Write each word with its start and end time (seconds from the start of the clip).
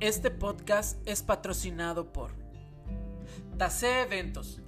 Este 0.00 0.30
podcast 0.30 0.96
es 1.08 1.24
patrocinado 1.24 2.12
por 2.12 2.30
Tase 3.56 4.02
Eventos, 4.02 4.60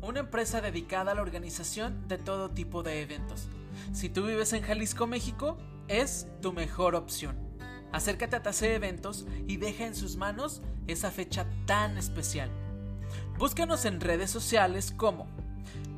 una 0.00 0.20
empresa 0.20 0.62
dedicada 0.62 1.12
a 1.12 1.14
la 1.14 1.20
organización 1.20 2.08
de 2.08 2.16
todo 2.16 2.52
tipo 2.52 2.82
de 2.82 3.02
eventos. 3.02 3.48
Si 3.92 4.08
tú 4.08 4.24
vives 4.24 4.54
en 4.54 4.62
Jalisco, 4.62 5.06
México, 5.06 5.58
es 5.88 6.26
tu 6.40 6.54
mejor 6.54 6.94
opción. 6.94 7.36
Acércate 7.92 8.36
a 8.36 8.42
Tase 8.42 8.74
Eventos 8.74 9.26
y 9.46 9.58
deja 9.58 9.84
en 9.84 9.94
sus 9.94 10.16
manos 10.16 10.62
esa 10.86 11.10
fecha 11.10 11.44
tan 11.66 11.98
especial. 11.98 12.48
Búscanos 13.36 13.84
en 13.84 14.00
redes 14.00 14.30
sociales 14.30 14.94
como 14.96 15.26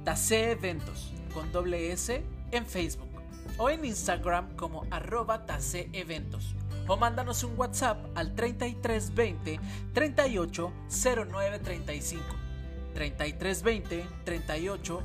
Tase 0.05 0.51
Eventos 0.51 1.13
con 1.33 1.53
doble 1.53 1.93
S 1.93 2.25
en 2.51 2.67
Facebook 2.67 3.11
o 3.57 3.71
en 3.71 3.85
Instagram 3.85 4.57
como 4.57 4.85
arroba 4.91 5.47
Tase 5.47 5.91
Eventos 5.93 6.57
o 6.87 6.97
mándanos 6.97 7.45
un 7.45 7.59
WhatsApp 7.59 7.99
al 8.15 8.35
3320 8.35 9.61
38 9.93 10.73
09 10.89 11.59
35. 11.59 12.25
3320 12.95 14.07
38 14.25 15.03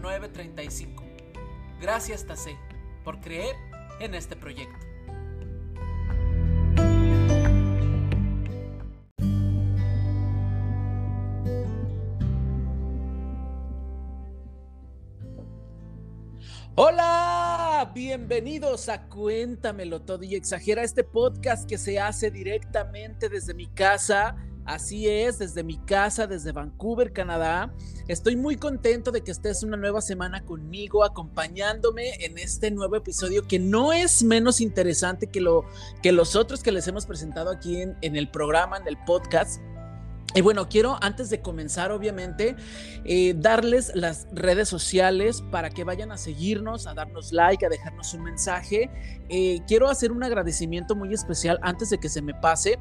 09 0.00 0.28
35. 0.28 1.04
Gracias 1.80 2.26
Tase 2.26 2.56
por 3.04 3.20
creer 3.20 3.54
en 4.00 4.14
este 4.14 4.36
proyecto. 4.36 4.92
Hola, 16.74 17.71
bienvenidos 17.86 18.88
a 18.88 19.08
Cuéntamelo 19.08 20.02
todo 20.02 20.22
y 20.22 20.36
exagera 20.36 20.84
este 20.84 21.02
podcast 21.02 21.68
que 21.68 21.78
se 21.78 21.98
hace 21.98 22.30
directamente 22.30 23.28
desde 23.28 23.54
mi 23.54 23.66
casa. 23.66 24.36
Así 24.64 25.08
es, 25.08 25.40
desde 25.40 25.64
mi 25.64 25.78
casa, 25.78 26.28
desde 26.28 26.52
Vancouver, 26.52 27.12
Canadá. 27.12 27.74
Estoy 28.06 28.36
muy 28.36 28.56
contento 28.56 29.10
de 29.10 29.22
que 29.22 29.32
estés 29.32 29.64
una 29.64 29.76
nueva 29.76 30.00
semana 30.00 30.44
conmigo, 30.44 31.02
acompañándome 31.02 32.24
en 32.24 32.38
este 32.38 32.70
nuevo 32.70 32.94
episodio 32.94 33.48
que 33.48 33.58
no 33.58 33.92
es 33.92 34.22
menos 34.22 34.60
interesante 34.60 35.26
que, 35.26 35.40
lo, 35.40 35.64
que 36.02 36.12
los 36.12 36.36
otros 36.36 36.62
que 36.62 36.70
les 36.70 36.86
hemos 36.86 37.06
presentado 37.06 37.50
aquí 37.50 37.82
en, 37.82 37.96
en 38.02 38.14
el 38.14 38.30
programa, 38.30 38.76
en 38.76 38.86
el 38.86 38.98
podcast. 39.04 39.60
Y 40.34 40.40
bueno, 40.40 40.68
quiero 40.68 40.96
antes 41.02 41.28
de 41.30 41.40
comenzar, 41.40 41.92
obviamente, 41.92 42.56
eh, 43.04 43.34
darles 43.36 43.92
las 43.94 44.26
redes 44.32 44.68
sociales 44.68 45.42
para 45.50 45.70
que 45.70 45.84
vayan 45.84 46.10
a 46.10 46.16
seguirnos, 46.16 46.86
a 46.86 46.94
darnos 46.94 47.32
like, 47.32 47.66
a 47.66 47.68
dejarnos 47.68 48.14
un 48.14 48.22
mensaje. 48.24 48.90
Eh, 49.28 49.60
quiero 49.66 49.88
hacer 49.88 50.10
un 50.10 50.22
agradecimiento 50.22 50.94
muy 50.94 51.12
especial 51.12 51.58
antes 51.62 51.90
de 51.90 51.98
que 51.98 52.08
se 52.08 52.22
me 52.22 52.34
pase 52.34 52.78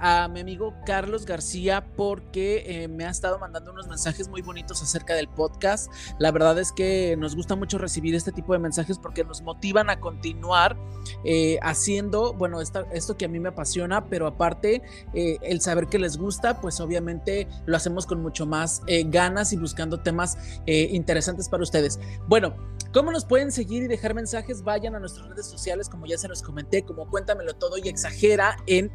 a 0.00 0.28
mi 0.28 0.40
amigo 0.40 0.74
Carlos 0.84 1.24
García 1.26 1.84
porque 1.96 2.64
eh, 2.66 2.88
me 2.88 3.04
ha 3.04 3.10
estado 3.10 3.38
mandando 3.38 3.72
unos 3.72 3.88
mensajes 3.88 4.28
muy 4.28 4.42
bonitos 4.42 4.82
acerca 4.82 5.14
del 5.14 5.28
podcast. 5.28 5.90
La 6.18 6.30
verdad 6.30 6.58
es 6.58 6.72
que 6.72 7.16
nos 7.18 7.34
gusta 7.34 7.56
mucho 7.56 7.78
recibir 7.78 8.14
este 8.14 8.32
tipo 8.32 8.52
de 8.52 8.58
mensajes 8.58 8.98
porque 8.98 9.24
nos 9.24 9.42
motivan 9.42 9.90
a 9.90 10.00
continuar 10.00 10.76
eh, 11.24 11.58
haciendo, 11.62 12.32
bueno, 12.34 12.60
esto 12.60 13.16
que 13.16 13.24
a 13.24 13.28
mí 13.28 13.40
me 13.40 13.50
apasiona, 13.50 14.06
pero 14.06 14.26
aparte 14.26 14.82
eh, 15.14 15.38
el 15.42 15.60
saber 15.60 15.86
que 15.86 15.98
les 15.98 16.16
gusta, 16.16 16.60
pues 16.60 16.80
obviamente 16.80 17.48
lo 17.66 17.76
hacemos 17.76 18.06
con 18.06 18.22
mucho 18.22 18.46
más 18.46 18.82
ganas 19.06 19.52
y 19.52 19.56
buscando 19.56 20.00
temas 20.00 20.38
interesantes 20.66 21.48
para 21.48 21.62
ustedes. 21.62 21.98
Bueno, 22.28 22.56
¿cómo 22.92 23.10
nos 23.10 23.24
pueden 23.24 23.52
seguir 23.52 23.82
y 23.82 23.86
dejar 23.88 24.14
mensajes? 24.14 24.62
Vayan 24.62 24.94
a 24.94 25.00
nuestras 25.00 25.28
redes 25.28 25.46
sociales, 25.46 25.88
como 25.88 26.06
ya 26.06 26.18
se 26.18 26.28
los 26.28 26.42
comenté, 26.42 26.82
como 26.82 27.08
cuéntamelo 27.08 27.54
todo 27.54 27.78
y 27.78 27.88
exagera 27.88 28.56
en 28.66 28.90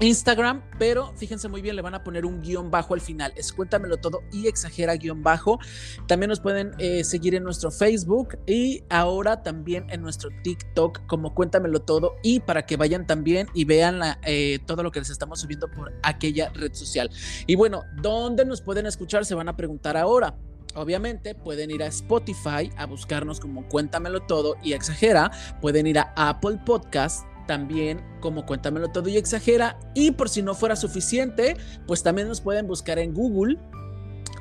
Instagram, 0.00 0.62
pero 0.78 1.14
fíjense 1.16 1.48
muy 1.48 1.62
bien, 1.62 1.74
le 1.74 1.80
van 1.80 1.94
a 1.94 2.04
poner 2.04 2.26
un 2.26 2.42
guion 2.42 2.70
bajo 2.70 2.92
al 2.92 3.00
final. 3.00 3.32
Es 3.34 3.52
cuéntamelo 3.52 3.96
todo 3.96 4.22
y 4.30 4.46
exagera 4.46 4.94
guion 4.96 5.22
bajo. 5.22 5.58
También 6.06 6.28
nos 6.28 6.40
pueden 6.40 6.72
eh, 6.78 7.02
seguir 7.02 7.34
en 7.34 7.44
nuestro 7.44 7.70
Facebook 7.70 8.38
y 8.46 8.82
ahora 8.90 9.42
también 9.42 9.86
en 9.88 10.02
nuestro 10.02 10.28
TikTok 10.42 11.06
como 11.06 11.34
cuéntamelo 11.34 11.80
todo 11.80 12.16
y 12.22 12.40
para 12.40 12.66
que 12.66 12.76
vayan 12.76 13.06
también 13.06 13.48
y 13.54 13.64
vean 13.64 14.00
eh, 14.24 14.58
todo 14.66 14.82
lo 14.82 14.90
que 14.90 15.00
les 15.00 15.08
estamos 15.08 15.40
subiendo 15.40 15.70
por 15.70 15.94
aquella 16.02 16.50
red 16.50 16.74
social. 16.74 17.10
Y 17.46 17.54
bueno, 17.54 17.84
¿dónde 18.02 18.44
nos 18.44 18.60
pueden 18.60 18.84
escuchar? 18.84 19.24
Se 19.24 19.34
van 19.34 19.48
a 19.48 19.56
preguntar 19.56 19.96
ahora. 19.96 20.36
Obviamente 20.74 21.34
pueden 21.34 21.70
ir 21.70 21.82
a 21.82 21.86
Spotify 21.86 22.70
a 22.76 22.84
buscarnos 22.84 23.40
como 23.40 23.66
Cuéntamelo 23.66 24.20
todo 24.20 24.56
y 24.62 24.74
exagera. 24.74 25.30
Pueden 25.62 25.86
ir 25.86 25.98
a 25.98 26.12
Apple 26.16 26.60
Podcast 26.66 27.24
también 27.46 28.04
como 28.20 28.46
Cuéntamelo 28.46 28.88
todo 28.88 29.08
y 29.08 29.16
exagera. 29.16 29.78
Y 29.94 30.12
por 30.12 30.28
si 30.28 30.42
no 30.42 30.54
fuera 30.54 30.76
suficiente, 30.76 31.56
pues 31.86 32.02
también 32.02 32.28
nos 32.28 32.40
pueden 32.40 32.66
buscar 32.66 32.98
en 32.98 33.14
Google 33.14 33.58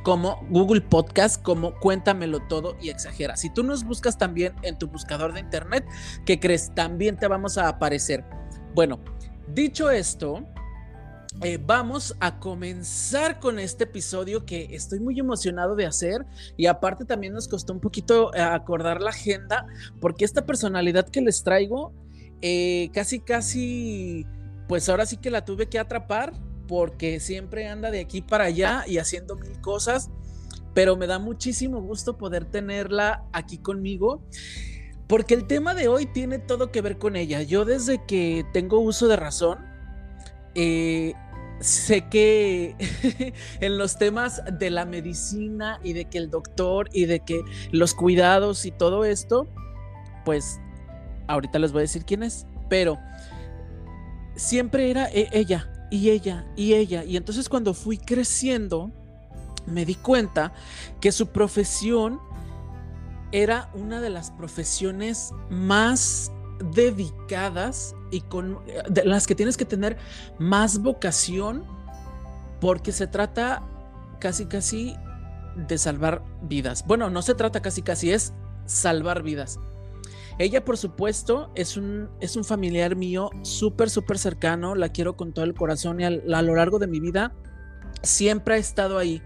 como 0.03 0.45
Google 0.49 0.81
Podcast, 0.81 1.41
como 1.41 1.73
Cuéntamelo 1.79 2.39
todo 2.47 2.77
y 2.79 2.89
exagera. 2.89 3.35
Si 3.35 3.49
tú 3.49 3.63
nos 3.63 3.83
buscas 3.83 4.17
también 4.17 4.53
en 4.61 4.77
tu 4.77 4.87
buscador 4.87 5.33
de 5.33 5.39
internet, 5.39 5.83
¿qué 6.25 6.39
crees? 6.39 6.73
También 6.75 7.17
te 7.17 7.27
vamos 7.27 7.57
a 7.57 7.67
aparecer. 7.67 8.23
Bueno, 8.75 8.99
dicho 9.47 9.89
esto, 9.89 10.45
eh, 11.41 11.59
vamos 11.61 12.15
a 12.21 12.39
comenzar 12.39 13.39
con 13.39 13.59
este 13.59 13.83
episodio 13.83 14.45
que 14.45 14.69
estoy 14.71 14.99
muy 14.99 15.19
emocionado 15.19 15.75
de 15.75 15.85
hacer 15.85 16.25
y 16.55 16.67
aparte 16.67 17.03
también 17.03 17.33
nos 17.33 17.47
costó 17.47 17.73
un 17.73 17.81
poquito 17.81 18.33
eh, 18.33 18.41
acordar 18.41 19.01
la 19.01 19.09
agenda 19.09 19.65
porque 19.99 20.23
esta 20.23 20.45
personalidad 20.45 21.09
que 21.09 21.19
les 21.19 21.43
traigo 21.43 21.93
eh, 22.41 22.89
casi, 22.93 23.19
casi, 23.19 24.25
pues 24.67 24.89
ahora 24.89 25.05
sí 25.05 25.17
que 25.17 25.29
la 25.29 25.45
tuve 25.45 25.67
que 25.67 25.79
atrapar 25.79 26.33
porque 26.67 27.19
siempre 27.19 27.67
anda 27.67 27.91
de 27.91 27.99
aquí 27.99 28.21
para 28.21 28.45
allá 28.45 28.83
y 28.87 28.97
haciendo 28.97 29.35
mil 29.35 29.59
cosas, 29.61 30.09
pero 30.73 30.95
me 30.95 31.07
da 31.07 31.19
muchísimo 31.19 31.81
gusto 31.81 32.17
poder 32.17 32.45
tenerla 32.45 33.23
aquí 33.31 33.57
conmigo. 33.57 34.23
Porque 35.07 35.35
el 35.35 35.45
tema 35.45 35.75
de 35.75 35.87
hoy 35.87 36.07
tiene 36.07 36.39
todo 36.39 36.71
que 36.71 36.81
ver 36.81 36.97
con 36.97 37.15
ella. 37.15 37.43
Yo 37.43 37.63
desde 37.63 38.03
que 38.05 38.43
tengo 38.53 38.79
uso 38.79 39.07
de 39.07 39.15
razón, 39.15 39.59
eh, 40.55 41.13
sé 41.59 42.09
que 42.09 42.75
en 43.61 43.77
los 43.77 43.97
temas 43.97 44.41
de 44.59 44.69
la 44.71 44.85
medicina 44.85 45.79
y 45.83 45.93
de 45.93 46.05
que 46.05 46.17
el 46.17 46.29
doctor 46.29 46.89
y 46.91 47.05
de 47.05 47.19
que 47.19 47.41
los 47.71 47.93
cuidados 47.93 48.65
y 48.65 48.71
todo 48.71 49.05
esto, 49.05 49.47
pues 50.25 50.59
ahorita 51.27 51.59
les 51.59 51.71
voy 51.71 51.79
a 51.79 51.81
decir 51.81 52.05
quién 52.05 52.23
es, 52.23 52.45
pero 52.69 52.99
siempre 54.35 54.89
era 54.89 55.09
e, 55.09 55.29
ella 55.31 55.69
y 55.91 56.09
ella 56.09 56.45
y 56.55 56.73
ella. 56.73 57.03
Y 57.03 57.17
entonces 57.17 57.49
cuando 57.49 57.73
fui 57.73 57.97
creciendo, 57.97 58.91
me 59.65 59.85
di 59.85 59.95
cuenta 59.95 60.53
que 61.01 61.11
su 61.11 61.27
profesión 61.27 62.19
era 63.31 63.69
una 63.73 64.01
de 64.01 64.09
las 64.09 64.31
profesiones 64.31 65.31
más 65.49 66.31
dedicadas 66.73 67.95
y 68.11 68.21
con 68.21 68.59
de 68.89 69.03
las 69.03 69.27
que 69.27 69.35
tienes 69.35 69.57
que 69.57 69.65
tener 69.65 69.97
más 70.39 70.81
vocación 70.81 71.65
porque 72.61 72.91
se 72.91 73.07
trata 73.07 73.63
casi 74.19 74.45
casi 74.45 74.95
de 75.55 75.77
salvar 75.77 76.23
vidas. 76.41 76.85
Bueno, 76.85 77.09
no 77.09 77.21
se 77.21 77.35
trata 77.35 77.61
casi 77.61 77.81
casi 77.81 78.11
es 78.11 78.33
salvar 78.65 79.23
vidas. 79.23 79.59
Ella, 80.37 80.65
por 80.65 80.77
supuesto, 80.77 81.49
es 81.55 81.77
un, 81.77 82.09
es 82.19 82.35
un 82.35 82.43
familiar 82.43 82.95
mío 82.95 83.29
súper, 83.43 83.89
súper 83.89 84.17
cercano, 84.17 84.75
la 84.75 84.89
quiero 84.89 85.15
con 85.15 85.33
todo 85.33 85.45
el 85.45 85.53
corazón 85.53 86.01
y 86.01 86.03
a, 86.03 86.09
lo 86.09 86.55
largo 86.55 86.77
de 86.77 86.87
mi 86.87 86.99
vida 86.99 87.33
siempre 88.03 88.55
ha 88.55 88.57
estado 88.57 88.97
ahí. 88.97 89.21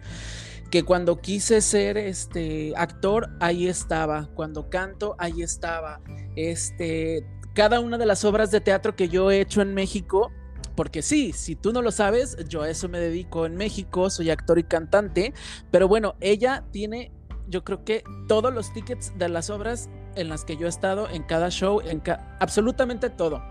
Que 0.69 0.83
cuando 0.83 1.19
quise 1.19 1.61
ser 1.61 1.97
este 1.97 2.73
actor, 2.77 3.31
ahí 3.39 3.67
estaba. 3.67 4.29
Cuando 4.35 4.69
canto, 4.69 5.15
ahí 5.17 5.41
estaba. 5.41 5.99
Este, 6.35 7.25
cada 7.55 7.79
una 7.79 7.97
de 7.97 8.05
las 8.05 8.23
obras 8.23 8.51
de 8.51 8.61
teatro 8.61 8.95
que 8.95 9.09
yo 9.09 9.31
he 9.31 9.41
hecho 9.41 9.63
en 9.63 9.73
México, 9.73 10.31
porque 10.75 11.01
sí, 11.01 11.33
si 11.33 11.55
tú 11.55 11.73
no 11.73 11.81
lo 11.81 11.91
sabes, 11.91 12.37
yo 12.47 12.61
a 12.61 12.69
eso 12.69 12.87
me 12.87 12.99
dedico 12.99 13.47
en 13.47 13.55
México, 13.55 14.11
soy 14.11 14.29
actor 14.29 14.59
y 14.59 14.63
cantante, 14.63 15.33
pero 15.71 15.87
bueno, 15.87 16.13
ella 16.21 16.65
tiene, 16.71 17.11
yo 17.47 17.63
creo 17.63 17.83
que 17.83 18.03
todos 18.27 18.53
los 18.53 18.71
tickets 18.71 19.11
de 19.17 19.27
las 19.27 19.49
obras 19.49 19.89
en 20.15 20.29
las 20.29 20.45
que 20.45 20.57
yo 20.57 20.65
he 20.65 20.69
estado, 20.69 21.09
en 21.09 21.23
cada 21.23 21.49
show, 21.49 21.81
en 21.81 22.01
absolutamente 22.39 23.09
todo. 23.09 23.41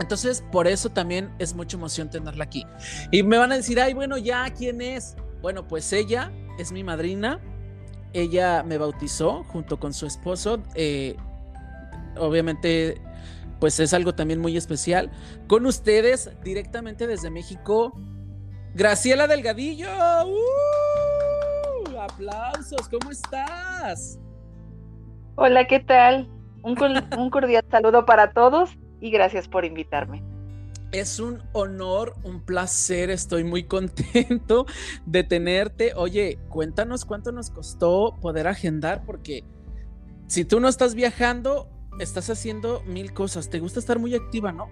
Entonces, 0.00 0.44
por 0.52 0.66
eso 0.66 0.90
también 0.90 1.32
es 1.38 1.54
mucha 1.54 1.76
emoción 1.76 2.10
tenerla 2.10 2.44
aquí. 2.44 2.66
Y 3.10 3.22
me 3.22 3.38
van 3.38 3.52
a 3.52 3.56
decir, 3.56 3.80
ay, 3.80 3.94
bueno, 3.94 4.18
ya, 4.18 4.48
¿quién 4.50 4.80
es? 4.80 5.16
Bueno, 5.40 5.66
pues 5.66 5.92
ella 5.92 6.32
es 6.58 6.72
mi 6.72 6.84
madrina. 6.84 7.40
Ella 8.12 8.62
me 8.62 8.78
bautizó 8.78 9.44
junto 9.44 9.78
con 9.78 9.94
su 9.94 10.06
esposo. 10.06 10.62
Eh, 10.74 11.16
obviamente, 12.18 13.00
pues 13.60 13.80
es 13.80 13.94
algo 13.94 14.14
también 14.14 14.40
muy 14.40 14.56
especial. 14.56 15.10
Con 15.46 15.66
ustedes, 15.66 16.30
directamente 16.42 17.06
desde 17.06 17.30
México, 17.30 17.92
Graciela 18.74 19.26
Delgadillo. 19.26 19.88
¡Uh! 20.26 21.98
Aplausos, 21.98 22.88
¿cómo 22.88 23.10
estás? 23.10 24.18
Hola, 25.38 25.66
¿qué 25.66 25.80
tal? 25.80 26.28
Un, 26.62 27.30
cordial 27.30 27.64
saludo 27.70 28.06
para 28.06 28.32
todos 28.32 28.70
y 29.00 29.10
gracias 29.10 29.48
por 29.48 29.64
invitarme. 29.64 30.22
Es 30.92 31.20
un 31.20 31.42
honor, 31.52 32.14
un 32.24 32.40
placer, 32.40 33.10
estoy 33.10 33.44
muy 33.44 33.64
contento 33.64 34.66
de 35.04 35.24
tenerte. 35.24 35.92
Oye, 35.94 36.38
cuéntanos 36.48 37.04
cuánto 37.04 37.32
nos 37.32 37.50
costó 37.50 38.16
poder 38.20 38.48
agendar, 38.48 39.04
porque 39.04 39.44
si 40.26 40.44
tú 40.44 40.58
no 40.58 40.68
estás 40.68 40.94
viajando, 40.94 41.68
estás 42.00 42.30
haciendo 42.30 42.82
mil 42.86 43.12
cosas. 43.12 43.50
Te 43.50 43.60
gusta 43.60 43.78
estar 43.78 43.98
muy 43.98 44.14
activa, 44.14 44.52
¿no? 44.52 44.68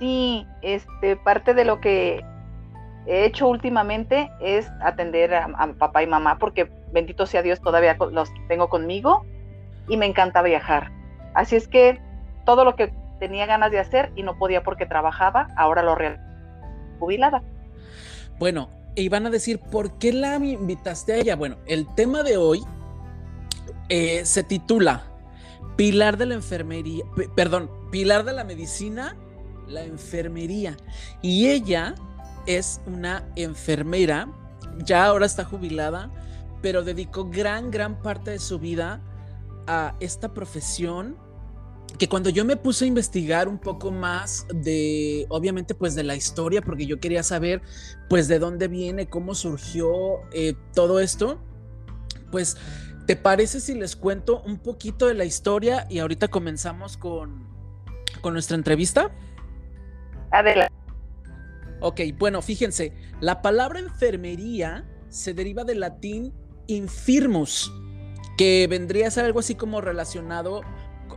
Sí, 0.00 0.44
este, 0.62 1.16
parte 1.16 1.54
de 1.54 1.64
lo 1.64 1.80
que 1.80 2.24
he 3.06 3.24
hecho 3.24 3.48
últimamente 3.48 4.30
es 4.40 4.68
atender 4.80 5.34
a, 5.34 5.74
papá 5.78 6.02
y 6.02 6.06
mamá, 6.06 6.38
porque 6.38 6.70
bendito 6.92 7.26
sea 7.26 7.42
Dios, 7.42 7.60
todavía 7.60 7.96
los 8.10 8.30
tengo 8.48 8.68
conmigo 8.68 9.24
y 9.88 9.96
me 9.96 10.06
encanta 10.06 10.42
viajar. 10.42 10.90
Así 11.34 11.56
es 11.56 11.68
que 11.68 12.00
todo 12.44 12.64
lo 12.64 12.76
que 12.76 12.92
tenía 13.18 13.46
ganas 13.46 13.70
de 13.70 13.78
hacer 13.78 14.12
y 14.16 14.22
no 14.22 14.38
podía 14.38 14.62
porque 14.62 14.86
trabajaba, 14.86 15.48
ahora 15.56 15.82
lo 15.82 15.94
real 15.94 16.20
jubilada. 16.98 17.42
Bueno, 18.38 18.68
iban 18.94 19.26
a 19.26 19.30
decir, 19.30 19.58
¿por 19.58 19.98
qué 19.98 20.12
la 20.12 20.36
invitaste 20.36 21.12
a 21.12 21.16
ella? 21.16 21.36
Bueno, 21.36 21.56
el 21.66 21.86
tema 21.94 22.22
de 22.22 22.36
hoy 22.36 22.62
eh, 23.88 24.24
se 24.24 24.42
titula 24.42 25.04
Pilar 25.76 26.16
de 26.16 26.26
la 26.26 26.34
enfermería, 26.34 27.04
perdón, 27.34 27.70
Pilar 27.90 28.24
de 28.24 28.32
la 28.32 28.44
medicina, 28.44 29.16
la 29.68 29.84
enfermería. 29.84 30.76
Y 31.22 31.48
ella 31.48 31.94
es 32.46 32.80
una 32.86 33.28
enfermera, 33.36 34.28
ya 34.84 35.06
ahora 35.06 35.26
está 35.26 35.44
jubilada, 35.44 36.10
pero 36.62 36.82
dedicó 36.82 37.28
gran, 37.28 37.70
gran 37.70 38.00
parte 38.02 38.30
de 38.30 38.38
su 38.38 38.58
vida 38.58 39.00
a 39.66 39.94
esta 40.00 40.32
profesión 40.32 41.16
que 41.98 42.08
cuando 42.08 42.30
yo 42.30 42.44
me 42.44 42.56
puse 42.56 42.84
a 42.84 42.88
investigar 42.88 43.48
un 43.48 43.58
poco 43.58 43.90
más 43.90 44.46
de, 44.52 45.26
obviamente, 45.28 45.74
pues 45.74 45.94
de 45.94 46.02
la 46.02 46.14
historia, 46.14 46.60
porque 46.60 46.86
yo 46.86 47.00
quería 47.00 47.22
saber, 47.22 47.62
pues, 48.08 48.28
de 48.28 48.38
dónde 48.38 48.68
viene, 48.68 49.08
cómo 49.08 49.34
surgió 49.34 50.20
eh, 50.32 50.54
todo 50.74 51.00
esto, 51.00 51.40
pues, 52.30 52.56
¿te 53.06 53.16
parece 53.16 53.60
si 53.60 53.74
les 53.74 53.96
cuento 53.96 54.42
un 54.42 54.58
poquito 54.58 55.06
de 55.06 55.14
la 55.14 55.24
historia 55.24 55.86
y 55.88 56.00
ahorita 56.00 56.28
comenzamos 56.28 56.96
con, 56.96 57.46
con 58.20 58.34
nuestra 58.34 58.56
entrevista? 58.56 59.10
Adelante. 60.32 60.85
Ok, 61.80 62.00
bueno, 62.18 62.42
fíjense, 62.42 62.92
la 63.20 63.42
palabra 63.42 63.80
enfermería 63.80 64.86
se 65.08 65.34
deriva 65.34 65.64
del 65.64 65.80
latín 65.80 66.32
infirmus, 66.66 67.72
que 68.36 68.66
vendría 68.68 69.08
a 69.08 69.10
ser 69.10 69.24
algo 69.24 69.40
así 69.40 69.54
como 69.54 69.80
relacionado 69.80 70.62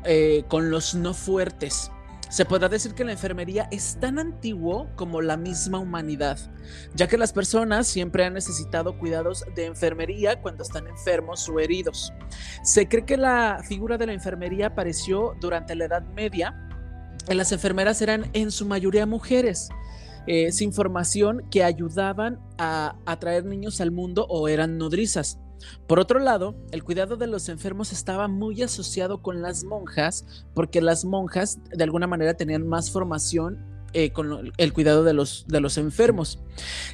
eh, 0.06 0.44
con 0.48 0.70
los 0.70 0.96
no 0.96 1.14
fuertes. 1.14 1.92
Se 2.30 2.46
podrá 2.46 2.70
decir 2.70 2.94
que 2.94 3.04
la 3.04 3.12
enfermería 3.12 3.68
es 3.72 3.98
tan 4.00 4.20
antiguo 4.20 4.88
como 4.96 5.20
la 5.20 5.36
misma 5.36 5.80
humanidad, 5.80 6.38
ya 6.94 7.08
que 7.08 7.18
las 7.18 7.34
personas 7.34 7.88
siempre 7.88 8.24
han 8.24 8.36
necesitado 8.36 9.00
cuidados 9.00 9.46
de 9.56 9.66
enfermería 9.66 10.40
cuando 10.40 10.62
están 10.62 10.88
enfermos 10.88 11.50
o 11.50 11.60
heridos. 11.60 12.14
Se 12.62 12.88
cree 12.88 13.04
que 13.04 13.18
la 13.18 13.64
figura 13.68 13.98
de 13.98 14.06
la 14.06 14.14
enfermería 14.14 14.68
apareció 14.68 15.36
durante 15.42 15.74
la 15.74 15.86
Edad 15.86 16.04
Media. 16.04 16.70
Las 17.28 17.52
enfermeras 17.52 18.00
eran 18.04 18.30
en 18.34 18.52
su 18.52 18.68
mayoría 18.68 19.08
mujeres, 19.08 19.70
eh, 20.28 20.52
sin 20.52 20.74
formación 20.74 21.44
que 21.50 21.64
ayudaban 21.64 22.40
a, 22.58 22.98
a 23.06 23.20
traer 23.20 23.46
niños 23.46 23.82
al 23.82 23.92
mundo 23.92 24.26
o 24.30 24.48
eran 24.48 24.78
nodrizas. 24.78 25.40
Por 25.88 26.00
otro 26.00 26.20
lado, 26.20 26.56
el 26.72 26.84
cuidado 26.84 27.18
de 27.18 27.28
los 27.28 27.50
enfermos 27.50 27.92
estaba 27.92 28.28
muy 28.28 28.62
asociado 28.62 29.22
con 29.22 29.42
las 29.42 29.64
monjas, 29.64 30.26
porque 30.54 30.82
las 30.82 31.04
monjas 31.04 31.60
de 31.70 31.84
alguna 31.84 32.08
manera 32.08 32.36
tenían 32.36 32.68
más 32.68 32.92
formación 32.92 33.60
eh, 33.94 34.12
con 34.12 34.52
el 34.56 34.74
cuidado 34.74 35.04
de 35.04 35.14
los, 35.14 35.46
de 35.48 35.60
los 35.62 35.78
enfermos. 35.78 36.40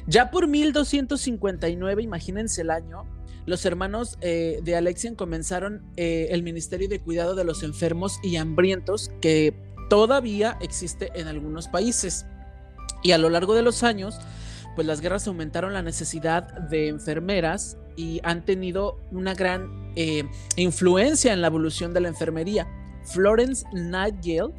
Ya 0.06 0.30
por 0.30 0.48
1259, 0.48 2.02
imagínense 2.02 2.62
el 2.62 2.70
año, 2.70 3.04
los 3.44 3.64
hermanos 3.64 4.18
eh, 4.22 4.60
de 4.64 4.76
Alexian 4.76 5.14
comenzaron 5.14 5.84
eh, 5.96 6.28
el 6.30 6.42
Ministerio 6.42 6.88
de 6.88 7.00
Cuidado 7.00 7.34
de 7.34 7.44
los 7.44 7.62
Enfermos 7.62 8.18
y 8.22 8.36
Hambrientos, 8.36 9.10
que 9.20 9.54
todavía 9.88 10.58
existe 10.60 11.10
en 11.14 11.28
algunos 11.28 11.68
países. 11.68 12.26
Y 13.06 13.12
a 13.12 13.18
lo 13.18 13.30
largo 13.30 13.54
de 13.54 13.62
los 13.62 13.84
años, 13.84 14.18
pues 14.74 14.84
las 14.84 15.00
guerras 15.00 15.28
aumentaron 15.28 15.72
la 15.72 15.80
necesidad 15.80 16.42
de 16.68 16.88
enfermeras 16.88 17.76
y 17.94 18.20
han 18.24 18.44
tenido 18.44 18.98
una 19.12 19.32
gran 19.32 19.92
eh, 19.94 20.24
influencia 20.56 21.32
en 21.32 21.40
la 21.40 21.46
evolución 21.46 21.94
de 21.94 22.00
la 22.00 22.08
enfermería. 22.08 22.66
Florence 23.04 23.64
Nightingale 23.72 24.52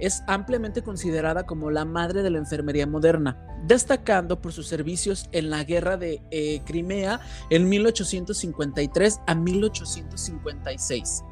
es 0.00 0.24
ampliamente 0.26 0.82
considerada 0.82 1.46
como 1.46 1.70
la 1.70 1.84
madre 1.84 2.24
de 2.24 2.30
la 2.30 2.38
enfermería 2.38 2.88
moderna, 2.88 3.38
destacando 3.68 4.42
por 4.42 4.52
sus 4.52 4.66
servicios 4.66 5.28
en 5.30 5.48
la 5.48 5.62
guerra 5.62 5.96
de 5.96 6.20
eh, 6.32 6.60
Crimea 6.66 7.20
en 7.50 7.68
1853 7.68 9.20
a 9.28 9.36
1856. 9.36 11.22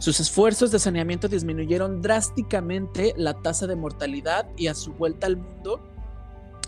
Sus 0.00 0.18
esfuerzos 0.18 0.72
de 0.72 0.80
saneamiento 0.80 1.28
disminuyeron 1.28 2.02
drásticamente 2.02 3.14
la 3.16 3.34
tasa 3.34 3.68
de 3.68 3.76
mortalidad 3.76 4.48
y 4.56 4.66
a 4.66 4.74
su 4.74 4.92
vuelta 4.92 5.28
al 5.28 5.36
mundo, 5.36 5.80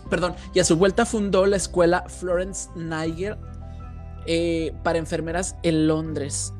perdón, 0.09 0.35
y 0.53 0.59
a 0.59 0.63
su 0.63 0.77
vuelta 0.77 1.05
fundó 1.05 1.45
la 1.45 1.57
escuela 1.57 2.05
Florence 2.07 2.69
Nightingale 2.75 3.37
eh, 4.25 4.73
para 4.83 4.99
enfermeras 4.99 5.55
en 5.63 5.87
Londres. 5.87 6.53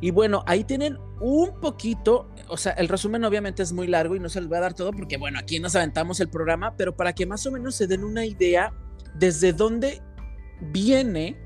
Y 0.00 0.10
bueno, 0.10 0.44
ahí 0.46 0.64
tienen 0.64 0.98
un 1.20 1.58
poquito, 1.60 2.28
o 2.48 2.56
sea, 2.56 2.72
el 2.72 2.88
resumen 2.88 3.24
obviamente 3.24 3.62
es 3.62 3.72
muy 3.72 3.86
largo 3.86 4.14
y 4.14 4.20
no 4.20 4.28
se 4.28 4.40
les 4.40 4.52
va 4.52 4.58
a 4.58 4.60
dar 4.60 4.74
todo 4.74 4.92
porque, 4.92 5.16
bueno, 5.16 5.38
aquí 5.38 5.58
nos 5.58 5.74
aventamos 5.74 6.20
el 6.20 6.28
programa, 6.28 6.76
pero 6.76 6.94
para 6.94 7.14
que 7.14 7.24
más 7.24 7.46
o 7.46 7.52
menos 7.52 7.74
se 7.74 7.86
den 7.86 8.04
una 8.04 8.26
idea 8.26 8.74
desde 9.14 9.54
dónde 9.54 10.02
viene 10.60 11.38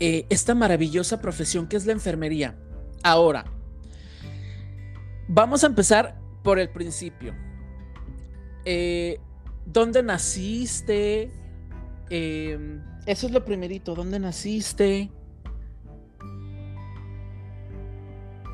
eh, 0.00 0.26
esta 0.28 0.54
maravillosa 0.54 1.20
profesión 1.20 1.66
que 1.66 1.76
es 1.76 1.86
la 1.86 1.92
enfermería. 1.92 2.58
Ahora, 3.02 3.46
vamos 5.28 5.64
a 5.64 5.68
empezar 5.68 6.20
por 6.42 6.58
el 6.58 6.68
principio. 6.68 7.34
Eh, 8.66 9.18
¿Dónde 9.66 10.02
naciste? 10.02 11.30
Eh, 12.10 12.80
eso 13.06 13.26
es 13.26 13.32
lo 13.32 13.44
primerito. 13.44 13.94
¿Dónde 13.94 14.18
naciste? 14.18 15.10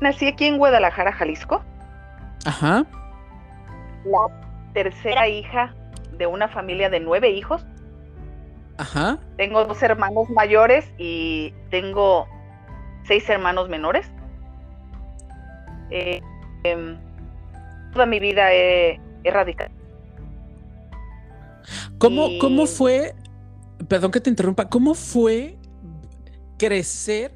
Nací 0.01 0.27
aquí 0.27 0.45
en 0.47 0.57
Guadalajara, 0.57 1.13
Jalisco. 1.13 1.63
Ajá. 2.45 2.85
La 4.03 4.71
tercera 4.73 5.27
hija 5.27 5.75
de 6.17 6.25
una 6.25 6.47
familia 6.47 6.89
de 6.89 6.99
nueve 6.99 7.29
hijos. 7.29 7.65
Ajá. 8.77 9.19
Tengo 9.37 9.63
dos 9.65 9.81
hermanos 9.83 10.29
mayores 10.31 10.91
y 10.97 11.53
tengo 11.69 12.27
seis 13.03 13.29
hermanos 13.29 13.69
menores. 13.69 14.09
Eh, 15.91 16.21
em, 16.63 16.97
toda 17.93 18.05
mi 18.05 18.19
vida 18.19 18.53
he, 18.53 18.99
radicado. 19.23 19.71
¿Cómo, 21.97 22.27
¿Cómo 22.39 22.65
fue 22.65 23.15
perdón 23.87 24.11
que 24.11 24.21
te 24.21 24.29
interrumpa, 24.29 24.69
¿cómo 24.69 24.93
fue 24.93 25.57
crecer 26.57 27.33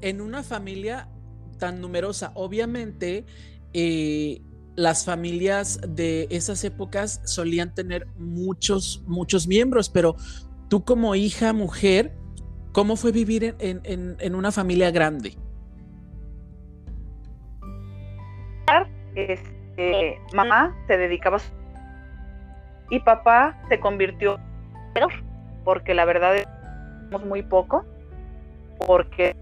en 0.00 0.20
una 0.20 0.42
familia 0.42 1.08
tan 1.58 1.80
numerosa? 1.80 2.32
Obviamente, 2.34 3.24
eh, 3.72 4.42
las 4.74 5.04
familias 5.04 5.80
de 5.88 6.28
esas 6.30 6.62
épocas 6.64 7.20
solían 7.24 7.74
tener 7.74 8.06
muchos, 8.18 9.02
muchos 9.06 9.46
miembros, 9.46 9.88
pero 9.88 10.16
tú 10.68 10.84
como 10.84 11.14
hija, 11.14 11.52
mujer, 11.52 12.14
¿cómo 12.72 12.96
fue 12.96 13.12
vivir 13.12 13.54
en, 13.58 14.34
una 14.34 14.52
familia 14.52 14.90
grande? 14.90 15.36
Este, 19.14 20.18
mamá 20.34 20.76
se 20.86 20.98
dedicaba 20.98 21.38
y 22.90 23.00
papá 23.00 23.56
se 23.68 23.80
convirtió 23.80 24.38
porque 25.64 25.94
la 25.94 26.04
verdad 26.04 26.36
es 26.36 26.46
muy 27.24 27.42
poco, 27.42 27.84
porque 28.86 29.36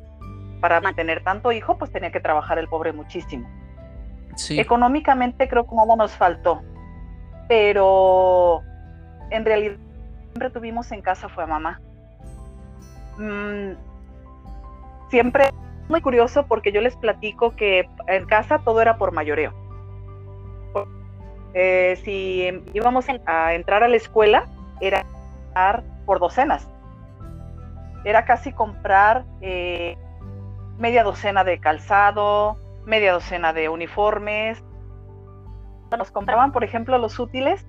para 0.61 0.81
mantener 0.81 1.23
tanto 1.23 1.53
hijo, 1.53 1.77
pues 1.77 1.93
tenía 1.93 2.11
que 2.11 2.21
trabajar 2.21 2.59
el 2.59 2.69
pobre 2.69 2.93
muchísimo. 2.93 3.49
Económicamente 4.51 5.49
creo 5.49 5.67
que 5.67 5.77
nada 5.77 5.95
nos 5.97 6.13
faltó, 6.13 6.63
pero 7.49 8.63
en 9.31 9.45
realidad 9.45 9.77
siempre 10.33 10.51
tuvimos 10.51 10.91
en 10.93 11.03
casa 11.03 11.29
fue 11.29 11.45
a 11.45 11.47
mamá. 11.47 11.81
Mm, 13.19 13.73
siempre 15.11 15.51
muy 15.89 16.01
curioso 16.01 16.47
porque 16.47 16.73
yo 16.73 16.81
les 16.81 16.97
platico 16.97 17.55
que 17.55 17.89
en 18.09 18.27
casa 18.27 18.59
todo 18.65 18.81
era 18.81 18.97
por 18.97 19.13
mayoreo. 19.13 19.53
Eh, 21.55 21.99
si 22.05 22.63
íbamos 22.73 23.07
a 23.27 23.55
entrar 23.55 23.83
a 23.83 23.89
la 23.89 23.97
escuela, 23.97 24.47
era 24.81 25.05
por 26.05 26.21
docenas. 26.21 26.69
Era 28.05 28.25
casi 28.25 28.53
comprar 28.53 29.25
eh, 29.41 29.97
media 30.79 31.05
docena 31.05 31.45
de 31.45 31.59
calzado, 31.59 32.57
media 32.85 33.13
docena 33.13 33.53
de 33.53 33.69
uniformes. 33.69 34.63
nos 35.97 36.11
compraban, 36.11 36.51
por 36.51 36.65
ejemplo, 36.65 36.99
los 36.99 37.19
útiles, 37.21 37.65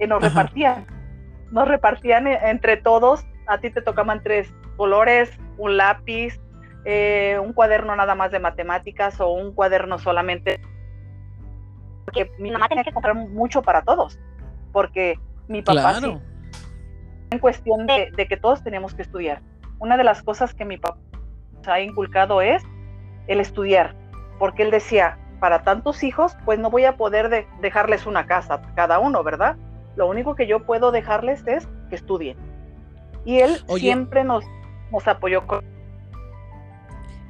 y 0.00 0.06
nos 0.06 0.20
repartían. 0.20 0.86
Nos 1.52 1.68
repartían 1.68 2.26
e, 2.26 2.34
entre 2.50 2.76
todos. 2.76 3.24
A 3.46 3.58
ti 3.58 3.70
te 3.70 3.82
tocaban 3.82 4.22
tres 4.22 4.52
colores, 4.76 5.30
un 5.58 5.76
lápiz, 5.76 6.40
eh, 6.84 7.38
un 7.40 7.52
cuaderno 7.52 7.94
nada 7.94 8.14
más 8.14 8.32
de 8.32 8.40
matemáticas 8.40 9.20
o 9.20 9.30
un 9.30 9.54
cuaderno 9.54 9.98
solamente. 9.98 10.60
Porque 12.12 12.30
mi 12.38 12.50
mamá 12.50 12.68
tenía 12.68 12.84
que 12.84 12.92
comprar 12.92 13.14
mucho 13.14 13.62
para 13.62 13.82
todos. 13.82 14.18
Porque 14.72 15.18
mi 15.48 15.62
papá 15.62 15.94
sí, 15.94 16.18
en 17.30 17.38
cuestión 17.38 17.86
de, 17.86 18.10
de, 18.14 18.28
que 18.28 18.36
todos 18.36 18.62
teníamos 18.62 18.94
que 18.94 19.02
estudiar. 19.02 19.40
Una 19.78 19.96
de 19.96 20.04
las 20.04 20.22
cosas 20.22 20.54
que 20.54 20.64
mi 20.64 20.76
papá 20.76 20.98
ha 21.66 21.80
inculcado 21.80 22.42
es 22.42 22.62
el 23.26 23.40
estudiar, 23.40 23.94
porque 24.38 24.62
él 24.62 24.70
decía, 24.70 25.18
para 25.40 25.62
tantos 25.62 26.02
hijos, 26.02 26.36
pues 26.44 26.58
no 26.58 26.70
voy 26.70 26.84
a 26.84 26.96
poder 26.96 27.46
dejarles 27.60 28.06
una 28.06 28.26
casa 28.26 28.60
cada 28.74 28.98
uno, 28.98 29.22
¿verdad? 29.22 29.56
Lo 29.96 30.08
único 30.08 30.34
que 30.34 30.46
yo 30.46 30.64
puedo 30.64 30.92
dejarles 30.92 31.46
es 31.46 31.66
que 31.88 31.96
estudien. 31.96 32.36
Y 33.24 33.38
él 33.38 33.62
siempre 33.76 34.24
nos, 34.24 34.44
nos 34.90 35.06
apoyó 35.08 35.46
con... 35.46 35.64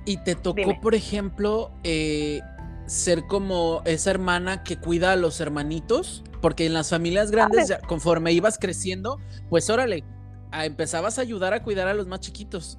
¿Y 0.05 0.17
te 0.19 0.35
tocó, 0.35 0.81
por 0.81 0.95
ejemplo, 0.95 1.71
eh, 1.85 2.41
ser 2.87 3.27
como 3.27 3.83
esa 3.85 4.11
hermana 4.11 4.63
que 4.63 4.77
cuida 4.77 5.13
a 5.13 5.17
los 5.17 5.41
hermanitos? 5.41 6.25
Porque 6.41 6.67
en 6.67 6.75
las 6.75 6.91
familias 6.91 7.31
grandes, 7.31 7.73
conforme 7.87 8.33
ibas 8.33 8.59
creciendo, 8.59 9.19
pues 9.49 9.71
órale, 9.71 10.05
empezabas 10.53 11.19
a 11.19 11.23
ayudar 11.23 11.55
a 11.55 11.63
cuidar 11.63 11.89
a 11.89 11.95
los 11.95 12.07
más 12.09 12.21
chiquitos. 12.21 12.79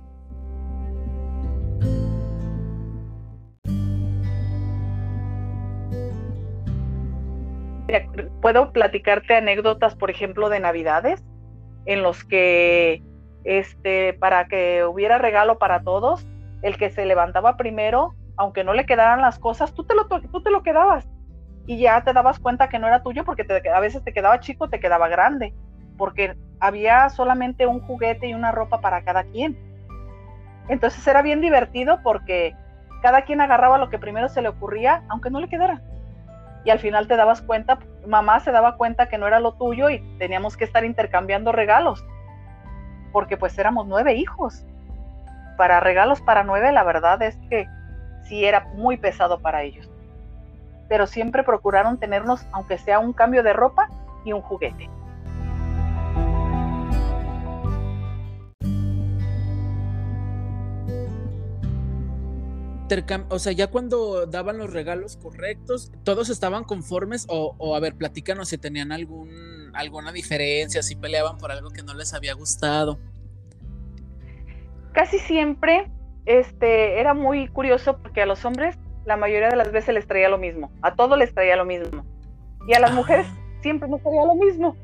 puedo 8.41 8.72
platicarte 8.72 9.36
anécdotas, 9.36 9.95
por 9.95 10.10
ejemplo, 10.10 10.50
de 10.50 10.60
Navidades, 10.60 11.24
en 11.86 12.01
los 12.01 12.24
que, 12.24 13.01
este, 13.43 14.13
para 14.13 14.48
que 14.48 14.83
hubiera 14.86 15.17
regalo 15.17 15.60
para 15.60 15.83
todos, 15.83 16.25
el 16.62 16.77
que 16.77 16.89
se 16.89 17.05
levantaba 17.05 17.57
primero, 17.57 18.15
aunque 18.37 18.63
no 18.63 18.73
le 18.73 18.85
quedaran 18.85 19.21
las 19.21 19.39
cosas, 19.39 19.73
tú 19.73 19.83
te 19.83 19.95
lo, 19.95 20.07
tú 20.07 20.41
te 20.41 20.51
lo 20.51 20.63
quedabas 20.63 21.07
y 21.65 21.79
ya 21.79 22.03
te 22.03 22.13
dabas 22.13 22.39
cuenta 22.39 22.69
que 22.69 22.79
no 22.79 22.87
era 22.87 23.03
tuyo 23.03 23.23
porque 23.23 23.45
a 23.73 23.79
veces 23.79 24.03
te 24.03 24.13
quedaba 24.13 24.39
chico, 24.39 24.69
te 24.69 24.79
quedaba 24.79 25.07
grande, 25.07 25.53
porque 25.97 26.35
había 26.59 27.09
solamente 27.09 27.67
un 27.67 27.79
juguete 27.81 28.27
y 28.27 28.33
una 28.33 28.51
ropa 28.51 28.81
para 28.81 29.03
cada 29.03 29.23
quien. 29.23 29.57
Entonces 30.67 31.05
era 31.07 31.21
bien 31.21 31.41
divertido 31.41 31.99
porque 32.03 32.55
cada 33.01 33.23
quien 33.23 33.41
agarraba 33.41 33.77
lo 33.77 33.89
que 33.89 33.99
primero 33.99 34.29
se 34.29 34.41
le 34.41 34.49
ocurría, 34.49 35.03
aunque 35.09 35.29
no 35.29 35.39
le 35.39 35.49
quedara 35.49 35.81
y 36.65 36.69
al 36.69 36.79
final 36.79 37.07
te 37.07 37.15
dabas 37.15 37.41
cuenta, 37.41 37.79
mamá 38.07 38.39
se 38.39 38.51
daba 38.51 38.77
cuenta 38.77 39.09
que 39.09 39.17
no 39.17 39.27
era 39.27 39.39
lo 39.39 39.53
tuyo 39.53 39.89
y 39.89 39.99
teníamos 40.17 40.55
que 40.55 40.63
estar 40.63 40.85
intercambiando 40.85 41.51
regalos, 41.51 42.05
porque 43.11 43.37
pues 43.37 43.57
éramos 43.57 43.87
nueve 43.87 44.13
hijos. 44.15 44.65
Para 45.57 45.79
regalos 45.79 46.21
para 46.21 46.43
nueve, 46.43 46.71
la 46.71 46.83
verdad 46.83 47.21
es 47.21 47.37
que 47.49 47.67
sí 48.25 48.46
era 48.46 48.72
muy 48.75 48.98
pesado 48.98 49.39
para 49.39 49.63
ellos. 49.63 49.89
Pero 50.89 51.08
siempre 51.08 51.44
procuraron 51.44 51.98
tenernos, 51.98 52.46
aunque 52.51 52.77
sea 52.77 53.00
un 53.00 53.13
cambio 53.13 53.44
de 53.44 53.53
ropa 53.53 53.89
y 54.25 54.34
un 54.34 54.42
juguete. 54.42 54.89
o 63.30 63.39
sea, 63.39 63.51
ya 63.53 63.68
cuando 63.68 64.25
daban 64.27 64.58
los 64.58 64.72
regalos 64.72 65.18
correctos, 65.18 65.92
todos 66.03 66.30
estaban 66.30 66.63
conformes 66.63 67.25
o, 67.27 67.75
a 67.75 67.80
ver, 67.80 67.96
platícanos 67.96 68.50
si 68.50 68.58
tenían 68.58 68.92
algún, 68.92 69.72
alguna 69.74 70.12
diferencia, 70.12 70.84
si 70.84 70.96
peleaban 70.96 71.38
por 71.38 71.51
algo 71.51 71.72
que 71.72 71.82
no 71.82 71.94
les 71.94 72.13
había 72.13 72.34
gustado. 72.34 73.00
Casi 74.94 75.18
siempre 75.20 75.89
este, 76.25 77.00
era 77.00 77.13
muy 77.13 77.48
curioso 77.48 77.98
porque 78.01 78.22
a 78.22 78.25
los 78.25 78.46
hombres 78.46 78.77
la 79.06 79.18
mayoría 79.18 79.50
de 79.50 79.56
las 79.56 79.72
veces 79.72 79.94
les 79.94 80.08
traía 80.08 80.30
lo 80.30 80.38
mismo, 80.38 80.72
a 80.82 80.96
todos 80.96 81.18
les 81.18 81.34
traía 81.34 81.56
lo 81.56 81.65
mismo. 81.65 82.06
Y 82.68 82.74
a 82.74 82.80
las 82.80 82.94
mujeres 82.94 83.27
siempre 83.62 83.89
nos 83.89 84.01
traía 84.01 84.25
lo 84.25 84.36
mismo. 84.36 84.75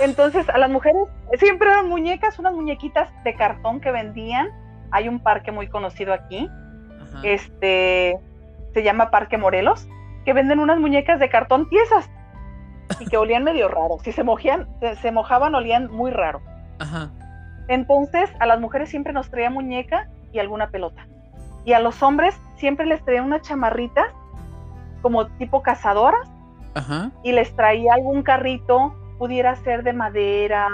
Entonces, 0.00 0.48
a 0.48 0.58
las 0.58 0.70
mujeres 0.70 1.02
siempre 1.38 1.70
eran 1.70 1.88
muñecas, 1.88 2.38
unas 2.38 2.54
muñequitas 2.54 3.08
de 3.24 3.34
cartón 3.34 3.80
que 3.80 3.90
vendían. 3.90 4.48
Hay 4.90 5.08
un 5.08 5.20
parque 5.20 5.52
muy 5.52 5.68
conocido 5.68 6.12
aquí, 6.12 6.48
este, 7.22 8.18
se 8.72 8.82
llama 8.82 9.10
Parque 9.10 9.38
Morelos, 9.38 9.88
que 10.24 10.32
venden 10.32 10.58
unas 10.58 10.78
muñecas 10.78 11.18
de 11.18 11.28
cartón 11.28 11.68
tiesas 11.68 12.10
y 13.00 13.06
que 13.06 13.16
olían 13.16 13.44
medio 13.44 13.68
raro. 13.68 13.98
Si 14.02 14.12
se 14.12 14.22
mojían, 14.22 14.68
se, 15.00 15.12
mojaban, 15.12 15.54
olían 15.54 15.90
muy 15.90 16.10
raro. 16.10 16.40
Entonces, 17.68 18.30
a 18.38 18.46
las 18.46 18.60
mujeres 18.60 18.90
siempre 18.90 19.12
nos 19.12 19.30
traía 19.30 19.50
muñeca 19.50 20.08
y 20.36 20.38
alguna 20.38 20.70
pelota. 20.70 21.06
Y 21.64 21.72
a 21.72 21.80
los 21.80 22.02
hombres 22.02 22.38
siempre 22.56 22.86
les 22.86 23.04
traía 23.04 23.22
unas 23.22 23.42
chamarritas 23.42 24.06
como 25.02 25.26
tipo 25.26 25.62
cazadoras 25.62 26.28
y 27.22 27.32
les 27.32 27.54
traía 27.56 27.94
algún 27.94 28.22
carrito, 28.22 28.94
pudiera 29.18 29.56
ser 29.56 29.82
de 29.82 29.94
madera 29.94 30.68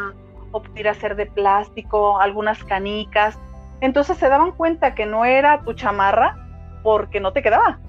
o 0.51 0.61
pudiera 0.61 0.95
ser 0.95 1.15
de 1.17 1.27
plástico, 1.27 2.21
algunas 2.21 2.63
canicas 2.65 3.39
entonces 3.83 4.17
se 4.17 4.29
daban 4.29 4.53
cuenta 4.53 4.95
que 4.95 5.07
no 5.07 5.25
era 5.25 5.61
tu 5.65 5.75
chamarra 5.75 6.37
porque 6.85 7.19
no 7.19 7.33
te 7.33 7.43
quedaba. 7.43 7.81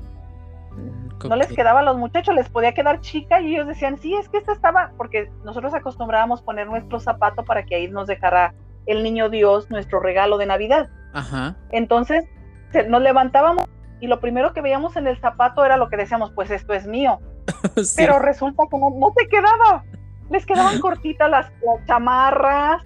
Mm, 0.72 1.27
no 1.30 1.36
les 1.36 1.53
quedaba 1.53 1.82
a 1.82 1.84
los 1.84 1.98
muchachos, 1.98 2.34
les 2.34 2.50
podía 2.50 2.74
quedar 2.74 3.00
chica 3.00 3.39
y 3.39 3.53
ellos 3.53 3.68
decían, 3.68 4.00
sí, 4.00 4.15
es 4.15 4.27
que 4.27 4.39
esta 4.39 4.53
estaba, 4.53 4.92
porque 4.98 5.32
nosotros 5.46 5.72
acostumbrábamos 5.75 6.42
poner 6.42 6.65
nuestro 6.65 7.00
zapato 7.00 7.46
para 7.46 7.63
que 7.63 7.75
ahí 7.75 7.88
nos 7.88 8.08
dejara 8.08 8.56
el 8.88 9.03
niño 9.03 9.30
Dios 9.30 9.70
nuestro 9.70 10.00
regalo 10.00 10.39
de 10.39 10.48
Navidad. 10.48 10.89
Ajá. 11.13 11.55
Entonces 11.72 12.25
nos 12.88 13.01
levantábamos 13.01 13.65
y 14.00 14.08
lo 14.08 14.20
primero 14.20 14.53
que 14.53 14.62
veíamos 14.62 14.96
en 14.98 15.08
el 15.08 15.17
zapato 15.20 15.63
era 15.63 15.77
lo 15.77 15.89
que 15.89 15.98
decíamos, 15.98 16.32
pues 16.32 16.51
esto 16.51 16.74
es 16.74 16.88
mío. 16.88 17.20
Pero 17.96 18.20
resulta 18.20 18.63
que 18.70 18.77
no, 18.77 18.89
no 18.89 19.13
te 19.15 19.27
quedaba. 19.27 19.84
Les 20.29 20.46
quedaban 20.46 20.79
cortitas 20.82 21.29
las 21.29 21.51
chamarras 21.86 22.82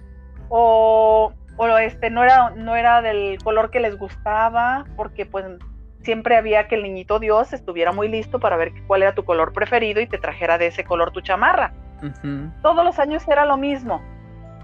o 0.48 1.32
o 1.58 1.78
este 1.78 2.08
no 2.08 2.22
era 2.22 2.50
no 2.50 2.76
era 2.76 3.02
del 3.02 3.36
color 3.42 3.70
que 3.70 3.80
les 3.80 3.98
gustaba 3.98 4.84
porque 4.96 5.26
pues 5.26 5.44
siempre 6.02 6.36
había 6.36 6.68
que 6.68 6.76
el 6.76 6.84
niñito 6.84 7.18
Dios 7.18 7.52
estuviera 7.52 7.92
muy 7.92 8.08
listo 8.08 8.38
para 8.38 8.56
ver 8.56 8.72
cuál 8.86 9.02
era 9.02 9.14
tu 9.14 9.24
color 9.24 9.52
preferido 9.52 10.00
y 10.00 10.06
te 10.06 10.18
trajera 10.18 10.56
de 10.56 10.68
ese 10.68 10.84
color 10.84 11.10
tu 11.10 11.20
chamarra. 11.20 11.74
Todos 12.62 12.84
los 12.84 12.98
años 13.00 13.26
era 13.26 13.44
lo 13.44 13.56
mismo. 13.56 14.00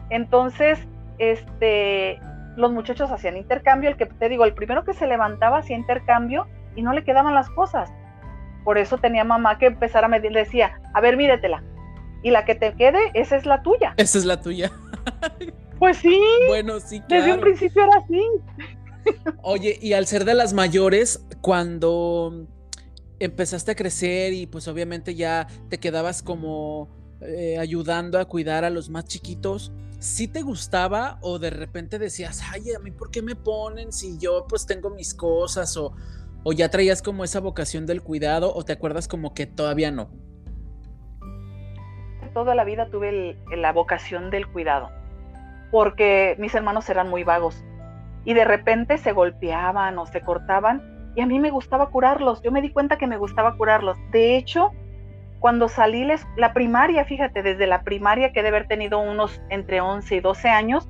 Entonces, 0.09 0.79
este, 1.19 2.21
los 2.57 2.73
muchachos 2.73 3.11
hacían 3.11 3.37
intercambio. 3.37 3.91
El 3.91 3.97
que 3.97 4.07
te 4.07 4.29
digo, 4.29 4.45
el 4.45 4.55
primero 4.55 4.85
que 4.85 4.95
se 4.95 5.07
levantaba 5.07 5.59
hacía 5.59 5.77
intercambio 5.77 6.47
y 6.77 6.83
no 6.83 6.93
le 6.93 7.05
quedaban 7.05 7.35
las 7.35 7.51
cosas. 7.51 7.91
Por 8.65 8.79
eso 8.79 8.99
tenía 8.99 9.25
mamá 9.25 9.59
que 9.59 9.67
empezar 9.67 10.05
a 10.05 10.09
medir, 10.09 10.33
decía, 10.33 10.81
a 10.95 11.01
ver, 11.01 11.17
míretela. 11.17 11.63
Y 12.23 12.31
la 12.31 12.45
que 12.45 12.55
te 12.55 12.73
quede, 12.75 12.99
esa 13.13 13.37
es 13.37 13.45
la 13.45 13.63
tuya. 13.63 13.95
Esa 13.97 14.19
es 14.19 14.25
la 14.25 14.41
tuya. 14.41 14.71
Pues 15.79 15.99
sí. 15.99 16.21
Bueno, 16.47 16.79
sí. 16.81 17.03
Desde 17.09 17.35
un 17.35 17.41
principio 17.41 17.83
era 17.83 17.97
así. 17.99 18.23
Oye, 19.43 19.79
y 19.83 19.93
al 19.93 20.07
ser 20.07 20.25
de 20.25 20.33
las 20.33 20.55
mayores, 20.55 21.27
cuando 21.41 22.47
empezaste 23.19 23.73
a 23.73 23.75
crecer 23.75 24.33
y 24.33 24.47
pues 24.47 24.69
obviamente 24.69 25.15
ya 25.15 25.47
te 25.69 25.79
quedabas 25.79 26.23
como 26.23 26.89
eh, 27.25 27.59
ayudando 27.59 28.19
a 28.19 28.25
cuidar 28.27 28.65
a 28.65 28.71
los 28.71 28.91
más 28.91 29.05
chiquitos, 29.05 29.73
¿sí 29.99 30.29
te 30.29 30.43
gustaba 30.43 31.19
o 31.21 31.39
de 31.39 31.51
repente 31.51 31.99
decías, 31.99 32.43
ay, 32.53 32.73
a 32.73 32.79
mí 32.79 32.91
por 32.91 33.11
qué 33.11 33.23
me 33.23 33.37
ponen 33.37 33.93
si 33.93 34.19
yo 34.19 34.47
pues 34.49 34.67
tengo 34.67 34.91
mis 34.91 35.15
cosas 35.15 35.77
o, 35.77 35.95
o 36.43 36.53
ya 36.53 36.69
traías 36.71 37.03
como 37.03 37.25
esa 37.25 37.41
vocación 37.41 37.87
del 37.87 38.03
cuidado 38.03 38.55
o 38.55 38.65
te 38.65 38.73
acuerdas 38.73 39.09
como 39.09 39.35
que 39.35 39.47
todavía 39.47 39.91
no? 39.91 40.11
Toda 42.35 42.55
la 42.55 42.65
vida 42.65 42.91
tuve 42.91 43.39
la 43.57 43.73
vocación 43.73 44.31
del 44.31 44.47
cuidado 44.49 44.91
porque 45.71 46.37
mis 46.39 46.55
hermanos 46.55 46.89
eran 46.89 47.09
muy 47.09 47.25
vagos 47.25 47.65
y 48.25 48.35
de 48.35 48.45
repente 48.45 48.99
se 48.99 49.13
golpeaban 49.13 49.99
o 49.99 50.07
se 50.07 50.21
cortaban 50.21 51.13
y 51.17 51.21
a 51.21 51.27
mí 51.27 51.39
me 51.39 51.51
gustaba 51.51 51.91
curarlos. 51.91 52.43
Yo 52.43 52.53
me 52.53 52.63
di 52.63 52.71
cuenta 52.71 52.99
que 52.99 53.07
me 53.07 53.17
gustaba 53.17 53.57
curarlos. 53.57 53.97
De 54.11 54.37
hecho, 54.37 54.71
cuando 55.45 55.69
salí 55.69 56.09
la 56.37 56.55
primaria, 56.55 57.05
fíjate, 57.05 57.43
desde 57.43 57.67
la 57.67 57.83
primaria 57.83 58.33
que 58.33 58.43
debe 58.43 58.57
haber 58.57 58.67
tenido 58.67 58.99
unos 58.99 59.43
entre 59.51 59.83
11 59.83 60.15
y 60.15 60.21
12 60.21 60.49
años, 60.49 60.89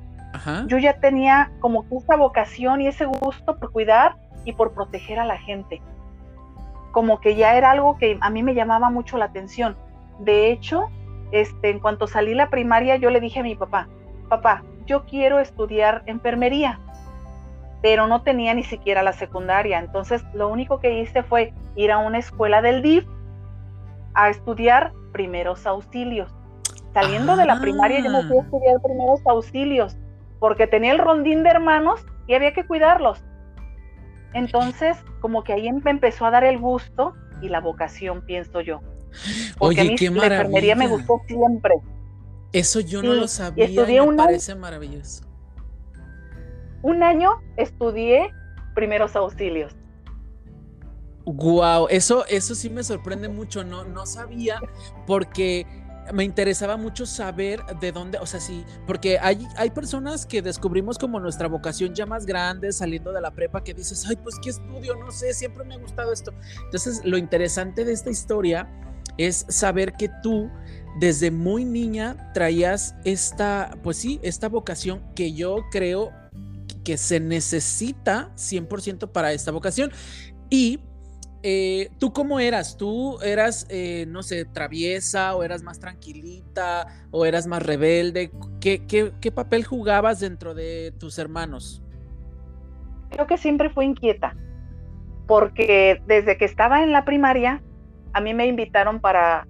yo 0.68 0.78
ya 0.78 1.00
tenía 1.00 1.50
como 1.58 1.84
esa 1.90 2.14
vocación 2.14 2.80
y 2.80 2.86
ese 2.86 3.04
gusto 3.04 3.58
por 3.58 3.72
cuidar 3.72 4.14
y 4.44 4.52
por 4.52 4.72
proteger 4.72 5.18
a 5.18 5.24
la 5.24 5.38
gente. 5.38 5.82
Como 6.92 7.20
que 7.20 7.34
ya 7.34 7.56
era 7.56 7.72
algo 7.72 7.98
que 7.98 8.16
a 8.20 8.30
mí 8.30 8.44
me 8.44 8.54
llamaba 8.54 8.90
mucho 8.90 9.18
la 9.18 9.24
atención. 9.24 9.76
De 10.20 10.52
hecho, 10.52 10.88
este, 11.32 11.70
en 11.70 11.80
cuanto 11.80 12.06
salí 12.06 12.32
la 12.32 12.48
primaria, 12.48 12.94
yo 12.94 13.10
le 13.10 13.18
dije 13.18 13.40
a 13.40 13.42
mi 13.42 13.56
papá, 13.56 13.88
papá, 14.28 14.62
yo 14.86 15.04
quiero 15.04 15.40
estudiar 15.40 16.04
enfermería, 16.06 16.78
pero 17.82 18.06
no 18.06 18.22
tenía 18.22 18.54
ni 18.54 18.62
siquiera 18.62 19.02
la 19.02 19.14
secundaria. 19.14 19.80
Entonces 19.80 20.22
lo 20.32 20.46
único 20.46 20.78
que 20.78 21.00
hice 21.00 21.24
fue 21.24 21.52
ir 21.74 21.90
a 21.90 21.98
una 21.98 22.18
escuela 22.18 22.62
del 22.62 22.82
DIF 22.82 23.04
a 24.14 24.30
estudiar 24.30 24.92
primeros 25.12 25.66
auxilios. 25.66 26.32
Saliendo 26.92 27.36
de 27.36 27.44
la 27.46 27.60
primaria 27.60 28.00
yo 28.00 28.10
me 28.10 28.22
fui 28.24 28.36
a 28.38 28.40
Ah. 28.40 28.44
estudiar 28.44 28.80
primeros 28.82 29.20
auxilios, 29.26 29.96
porque 30.38 30.66
tenía 30.66 30.92
el 30.92 30.98
rondín 30.98 31.42
de 31.42 31.50
hermanos 31.50 32.04
y 32.26 32.34
había 32.34 32.52
que 32.52 32.64
cuidarlos. 32.66 33.24
Entonces, 34.32 34.96
como 35.20 35.44
que 35.44 35.52
ahí 35.52 35.72
me 35.72 35.90
empezó 35.90 36.26
a 36.26 36.30
dar 36.30 36.44
el 36.44 36.58
gusto 36.58 37.14
y 37.40 37.48
la 37.48 37.60
vocación, 37.60 38.22
pienso 38.26 38.60
yo. 38.60 38.80
Porque 39.58 39.80
a 39.80 39.82
Oye, 39.84 39.90
mí 39.90 39.96
qué 39.96 40.10
la 40.10 40.26
enfermería 40.26 40.74
me 40.74 40.88
gustó 40.88 41.20
siempre. 41.26 41.74
Eso 42.52 42.80
yo 42.80 43.02
no 43.02 43.12
lo 43.12 43.26
sabía. 43.28 43.66
y 43.66 43.76
estudié 43.76 44.00
me 44.00 44.06
un 44.08 44.14
año. 44.20 44.24
parece 44.24 44.54
maravilloso. 44.54 45.24
Un 46.82 47.02
año 47.02 47.30
estudié 47.56 48.30
primeros 48.74 49.16
auxilios. 49.16 49.74
Wow, 51.26 51.86
eso, 51.88 52.26
eso 52.26 52.54
sí 52.54 52.68
me 52.68 52.84
sorprende 52.84 53.28
mucho, 53.28 53.64
no, 53.64 53.84
no 53.84 54.04
sabía, 54.04 54.60
porque 55.06 55.66
me 56.12 56.24
interesaba 56.24 56.76
mucho 56.76 57.06
saber 57.06 57.64
de 57.80 57.92
dónde, 57.92 58.18
o 58.18 58.26
sea, 58.26 58.40
sí, 58.40 58.64
porque 58.86 59.18
hay, 59.18 59.46
hay 59.56 59.70
personas 59.70 60.26
que 60.26 60.42
descubrimos 60.42 60.98
como 60.98 61.18
nuestra 61.20 61.48
vocación 61.48 61.94
ya 61.94 62.04
más 62.04 62.26
grande, 62.26 62.72
saliendo 62.72 63.10
de 63.12 63.22
la 63.22 63.30
prepa, 63.30 63.64
que 63.64 63.72
dices, 63.72 64.04
ay, 64.06 64.16
pues 64.16 64.36
qué 64.42 64.50
estudio, 64.50 64.96
no 64.96 65.10
sé, 65.10 65.32
siempre 65.32 65.64
me 65.64 65.74
ha 65.74 65.78
gustado 65.78 66.12
esto. 66.12 66.32
Entonces, 66.64 67.00
lo 67.04 67.16
interesante 67.16 67.86
de 67.86 67.92
esta 67.92 68.10
historia 68.10 68.68
es 69.16 69.46
saber 69.48 69.94
que 69.94 70.10
tú 70.22 70.50
desde 70.98 71.30
muy 71.30 71.64
niña 71.64 72.32
traías 72.34 72.94
esta, 73.04 73.76
pues 73.82 73.96
sí, 73.96 74.20
esta 74.22 74.48
vocación 74.48 75.02
que 75.14 75.32
yo 75.32 75.64
creo 75.70 76.12
que 76.84 76.98
se 76.98 77.18
necesita 77.18 78.30
100% 78.36 79.10
para 79.10 79.32
esta 79.32 79.50
vocación. 79.50 79.90
Y 80.50 80.80
eh, 81.46 81.90
¿tú 81.98 82.14
cómo 82.14 82.40
eras? 82.40 82.78
¿Tú 82.78 83.20
eras, 83.20 83.66
eh, 83.68 84.06
no 84.08 84.22
sé, 84.22 84.46
traviesa 84.46 85.36
o 85.36 85.44
eras 85.44 85.62
más 85.62 85.78
tranquilita 85.78 86.86
o 87.10 87.26
eras 87.26 87.46
más 87.46 87.62
rebelde? 87.62 88.30
¿Qué, 88.62 88.86
qué, 88.86 89.12
qué 89.20 89.30
papel 89.30 89.62
jugabas 89.62 90.20
dentro 90.20 90.54
de 90.54 90.94
tus 90.98 91.18
hermanos? 91.18 91.82
Creo 93.10 93.26
que 93.26 93.36
siempre 93.36 93.68
fui 93.68 93.84
inquieta, 93.84 94.34
porque 95.26 96.00
desde 96.06 96.38
que 96.38 96.46
estaba 96.46 96.82
en 96.82 96.92
la 96.92 97.04
primaria, 97.04 97.62
a 98.14 98.22
mí 98.22 98.32
me 98.32 98.46
invitaron 98.46 98.98
para 98.98 99.46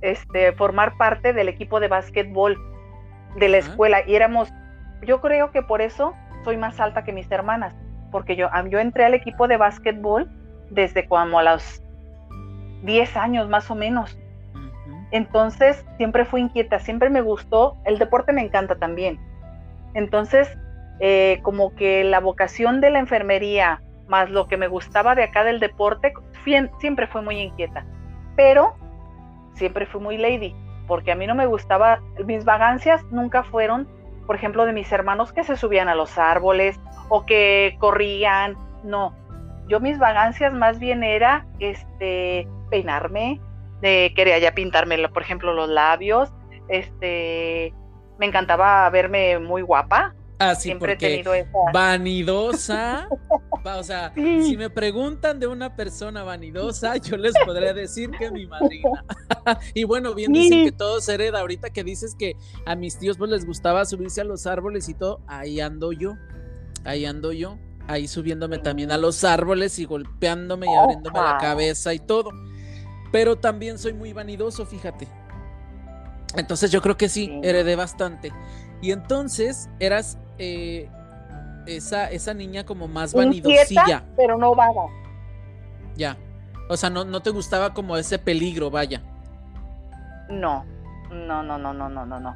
este, 0.00 0.52
formar 0.52 0.96
parte 0.96 1.32
del 1.32 1.48
equipo 1.48 1.80
de 1.80 1.88
básquetbol 1.88 2.56
de 3.34 3.48
la 3.48 3.58
escuela 3.58 4.06
y 4.06 4.14
éramos, 4.14 4.48
yo 5.04 5.20
creo 5.20 5.50
que 5.50 5.62
por 5.62 5.82
eso 5.82 6.14
soy 6.44 6.56
más 6.56 6.78
alta 6.78 7.02
que 7.02 7.12
mis 7.12 7.28
hermanas, 7.32 7.74
porque 8.12 8.36
yo, 8.36 8.48
yo 8.70 8.78
entré 8.78 9.06
al 9.06 9.14
equipo 9.14 9.48
de 9.48 9.56
básquetbol 9.56 10.30
desde 10.72 11.06
como 11.06 11.38
a 11.38 11.42
los 11.42 11.82
10 12.82 13.16
años 13.16 13.48
más 13.48 13.70
o 13.70 13.74
menos. 13.74 14.18
Entonces 15.10 15.84
siempre 15.96 16.24
fui 16.24 16.40
inquieta, 16.40 16.78
siempre 16.78 17.10
me 17.10 17.20
gustó, 17.20 17.76
el 17.84 17.98
deporte 17.98 18.32
me 18.32 18.42
encanta 18.42 18.76
también. 18.76 19.20
Entonces, 19.94 20.48
eh, 21.00 21.40
como 21.42 21.74
que 21.74 22.04
la 22.04 22.20
vocación 22.20 22.80
de 22.80 22.90
la 22.90 22.98
enfermería 22.98 23.82
más 24.08 24.30
lo 24.30 24.46
que 24.48 24.56
me 24.56 24.68
gustaba 24.68 25.14
de 25.14 25.24
acá 25.24 25.44
del 25.44 25.60
deporte, 25.60 26.12
siempre 26.78 27.06
fue 27.06 27.22
muy 27.22 27.38
inquieta. 27.38 27.84
Pero 28.36 28.74
siempre 29.54 29.86
fui 29.86 30.00
muy 30.00 30.18
lady, 30.18 30.54
porque 30.86 31.12
a 31.12 31.14
mí 31.14 31.26
no 31.26 31.34
me 31.34 31.46
gustaba, 31.46 32.00
mis 32.26 32.44
vagancias 32.44 33.04
nunca 33.10 33.42
fueron, 33.42 33.88
por 34.26 34.36
ejemplo, 34.36 34.64
de 34.66 34.72
mis 34.72 34.90
hermanos 34.92 35.32
que 35.32 35.44
se 35.44 35.56
subían 35.56 35.88
a 35.88 35.94
los 35.94 36.18
árboles 36.18 36.80
o 37.08 37.24
que 37.26 37.76
corrían, 37.78 38.56
no. 38.84 39.14
Yo 39.68 39.80
mis 39.80 39.98
vagancias 39.98 40.52
más 40.52 40.78
bien 40.78 41.02
era 41.02 41.46
este 41.60 42.46
peinarme, 42.70 43.40
de 43.80 44.12
quería 44.14 44.38
ya 44.38 44.52
pintarme, 44.54 44.96
por 45.08 45.22
ejemplo, 45.22 45.52
los 45.54 45.68
labios, 45.68 46.30
este 46.68 47.72
me 48.18 48.26
encantaba 48.26 48.88
verme 48.90 49.38
muy 49.38 49.62
guapa, 49.62 50.14
Ah, 50.38 50.56
sí, 50.56 50.62
siempre 50.62 50.94
he 50.94 50.96
tenido 50.96 51.34
esa 51.34 51.50
vanidosa, 51.72 53.08
va, 53.66 53.76
o 53.76 53.82
sea, 53.84 54.12
Sí. 54.14 54.42
si 54.42 54.56
me 54.56 54.70
preguntan 54.70 55.38
de 55.38 55.46
una 55.46 55.76
persona 55.76 56.24
vanidosa, 56.24 56.96
yo 56.96 57.16
les 57.16 57.32
podría 57.44 57.72
decir 57.72 58.10
que 58.10 58.28
mi 58.30 58.46
madrina. 58.46 59.04
y 59.74 59.84
bueno, 59.84 60.14
bien 60.14 60.32
dicen 60.32 60.58
Sí. 60.60 60.64
que 60.64 60.72
todo 60.72 61.00
se 61.00 61.14
hereda. 61.14 61.40
Ahorita 61.40 61.70
que 61.70 61.84
dices 61.84 62.16
que 62.18 62.34
a 62.66 62.74
mis 62.74 62.98
tíos 62.98 63.18
pues 63.18 63.30
les 63.30 63.46
gustaba 63.46 63.84
subirse 63.84 64.20
a 64.20 64.24
los 64.24 64.46
árboles 64.48 64.88
y 64.88 64.94
todo, 64.94 65.20
ahí 65.28 65.60
ando 65.60 65.92
yo, 65.92 66.14
ahí 66.84 67.04
ando 67.04 67.30
yo, 67.32 67.56
ahí 67.88 68.08
subiéndome 68.08 68.58
también 68.58 68.92
a 68.92 68.96
los 68.98 69.24
árboles 69.24 69.78
y 69.78 69.84
golpeándome 69.84 70.66
y 70.66 70.74
abriéndome 70.74 71.20
la 71.20 71.38
cabeza 71.38 71.92
y 71.94 71.98
todo. 71.98 72.30
Pero 73.10 73.36
también 73.36 73.78
soy 73.78 73.92
muy 73.92 74.12
vanidoso, 74.12 74.64
fíjate. 74.66 75.06
Entonces 76.36 76.70
yo 76.70 76.80
creo 76.80 76.96
que 76.96 77.08
sí, 77.08 77.26
Sí. 77.26 77.40
heredé 77.42 77.76
bastante. 77.76 78.32
Y 78.80 78.90
entonces 78.92 79.68
eras 79.78 80.18
eh, 80.38 80.88
esa, 81.66 82.10
esa 82.10 82.32
niña 82.34 82.64
como 82.64 82.88
más 82.88 83.12
vanidosilla. 83.14 83.80
inquieta, 83.82 84.04
pero 84.16 84.38
no 84.38 84.54
vaga. 84.54 84.82
Ya. 85.96 86.16
O 86.68 86.76
sea, 86.76 86.88
no, 86.88 87.04
no 87.04 87.20
te 87.20 87.30
gustaba 87.30 87.74
como 87.74 87.96
ese 87.98 88.18
peligro, 88.18 88.70
vaya. 88.70 89.02
No, 90.30 90.64
no, 91.10 91.42
no, 91.42 91.58
no, 91.58 91.74
no, 91.74 91.88
no, 91.90 92.06
no, 92.06 92.18
no. 92.20 92.34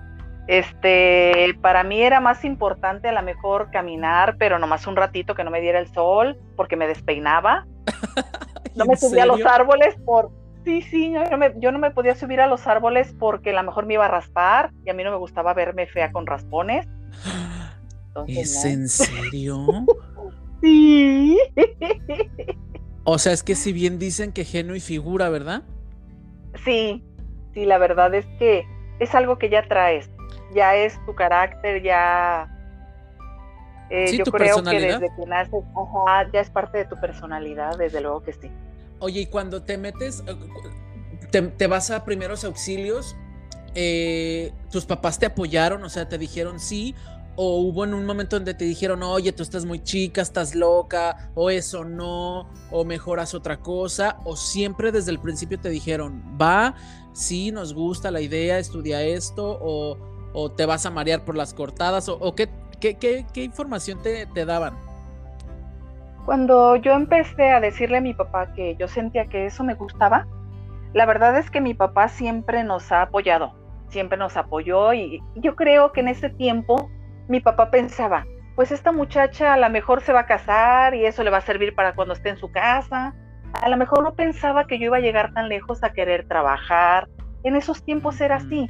Este, 0.49 1.55
para 1.61 1.83
mí 1.83 2.03
era 2.03 2.21
más 2.21 2.45
importante 2.45 3.09
a 3.09 3.13
lo 3.13 3.23
mejor 3.23 3.71
caminar, 3.71 4.37
pero 4.39 4.59
nomás 4.59 4.87
un 4.87 4.97
ratito 4.97 5.35
que 5.35 5.43
no 5.43 5.51
me 5.51 5.61
diera 5.61 5.79
el 5.81 5.93
sol, 5.93 6.39
porque 6.57 6.77
me 6.77 6.87
despeinaba. 6.87 7.67
No 8.77 8.85
me 8.85 8.93
¿En 8.93 8.99
subía 8.99 9.23
a 9.23 9.27
los 9.27 9.43
árboles 9.47 9.97
por... 10.05 10.31
Sí, 10.63 10.83
sí, 10.83 11.11
yo 11.11 11.25
no, 11.31 11.39
me, 11.39 11.55
yo 11.57 11.73
no 11.73 11.79
me 11.79 11.93
podía 11.93 12.15
subir 12.15 12.43
a 12.43 12.47
los 12.47 12.67
árboles 12.67 13.15
porque 13.19 13.49
a 13.49 13.53
lo 13.55 13.63
mejor 13.63 13.87
me 13.87 13.95
iba 13.95 14.05
a 14.05 14.09
raspar 14.09 14.71
y 14.85 14.91
a 14.91 14.93
mí 14.93 15.03
no 15.03 15.11
me 15.11 15.17
gustaba 15.17 15.55
verme 15.55 15.87
fea 15.87 16.13
con 16.13 16.27
raspones. 16.27 16.87
Entonces, 18.09 18.37
¿Es 18.37 18.65
no. 18.65 18.71
en 18.71 18.89
serio? 18.89 19.67
Sí. 20.63 21.39
O 23.05 23.19
sea, 23.19 23.33
es 23.33 23.43
que 23.43 23.55
si 23.55 23.73
bien 23.73 23.99
dicen 23.99 24.33
que 24.33 24.45
genio 24.45 24.75
y 24.75 24.81
figura, 24.81 25.29
¿verdad? 25.29 25.63
Sí, 26.65 27.05
sí, 27.55 27.65
la 27.67 27.79
verdad 27.79 28.15
es 28.15 28.27
que 28.39 28.65
es 28.99 29.15
algo 29.15 29.39
que 29.39 29.49
ya 29.49 29.69
traes, 29.69 30.11
ya 30.55 30.75
es 30.75 30.99
tu 31.07 31.15
carácter, 31.15 31.83
ya... 31.83 32.49
eh, 33.91 34.09
Sí, 34.09 34.19
yo 34.19 34.25
tu 34.25 34.33
creo 34.33 34.63
que 34.63 34.81
desde 34.81 35.11
que 35.17 35.27
naces, 35.27 35.65
ajá, 35.75 36.31
ya 36.33 36.41
es 36.41 36.51
parte 36.51 36.79
de 36.79 36.85
tu 36.87 36.97
personalidad, 37.01 37.77
desde 37.79 38.01
luego 38.01 38.23
que 38.23 38.33
sí. 38.33 38.51
Oye, 38.99 39.21
y 39.23 39.27
cuando 39.27 39.63
te 39.63 39.77
metes, 39.79 40.23
eh, 40.27 41.43
te 41.57 41.67
vas 41.67 41.91
a 41.91 42.05
primeros 42.05 42.45
auxilios, 42.45 43.17
eh, 43.75 44.53
¿tus 44.71 44.87
papás 44.87 45.19
te 45.19 45.27
apoyaron? 45.27 45.85
O 45.85 45.89
sea, 45.91 46.09
te 46.09 46.17
dijeron 46.17 46.59
sí, 46.61 46.95
o 47.39 47.61
hubo 47.61 47.85
en 47.85 47.93
un 47.93 48.07
momento 48.07 48.37
donde 48.37 48.55
te 48.55 48.65
dijeron, 48.65 49.03
oye, 49.03 49.31
tú 49.33 49.43
estás 49.43 49.67
muy 49.67 49.81
chica, 49.83 50.23
estás 50.23 50.55
loca, 50.55 51.31
o 51.35 51.51
eso 51.51 51.85
no, 51.85 52.49
o 52.71 52.85
mejoras 52.87 53.35
otra 53.35 53.59
cosa, 53.59 54.17
o 54.25 54.35
siempre 54.37 54.91
desde 54.91 55.11
el 55.11 55.19
principio 55.19 55.61
te 55.61 55.69
dijeron, 55.69 56.23
va, 56.41 56.75
sí, 57.13 57.53
nos 57.53 57.75
gusta 57.75 58.11
la 58.11 58.23
idea, 58.23 58.59
estudia 58.59 59.03
esto, 59.03 59.59
o, 59.61 59.99
o 60.39 60.51
te 60.51 60.67
vas 60.67 60.85
a 60.85 60.91
marear 60.91 61.25
por 61.25 61.35
las 61.35 61.55
cortadas, 61.55 62.11
o, 62.11 62.35
qué, 62.35 63.25
información 63.37 64.03
te 64.03 64.45
daban. 64.45 64.75
Cuando 66.27 66.75
yo 66.75 66.93
empecé 66.93 67.51
a 67.51 67.61
decirle 67.61 67.99
a 67.99 68.01
mi 68.01 68.13
papá 68.13 68.53
que 68.53 68.75
yo 68.77 68.87
sentía 68.87 69.27
que 69.27 69.47
eso 69.47 69.65
me 69.65 69.75
gustaba, 69.75 70.27
la 70.93 71.07
verdad 71.07 71.39
es 71.39 71.51
que 71.51 71.61
mi 71.61 71.73
papá 71.73 72.09
siempre 72.09 72.65
nos 72.65 72.91
ha 72.91 73.03
apoyado, 73.03 73.55
siempre 73.89 74.19
nos 74.19 74.37
apoyó 74.37 74.93
y 74.93 75.23
yo 75.37 75.55
creo 75.55 75.93
que 75.93 76.01
en 76.01 76.09
ese 76.09 76.29
tiempo 76.29 76.91
mi 77.29 77.39
papá 77.39 77.71
pensaba, 77.71 78.27
pues 78.57 78.73
esta 78.73 78.91
muchacha 78.91 79.55
a 79.55 79.57
lo 79.57 79.71
mejor 79.71 80.03
se 80.03 80.13
va 80.13 80.21
a 80.21 80.27
casar 80.27 80.97
y 80.97 81.07
eso 81.07 81.23
le 81.23 81.31
va 81.31 81.39
a 81.39 81.43
servir 81.43 81.77
para 81.77 81.95
cuando 81.95 82.13
esté 82.13 82.31
en 82.31 82.39
su 82.39 82.51
casa. 82.51 83.15
A 83.53 83.69
lo 83.69 83.77
mejor 83.77 84.03
no 84.03 84.15
pensaba 84.15 84.67
que 84.67 84.79
yo 84.81 84.87
iba 84.87 84.97
a 84.97 85.01
llegar 85.01 85.33
tan 85.33 85.49
lejos 85.49 85.85
a 85.85 85.93
querer 85.93 86.27
trabajar. 86.27 87.09
En 87.45 87.55
esos 87.55 87.85
tiempos 87.85 88.21
era 88.21 88.37
así. 88.37 88.67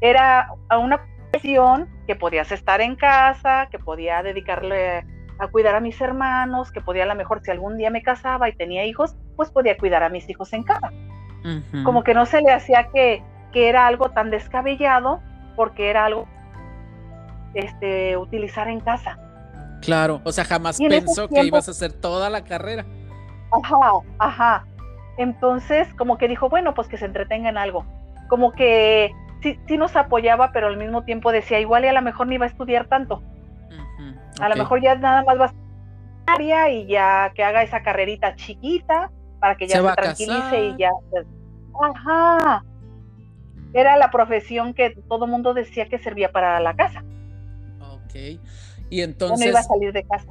Era 0.00 0.48
a 0.68 0.78
una 0.78 1.00
profesión 1.30 1.88
que 2.06 2.16
podías 2.16 2.52
estar 2.52 2.80
en 2.80 2.96
casa, 2.96 3.68
que 3.70 3.78
podía 3.78 4.22
dedicarle 4.22 5.04
a 5.38 5.48
cuidar 5.48 5.74
a 5.74 5.80
mis 5.80 6.00
hermanos, 6.00 6.72
que 6.72 6.80
podía 6.80 7.04
a 7.04 7.06
lo 7.06 7.14
mejor 7.14 7.42
si 7.42 7.50
algún 7.50 7.76
día 7.76 7.90
me 7.90 8.02
casaba 8.02 8.48
y 8.48 8.56
tenía 8.56 8.84
hijos, 8.86 9.16
pues 9.36 9.50
podía 9.50 9.76
cuidar 9.76 10.02
a 10.02 10.08
mis 10.08 10.28
hijos 10.28 10.52
en 10.52 10.62
casa. 10.62 10.90
Como 11.84 12.02
que 12.02 12.12
no 12.12 12.26
se 12.26 12.40
le 12.40 12.52
hacía 12.52 12.88
que, 12.92 13.22
que 13.52 13.68
era 13.68 13.86
algo 13.86 14.10
tan 14.10 14.30
descabellado 14.30 15.20
porque 15.54 15.90
era 15.90 16.06
algo 16.06 16.26
este, 17.54 18.16
utilizar 18.16 18.68
en 18.68 18.80
casa. 18.80 19.18
Claro, 19.80 20.20
o 20.24 20.32
sea, 20.32 20.44
jamás 20.44 20.78
pensó 20.78 21.28
que 21.28 21.44
ibas 21.44 21.68
a 21.68 21.70
hacer 21.70 21.92
toda 21.92 22.30
la 22.30 22.42
carrera. 22.42 22.84
Ajá, 23.52 23.76
ajá. 24.18 24.66
Entonces, 25.18 25.86
como 25.94 26.18
que 26.18 26.28
dijo, 26.28 26.48
bueno, 26.48 26.74
pues 26.74 26.88
que 26.88 26.98
se 26.98 27.04
entretenga 27.04 27.48
en 27.48 27.58
algo. 27.58 27.86
Como 28.28 28.52
que 28.52 29.12
sí, 29.46 29.60
sí 29.68 29.76
nos 29.78 29.94
apoyaba, 29.94 30.50
pero 30.52 30.66
al 30.66 30.76
mismo 30.76 31.04
tiempo 31.04 31.30
decía, 31.30 31.60
igual 31.60 31.84
y 31.84 31.88
a 31.88 31.92
lo 31.92 32.02
mejor 32.02 32.26
ni 32.26 32.36
va 32.38 32.46
a 32.46 32.48
estudiar 32.48 32.86
tanto. 32.88 33.22
A 34.40 34.48
lo 34.48 34.56
mejor 34.56 34.82
ya 34.82 34.94
nada 34.96 35.22
más 35.24 35.38
va 35.40 35.44
a 35.46 36.32
estudiar 36.32 36.70
y 36.70 36.86
ya 36.86 37.32
que 37.34 37.42
haga 37.42 37.62
esa 37.62 37.82
carrerita 37.82 38.36
chiquita 38.36 39.10
para 39.40 39.56
que 39.56 39.66
ya 39.66 39.76
Se 39.80 39.94
tranquilice 39.96 40.66
y 40.66 40.76
ya. 40.76 40.90
se- 41.12 41.26
Ajá. 41.80 42.64
era 43.72 43.96
la 43.96 44.10
profesión 44.10 44.74
que 44.74 44.90
todo 45.08 45.26
mundo 45.26 45.54
decía 45.54 45.86
que 45.86 45.98
servía 45.98 46.32
para 46.32 46.60
la 46.60 46.74
casa. 46.74 47.04
Ok. 47.80 48.40
Y 48.90 49.00
entonces... 49.02 49.46
No 49.46 49.50
iba 49.52 49.60
a 49.60 49.62
salir 49.62 49.92
de 49.92 50.04
casa. 50.04 50.26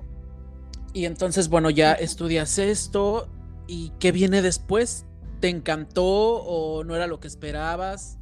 Y 0.94 1.06
entonces, 1.06 1.50
bueno, 1.50 1.70
ya 1.70 1.94
estudias 1.94 2.58
esto. 2.58 3.28
¿Y 3.68 3.92
qué 4.00 4.12
viene 4.12 4.42
después? 4.42 5.06
¿Te 5.40 5.50
encantó 5.50 6.06
o 6.06 6.84
no 6.84 6.96
era 6.96 7.08
lo 7.08 7.20
que 7.20 7.28
esperabas? 7.28 8.20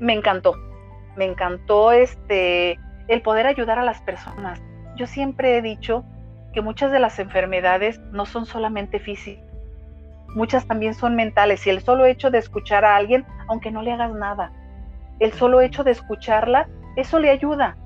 Me 0.00 0.12
encantó. 0.14 0.54
Me 1.16 1.26
encantó 1.26 1.92
este 1.92 2.78
el 3.08 3.22
poder 3.22 3.46
ayudar 3.46 3.78
a 3.78 3.84
las 3.84 4.00
personas. 4.02 4.60
Yo 4.96 5.06
siempre 5.06 5.56
he 5.56 5.62
dicho 5.62 6.04
que 6.52 6.60
muchas 6.62 6.92
de 6.92 7.00
las 7.00 7.18
enfermedades 7.18 7.98
no 8.12 8.26
son 8.26 8.46
solamente 8.46 8.98
físicas, 8.98 9.44
muchas 10.34 10.66
también 10.66 10.94
son 10.94 11.16
mentales 11.16 11.66
y 11.66 11.70
el 11.70 11.80
solo 11.80 12.06
hecho 12.06 12.30
de 12.30 12.38
escuchar 12.38 12.84
a 12.84 12.96
alguien, 12.96 13.24
aunque 13.48 13.70
no 13.70 13.82
le 13.82 13.92
hagas 13.92 14.12
nada, 14.12 14.52
el 15.18 15.32
solo 15.32 15.60
hecho 15.60 15.84
de 15.84 15.92
escucharla, 15.92 16.68
eso 16.96 17.18
le 17.18 17.30
ayuda. 17.30 17.76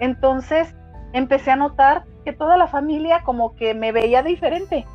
Entonces 0.00 0.74
empecé 1.12 1.50
a 1.50 1.56
notar 1.56 2.04
que 2.24 2.32
toda 2.32 2.56
la 2.56 2.66
familia 2.66 3.22
como 3.22 3.54
que 3.56 3.74
me 3.74 3.92
veía 3.92 4.22
diferente. 4.22 4.86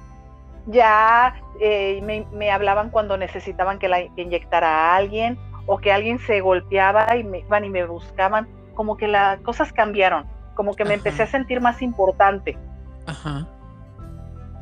Ya 0.67 1.35
eh, 1.59 2.25
me, 2.31 2.51
hablaban 2.51 2.91
cuando 2.91 3.17
necesitaban 3.17 3.79
que 3.79 3.87
la 3.87 4.01
inyectara 4.15 4.67
a 4.67 4.95
alguien 4.95 5.39
o 5.65 5.77
que 5.77 5.91
alguien 5.91 6.19
se 6.19 6.41
golpeaba 6.41 7.15
y 7.15 7.23
me 7.23 7.39
iban 7.39 7.65
y 7.65 7.69
me 7.69 7.85
buscaban 7.85 8.47
como 8.73 8.97
que 8.97 9.07
las 9.07 9.39
cosas 9.41 9.71
cambiaron, 9.73 10.25
como 10.55 10.75
que 10.75 10.85
me 10.85 10.95
empecé 10.95 11.23
a 11.23 11.27
sentir 11.27 11.61
más 11.61 11.81
importante. 11.81 12.57
Ajá. 13.05 13.47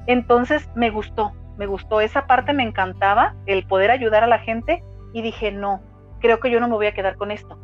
Entonces 0.07 0.67
me 0.75 0.89
gustó, 0.89 1.33
me 1.57 1.65
gustó, 1.65 2.01
esa 2.01 2.25
parte 2.25 2.53
me 2.53 2.63
encantaba, 2.63 3.35
el 3.45 3.65
poder 3.65 3.91
ayudar 3.91 4.23
a 4.23 4.27
la 4.27 4.39
gente 4.39 4.83
y 5.13 5.21
dije, 5.21 5.51
no, 5.51 5.81
creo 6.19 6.39
que 6.39 6.51
yo 6.51 6.59
no 6.59 6.67
me 6.67 6.75
voy 6.75 6.87
a 6.87 6.93
quedar 6.93 7.15
con 7.15 7.31
esto. 7.31 7.59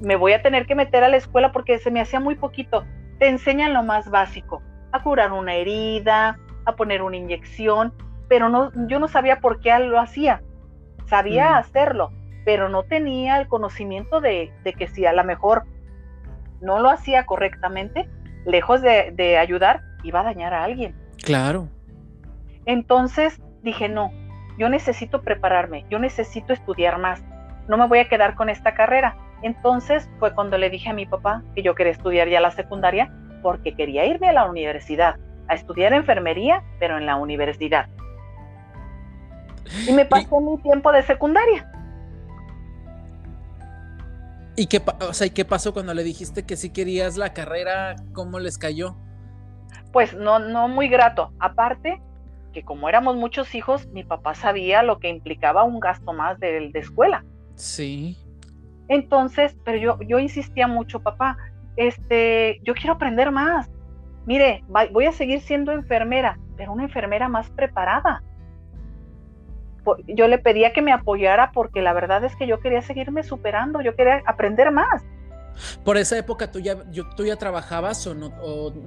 Me 0.00 0.16
voy 0.16 0.32
a 0.32 0.42
tener 0.42 0.66
que 0.66 0.74
meter 0.74 1.04
a 1.04 1.08
la 1.08 1.16
escuela 1.16 1.52
porque 1.52 1.78
se 1.78 1.90
me 1.90 2.00
hacía 2.00 2.20
muy 2.20 2.34
poquito. 2.34 2.84
Te 3.18 3.28
enseñan 3.28 3.74
lo 3.74 3.82
más 3.82 4.10
básico, 4.10 4.62
a 4.92 5.02
curar 5.02 5.32
una 5.32 5.54
herida, 5.54 6.38
a 6.64 6.76
poner 6.76 7.02
una 7.02 7.16
inyección, 7.16 7.92
pero 8.28 8.48
no, 8.48 8.72
yo 8.88 8.98
no 8.98 9.08
sabía 9.08 9.40
por 9.40 9.60
qué 9.60 9.78
lo 9.78 10.00
hacía. 10.00 10.42
Sabía 11.06 11.52
mm. 11.52 11.54
hacerlo, 11.54 12.12
pero 12.46 12.68
no 12.68 12.84
tenía 12.84 13.38
el 13.40 13.48
conocimiento 13.48 14.20
de, 14.20 14.52
que 14.78 14.86
si 14.86 15.04
a 15.04 15.12
lo 15.12 15.24
mejor 15.24 15.64
no 16.60 16.78
lo 16.78 16.88
hacía 16.90 17.26
correctamente, 17.26 18.08
lejos 18.46 18.80
de, 18.82 19.36
ayudar, 19.36 19.82
iba 20.04 20.20
a 20.20 20.22
dañar 20.22 20.54
a 20.54 20.62
alguien. 20.62 20.94
Claro. 21.24 21.68
Entonces 22.64 23.42
dije, 23.62 23.88
no, 23.88 24.12
yo 24.58 24.68
necesito 24.68 25.22
prepararme, 25.22 25.86
yo 25.90 25.98
necesito 25.98 26.52
estudiar 26.52 27.00
más, 27.00 27.20
no 27.66 27.76
me 27.76 27.88
voy 27.88 27.98
a 27.98 28.08
quedar 28.08 28.36
con 28.36 28.48
esta 28.48 28.74
carrera. 28.74 29.16
Entonces 29.42 30.08
fue 30.20 30.32
cuando 30.32 30.56
le 30.56 30.70
dije 30.70 30.90
a 30.90 30.94
mi 30.94 31.04
papá 31.04 31.42
que 31.56 31.64
yo 31.64 31.74
quería 31.74 31.92
estudiar 31.92 32.28
ya 32.28 32.40
la 32.40 32.52
secundaria 32.52 33.12
porque 33.42 33.74
quería 33.74 34.06
irme 34.06 34.28
a 34.28 34.32
la 34.32 34.48
universidad, 34.48 35.16
a 35.48 35.54
estudiar 35.54 35.92
enfermería, 35.92 36.62
pero 36.78 36.96
en 36.96 37.06
la 37.06 37.16
universidad. 37.16 37.88
Y 39.88 39.92
me 39.92 40.04
pasó 40.04 40.40
mi 40.40 40.58
tiempo 40.62 40.92
de 40.92 41.02
secundaria. 41.02 41.68
¿Y 44.56 44.66
qué, 44.66 44.80
o 45.00 45.12
sea, 45.12 45.28
qué 45.28 45.44
pasó 45.44 45.72
cuando 45.72 45.92
le 45.92 46.02
dijiste 46.02 46.44
que 46.44 46.56
sí 46.56 46.70
querías 46.70 47.16
la 47.16 47.32
carrera? 47.34 47.96
¿Cómo 48.12 48.38
les 48.38 48.56
cayó? 48.56 48.96
Pues 49.92 50.14
no, 50.14 50.38
no 50.38 50.68
muy 50.68 50.88
grato. 50.88 51.32
Aparte, 51.38 52.00
que 52.54 52.64
como 52.64 52.88
éramos 52.88 53.16
muchos 53.16 53.54
hijos, 53.54 53.86
mi 53.88 54.02
papá 54.02 54.34
sabía 54.34 54.82
lo 54.82 54.98
que 54.98 55.08
implicaba 55.08 55.62
un 55.62 55.78
gasto 55.78 56.14
más 56.14 56.40
de, 56.40 56.70
de 56.72 56.78
escuela. 56.78 57.24
Sí. 57.54 58.16
Entonces, 58.88 59.56
pero 59.64 59.78
yo, 59.78 59.98
yo 60.06 60.18
insistía 60.18 60.66
mucho, 60.66 61.00
papá, 61.00 61.36
este, 61.76 62.60
yo 62.64 62.74
quiero 62.74 62.94
aprender 62.94 63.30
más. 63.30 63.68
Mire, 64.24 64.64
voy 64.90 65.04
a 65.04 65.12
seguir 65.12 65.40
siendo 65.40 65.72
enfermera, 65.72 66.38
pero 66.56 66.72
una 66.72 66.84
enfermera 66.84 67.28
más 67.28 67.50
preparada 67.50 68.22
yo 70.06 70.28
le 70.28 70.38
pedía 70.38 70.72
que 70.72 70.82
me 70.82 70.92
apoyara 70.92 71.52
porque 71.52 71.82
la 71.82 71.92
verdad 71.92 72.24
es 72.24 72.34
que 72.36 72.46
yo 72.46 72.60
quería 72.60 72.82
seguirme 72.82 73.22
superando, 73.22 73.80
yo 73.80 73.94
quería 73.94 74.22
aprender 74.26 74.70
más. 74.70 75.04
¿Por 75.84 75.96
esa 75.96 76.18
época 76.18 76.50
tú 76.50 76.60
ya, 76.60 76.76
tú 77.16 77.24
ya 77.24 77.36
trabajabas 77.36 78.06
o, 78.06 78.14
no, 78.14 78.30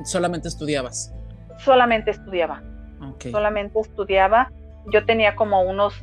solamente 0.06 0.48
estudiabas? 0.48 1.14
Solamente 1.58 2.12
estudiaba. 2.12 2.62
Solamente 3.32 3.80
estudiaba. 3.80 4.52
Yo 4.92 5.06
tenía 5.06 5.36
como 5.36 5.62
unos 5.62 5.94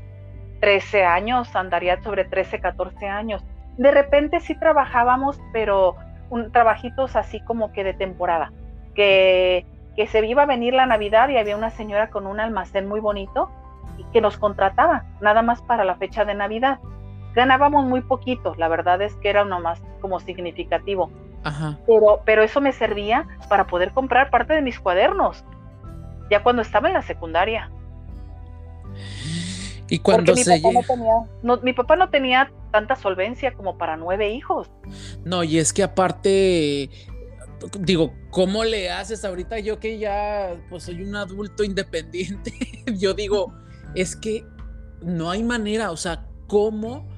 13 0.60 1.04
años, 1.04 1.54
andaría 1.54 2.02
sobre 2.02 2.24
13, 2.24 2.60
14 2.60 3.06
años. 3.06 3.44
De 3.76 3.90
repente 3.90 4.40
sí 4.40 4.58
trabajábamos, 4.58 5.38
pero 5.52 5.94
un, 6.30 6.50
trabajitos 6.50 7.14
así 7.16 7.40
como 7.40 7.72
que 7.72 7.84
de 7.84 7.94
temporada. 7.94 8.52
Que, 8.94 9.66
que 9.94 10.06
se 10.06 10.26
iba 10.26 10.42
a 10.42 10.46
venir 10.46 10.74
la 10.74 10.86
Navidad 10.86 11.28
y 11.28 11.36
había 11.36 11.56
una 11.56 11.70
señora 11.70 12.10
con 12.10 12.26
un 12.26 12.40
almacén 12.40 12.88
muy 12.88 13.00
bonito 13.00 13.50
que 14.12 14.20
nos 14.20 14.38
contrataba, 14.38 15.04
nada 15.20 15.42
más 15.42 15.62
para 15.62 15.84
la 15.84 15.96
fecha 15.96 16.24
de 16.24 16.34
Navidad. 16.34 16.78
Ganábamos 17.34 17.84
muy 17.84 18.00
poquito, 18.00 18.54
la 18.56 18.68
verdad 18.68 19.00
es 19.02 19.14
que 19.16 19.28
era 19.28 19.42
uno 19.42 19.60
más 19.60 19.80
como 20.00 20.20
significativo. 20.20 21.10
Pero, 21.86 22.22
pero 22.24 22.42
eso 22.42 22.60
me 22.60 22.72
servía 22.72 23.26
para 23.48 23.68
poder 23.68 23.92
comprar 23.92 24.30
parte 24.30 24.54
de 24.54 24.62
mis 24.62 24.80
cuadernos, 24.80 25.44
ya 26.28 26.42
cuando 26.42 26.62
estaba 26.62 26.88
en 26.88 26.94
la 26.94 27.02
secundaria. 27.02 27.70
Y 29.88 30.00
cuando 30.00 30.34
mi 30.34 30.42
se 30.42 30.60
papá 30.60 30.84
no 31.42 31.58
mi 31.58 31.72
papá 31.72 31.94
no 31.94 32.10
tenía 32.10 32.50
tanta 32.72 32.96
solvencia 32.96 33.52
como 33.52 33.78
para 33.78 33.96
nueve 33.96 34.30
hijos. 34.30 34.68
No, 35.24 35.44
y 35.44 35.58
es 35.58 35.72
que 35.72 35.84
aparte, 35.84 36.90
digo, 37.78 38.12
¿cómo 38.30 38.64
le 38.64 38.90
haces 38.90 39.24
ahorita 39.24 39.60
yo 39.60 39.78
que 39.78 39.98
ya 39.98 40.56
pues 40.68 40.84
soy 40.84 41.02
un 41.02 41.14
adulto 41.14 41.62
independiente? 41.62 42.52
yo 42.98 43.14
digo, 43.14 43.54
es 43.96 44.14
que 44.14 44.46
no 45.02 45.30
hay 45.30 45.42
manera, 45.42 45.90
o 45.90 45.96
sea, 45.96 46.26
¿cómo? 46.46 47.08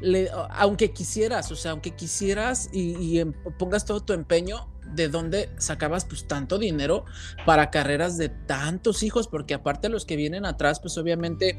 Le, 0.00 0.28
aunque 0.50 0.92
quisieras, 0.92 1.52
o 1.52 1.56
sea, 1.56 1.70
aunque 1.70 1.94
quisieras 1.94 2.68
y, 2.72 3.18
em, 3.18 3.32
pongas 3.58 3.84
todo 3.84 4.00
tu 4.00 4.12
empeño, 4.12 4.68
¿de 4.94 5.08
dónde 5.08 5.50
sacabas 5.58 6.04
pues 6.04 6.26
tanto 6.26 6.58
dinero 6.58 7.04
para 7.46 7.70
carreras 7.70 8.16
de 8.18 8.28
tantos 8.28 9.04
hijos? 9.04 9.28
Porque 9.28 9.54
aparte 9.54 9.88
los 9.88 10.04
que 10.04 10.16
vienen 10.16 10.44
atrás, 10.44 10.80
pues 10.80 10.98
obviamente 10.98 11.56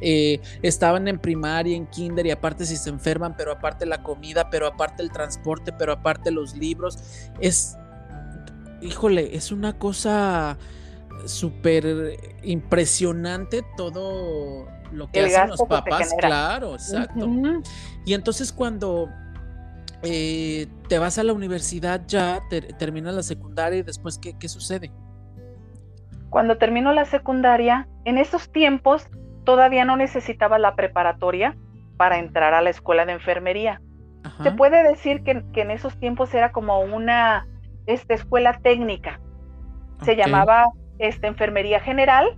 eh, 0.00 0.40
estaban 0.62 1.06
en 1.06 1.18
primaria, 1.18 1.76
en 1.76 1.86
kinder 1.86 2.26
y 2.26 2.30
aparte 2.30 2.64
si 2.64 2.76
se 2.76 2.88
enferman, 2.88 3.36
pero 3.36 3.52
aparte 3.52 3.84
la 3.84 4.02
comida, 4.02 4.48
pero 4.48 4.66
aparte 4.66 5.02
el 5.02 5.10
transporte, 5.10 5.72
pero 5.72 5.92
aparte 5.92 6.30
los 6.30 6.56
libros, 6.56 6.98
es, 7.40 7.76
híjole, 8.80 9.36
es 9.36 9.52
una 9.52 9.78
cosa 9.78 10.56
súper 11.26 12.18
impresionante 12.42 13.62
todo 13.76 14.66
lo 14.92 15.10
que 15.10 15.20
hacen 15.20 15.48
los 15.50 15.62
papás, 15.62 16.14
claro, 16.18 16.74
exacto. 16.74 17.28
Y 18.04 18.14
entonces 18.14 18.52
cuando 18.52 19.08
eh, 20.02 20.66
te 20.88 20.98
vas 20.98 21.18
a 21.18 21.22
la 21.22 21.32
universidad 21.32 22.02
ya, 22.06 22.40
terminas 22.78 23.14
la 23.14 23.22
secundaria 23.22 23.78
y 23.78 23.82
después, 23.82 24.18
¿qué, 24.18 24.36
¿qué, 24.38 24.48
sucede? 24.48 24.90
Cuando 26.28 26.58
termino 26.58 26.92
la 26.92 27.04
secundaria, 27.04 27.88
en 28.04 28.18
esos 28.18 28.50
tiempos 28.50 29.06
todavía 29.44 29.84
no 29.84 29.96
necesitaba 29.96 30.58
la 30.58 30.74
preparatoria 30.74 31.56
para 31.96 32.18
entrar 32.18 32.54
a 32.54 32.62
la 32.62 32.70
escuela 32.70 33.06
de 33.06 33.12
enfermería. 33.12 33.80
Se 34.42 34.52
puede 34.52 34.82
decir 34.82 35.22
que, 35.24 35.42
en 35.60 35.70
esos 35.70 35.98
tiempos 35.98 36.32
era 36.32 36.52
como 36.52 36.80
una 36.80 37.46
esta 37.86 38.14
escuela 38.14 38.58
técnica. 38.62 39.20
Se 40.02 40.16
llamaba 40.16 40.66
esta 40.98 41.26
enfermería 41.26 41.80
general, 41.80 42.36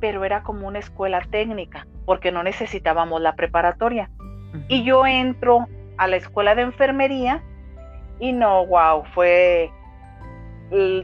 pero 0.00 0.24
era 0.24 0.42
como 0.42 0.66
una 0.66 0.78
escuela 0.78 1.20
técnica, 1.30 1.86
porque 2.04 2.32
no 2.32 2.42
necesitábamos 2.42 3.20
la 3.20 3.34
preparatoria. 3.34 4.10
Y 4.68 4.84
yo 4.84 5.06
entro 5.06 5.66
a 5.96 6.08
la 6.08 6.16
escuela 6.16 6.54
de 6.54 6.62
enfermería 6.62 7.42
y 8.18 8.32
no, 8.32 8.66
wow, 8.66 9.04
fue 9.14 9.70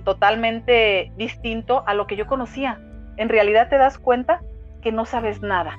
totalmente 0.04 1.12
distinto 1.16 1.84
a 1.86 1.94
lo 1.94 2.06
que 2.06 2.16
yo 2.16 2.26
conocía. 2.26 2.80
En 3.16 3.28
realidad 3.28 3.68
te 3.68 3.78
das 3.78 3.98
cuenta 3.98 4.40
que 4.82 4.92
no 4.92 5.04
sabes 5.04 5.42
nada. 5.42 5.76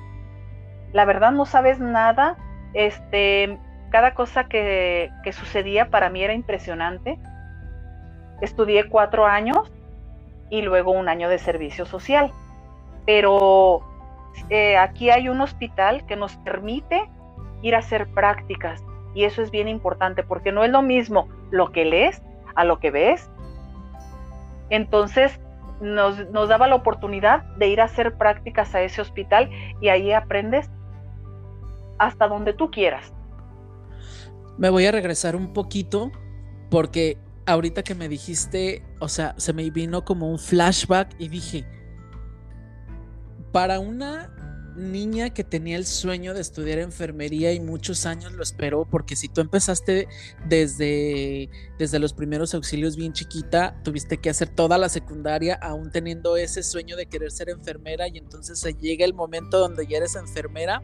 La 0.92 1.04
verdad 1.04 1.32
no 1.32 1.44
sabes 1.44 1.80
nada. 1.80 2.36
Este, 2.74 3.58
cada 3.90 4.14
cosa 4.14 4.44
que, 4.44 5.10
que 5.24 5.32
sucedía 5.32 5.90
para 5.90 6.08
mí 6.08 6.22
era 6.22 6.34
impresionante. 6.34 7.18
Estudié 8.40 8.88
cuatro 8.88 9.26
años 9.26 9.72
y 10.50 10.62
luego 10.62 10.90
un 10.90 11.08
año 11.08 11.28
de 11.28 11.38
servicio 11.38 11.86
social. 11.86 12.32
Pero 13.06 13.82
eh, 14.50 14.76
aquí 14.76 15.10
hay 15.10 15.28
un 15.28 15.40
hospital 15.40 16.04
que 16.06 16.16
nos 16.16 16.36
permite 16.36 17.08
ir 17.62 17.74
a 17.74 17.78
hacer 17.78 18.08
prácticas 18.08 18.82
y 19.14 19.24
eso 19.24 19.42
es 19.42 19.50
bien 19.50 19.68
importante 19.68 20.22
porque 20.22 20.52
no 20.52 20.64
es 20.64 20.70
lo 20.70 20.82
mismo 20.82 21.28
lo 21.50 21.72
que 21.72 21.84
lees 21.84 22.22
a 22.54 22.64
lo 22.64 22.78
que 22.78 22.90
ves. 22.90 23.30
Entonces 24.70 25.40
nos, 25.80 26.28
nos 26.30 26.48
daba 26.48 26.68
la 26.68 26.76
oportunidad 26.76 27.42
de 27.56 27.68
ir 27.68 27.80
a 27.80 27.84
hacer 27.84 28.16
prácticas 28.16 28.74
a 28.74 28.82
ese 28.82 29.00
hospital 29.00 29.50
y 29.80 29.88
ahí 29.88 30.12
aprendes 30.12 30.70
hasta 31.98 32.28
donde 32.28 32.52
tú 32.52 32.70
quieras. 32.70 33.12
Me 34.58 34.70
voy 34.70 34.86
a 34.86 34.92
regresar 34.92 35.36
un 35.36 35.52
poquito 35.52 36.10
porque 36.70 37.18
ahorita 37.50 37.82
que 37.82 37.94
me 37.94 38.08
dijiste, 38.08 38.82
o 39.00 39.08
sea, 39.08 39.34
se 39.38 39.52
me 39.52 39.68
vino 39.70 40.04
como 40.04 40.30
un 40.30 40.38
flashback 40.38 41.14
y 41.18 41.28
dije, 41.28 41.66
para 43.52 43.80
una 43.80 44.34
niña 44.76 45.30
que 45.30 45.44
tenía 45.44 45.76
el 45.76 45.84
sueño 45.84 46.32
de 46.32 46.40
estudiar 46.40 46.78
enfermería 46.78 47.52
y 47.52 47.60
muchos 47.60 48.06
años 48.06 48.32
lo 48.32 48.42
esperó, 48.42 48.86
porque 48.88 49.16
si 49.16 49.28
tú 49.28 49.40
empezaste 49.40 50.08
desde, 50.46 51.50
desde 51.78 51.98
los 51.98 52.12
primeros 52.12 52.54
auxilios 52.54 52.96
bien 52.96 53.12
chiquita, 53.12 53.80
tuviste 53.82 54.18
que 54.18 54.30
hacer 54.30 54.48
toda 54.48 54.78
la 54.78 54.88
secundaria 54.88 55.58
aún 55.60 55.90
teniendo 55.90 56.36
ese 56.36 56.62
sueño 56.62 56.96
de 56.96 57.06
querer 57.06 57.32
ser 57.32 57.50
enfermera 57.50 58.08
y 58.08 58.18
entonces 58.18 58.58
se 58.60 58.74
llega 58.74 59.04
el 59.04 59.14
momento 59.14 59.58
donde 59.58 59.86
ya 59.86 59.98
eres 59.98 60.14
enfermera. 60.14 60.82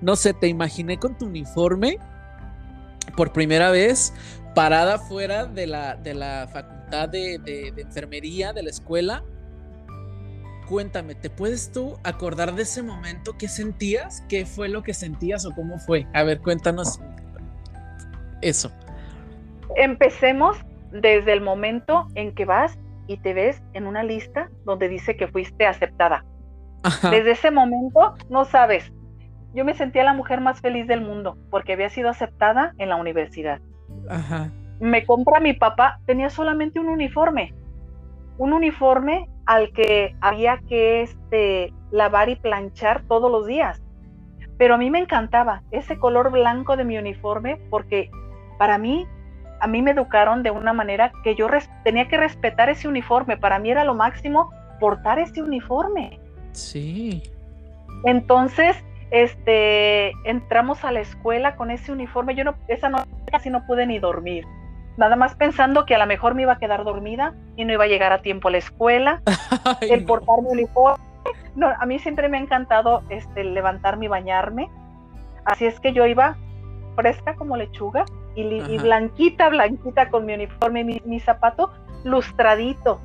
No 0.00 0.16
sé, 0.16 0.32
te 0.32 0.48
imaginé 0.48 0.98
con 0.98 1.16
tu 1.16 1.26
uniforme 1.26 1.98
por 3.16 3.32
primera 3.32 3.70
vez 3.70 4.12
parada 4.54 4.98
fuera 4.98 5.46
de 5.46 5.66
la, 5.66 5.96
de 5.96 6.14
la 6.14 6.48
facultad 6.52 7.08
de, 7.08 7.38
de 7.38 7.82
enfermería 7.82 8.52
de 8.52 8.62
la 8.62 8.70
escuela 8.70 9.22
cuéntame, 10.70 11.16
¿te 11.16 11.28
puedes 11.28 11.72
tú 11.72 11.98
acordar 12.04 12.54
de 12.54 12.62
ese 12.62 12.80
momento? 12.80 13.36
¿Qué 13.36 13.48
sentías? 13.48 14.24
¿Qué 14.28 14.46
fue 14.46 14.68
lo 14.68 14.84
que 14.84 14.94
sentías 14.94 15.44
o 15.44 15.50
cómo 15.50 15.78
fue? 15.78 16.06
A 16.14 16.22
ver, 16.22 16.40
cuéntanos 16.40 17.00
eso. 18.40 18.70
Empecemos 19.74 20.56
desde 20.92 21.32
el 21.32 21.40
momento 21.40 22.06
en 22.14 22.32
que 22.32 22.44
vas 22.44 22.78
y 23.08 23.16
te 23.16 23.34
ves 23.34 23.60
en 23.72 23.88
una 23.88 24.04
lista 24.04 24.48
donde 24.64 24.88
dice 24.88 25.16
que 25.16 25.26
fuiste 25.26 25.66
aceptada. 25.66 26.24
Desde 27.10 27.32
ese 27.32 27.50
momento, 27.50 28.14
no 28.28 28.44
sabes, 28.44 28.92
yo 29.52 29.64
me 29.64 29.74
sentía 29.74 30.04
la 30.04 30.14
mujer 30.14 30.40
más 30.40 30.60
feliz 30.60 30.86
del 30.86 31.00
mundo 31.00 31.36
porque 31.50 31.72
había 31.72 31.88
sido 31.88 32.08
aceptada 32.08 32.74
en 32.78 32.90
la 32.90 32.96
universidad. 32.96 33.60
Ajá. 34.08 34.50
Me 34.80 35.04
compra 35.04 35.40
mi 35.40 35.52
papá, 35.52 36.00
tenía 36.06 36.30
solamente 36.30 36.80
un 36.80 36.88
uniforme, 36.88 37.52
un 38.38 38.52
uniforme 38.52 39.28
al 39.46 39.72
que 39.72 40.16
había 40.20 40.58
que 40.68 41.02
este, 41.02 41.72
lavar 41.90 42.28
y 42.28 42.36
planchar 42.36 43.02
todos 43.02 43.30
los 43.30 43.46
días. 43.46 43.82
Pero 44.56 44.74
a 44.74 44.78
mí 44.78 44.90
me 44.90 44.98
encantaba 44.98 45.62
ese 45.70 45.98
color 45.98 46.30
blanco 46.30 46.76
de 46.76 46.84
mi 46.84 46.98
uniforme 46.98 47.60
porque 47.70 48.10
para 48.58 48.78
mí, 48.78 49.06
a 49.60 49.66
mí 49.66 49.82
me 49.82 49.92
educaron 49.92 50.42
de 50.42 50.50
una 50.50 50.72
manera 50.72 51.12
que 51.24 51.34
yo 51.34 51.48
tenía 51.82 52.08
que 52.08 52.16
respetar 52.16 52.68
ese 52.68 52.88
uniforme. 52.88 53.36
Para 53.36 53.58
mí 53.58 53.70
era 53.70 53.84
lo 53.84 53.94
máximo 53.94 54.50
portar 54.78 55.18
ese 55.18 55.42
uniforme. 55.42 56.20
Sí. 56.52 57.22
Entonces, 58.04 58.76
este, 59.10 60.12
entramos 60.24 60.84
a 60.84 60.92
la 60.92 61.00
escuela 61.00 61.56
con 61.56 61.70
ese 61.70 61.92
uniforme. 61.92 62.34
Yo 62.34 62.44
no, 62.44 62.54
esa 62.68 62.88
noche 62.88 63.10
casi 63.30 63.50
no 63.50 63.66
pude 63.66 63.86
ni 63.86 63.98
dormir 63.98 64.46
nada 65.00 65.16
más 65.16 65.34
pensando 65.34 65.86
que 65.86 65.94
a 65.94 65.98
lo 65.98 66.06
mejor 66.06 66.34
me 66.34 66.42
iba 66.42 66.52
a 66.52 66.58
quedar 66.58 66.84
dormida 66.84 67.34
y 67.56 67.64
no 67.64 67.72
iba 67.72 67.84
a 67.84 67.88
llegar 67.88 68.12
a 68.12 68.20
tiempo 68.20 68.48
a 68.48 68.50
la 68.50 68.58
escuela, 68.58 69.22
el 69.80 70.04
portarme 70.04 70.50
uniforme. 70.50 71.02
No, 71.56 71.68
a 71.68 71.86
mí 71.86 71.98
siempre 71.98 72.28
me 72.28 72.36
ha 72.36 72.40
encantado 72.40 73.02
este, 73.08 73.42
levantarme 73.42 74.04
y 74.04 74.08
bañarme, 74.08 74.70
así 75.46 75.66
es 75.66 75.80
que 75.80 75.92
yo 75.94 76.06
iba 76.06 76.36
fresca 76.96 77.34
como 77.34 77.56
lechuga 77.56 78.04
y, 78.34 78.78
blanquita, 78.78 79.48
blanquita 79.48 80.10
con 80.10 80.26
mi 80.26 80.34
uniforme, 80.34 80.84
mi, 80.84 81.02
mi 81.04 81.18
zapato 81.18 81.70
lustradito. 82.04 83.00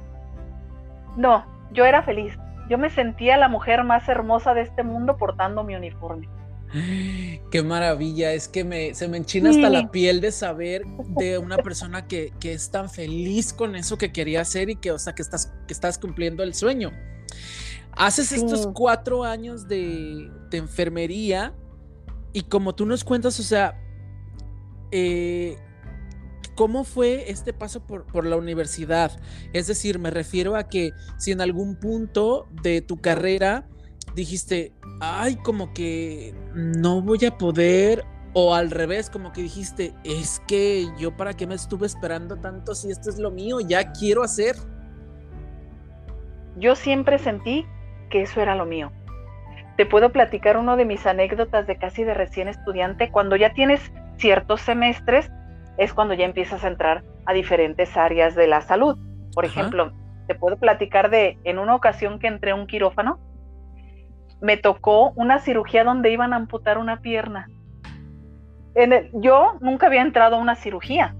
No, 1.17 1.45
yo 1.71 1.85
era 1.85 2.03
feliz. 2.03 2.37
Yo 2.69 2.77
me 2.77 2.89
sentía 2.89 3.37
la 3.37 3.47
mujer 3.47 3.83
más 3.83 4.07
hermosa 4.09 4.53
de 4.53 4.61
este 4.61 4.83
mundo 4.83 5.17
portando 5.17 5.63
mi 5.63 5.75
uniforme. 5.75 6.27
Qué 7.51 7.63
maravilla, 7.63 8.33
es 8.33 8.47
que 8.47 8.63
me, 8.63 8.93
se 8.93 9.07
me 9.07 9.17
enchina 9.17 9.49
hasta 9.49 9.69
la 9.69 9.91
piel 9.91 10.19
de 10.21 10.31
saber 10.31 10.83
de 11.17 11.37
una 11.37 11.57
persona 11.57 12.07
que, 12.07 12.33
es 12.41 12.71
tan 12.71 12.89
feliz 12.89 13.53
con 13.53 13.75
eso 13.75 13.97
que 13.97 14.11
quería 14.11 14.41
hacer 14.41 14.69
y 14.69 14.75
que, 14.75 14.91
o 14.91 14.99
sea, 14.99 15.13
que 15.13 15.21
estás, 15.21 15.53
que 15.67 15.73
estás 15.73 15.97
cumpliendo 15.97 16.43
el 16.43 16.53
sueño. 16.53 16.91
Haces 17.91 18.31
estos 18.33 18.67
cuatro 18.73 19.23
años 19.23 19.67
de, 19.67 20.31
enfermería 20.51 21.53
y 22.33 22.43
como 22.43 22.75
tú 22.75 22.85
nos 22.85 23.03
cuentas, 23.03 23.39
o 23.39 23.43
sea, 23.43 23.79
eh, 24.91 25.57
¿cómo 26.55 26.83
fue 26.83 27.29
este 27.29 27.53
paso 27.53 27.85
por, 27.85 28.25
la 28.25 28.37
universidad? 28.37 29.11
Es 29.53 29.67
decir, 29.67 29.99
me 29.99 30.09
refiero 30.09 30.55
a 30.55 30.67
que 30.67 30.91
si 31.17 31.31
en 31.31 31.41
algún 31.41 31.75
punto 31.75 32.47
de 32.63 32.81
tu 32.81 32.97
carrera 32.97 33.67
dijiste, 34.15 34.73
ay, 35.01 35.35
como 35.35 35.73
que 35.73 36.33
no 36.53 37.01
voy 37.01 37.25
a 37.25 37.37
poder, 37.37 38.05
o 38.33 38.53
al 38.53 38.71
revés, 38.71 39.09
como 39.09 39.31
que 39.31 39.41
dijiste, 39.41 39.93
es 40.03 40.41
que 40.47 40.87
yo 40.97 41.15
para 41.15 41.33
qué 41.33 41.47
me 41.47 41.55
estuve 41.55 41.85
esperando 41.87 42.35
tanto 42.37 42.75
si 42.75 42.91
esto 42.91 43.09
es 43.09 43.17
lo 43.17 43.31
mío, 43.31 43.59
ya 43.61 43.93
quiero 43.93 44.23
hacer. 44.23 44.55
Yo 46.57 46.75
siempre 46.75 47.17
sentí 47.17 47.65
que 48.09 48.23
eso 48.23 48.41
era 48.41 48.55
lo 48.55 48.65
mío. 48.65 48.91
Te 49.77 49.85
puedo 49.85 50.11
platicar 50.11 50.57
uno 50.57 50.77
de 50.77 50.85
mis 50.85 51.05
anécdotas 51.05 51.67
de 51.67 51.77
casi 51.77 52.03
de 52.03 52.13
recién 52.13 52.47
estudiante. 52.47 53.11
Cuando 53.11 53.35
ya 53.35 53.53
tienes 53.53 53.81
ciertos 54.17 54.61
semestres, 54.61 55.29
es 55.77 55.93
cuando 55.93 56.13
ya 56.13 56.25
empiezas 56.25 56.63
a 56.63 56.67
entrar 56.67 57.03
a 57.25 57.33
diferentes 57.33 57.95
áreas 57.97 58.35
de 58.35 58.47
la 58.47 58.61
salud. 58.61 58.97
Por 59.33 59.45
ejemplo, 59.45 59.91
te 60.27 60.35
puedo 60.35 60.57
platicar 60.57 61.09
de 61.09 61.37
en 61.43 61.59
una 61.59 61.75
ocasión 61.75 62.19
que 62.19 62.27
entré 62.27 62.51
a 62.51 62.55
un 62.55 62.67
quirófano 62.67 63.19
me 64.41 64.57
tocó 64.57 65.11
una 65.15 65.39
cirugía 65.39 65.83
donde 65.83 66.11
iban 66.11 66.33
a 66.33 66.37
amputar 66.37 66.77
una 66.77 67.01
pierna. 67.01 67.49
En 68.75 69.09
yo 69.13 69.53
nunca 69.61 69.87
había 69.87 70.01
entrado 70.01 70.35
a 70.35 70.39
una 70.39 70.55
cirugía. 70.55 71.15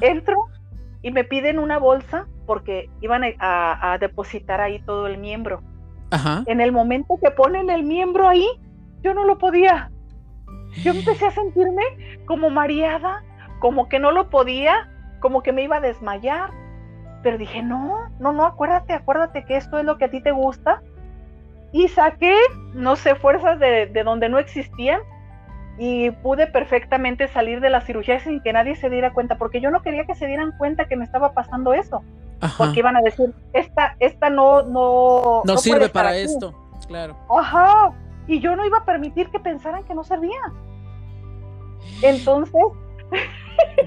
Entro 0.00 0.46
y 1.02 1.10
me 1.10 1.24
piden 1.24 1.58
una 1.58 1.78
bolsa 1.78 2.26
porque 2.46 2.90
iban 3.00 3.22
a, 3.38 3.96
depositar 4.00 4.60
ahí 4.60 4.80
todo 4.80 5.06
el 5.06 5.18
miembro. 5.18 5.62
En 6.46 6.60
el 6.60 6.72
momento 6.72 7.18
que 7.22 7.30
ponen 7.30 7.70
el 7.70 7.84
miembro 7.84 8.28
ahí, 8.28 8.48
yo 9.02 9.14
no 9.14 9.24
lo 9.24 9.38
podía. 9.38 9.90
Yo 10.82 10.92
empecé 10.92 11.26
a 11.26 11.30
sentirme 11.30 11.82
como 12.26 12.50
mareada, 12.50 13.22
como 13.60 13.88
que 13.88 14.00
no 14.00 14.10
lo 14.10 14.28
podía, 14.28 14.88
como 15.20 15.42
que 15.42 15.52
me 15.52 15.62
iba 15.62 15.76
a 15.76 15.80
desmayar. 15.80 16.50
Pero 17.22 17.38
dije, 17.38 17.62
no, 17.62 18.08
no, 18.18 18.32
no, 18.32 18.44
acuérdate, 18.44 18.94
acuérdate 18.94 19.44
que 19.44 19.56
esto 19.56 19.78
es 19.78 19.84
lo 19.84 19.98
que 19.98 20.06
a 20.06 20.10
ti 20.10 20.20
te 20.20 20.32
gusta 20.32 20.82
y 21.72 21.88
saqué, 21.88 22.34
no 22.74 22.96
sé, 22.96 23.14
fuerzas 23.14 23.60
de, 23.60 23.86
donde 24.04 24.28
no 24.28 24.38
existían 24.38 25.00
y 25.78 26.10
pude 26.10 26.46
perfectamente 26.46 27.28
salir 27.28 27.60
de 27.60 27.70
la 27.70 27.80
cirugía 27.82 28.18
sin 28.20 28.40
que 28.40 28.52
nadie 28.52 28.74
se 28.74 28.90
diera 28.90 29.12
cuenta, 29.12 29.38
porque 29.38 29.60
yo 29.60 29.70
no 29.70 29.82
quería 29.82 30.04
que 30.04 30.14
se 30.14 30.26
dieran 30.26 30.52
cuenta 30.58 30.86
que 30.86 30.96
me 30.96 31.04
estaba 31.04 31.32
pasando 31.32 31.72
eso, 31.72 32.02
porque 32.58 32.80
iban 32.80 32.96
a 32.96 33.02
decir, 33.02 33.32
esta, 33.52 33.96
esta 34.00 34.30
no, 34.30 34.62
no, 34.62 35.42
no, 35.44 35.56
sirve 35.58 35.88
para 35.88 36.16
esto, 36.16 36.54
claro. 36.86 37.16
Ajá, 37.30 37.92
y 38.26 38.40
yo 38.40 38.56
no 38.56 38.66
iba 38.66 38.78
a 38.78 38.84
permitir 38.84 39.30
que 39.30 39.38
pensaran 39.38 39.84
que 39.84 39.94
no 39.94 40.04
servía. 40.04 40.40
Entonces, 42.02 42.62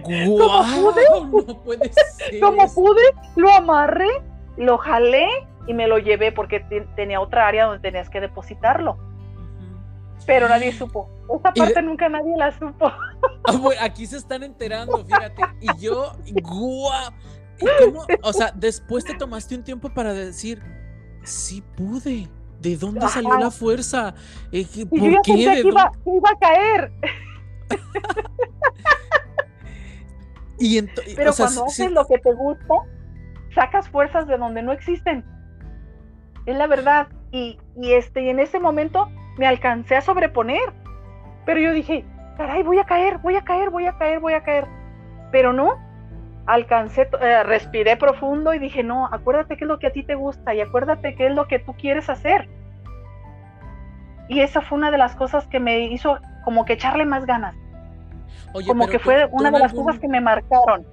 como 0.03 0.63
pude, 0.75 2.39
como 2.39 2.73
pude, 2.73 3.01
lo 3.35 3.51
amarré, 3.53 4.09
lo 4.57 4.77
jalé 4.77 5.27
y 5.67 5.73
me 5.73 5.87
lo 5.87 5.97
llevé 5.97 6.31
porque 6.31 6.59
tenía 6.95 7.21
otra 7.21 7.47
área 7.47 7.65
donde 7.65 7.81
tenías 7.81 8.09
que 8.09 8.21
depositarlo. 8.21 8.97
Pero 10.25 10.47
nadie 10.47 10.71
supo. 10.71 11.09
Esa 11.37 11.53
parte 11.53 11.81
nunca 11.81 12.09
nadie 12.09 12.35
la 12.37 12.51
supo. 12.57 12.91
Ah, 13.45 13.59
aquí 13.81 14.05
se 14.05 14.17
están 14.17 14.43
enterando, 14.43 15.03
fíjate. 15.05 15.41
Y 15.59 15.77
yo, 15.79 16.13
guau. 16.41 17.11
O 18.21 18.33
sea, 18.33 18.51
después 18.53 19.03
te 19.03 19.15
tomaste 19.15 19.55
un 19.55 19.63
tiempo 19.63 19.89
para 19.89 20.13
decir, 20.13 20.61
sí 21.23 21.61
pude. 21.75 22.29
¿De 22.59 22.77
dónde 22.77 23.05
salió 23.09 23.37
la 23.37 23.51
fuerza? 23.51 24.15
Eh, 24.51 24.65
¿Por 24.89 25.21
qué? 25.23 25.33
Que 25.33 25.59
iba, 25.59 25.81
a 25.83 26.39
caer. 26.39 26.93
y 30.59 30.81
Pero 31.15 31.33
cuando 31.33 31.65
haces 31.65 31.91
lo 31.91 32.05
que 32.05 32.17
te 32.19 32.33
gusta, 32.33 32.75
sacas 33.55 33.89
fuerzas 33.89 34.27
de 34.27 34.37
donde 34.37 34.61
no 34.61 34.71
existen 34.71 35.23
es 36.45 36.55
la 36.55 36.67
verdad. 36.67 37.07
Y, 37.31 37.57
este, 37.81 38.23
y 38.23 38.29
en 38.29 38.39
ese 38.39 38.59
momento 38.59 39.09
me 39.37 39.47
alcancé 39.47 39.95
a 39.95 40.01
sobreponer. 40.01 40.61
Pero 41.45 41.59
yo 41.59 41.73
dije, 41.73 42.05
caray, 42.37 42.63
voy 42.63 42.79
a 42.79 42.85
caer, 42.85 43.17
voy 43.17 43.35
a 43.35 43.43
caer, 43.43 43.69
voy 43.69 43.85
a 43.85 43.97
caer, 43.97 44.19
voy 44.19 44.33
a 44.33 44.43
caer. 44.43 44.67
Pero 45.31 45.51
no, 45.51 45.79
alcancé, 46.45 47.09
eh, 47.21 47.43
respiré 47.43 47.97
profundo 47.97 48.53
y 48.53 48.59
dije, 48.59 48.83
no, 48.83 49.07
acuérdate 49.07 49.57
qué 49.57 49.65
es 49.65 49.67
lo 49.67 49.79
que 49.79 49.87
a 49.87 49.91
ti 49.91 50.03
te 50.03 50.15
gusta 50.15 50.53
y 50.53 50.61
acuérdate 50.61 51.15
qué 51.15 51.27
es 51.27 51.33
lo 51.33 51.47
que 51.47 51.59
tú 51.59 51.73
quieres 51.73 52.09
hacer. 52.09 52.47
Y 54.29 54.41
esa 54.41 54.61
fue 54.61 54.77
una 54.77 54.91
de 54.91 54.97
las 54.97 55.15
cosas 55.15 55.47
que 55.47 55.59
me 55.59 55.79
hizo 55.87 56.17
como 56.45 56.65
que 56.65 56.73
echarle 56.73 57.05
más 57.05 57.25
ganas. 57.25 57.55
Como 58.67 58.87
que 58.87 58.99
fue 58.99 59.25
una 59.31 59.51
de 59.51 59.59
las 59.59 59.73
cosas 59.73 59.99
que 59.99 60.07
me 60.07 60.21
marcaron. 60.21 60.85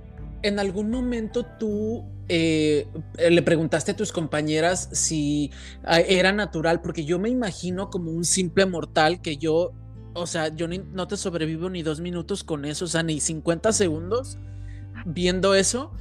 ¿En 0.43 0.59
algún 0.59 0.91
momento 0.91 1.45
tú 1.59 2.05
eh, 2.29 2.87
le 3.19 3.43
preguntaste 3.43 3.93
a 3.93 3.97
tus 3.97 4.13
compañeras 4.13 4.89
si 4.93 5.51
ah, 5.85 6.01
era 6.01 6.33
natural, 6.33 6.81
porque 6.81 7.05
yo 7.05 7.19
me 7.19 7.29
imagino 7.29 7.91
como 7.91 8.11
un 8.11 8.25
simple 8.25 8.65
mortal 8.67 9.21
que 9.21 9.37
yo 9.37 9.73
o 10.13 10.27
sea, 10.27 10.49
yo 10.55 10.67
no 10.69 11.07
te 11.07 11.17
sobrevivo 11.17 11.71
ni 11.71 11.83
dos 11.83 12.01
minutos 12.01 12.45
con 12.45 12.65
eso, 12.65 12.85
o 12.85 12.89
sea, 12.89 13.03
ni 13.03 13.21
50 13.21 13.73
segundos 13.73 14.39
viendo 15.07 15.55
eso. 15.55 15.93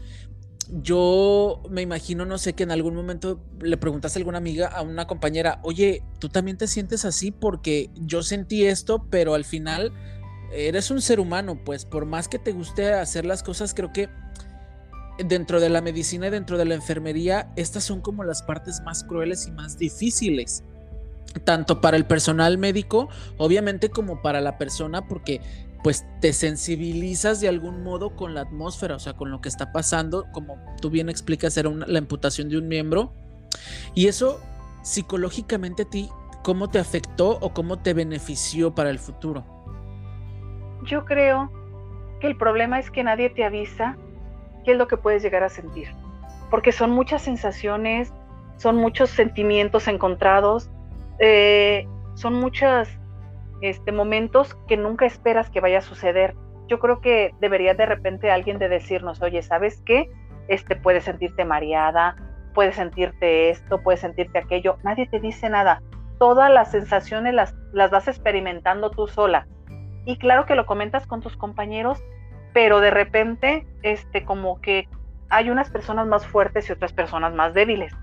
Yo 0.71 1.63
me 1.69 1.82
imagino, 1.82 2.25
no 2.25 2.38
sé, 2.38 2.54
que 2.54 2.63
en 2.63 2.71
algún 2.71 2.95
momento 2.95 3.43
le 3.60 3.78
preguntaste 3.78 4.19
a 4.19 4.21
alguna 4.21 4.38
amiga, 4.38 4.67
a 4.67 4.82
una 4.82 5.08
compañera, 5.08 5.60
oye, 5.63 6.04
¿tú 6.19 6.30
también 6.30 6.58
te 6.58 6.67
sientes 6.67 7.06
así? 7.06 7.32
Porque 7.32 7.89
yo 7.95 8.21
sentí 8.21 8.65
esto, 8.65 9.08
pero 9.10 9.34
al 9.34 9.45
final 9.45 9.91
eres 10.52 10.92
un 10.92 11.02
ser 11.02 11.20
humano, 11.20 11.60
pues 11.64 11.86
por 11.86 12.06
más 12.06 12.28
que 12.28 12.40
te 12.40 12.52
guste 12.52 12.94
hacer 12.94 13.26
las 13.26 13.44
cosas, 13.44 13.74
creo 13.74 13.92
que 13.94 14.10
dentro 15.26 15.60
de 15.60 15.70
la 15.70 15.82
medicina 15.82 16.28
y 16.28 16.30
dentro 16.30 16.58
de 16.58 16.66
la 16.66 16.76
enfermería, 16.76 17.52
estas 17.56 17.84
son 17.84 18.02
como 18.02 18.24
las 18.24 18.42
partes 18.42 18.82
más 18.82 19.04
crueles 19.04 19.48
y 19.48 19.52
más 19.52 19.78
difíciles 19.78 20.64
tanto 21.44 21.82
para 21.82 21.98
el 21.98 22.06
personal 22.06 22.58
médico, 22.58 23.10
obviamente 23.38 23.90
como 23.90 24.22
para 24.22 24.42
la 24.42 24.58
persona, 24.58 25.08
porque 25.08 25.42
pues 25.84 26.06
te 26.20 26.34
sensibilizas 26.34 27.40
de 27.40 27.48
algún 27.48 27.84
modo 27.84 28.16
con 28.16 28.34
la 28.34 28.42
atmósfera, 28.42 28.96
o 28.96 29.00
sea, 29.00 29.14
con 29.14 29.32
lo 29.32 29.40
que 29.40 29.50
está 29.50 29.72
pasando, 29.72 30.26
como 30.34 30.58
tú 30.82 30.90
bien 30.90 31.10
explicas, 31.10 31.56
era 31.56 31.70
la 31.70 32.00
amputación 32.00 32.50
de 32.50 32.58
un 32.58 32.68
miembro. 32.68 33.14
Y 33.96 34.08
eso 34.08 34.42
psicológicamente 34.84 35.84
a 35.84 35.90
ti, 35.90 36.10
¿cómo 36.44 36.70
te 36.70 36.80
afectó 36.80 37.38
o 37.40 37.54
cómo 37.54 37.80
te 37.80 37.94
benefició 37.94 38.76
para 38.76 38.90
el 38.90 39.00
futuro? 39.00 39.46
Yo 40.84 41.06
creo 41.06 41.52
que 42.20 42.28
el 42.28 42.36
problema 42.36 42.80
es 42.80 42.92
que 42.92 43.04
nadie 43.04 43.30
te 43.30 43.44
avisa 43.44 43.98
qué 44.65 44.72
es 44.74 44.78
lo 44.78 44.88
que 44.88 44.98
puedes 44.98 45.24
llegar 45.24 45.44
a 45.44 45.50
sentir, 45.50 45.89
porque 46.50 46.72
son 46.72 46.92
muchas 46.92 47.22
sensaciones, 47.22 48.13
son 48.58 48.76
muchos 48.76 49.10
sentimientos 49.10 49.88
encontrados 49.88 50.70
eh, 51.20 51.86
son 52.15 52.34
muchos 52.34 52.88
este, 53.62 53.92
momentos 53.92 54.56
que 54.68 54.78
nunca 54.78 55.06
esperas 55.06 55.50
que 55.50 55.60
vaya 55.60 55.80
a 55.80 55.82
suceder. 55.82 56.36
Yo 56.68 56.80
creo 56.80 57.02
que 57.02 57.34
debería 57.39 57.74
de 57.74 57.86
repente 57.86 58.32
alguien 58.32 58.58
de 58.58 58.70
decirnos, 58.70 59.22
oye, 59.22 59.42
¿sabes 59.42 59.82
qué? 59.86 60.10
Este, 60.48 60.76
puedes 60.76 61.04
sentirte 61.04 61.46
mareada, 61.46 62.15
puedes 62.54 62.76
sentirte 62.76 63.50
esto, 63.50 63.82
puedes 63.82 64.00
sentirte 64.00 64.39
aquello. 64.39 64.78
Nadie 64.84 65.08
te 65.08 65.20
dice 65.20 65.50
nada. 65.50 65.82
Todas 66.20 66.52
las 66.52 66.72
sensaciones 66.72 67.34
las, 67.34 67.56
las 67.74 67.92
vas 67.92 68.08
experimentando 68.08 68.92
tú 68.92 69.08
sola. 69.08 69.48
Y 70.10 70.17
claro 70.17 70.48
que 70.48 70.56
lo 70.56 70.65
comentas 70.65 71.06
con 71.06 71.22
tus 71.22 71.38
compañeros, 71.38 72.00
pero 72.52 72.80
de 72.80 72.89
repente, 72.89 73.67
este, 73.84 74.26
como 74.26 74.60
que 74.60 74.89
hay 75.30 75.52
unas 75.52 75.69
personas 75.69 76.08
más 76.08 76.26
fuertes 76.26 76.67
y 76.67 76.72
otras 76.72 76.93
personas 76.93 77.36
más 77.36 77.54
débiles. 77.54 77.93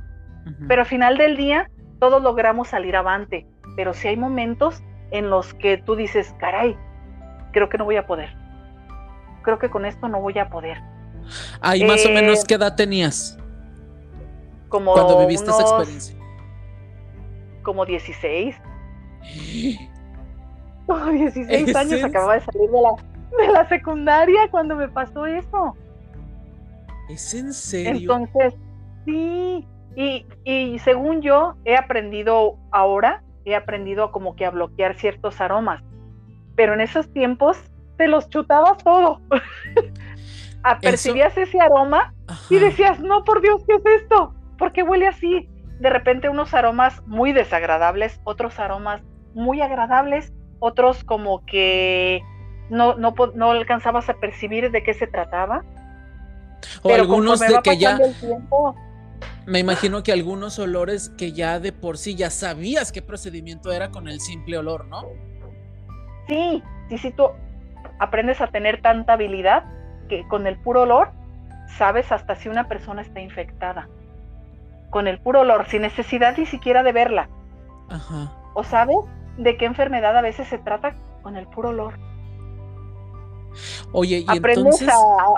Pero 0.68 0.82
al 0.82 0.86
final 0.86 1.18
del 1.18 1.36
día, 1.36 1.68
todos 1.98 2.22
logramos 2.22 2.68
salir 2.68 2.94
avante, 2.94 3.44
pero 3.74 3.92
si 3.92 4.06
hay 4.06 4.16
momentos 4.16 4.84
en 5.10 5.30
los 5.30 5.52
que 5.54 5.78
tú 5.78 5.96
dices, 5.96 6.32
caray, 6.38 6.76
creo 7.50 7.68
que 7.68 7.76
no 7.76 7.84
voy 7.84 7.96
a 7.96 8.06
poder. 8.06 8.32
Creo 9.42 9.58
que 9.58 9.68
con 9.68 9.84
esto 9.84 10.06
no 10.06 10.20
voy 10.20 10.38
a 10.38 10.48
poder. 10.48 10.80
Ahí 11.60 11.84
más 11.84 12.06
o 12.06 12.10
menos 12.10 12.38
eh, 12.38 12.44
qué 12.46 12.54
edad 12.54 12.76
tenías? 12.76 13.36
Como 14.68 14.92
cuando 14.92 15.18
viviste 15.18 15.50
esa 15.50 15.62
experiencia. 15.62 16.16
Como 17.64 17.84
16. 17.84 18.54
Como 21.06 21.10
16 21.10 21.74
años 21.74 22.04
acababa 22.04 22.34
de 22.34 22.40
salir 22.40 22.70
de 22.70 22.80
la, 22.80 23.44
de 23.46 23.52
la 23.52 23.68
secundaria 23.68 24.48
cuando 24.50 24.76
me 24.76 24.88
pasó 24.88 25.26
eso. 25.26 25.76
¿Es 27.08 27.34
en 27.34 27.52
serio? 27.52 28.16
Entonces, 28.16 28.54
sí, 29.04 29.66
y, 29.96 30.78
según 30.80 31.22
yo, 31.22 31.54
he 31.64 31.74
aprendido 31.74 32.58
ahora, 32.70 33.22
he 33.46 33.54
aprendido 33.54 34.12
como 34.12 34.36
que 34.36 34.44
a 34.44 34.50
bloquear 34.50 34.94
ciertos 34.96 35.40
aromas, 35.40 35.82
pero 36.54 36.74
en 36.74 36.82
esos 36.82 37.10
tiempos 37.12 37.58
te 37.96 38.06
los 38.06 38.28
chutabas 38.28 38.76
todo. 38.84 39.20
Apercibías 40.62 41.36
ese 41.38 41.60
aroma 41.60 42.12
y 42.50 42.58
decías, 42.58 43.00
no, 43.00 43.24
por 43.24 43.40
Dios, 43.40 43.62
¿qué 43.66 43.76
es 43.76 44.02
esto? 44.02 44.34
¿Por 44.58 44.72
qué 44.72 44.82
huele 44.82 45.06
así? 45.06 45.48
De 45.80 45.88
repente 45.88 46.28
unos 46.28 46.52
aromas 46.52 47.02
muy 47.06 47.32
desagradables, 47.32 48.20
otros 48.24 48.58
aromas 48.58 49.00
muy 49.32 49.62
agradables, 49.62 50.34
otros 50.58 51.04
como 51.04 51.44
que 51.44 52.22
no, 52.70 52.94
no, 52.94 53.14
no 53.34 53.50
alcanzabas 53.50 54.08
a 54.08 54.14
percibir 54.14 54.70
de 54.70 54.82
qué 54.82 54.94
se 54.94 55.06
trataba. 55.06 55.64
O 56.82 56.92
algunos 56.94 57.40
de 57.40 57.60
que 57.62 57.76
ya... 57.78 57.98
Me 59.46 59.60
imagino 59.60 60.02
que 60.02 60.12
algunos 60.12 60.58
olores 60.58 61.10
que 61.10 61.32
ya 61.32 61.60
de 61.60 61.72
por 61.72 61.98
sí 61.98 62.16
ya 62.16 62.30
sabías 62.30 62.90
qué 62.90 63.00
procedimiento 63.00 63.70
era 63.70 63.90
con 63.90 64.08
el 64.08 64.20
simple 64.20 64.58
olor, 64.58 64.86
¿no? 64.86 65.04
Sí, 66.26 66.62
sí, 66.88 66.98
sí, 66.98 67.12
tú 67.12 67.28
aprendes 68.00 68.40
a 68.40 68.48
tener 68.48 68.82
tanta 68.82 69.12
habilidad 69.12 69.64
que 70.08 70.26
con 70.26 70.48
el 70.48 70.58
puro 70.58 70.82
olor 70.82 71.12
sabes 71.78 72.10
hasta 72.10 72.34
si 72.34 72.48
una 72.48 72.66
persona 72.66 73.02
está 73.02 73.20
infectada. 73.20 73.88
Con 74.90 75.06
el 75.06 75.20
puro 75.20 75.40
olor, 75.40 75.66
sin 75.68 75.82
necesidad 75.82 76.36
ni 76.36 76.46
siquiera 76.46 76.82
de 76.82 76.92
verla. 76.92 77.28
Ajá. 77.88 78.32
O 78.54 78.64
sabes 78.64 78.96
de 79.36 79.56
qué 79.56 79.64
enfermedad 79.64 80.16
a 80.16 80.22
veces 80.22 80.48
se 80.48 80.58
trata 80.58 80.94
con 81.22 81.36
el 81.36 81.46
puro 81.46 81.70
olor. 81.70 81.98
Oye, 83.92 84.18
y 84.18 84.38
aprendes 84.38 84.80
entonces... 84.80 84.88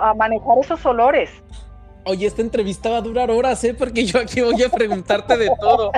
a 0.00 0.14
manejar 0.14 0.58
esos 0.58 0.84
olores. 0.84 1.30
Oye, 2.08 2.26
esta 2.26 2.40
entrevista 2.40 2.88
va 2.88 2.96
a 2.96 3.00
durar 3.02 3.30
horas, 3.30 3.62
¿eh? 3.64 3.74
Porque 3.74 4.06
yo 4.06 4.18
aquí 4.18 4.40
voy 4.40 4.62
a 4.62 4.70
preguntarte 4.70 5.36
de 5.36 5.50
todo. 5.60 5.92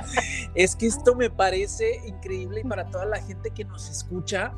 Es 0.57 0.75
que 0.75 0.87
esto 0.87 1.15
me 1.15 1.31
parece 1.31 2.01
increíble 2.05 2.63
y 2.65 2.69
para 2.69 2.91
toda 2.91 3.05
la 3.05 3.23
gente 3.23 3.51
que 3.51 3.65
nos 3.65 3.89
escucha, 3.89 4.53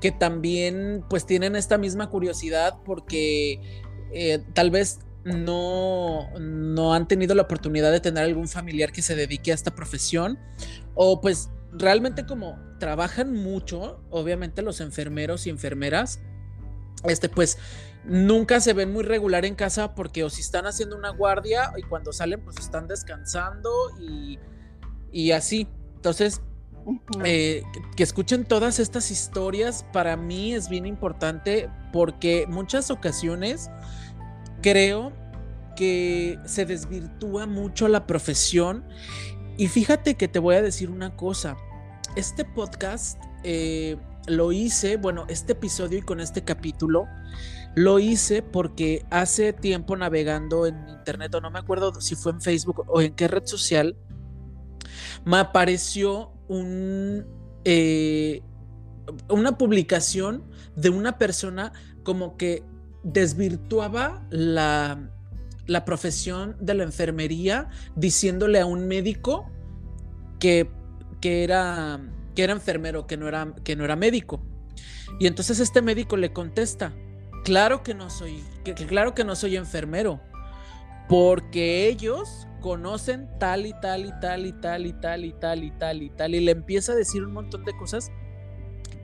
que 0.00 0.10
también 0.10 1.04
pues 1.08 1.26
tienen 1.26 1.54
esta 1.54 1.78
misma 1.78 2.10
curiosidad 2.10 2.78
porque 2.84 3.82
eh, 4.12 4.40
tal 4.52 4.72
vez 4.72 4.98
no, 5.22 6.28
no 6.40 6.92
han 6.92 7.06
tenido 7.06 7.36
la 7.36 7.42
oportunidad 7.42 7.92
de 7.92 8.00
tener 8.00 8.24
algún 8.24 8.48
familiar 8.48 8.90
que 8.90 9.02
se 9.02 9.14
dedique 9.14 9.52
a 9.52 9.54
esta 9.54 9.72
profesión 9.72 10.40
o 10.94 11.20
pues 11.20 11.50
realmente 11.72 12.26
como 12.26 12.58
trabajan 12.78 13.32
mucho, 13.32 14.02
obviamente 14.10 14.62
los 14.62 14.80
enfermeros 14.80 15.46
y 15.46 15.50
enfermeras, 15.50 16.20
este 17.04 17.28
pues 17.28 17.58
nunca 18.04 18.60
se 18.60 18.72
ven 18.72 18.92
muy 18.92 19.04
regular 19.04 19.44
en 19.44 19.54
casa 19.54 19.94
porque 19.94 20.24
o 20.24 20.30
si 20.30 20.40
están 20.40 20.66
haciendo 20.66 20.96
una 20.96 21.10
guardia 21.10 21.72
y 21.76 21.82
cuando 21.82 22.12
salen 22.12 22.40
pues 22.40 22.56
están 22.58 22.88
descansando 22.88 23.70
y, 25.12 25.32
así. 25.32 25.68
Entonces, 25.96 26.40
eh, 27.24 27.62
que, 27.96 28.02
escuchen 28.02 28.44
todas 28.44 28.78
estas 28.78 29.10
historias 29.10 29.84
para 29.92 30.16
mí 30.16 30.54
es 30.54 30.68
bien 30.68 30.86
importante 30.86 31.68
porque 31.92 32.46
muchas 32.48 32.90
ocasiones 32.90 33.70
creo 34.62 35.12
que 35.76 36.38
se 36.46 36.64
desvirtúa 36.64 37.46
mucho 37.46 37.88
la 37.88 38.06
profesión 38.06 38.84
y 39.60 39.68
fíjate 39.68 40.14
que 40.14 40.26
te 40.26 40.38
voy 40.38 40.54
a 40.54 40.62
decir 40.62 40.88
una 40.88 41.16
cosa, 41.16 41.58
este 42.16 42.46
podcast 42.46 43.22
eh, 43.44 43.98
lo 44.26 44.52
hice, 44.52 44.96
bueno, 44.96 45.26
este 45.28 45.52
episodio 45.52 45.98
y 45.98 46.00
con 46.00 46.18
este 46.18 46.44
capítulo 46.44 47.06
lo 47.74 47.98
hice 47.98 48.40
porque 48.40 49.04
hace 49.10 49.52
tiempo 49.52 49.98
navegando 49.98 50.64
en 50.64 50.88
internet, 50.88 51.34
o 51.34 51.42
no 51.42 51.50
me 51.50 51.58
acuerdo 51.58 52.00
si 52.00 52.14
fue 52.14 52.32
en 52.32 52.40
Facebook 52.40 52.86
o 52.88 53.02
en 53.02 53.14
qué 53.14 53.28
red 53.28 53.44
social, 53.44 53.98
me 55.26 55.36
apareció 55.36 56.32
un, 56.48 57.26
eh, 57.66 58.40
una 59.28 59.58
publicación 59.58 60.50
de 60.74 60.88
una 60.88 61.18
persona 61.18 61.74
como 62.02 62.38
que 62.38 62.64
desvirtuaba 63.02 64.26
la, 64.30 65.10
la 65.70 65.84
profesión 65.84 66.56
de 66.60 66.74
la 66.74 66.82
enfermería 66.82 67.68
diciéndole 67.94 68.58
a 68.58 68.66
un 68.66 68.88
médico 68.88 69.50
que, 70.38 70.70
que, 71.20 71.44
era, 71.44 72.00
que 72.34 72.42
era 72.42 72.52
enfermero, 72.52 73.06
que 73.06 73.16
no 73.16 73.28
era, 73.28 73.54
que 73.62 73.76
no 73.76 73.84
era 73.84 73.94
médico. 73.96 74.42
Y 75.18 75.26
entonces 75.26 75.60
este 75.60 75.82
médico 75.82 76.16
le 76.16 76.32
contesta, 76.32 76.92
Claro 77.44 77.82
que 77.82 77.94
no 77.94 78.10
soy, 78.10 78.44
claro 78.88 79.14
que 79.14 79.24
no 79.24 79.34
soy 79.34 79.56
enfermero, 79.56 80.20
porque 81.08 81.88
ellos 81.88 82.46
conocen 82.60 83.30
tal 83.38 83.64
y 83.64 83.72
tal 83.80 84.04
y 84.04 84.12
tal 84.20 84.46
y 84.46 84.52
tal 84.52 84.86
y 84.86 84.92
tal 84.92 85.24
y 85.24 85.32
tal 85.32 85.64
y 85.64 85.70
tal 85.70 86.02
y 86.02 86.10
tal 86.10 86.34
y 86.34 86.40
le 86.40 86.52
empieza 86.52 86.92
a 86.92 86.94
decir 86.94 87.24
un 87.24 87.32
montón 87.32 87.64
de 87.64 87.74
cosas 87.78 88.10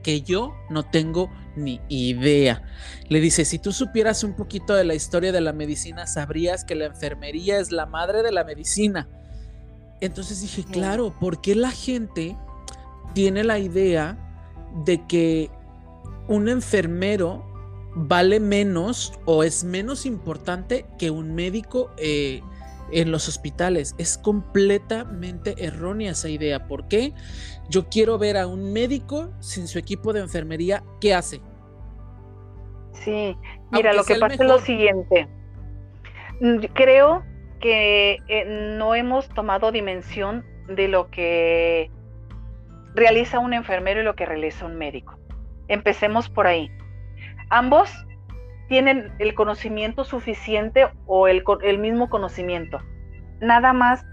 que 0.07 0.21
yo 0.21 0.55
no 0.69 0.83
tengo 0.83 1.29
ni 1.57 1.81
idea. 1.89 2.63
Le 3.09 3.19
dice, 3.19 3.43
si 3.43 3.59
tú 3.59 3.73
supieras 3.73 4.23
un 4.23 4.37
poquito 4.37 4.73
de 4.73 4.85
la 4.85 4.95
historia 4.95 5.33
de 5.33 5.41
la 5.41 5.51
medicina, 5.51 6.07
sabrías 6.07 6.63
que 6.63 6.75
la 6.75 6.85
enfermería 6.85 7.59
es 7.59 7.73
la 7.73 7.87
madre 7.87 8.23
de 8.23 8.31
la 8.31 8.45
medicina. 8.45 9.09
Entonces 9.99 10.39
dije, 10.39 10.63
claro, 10.63 11.13
¿por 11.19 11.41
qué 11.41 11.55
la 11.55 11.71
gente 11.71 12.37
tiene 13.13 13.43
la 13.43 13.59
idea 13.59 14.17
de 14.85 15.05
que 15.07 15.51
un 16.29 16.47
enfermero 16.47 17.45
vale 17.93 18.39
menos 18.39 19.11
o 19.25 19.43
es 19.43 19.65
menos 19.65 20.05
importante 20.05 20.85
que 20.97 21.11
un 21.11 21.35
médico 21.35 21.91
eh, 21.97 22.41
en 22.91 23.11
los 23.11 23.27
hospitales. 23.27 23.93
Es 23.97 24.17
completamente 24.17 25.65
errónea 25.65 26.11
esa 26.11 26.29
idea. 26.29 26.67
¿Por 26.67 26.87
qué? 26.87 27.13
Yo 27.69 27.89
quiero 27.89 28.17
ver 28.17 28.37
a 28.37 28.47
un 28.47 28.71
médico 28.71 29.29
sin 29.39 29.67
su 29.67 29.77
equipo 29.77 30.13
de 30.13 30.21
enfermería. 30.21 30.83
¿Qué 31.01 31.13
hace? 31.13 31.41
Sí, 32.93 33.35
mira, 33.71 33.93
lo 33.93 34.03
que 34.03 34.15
pasa 34.15 34.35
es 34.35 34.39
lo 34.39 34.59
siguiente. 34.59 35.27
Mm, 36.39 36.59
creo 36.73 37.23
que 37.59 38.19
eh, 38.27 38.45
no 38.77 38.95
hemos 38.95 39.27
tomado 39.29 39.71
dimensión 39.71 40.45
de 40.67 40.87
lo 40.87 41.09
que 41.09 41.91
realiza 42.93 43.39
un 43.39 43.53
enfermero 43.53 44.01
y 44.01 44.03
lo 44.03 44.15
que 44.15 44.25
realiza 44.25 44.65
un 44.65 44.77
médico. 44.77 45.17
Empecemos 45.67 46.29
por 46.29 46.47
ahí. 46.47 46.71
Ambos 47.49 47.91
tienen 48.67 49.11
el 49.19 49.33
conocimiento 49.33 50.03
suficiente 50.03 50.87
o 51.05 51.27
el, 51.27 51.43
el 51.63 51.77
mismo 51.79 52.09
conocimiento. 52.09 52.79
Nada 53.39 53.73
más 53.73 54.05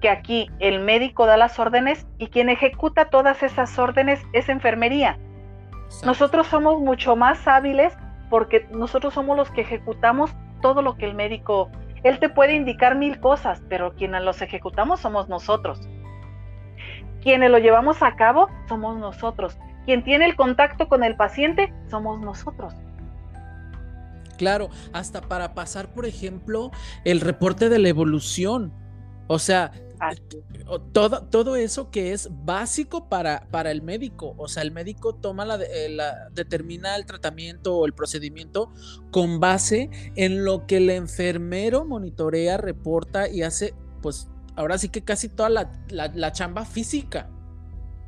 que 0.00 0.08
aquí 0.08 0.50
el 0.58 0.80
médico 0.80 1.26
da 1.26 1.36
las 1.36 1.58
órdenes 1.58 2.06
y 2.18 2.28
quien 2.28 2.48
ejecuta 2.48 3.10
todas 3.10 3.42
esas 3.42 3.78
órdenes 3.78 4.20
es 4.32 4.48
enfermería. 4.48 5.18
Nosotros 6.04 6.46
somos 6.46 6.80
mucho 6.80 7.16
más 7.16 7.46
hábiles 7.46 7.92
porque 8.30 8.66
nosotros 8.70 9.14
somos 9.14 9.36
los 9.36 9.50
que 9.50 9.62
ejecutamos 9.62 10.30
todo 10.62 10.82
lo 10.82 10.96
que 10.96 11.06
el 11.06 11.14
médico, 11.14 11.70
él 12.04 12.18
te 12.18 12.28
puede 12.28 12.54
indicar 12.54 12.96
mil 12.96 13.20
cosas, 13.20 13.62
pero 13.68 13.94
quienes 13.94 14.22
los 14.22 14.40
ejecutamos 14.40 15.00
somos 15.00 15.28
nosotros. 15.28 15.80
Quienes 17.22 17.50
lo 17.50 17.58
llevamos 17.58 18.02
a 18.02 18.16
cabo 18.16 18.48
somos 18.68 18.96
nosotros. 18.98 19.58
Quien 19.84 20.04
tiene 20.04 20.26
el 20.26 20.36
contacto 20.36 20.88
con 20.88 21.04
el 21.04 21.16
paciente 21.16 21.72
somos 21.90 22.20
nosotros. 22.20 22.74
Claro, 24.38 24.70
hasta 24.94 25.20
para 25.20 25.52
pasar, 25.52 25.88
por 25.88 26.06
ejemplo, 26.06 26.70
el 27.04 27.20
reporte 27.20 27.68
de 27.68 27.78
la 27.78 27.90
evolución. 27.90 28.72
O 29.26 29.38
sea, 29.38 29.72
todo, 30.92 31.26
todo 31.26 31.56
eso 31.56 31.90
que 31.90 32.12
es 32.12 32.28
básico 32.44 33.08
para, 33.08 33.46
para 33.50 33.70
el 33.70 33.82
médico. 33.82 34.34
O 34.38 34.48
sea, 34.48 34.62
el 34.62 34.72
médico 34.72 35.14
toma 35.14 35.44
la, 35.44 35.56
eh, 35.56 35.88
la, 35.90 36.28
determina 36.30 36.96
el 36.96 37.06
tratamiento 37.06 37.76
o 37.76 37.86
el 37.86 37.92
procedimiento 37.92 38.72
con 39.10 39.40
base 39.40 39.90
en 40.16 40.44
lo 40.44 40.66
que 40.66 40.78
el 40.78 40.90
enfermero 40.90 41.84
monitorea, 41.84 42.56
reporta 42.56 43.28
y 43.28 43.42
hace, 43.42 43.74
pues 44.02 44.30
ahora 44.56 44.78
sí 44.78 44.88
que 44.88 45.02
casi 45.02 45.28
toda 45.28 45.48
la, 45.48 45.70
la 45.90 46.32
chamba 46.32 46.64
física. 46.64 47.28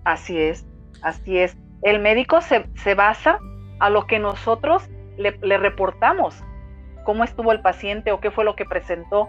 Así 0.05 0.39
es, 0.39 0.67
así 1.03 1.39
es. 1.39 1.57
El 1.83 2.01
médico 2.01 2.41
se, 2.41 2.69
se 2.83 2.95
basa 2.95 3.39
a 3.81 3.91
lo 3.91 4.07
que 4.07 4.19
nosotros 4.19 4.89
le, 5.17 5.59
reportamos 5.59 6.43
cómo 7.05 7.25
estuvo 7.25 7.53
el 7.53 7.61
paciente 7.61 8.13
o 8.13 8.21
qué 8.21 8.31
fue 8.31 8.45
lo 8.45 8.55
que 8.55 8.65
presentó. 8.65 9.29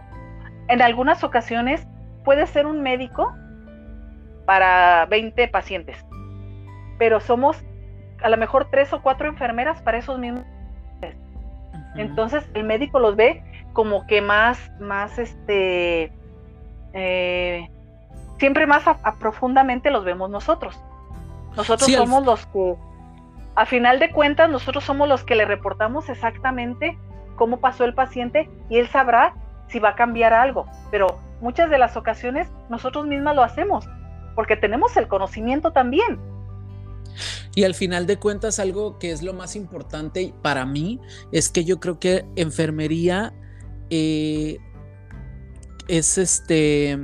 En 0.67 0.81
algunas 0.81 1.23
ocasiones 1.23 1.87
puede 2.23 2.47
ser 2.47 2.65
un 2.65 2.81
médico 2.81 3.33
para 4.45 5.05
20 5.07 5.47
pacientes, 5.47 5.97
pero 6.97 7.19
somos 7.19 7.63
a 8.21 8.29
lo 8.29 8.37
mejor 8.37 8.69
tres 8.71 8.93
o 8.93 9.01
cuatro 9.01 9.27
enfermeras 9.27 9.81
para 9.81 9.97
esos 9.97 10.17
mismos. 10.19 10.45
Entonces 11.95 12.43
el 12.53 12.63
médico 12.63 12.99
los 12.99 13.15
ve 13.15 13.43
como 13.73 14.07
que 14.07 14.21
más, 14.21 14.71
más 14.79 15.19
este, 15.19 16.11
eh, 16.93 17.69
siempre 18.37 18.65
más 18.65 18.83
profundamente 19.19 19.91
los 19.91 20.03
vemos 20.03 20.29
nosotros. 20.29 20.79
Nosotros 21.55 21.91
somos 21.91 22.25
los 22.25 22.45
que 22.47 22.75
a 23.55 23.65
final 23.65 23.99
de 23.99 24.11
cuentas 24.11 24.49
nosotros 24.49 24.83
somos 24.83 25.07
los 25.07 25.23
que 25.23 25.35
le 25.35 25.45
reportamos 25.45 26.09
exactamente 26.09 26.97
cómo 27.35 27.57
pasó 27.57 27.85
el 27.85 27.93
paciente 27.93 28.49
y 28.69 28.79
él 28.79 28.87
sabrá 28.87 29.35
si 29.67 29.79
va 29.79 29.89
a 29.89 29.95
cambiar 29.95 30.33
algo. 30.33 30.65
Pero 30.89 31.19
muchas 31.43 31.69
de 31.69 31.77
las 31.77 31.97
ocasiones 31.97 32.47
nosotros 32.69 33.05
mismas 33.05 33.35
lo 33.35 33.43
hacemos 33.43 33.85
porque 34.33 34.55
tenemos 34.55 34.95
el 34.97 35.07
conocimiento 35.07 35.71
también. 35.71 36.19
Y 37.53 37.65
al 37.65 37.75
final 37.75 38.07
de 38.07 38.17
cuentas 38.17 38.57
algo 38.59 38.97
que 38.97 39.11
es 39.11 39.21
lo 39.21 39.33
más 39.33 39.55
importante 39.55 40.33
para 40.41 40.65
mí 40.65 40.99
es 41.31 41.49
que 41.49 41.63
yo 41.65 41.79
creo 41.79 41.99
que 41.99 42.25
enfermería 42.35 43.33
eh, 43.91 44.57
es 45.87 46.17
este 46.17 46.97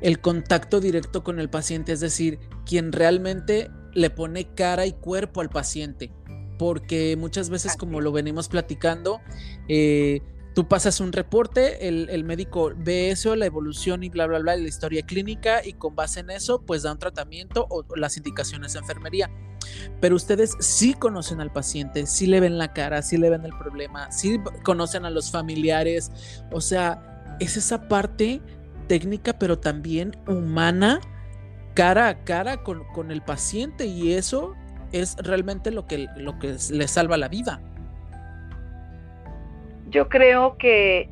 el 0.00 0.20
contacto 0.20 0.80
directo 0.80 1.24
con 1.24 1.40
el 1.40 1.50
paciente, 1.50 1.92
es 1.92 2.00
decir, 2.00 2.38
quien 2.64 2.92
realmente 2.92 3.68
le 3.92 4.10
pone 4.10 4.54
cara 4.54 4.86
y 4.86 4.92
cuerpo 4.92 5.40
al 5.40 5.50
paciente, 5.50 6.12
porque 6.56 7.16
muchas 7.16 7.50
veces, 7.50 7.76
como 7.76 8.00
lo 8.00 8.12
venimos 8.12 8.48
platicando, 8.48 9.20
eh, 9.66 10.22
tú 10.58 10.66
pasas 10.66 10.98
un 10.98 11.12
reporte, 11.12 11.86
el, 11.86 12.24
médico 12.24 12.72
ve 12.76 13.12
eso, 13.12 13.36
la 13.36 13.46
evolución 13.46 14.02
y 14.02 14.08
bla, 14.08 14.26
bla, 14.26 14.40
bla, 14.40 14.56
la 14.56 14.66
historia 14.66 15.02
clínica, 15.02 15.64
y 15.64 15.74
con 15.74 15.94
base 15.94 16.18
en 16.18 16.30
eso, 16.30 16.62
pues 16.62 16.82
da 16.82 16.90
un 16.90 16.98
tratamiento 16.98 17.68
o, 17.70 17.84
las 17.94 18.16
indicaciones 18.16 18.72
de 18.72 18.80
enfermería. 18.80 19.30
Pero 20.00 20.16
ustedes 20.16 20.56
sí 20.58 20.94
conocen 20.94 21.40
al 21.40 21.52
paciente, 21.52 22.06
sí 22.06 22.26
le 22.26 22.40
ven 22.40 22.58
la 22.58 22.72
cara, 22.72 23.02
sí 23.02 23.18
le 23.18 23.30
ven 23.30 23.44
el 23.44 23.56
problema, 23.56 24.10
sí 24.10 24.40
conocen 24.64 25.04
a 25.04 25.10
los 25.10 25.30
familiares, 25.30 26.10
o 26.50 26.60
sea, 26.60 27.36
es 27.38 27.56
esa 27.56 27.86
parte 27.86 28.42
técnica, 28.88 29.38
pero 29.38 29.60
también 29.60 30.16
humana 30.26 31.00
cara 31.74 32.08
a 32.08 32.24
cara 32.24 32.64
con, 32.64 33.12
el 33.12 33.22
paciente 33.22 33.86
y 33.86 34.14
eso 34.14 34.56
es 34.90 35.14
realmente 35.18 35.70
lo 35.70 35.86
que, 35.86 36.08
lo 36.16 36.36
que 36.40 36.56
le 36.72 36.88
salva 36.88 37.16
la 37.16 37.28
vida. 37.28 37.62
Yo 39.90 40.08
creo 40.08 40.56
que 40.56 41.08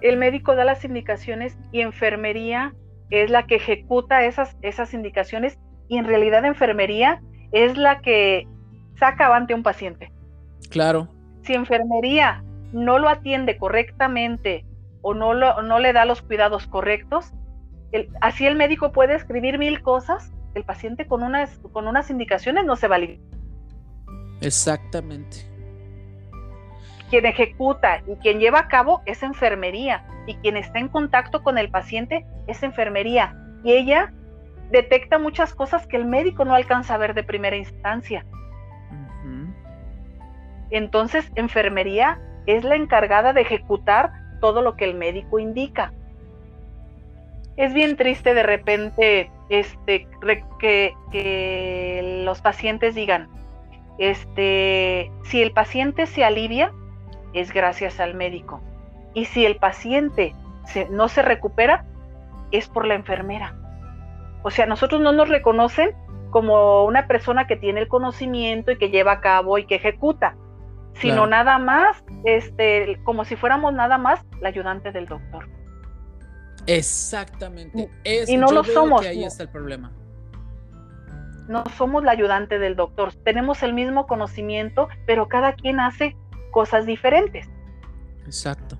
el 0.00 0.16
médico 0.16 0.54
da 0.54 0.64
las 0.64 0.84
indicaciones 0.84 1.56
y 1.72 1.80
enfermería 1.80 2.74
es 3.10 3.30
la 3.30 3.46
que 3.46 3.56
ejecuta 3.56 4.24
esas, 4.24 4.56
esas 4.62 4.94
indicaciones 4.94 5.58
y 5.88 5.98
en 5.98 6.04
realidad 6.04 6.44
enfermería 6.44 7.20
es 7.52 7.76
la 7.76 8.00
que 8.00 8.46
saca 8.96 9.26
avante 9.26 9.52
a 9.52 9.56
un 9.56 9.62
paciente. 9.62 10.12
Claro. 10.70 11.08
Si 11.42 11.54
enfermería 11.54 12.44
no 12.72 12.98
lo 12.98 13.08
atiende 13.08 13.56
correctamente 13.56 14.64
o 15.02 15.14
no, 15.14 15.34
lo, 15.34 15.62
no 15.62 15.78
le 15.78 15.92
da 15.92 16.04
los 16.04 16.22
cuidados 16.22 16.66
correctos, 16.66 17.32
así 18.20 18.46
el 18.46 18.56
médico 18.56 18.92
puede 18.92 19.14
escribir 19.14 19.58
mil 19.58 19.82
cosas, 19.82 20.32
el 20.54 20.64
paciente 20.64 21.06
con 21.06 21.22
unas, 21.22 21.58
con 21.72 21.88
unas 21.88 22.10
indicaciones 22.10 22.64
no 22.64 22.76
se 22.76 22.88
va 22.88 22.96
a 22.96 23.00
Exactamente. 24.40 25.38
Quien 27.10 27.26
ejecuta 27.26 28.02
y 28.06 28.14
quien 28.16 28.38
lleva 28.38 28.60
a 28.60 28.68
cabo 28.68 29.02
es 29.04 29.22
enfermería 29.22 30.04
y 30.26 30.36
quien 30.36 30.56
está 30.56 30.78
en 30.78 30.88
contacto 30.88 31.42
con 31.42 31.58
el 31.58 31.70
paciente 31.70 32.24
es 32.46 32.62
enfermería. 32.62 33.34
Y 33.64 33.72
ella 33.72 34.12
detecta 34.70 35.18
muchas 35.18 35.52
cosas 35.54 35.86
que 35.86 35.96
el 35.96 36.04
médico 36.04 36.44
no 36.44 36.54
alcanza 36.54 36.94
a 36.94 36.98
ver 36.98 37.14
de 37.14 37.24
primera 37.24 37.56
instancia. 37.56 38.24
Entonces, 40.70 41.30
enfermería 41.34 42.20
es 42.46 42.62
la 42.62 42.76
encargada 42.76 43.32
de 43.32 43.40
ejecutar 43.40 44.12
todo 44.40 44.62
lo 44.62 44.76
que 44.76 44.84
el 44.84 44.94
médico 44.94 45.38
indica. 45.38 45.92
Es 47.56 47.74
bien 47.74 47.96
triste 47.96 48.34
de 48.34 48.42
repente 48.44 49.30
este, 49.48 50.06
que, 50.60 52.22
los 52.24 52.40
pacientes 52.40 52.94
digan, 52.94 53.28
este, 53.98 55.10
si 55.24 55.42
el 55.42 55.50
paciente 55.52 56.06
se 56.06 56.24
alivia, 56.24 56.72
es 57.32 57.52
gracias 57.52 58.00
al 58.00 58.14
médico. 58.14 58.60
Y 59.14 59.24
si 59.26 59.44
el 59.44 59.56
paciente 59.56 60.34
no 60.90 61.08
se 61.08 61.22
recupera, 61.22 61.84
es 62.52 62.68
por 62.68 62.86
la 62.86 62.94
enfermera. 62.94 63.54
O 64.42 64.50
sea, 64.50 64.66
nosotros 64.66 65.00
no 65.00 65.12
nos 65.12 65.28
reconocen 65.28 65.94
como 66.30 66.84
una 66.84 67.06
persona 67.06 67.46
que 67.46 67.56
tiene 67.56 67.80
el 67.80 67.88
conocimiento 67.88 68.70
y 68.70 68.78
que 68.78 68.90
lleva 68.90 69.12
a 69.12 69.20
cabo 69.20 69.58
y 69.58 69.66
que 69.66 69.76
ejecuta, 69.76 70.36
sino 70.94 71.26
nada 71.26 71.58
más, 71.58 72.04
este, 72.24 73.00
como 73.04 73.24
si 73.24 73.36
fuéramos 73.36 73.72
nada 73.72 73.98
más 73.98 74.24
la 74.40 74.48
ayudante 74.48 74.92
del 74.92 75.06
doctor. 75.06 75.48
Exactamente. 76.66 77.90
y 78.04 78.36
no 78.36 78.50
lo 78.50 78.64
somos. 78.64 79.02
Que 79.02 79.08
ahí 79.08 79.24
está 79.24 79.44
el 79.44 79.48
problema. 79.48 79.92
No 81.48 81.64
somos 81.76 82.04
la 82.04 82.12
ayudante 82.12 82.58
del 82.58 82.76
doctor. 82.76 83.12
Tenemos 83.24 83.62
el 83.62 83.72
mismo 83.72 84.06
conocimiento, 84.06 84.88
pero 85.06 85.26
cada 85.26 85.54
quien 85.54 85.80
hace 85.80 86.16
cosas 86.50 86.86
diferentes. 86.86 87.46
Exacto. 88.24 88.78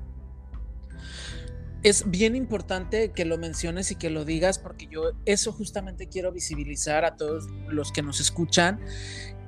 Es 1.83 2.11
bien 2.11 2.37
importante 2.37 3.13
que 3.13 3.25
lo 3.25 3.39
menciones 3.39 3.91
y 3.91 3.95
que 3.95 4.11
lo 4.11 4.25
digas 4.25 4.59
porque 4.59 4.87
yo 4.87 5.13
eso 5.25 5.53
justamente 5.53 6.09
quiero 6.09 6.31
visibilizar 6.31 7.05
a 7.07 7.17
todos 7.17 7.47
los 7.69 7.91
que 7.91 8.03
nos 8.03 8.21
escuchan, 8.21 8.81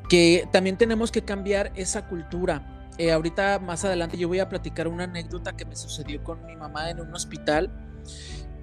que 0.09 0.49
también 0.51 0.79
tenemos 0.79 1.13
que 1.13 1.23
cambiar 1.23 1.73
esa 1.77 2.09
cultura. 2.09 2.89
Eh, 2.97 3.13
ahorita 3.13 3.59
más 3.59 3.85
adelante 3.85 4.17
yo 4.17 4.29
voy 4.29 4.39
a 4.39 4.49
platicar 4.49 4.89
una 4.89 5.05
anécdota 5.05 5.57
que 5.57 5.65
me 5.65 5.77
sucedió 5.77 6.23
con 6.25 6.45
mi 6.47 6.57
mamá 6.57 6.91
en 6.91 7.01
un 7.01 7.15
hospital 7.15 7.71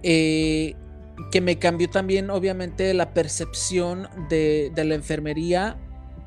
eh, 0.03 0.75
que 1.31 1.41
me 1.41 1.59
cambió 1.59 1.89
también 1.89 2.29
obviamente 2.29 2.93
la 2.93 3.13
percepción 3.13 4.07
de, 4.29 4.71
la 4.75 4.95
enfermería, 4.95 5.77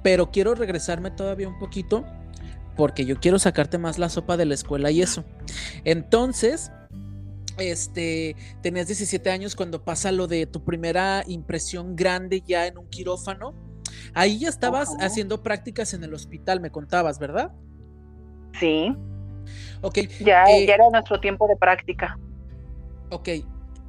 pero 0.03 0.31
quiero 0.31 0.55
regresarme 0.55 1.11
todavía 1.11 1.49
un 1.49 1.59
poquito 1.59 2.05
porque 2.77 3.05
yo 3.05 3.19
quiero 3.21 3.39
sacarte 3.39 3.79
más 3.79 3.99
la 3.99 4.09
sopa 4.09 4.37
de 4.37 4.47
la 4.47 4.55
escuela 4.55 4.91
y 4.91 5.03
eso. 5.03 5.25
Entonces, 5.85 6.71
este, 7.59 8.37
tenías 8.63 8.87
17 8.87 9.31
años 9.31 9.57
cuando 9.57 9.85
pasa 9.85 10.13
lo 10.13 10.27
de 10.27 10.47
tu 10.47 10.65
primera 10.65 11.23
impresión 11.27 11.97
grande 11.97 12.43
ya 12.47 12.67
en 12.67 12.79
un 12.79 12.89
quirófano. 12.89 13.55
Ahí 14.15 14.39
ya 14.41 14.49
estabas 14.49 14.91
haciendo 15.01 15.43
prácticas 15.43 15.95
en 15.95 16.05
el 16.05 16.15
hospital, 16.15 16.61
me 16.61 16.71
contabas, 16.71 17.19
¿verdad? 17.19 17.53
Sí. 18.59 18.95
Ok. 19.81 19.99
Ya, 20.21 20.45
eh, 20.45 20.67
ya 20.67 20.75
era 20.75 20.91
nuestro 20.91 21.21
tiempo 21.21 21.47
de 21.49 21.57
práctica. 21.57 22.19
Ok. 23.11 23.29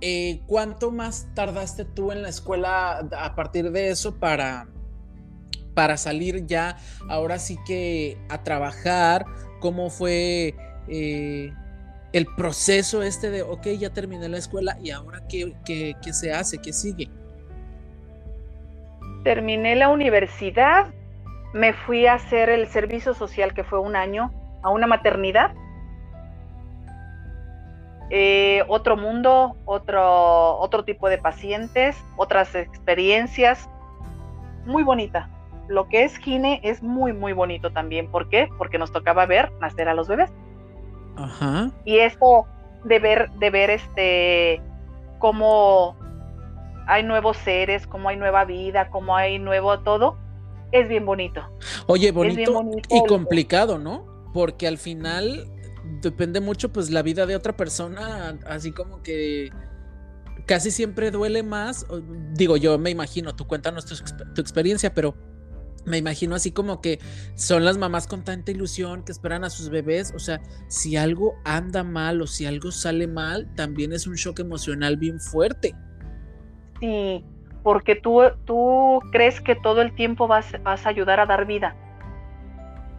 Eh, 0.01 0.41
¿Cuánto 0.47 0.91
más 0.91 1.29
tardaste 1.33 1.85
tú 1.85 2.11
en 2.11 2.21
la 2.21 2.29
escuela 2.29 3.07
a 3.17 3.35
partir 3.35 3.71
de 3.71 3.89
eso 3.89 4.19
para, 4.19 4.67
para 5.73 5.97
salir 5.97 6.45
ya 6.45 6.77
ahora 7.09 7.39
sí 7.39 7.57
que 7.65 8.17
a 8.29 8.43
trabajar? 8.43 9.25
¿Cómo 9.59 9.89
fue 9.89 10.55
eh, 10.87 11.53
el 12.11 12.25
proceso 12.35 13.01
este 13.01 13.29
de, 13.29 13.43
ok, 13.43 13.67
ya 13.79 13.89
terminé 13.91 14.27
la 14.29 14.37
escuela 14.37 14.77
y 14.81 14.91
ahora 14.91 15.21
qué, 15.27 15.53
qué, 15.65 15.95
se 16.13 16.33
hace? 16.33 16.57
¿Qué 16.59 16.73
sigue? 16.73 17.09
Terminé 19.23 19.75
la 19.75 19.89
universidad, 19.89 20.87
me 21.53 21.73
fui 21.73 22.07
a 22.07 22.15
hacer 22.15 22.49
el 22.49 22.67
servicio 22.67 23.13
social 23.13 23.53
que 23.53 23.63
fue 23.63 23.79
un 23.79 23.95
año 23.95 24.31
a 24.63 24.69
una 24.69 24.87
maternidad 24.87 25.53
eh, 28.15 28.63
otro 28.67 28.95
mundo, 28.95 29.57
otro, 29.65 30.59
otro 30.59 30.83
tipo 30.83 31.09
de 31.09 31.17
pacientes, 31.17 31.97
otras 32.15 32.53
experiencias. 32.53 33.67
Muy 34.65 34.83
bonita. 34.83 35.29
Lo 35.67 35.87
que 35.87 36.03
es 36.03 36.17
Gine 36.17 36.59
es 36.63 36.83
muy, 36.83 37.13
muy 37.13 37.33
bonito 37.33 37.71
también. 37.71 38.09
¿Por 38.09 38.29
qué? 38.29 38.49
Porque 38.57 38.77
nos 38.77 38.91
tocaba 38.91 39.25
ver 39.25 39.51
nacer 39.61 39.87
a 39.87 39.93
los 39.93 40.07
bebés. 40.07 40.31
Ajá. 41.15 41.71
Y 41.85 41.99
esto 41.99 42.45
de 42.83 42.99
ver, 42.99 43.31
de 43.39 43.49
ver 43.49 43.69
este, 43.69 44.61
cómo 45.19 45.95
hay 46.87 47.03
nuevos 47.03 47.37
seres, 47.37 47.87
cómo 47.87 48.09
hay 48.09 48.17
nueva 48.17 48.45
vida, 48.45 48.89
cómo 48.89 49.15
hay 49.15 49.39
nuevo 49.39 49.79
todo, 49.79 50.17
es 50.71 50.87
bien 50.87 51.05
bonito. 51.05 51.41
Oye, 51.87 52.11
bonito, 52.11 52.61
y 52.89 53.05
complicado, 53.07 53.77
¿no? 53.77 54.05
Porque 54.33 54.67
al 54.67 54.77
final 54.77 55.47
depende 56.01 56.41
mucho 56.41 56.73
pues 56.73 56.89
la 56.89 57.01
vida 57.01 57.25
de 57.25 57.35
otra 57.35 57.55
persona, 57.55 58.37
así 58.47 58.71
como 58.71 59.01
que 59.01 59.49
casi 60.45 60.71
siempre 60.71 61.11
duele 61.11 61.43
más, 61.43 61.85
digo 62.33 62.57
yo 62.57 62.77
me 62.77 62.89
imagino, 62.89 63.35
tú 63.35 63.47
cuéntanos 63.47 63.85
tu, 63.85 63.95
tu 64.33 64.41
experiencia, 64.41 64.93
pero 64.93 65.15
me 65.85 65.97
imagino 65.97 66.35
así 66.35 66.51
como 66.51 66.81
que 66.81 66.99
son 67.35 67.65
las 67.65 67.77
mamás 67.77 68.07
con 68.07 68.23
tanta 68.23 68.51
ilusión 68.51 69.03
que 69.03 69.11
esperan 69.11 69.43
a 69.43 69.49
sus 69.49 69.69
bebés, 69.69 70.13
o 70.15 70.19
sea, 70.19 70.41
si 70.67 70.95
algo 70.95 71.35
anda 71.43 71.83
mal 71.83 72.21
o 72.21 72.27
si 72.27 72.45
algo 72.45 72.71
sale 72.71 73.07
mal, 73.07 73.53
también 73.55 73.93
es 73.93 74.07
un 74.07 74.15
shock 74.15 74.39
emocional 74.39 74.97
bien 74.97 75.19
fuerte. 75.19 75.75
Sí, 76.79 77.23
porque 77.63 77.95
tú, 77.95 78.21
tú 78.45 79.01
crees 79.11 79.41
que 79.41 79.55
todo 79.55 79.81
el 79.81 79.93
tiempo 79.95 80.27
vas, 80.27 80.55
vas 80.63 80.85
a 80.85 80.89
ayudar 80.89 81.19
a 81.19 81.25
dar 81.25 81.45
vida. 81.45 81.75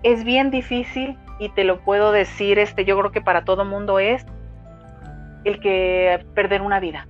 Es 0.03 0.25
bien 0.25 0.51
difícil 0.51 1.19
y 1.39 1.49
te 1.51 1.65
lo 1.65 1.81
puedo 1.81 2.13
decir, 2.13 2.59
este, 2.59 2.85
yo 2.85 2.99
creo 2.99 3.13
que 3.13 3.21
para 3.21 3.45
todo 3.45 3.65
mundo 3.65 3.99
es 3.99 4.25
el 5.45 5.61
que 5.61 6.25
perder 6.35 6.63
una 6.63 6.81
vida. 6.81 7.09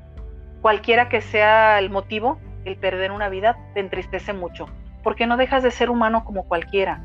Cualquiera 0.62 1.08
que 1.08 1.20
sea 1.20 1.78
el 1.78 1.90
motivo, 1.90 2.40
el 2.64 2.76
perder 2.76 3.12
una 3.12 3.28
vida 3.28 3.56
te 3.74 3.80
entristece 3.80 4.32
mucho, 4.32 4.66
porque 5.04 5.26
no 5.26 5.36
dejas 5.36 5.62
de 5.62 5.70
ser 5.70 5.90
humano 5.90 6.24
como 6.24 6.48
cualquiera. 6.48 7.02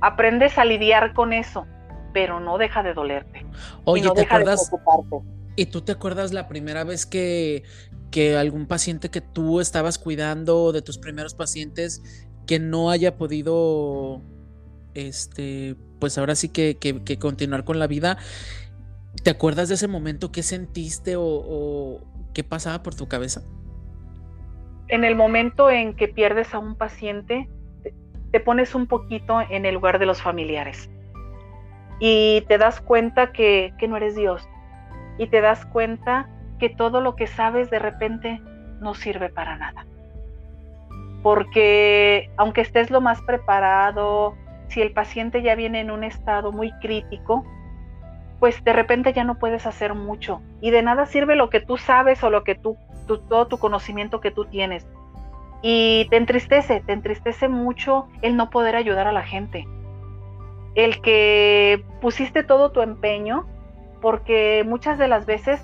Aprendes 0.00 0.56
a 0.58 0.64
lidiar 0.64 1.12
con 1.12 1.32
eso, 1.32 1.66
pero 2.14 2.40
no 2.40 2.56
deja 2.56 2.82
de 2.82 2.94
dolerte. 2.94 3.44
Oye, 3.84 4.08
¿te 4.14 4.22
acuerdas? 4.22 4.70
¿Y 5.54 5.66
tú 5.66 5.82
te 5.82 5.92
acuerdas 5.92 6.32
la 6.32 6.48
primera 6.48 6.84
vez 6.84 7.04
que, 7.04 7.64
que 8.10 8.38
algún 8.38 8.66
paciente 8.66 9.10
que 9.10 9.20
tú 9.20 9.60
estabas 9.60 9.98
cuidando, 9.98 10.72
de 10.72 10.80
tus 10.80 10.96
primeros 10.96 11.34
pacientes, 11.34 12.26
que 12.46 12.58
no 12.58 12.90
haya 12.90 13.16
podido 13.16 14.22
este, 14.94 15.76
pues 15.98 16.18
ahora 16.18 16.34
sí 16.34 16.48
que, 16.48 16.76
continuar 17.20 17.64
con 17.64 17.78
la 17.78 17.86
vida. 17.86 18.18
¿Te 19.22 19.30
acuerdas 19.30 19.68
de 19.68 19.74
ese 19.74 19.88
momento? 19.88 20.32
¿Qué 20.32 20.42
sentiste 20.42 21.14
o, 21.16 22.00
qué 22.34 22.44
pasaba 22.44 22.82
por 22.82 22.94
tu 22.94 23.08
cabeza? 23.08 23.42
En 24.92 25.04
el 25.04 25.16
momento 25.16 25.70
en 25.70 25.94
que 25.94 26.06
pierdes 26.06 26.52
a 26.52 26.58
un 26.58 26.74
paciente, 26.74 27.48
te 28.30 28.40
pones 28.40 28.74
un 28.74 28.86
poquito 28.86 29.40
en 29.40 29.64
el 29.64 29.72
lugar 29.76 29.98
de 29.98 30.04
los 30.04 30.20
familiares. 30.20 30.90
Y 31.98 32.42
te 32.46 32.58
das 32.58 32.82
cuenta 32.82 33.32
que, 33.32 33.72
que 33.78 33.88
no 33.88 33.96
eres 33.96 34.16
Dios. 34.16 34.46
Y 35.16 35.28
te 35.28 35.40
das 35.40 35.64
cuenta 35.64 36.28
que 36.58 36.68
todo 36.68 37.00
lo 37.00 37.16
que 37.16 37.26
sabes 37.26 37.70
de 37.70 37.78
repente 37.78 38.42
no 38.80 38.92
sirve 38.92 39.30
para 39.30 39.56
nada. 39.56 39.86
Porque 41.22 42.30
aunque 42.36 42.60
estés 42.60 42.90
lo 42.90 43.00
más 43.00 43.22
preparado, 43.22 44.36
si 44.68 44.82
el 44.82 44.92
paciente 44.92 45.40
ya 45.40 45.54
viene 45.54 45.80
en 45.80 45.90
un 45.90 46.04
estado 46.04 46.52
muy 46.52 46.70
crítico, 46.80 47.46
pues 48.40 48.62
de 48.62 48.74
repente 48.74 49.14
ya 49.14 49.24
no 49.24 49.38
puedes 49.38 49.64
hacer 49.64 49.94
mucho. 49.94 50.42
Y 50.60 50.70
de 50.70 50.82
nada 50.82 51.06
sirve 51.06 51.34
lo 51.34 51.48
que 51.48 51.60
tú 51.60 51.78
sabes 51.78 52.22
o 52.22 52.28
lo 52.28 52.44
que 52.44 52.56
tú, 52.56 52.76
todo 53.06 53.46
tu 53.46 53.58
conocimiento 53.58 54.20
que 54.20 54.30
tú 54.30 54.44
tienes. 54.46 54.86
Y 55.62 56.06
te 56.10 56.16
entristece, 56.16 56.80
te 56.80 56.92
entristece 56.92 57.48
mucho 57.48 58.08
el 58.20 58.36
no 58.36 58.50
poder 58.50 58.74
ayudar 58.74 59.06
a 59.06 59.12
la 59.12 59.22
gente. 59.22 59.66
El 60.74 61.00
que 61.02 61.84
pusiste 62.00 62.42
todo 62.42 62.72
tu 62.72 62.80
empeño, 62.80 63.46
porque 64.00 64.64
muchas 64.66 64.98
de 64.98 65.08
las 65.08 65.26
veces 65.26 65.62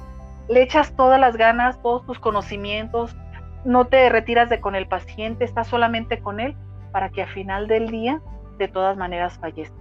le 0.49 0.63
echas 0.63 0.95
todas 0.95 1.19
las 1.19 1.37
ganas, 1.37 1.83
todos 1.83 2.07
tus 2.07 2.19
conocimientos, 2.19 3.17
no 3.65 3.87
te 3.87 4.09
retiras 4.09 4.49
de 4.49 4.61
con 4.61 4.77
el 4.77 4.87
paciente, 4.87 5.45
estás 5.45 5.67
solamente 5.67 6.21
con 6.21 6.41
él 6.41 6.57
para 6.93 7.11
que 7.11 7.23
al 7.23 7.29
final 7.29 7.67
del 7.67 7.91
día 7.91 8.21
de 8.59 8.69
todas 8.69 8.97
maneras 8.97 9.39
fallece. 9.39 9.73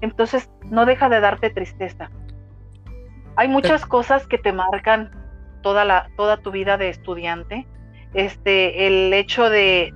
Entonces, 0.00 0.50
no 0.64 0.86
deja 0.86 1.08
de 1.08 1.20
darte 1.20 1.50
tristeza. 1.50 2.10
Hay 3.36 3.48
muchas 3.48 3.84
cosas 3.84 4.26
que 4.26 4.38
te 4.38 4.52
marcan 4.52 5.10
toda, 5.64 5.84
la, 5.84 6.10
toda 6.16 6.36
tu 6.36 6.52
vida 6.52 6.76
de 6.76 6.90
estudiante. 6.90 7.66
Este, 8.12 8.86
el 8.86 9.12
hecho 9.12 9.50
de, 9.50 9.92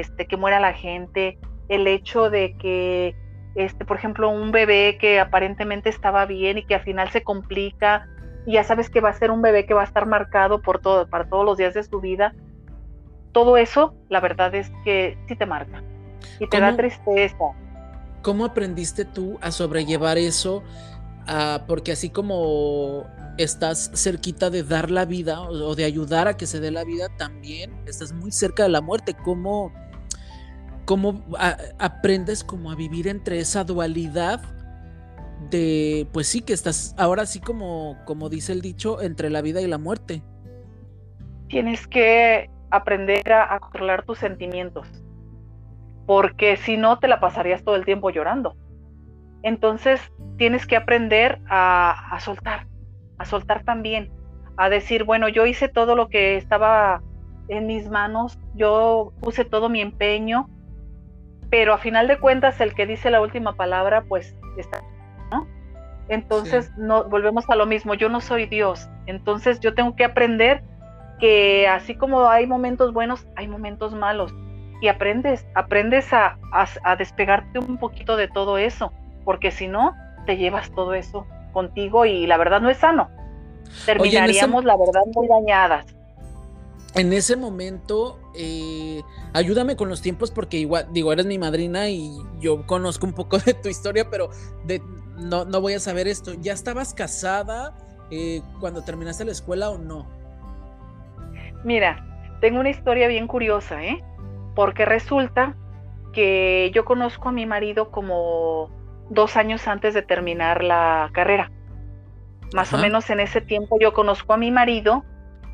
este, 0.00 0.26
que 0.26 0.36
muera 0.36 0.58
la 0.58 0.72
gente, 0.72 1.38
el 1.68 1.86
hecho 1.86 2.30
de 2.30 2.56
que, 2.56 3.14
este, 3.54 3.84
por 3.84 3.98
ejemplo, 3.98 4.30
un 4.30 4.50
bebé 4.50 4.96
que 4.98 5.20
aparentemente 5.20 5.90
estaba 5.90 6.26
bien 6.26 6.58
y 6.58 6.64
que 6.64 6.74
al 6.74 6.80
final 6.80 7.10
se 7.10 7.22
complica, 7.22 8.08
y 8.46 8.54
ya 8.54 8.64
sabes 8.64 8.88
que 8.88 9.00
va 9.00 9.10
a 9.10 9.12
ser 9.12 9.30
un 9.30 9.42
bebé 9.42 9.66
que 9.66 9.74
va 9.74 9.82
a 9.82 9.84
estar 9.84 10.06
marcado 10.06 10.62
por 10.62 10.80
todo, 10.80 11.06
para 11.06 11.28
todos 11.28 11.44
los 11.44 11.58
días 11.58 11.74
de 11.74 11.84
su 11.84 12.00
vida. 12.00 12.34
Todo 13.32 13.58
eso, 13.58 13.94
la 14.08 14.20
verdad 14.20 14.52
es 14.54 14.72
que 14.82 15.16
sí 15.28 15.36
te 15.36 15.46
marca 15.46 15.84
y 16.40 16.48
te 16.48 16.58
da 16.58 16.74
tristeza. 16.74 17.36
¿Cómo 18.22 18.46
aprendiste 18.46 19.04
tú 19.04 19.38
a 19.42 19.50
sobrellevar 19.50 20.18
eso? 20.18 20.64
Ah, 21.32 21.62
porque 21.68 21.92
así 21.92 22.10
como 22.10 23.06
estás 23.38 23.92
cerquita 23.94 24.50
de 24.50 24.64
dar 24.64 24.90
la 24.90 25.04
vida 25.04 25.40
o, 25.40 25.76
de 25.76 25.84
ayudar 25.84 26.26
a 26.26 26.36
que 26.36 26.44
se 26.44 26.58
dé 26.58 26.72
la 26.72 26.82
vida, 26.82 27.06
también 27.18 27.70
estás 27.86 28.12
muy 28.12 28.32
cerca 28.32 28.64
de 28.64 28.70
la 28.70 28.80
muerte. 28.80 29.14
¿Cómo, 29.14 29.72
cómo 30.86 31.24
aprendes 31.78 32.42
como 32.42 32.72
a 32.72 32.74
vivir 32.74 33.06
entre 33.06 33.38
esa 33.38 33.62
dualidad 33.62 34.42
de, 35.50 36.08
pues 36.12 36.26
sí, 36.26 36.40
que 36.40 36.52
estás 36.52 36.96
ahora 36.98 37.26
sí 37.26 37.38
como, 37.38 37.96
como 38.06 38.28
dice 38.28 38.50
el 38.50 38.60
dicho, 38.60 39.00
entre 39.00 39.30
la 39.30 39.40
vida 39.40 39.60
y 39.60 39.68
la 39.68 39.78
muerte? 39.78 40.24
Tienes 41.46 41.86
que 41.86 42.50
aprender 42.72 43.32
a 43.32 43.56
controlar 43.60 44.04
tus 44.04 44.18
sentimientos 44.18 44.88
porque 46.06 46.56
si 46.56 46.76
no 46.76 46.98
te 46.98 47.06
la 47.06 47.20
pasarías 47.20 47.62
todo 47.62 47.76
el 47.76 47.84
tiempo 47.84 48.10
llorando. 48.10 48.56
Entonces 49.42 50.00
tienes 50.36 50.66
que 50.66 50.76
aprender 50.76 51.40
a, 51.48 52.18
soltar, 52.20 52.66
a 53.18 53.24
soltar 53.24 53.64
también, 53.64 54.10
a 54.56 54.68
decir, 54.68 55.04
bueno, 55.04 55.28
yo 55.28 55.46
hice 55.46 55.68
todo 55.68 55.96
lo 55.96 56.08
que 56.08 56.36
estaba 56.36 57.02
en 57.48 57.66
mis 57.66 57.88
manos, 57.88 58.38
yo 58.54 59.12
puse 59.20 59.44
todo 59.44 59.68
mi 59.68 59.80
empeño, 59.80 60.48
pero 61.50 61.74
a 61.74 61.78
final 61.78 62.06
de 62.06 62.18
cuentas 62.18 62.60
el 62.60 62.74
que 62.74 62.86
dice 62.86 63.10
la 63.10 63.20
última 63.20 63.56
palabra, 63.56 64.04
pues 64.08 64.36
está, 64.56 64.82
¿no? 65.30 65.46
Entonces 66.08 66.72
no 66.76 67.08
volvemos 67.08 67.48
a 67.50 67.56
lo 67.56 67.66
mismo, 67.66 67.94
yo 67.94 68.08
no 68.08 68.20
soy 68.20 68.46
Dios, 68.46 68.88
entonces 69.06 69.60
yo 69.60 69.74
tengo 69.74 69.96
que 69.96 70.04
aprender 70.04 70.62
que 71.20 71.68
así 71.68 71.94
como 71.94 72.28
hay 72.28 72.46
momentos 72.46 72.92
buenos, 72.92 73.26
hay 73.36 73.46
momentos 73.46 73.94
malos. 73.94 74.34
Y 74.80 74.88
aprendes, 74.88 75.46
aprendes 75.54 76.10
a, 76.12 76.38
despegarte 76.98 77.58
un 77.58 77.76
poquito 77.76 78.16
de 78.16 78.28
todo 78.28 78.56
eso, 78.56 78.92
porque 79.24 79.50
si 79.50 79.68
no, 79.68 79.94
te 80.26 80.36
llevas 80.36 80.70
todo 80.72 80.94
eso 80.94 81.26
contigo 81.52 82.04
y 82.06 82.26
la 82.26 82.36
verdad 82.36 82.60
no 82.60 82.70
es 82.70 82.78
sano. 82.78 83.08
Terminaríamos, 83.86 84.64
la 84.64 84.76
verdad, 84.76 85.02
muy 85.14 85.28
dañadas. 85.28 85.86
En 86.94 87.12
ese 87.12 87.36
momento, 87.36 88.18
eh, 88.36 89.00
ayúdame 89.32 89.76
con 89.76 89.88
los 89.88 90.02
tiempos 90.02 90.30
porque 90.32 90.56
igual, 90.56 90.88
digo, 90.92 91.12
eres 91.12 91.26
mi 91.26 91.38
madrina 91.38 91.88
y 91.88 92.18
yo 92.40 92.66
conozco 92.66 93.06
un 93.06 93.12
poco 93.12 93.38
de 93.46 93.54
tu 93.54 93.68
historia, 93.68 94.10
pero 94.10 94.30
de, 94.64 94.82
no, 95.16 95.44
no 95.44 95.60
voy 95.60 95.74
a 95.74 95.80
saber 95.80 96.08
esto. 96.08 96.34
¿Ya 96.34 96.52
estabas 96.52 96.94
casada? 96.94 97.74
eh, 98.10 98.42
cuando 98.58 98.82
terminaste 98.82 99.24
la 99.24 99.32
escuela 99.32 99.70
o 99.70 99.78
no? 99.78 100.06
Mira, 101.64 102.04
tengo 102.40 102.60
una 102.60 102.70
historia 102.70 103.08
bien 103.08 103.26
curiosa, 103.26 103.84
¿eh? 103.84 104.02
Porque 104.54 104.84
resulta 104.84 105.54
que 106.12 106.70
yo 106.74 106.84
conozco 106.84 107.28
a 107.28 107.32
mi 107.32 107.46
marido 107.46 107.90
como 107.90 108.70
dos 109.10 109.36
años 109.36 109.68
antes 109.68 109.92
de 109.92 110.02
terminar 110.02 110.64
la 110.64 111.10
carrera. 111.12 111.50
Más 112.54 112.72
o 112.72 112.78
menos 112.78 113.10
en 113.10 113.20
ese 113.20 113.40
tiempo 113.40 113.78
yo 113.78 113.92
conozco 113.92 114.32
a 114.32 114.36
mi 114.36 114.50
marido, 114.50 115.04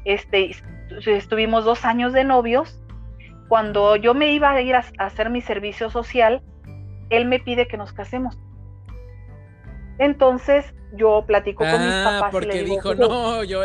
este, 0.05 0.53
estuvimos 1.07 1.65
dos 1.65 1.85
años 1.85 2.13
de 2.13 2.25
novios. 2.25 2.81
Cuando 3.49 3.97
yo 3.97 4.15
me 4.15 4.33
iba 4.33 4.51
a 4.51 4.61
ir 4.61 4.75
a, 4.77 4.85
hacer 4.99 5.31
mi 5.31 5.41
servicio 5.41 5.91
social, 5.91 6.43
él 7.11 7.27
me 7.27 7.39
pide 7.39 7.69
que 7.69 7.77
nos 7.77 7.93
casemos. 7.93 8.39
Entonces 9.99 10.75
yo 10.93 11.25
platico 11.27 11.65
con 11.65 11.85
mis 11.85 11.93
ah, 11.93 12.19
papás. 12.19 12.33
Porque 12.33 12.57
y 12.57 12.65
le 12.65 12.65
dijo, 12.65 12.95
no, 12.95 13.45
yo, 13.45 13.61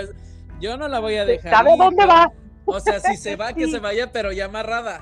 yo 0.59 0.77
no 0.77 0.87
la 0.87 0.99
voy 0.99 1.15
a 1.15 1.25
dejar. 1.25 1.51
¿Sabe 1.51 1.77
dónde 1.77 2.05
va? 2.05 2.31
O 2.65 2.79
sea, 2.79 2.99
si 2.99 3.15
se 3.17 3.35
va, 3.37 3.53
que 3.53 3.67
se 3.67 3.79
vaya, 3.79 4.11
pero 4.11 4.31
ya 4.31 4.45
amarrada. 4.45 5.01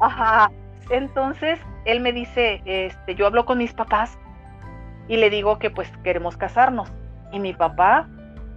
Ajá. 0.00 0.50
Entonces 0.90 1.58
él 1.84 2.00
me 2.00 2.12
dice, 2.12 2.62
este, 2.64 3.14
yo 3.14 3.26
hablo 3.26 3.44
con 3.44 3.58
mis 3.58 3.72
papás 3.72 4.18
y 5.08 5.16
le 5.16 5.30
digo 5.30 5.58
que 5.58 5.70
pues 5.70 5.90
queremos 6.02 6.36
casarnos. 6.36 6.92
Y 7.32 7.40
mi 7.40 7.52
papá, 7.52 8.08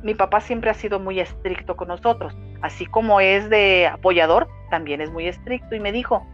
mi 0.03 0.13
papá 0.13 0.41
siempre 0.41 0.69
ha 0.69 0.73
sido 0.73 0.99
muy 0.99 1.19
estricto 1.19 1.75
con 1.75 1.87
nosotros, 1.87 2.37
así 2.61 2.85
como 2.85 3.19
es 3.19 3.49
de 3.49 3.87
apoyador, 3.87 4.47
también 4.69 5.01
es 5.01 5.11
muy 5.11 5.27
estricto 5.27 5.75
y 5.75 5.79
me 5.79 5.91
dijo, 5.91 6.25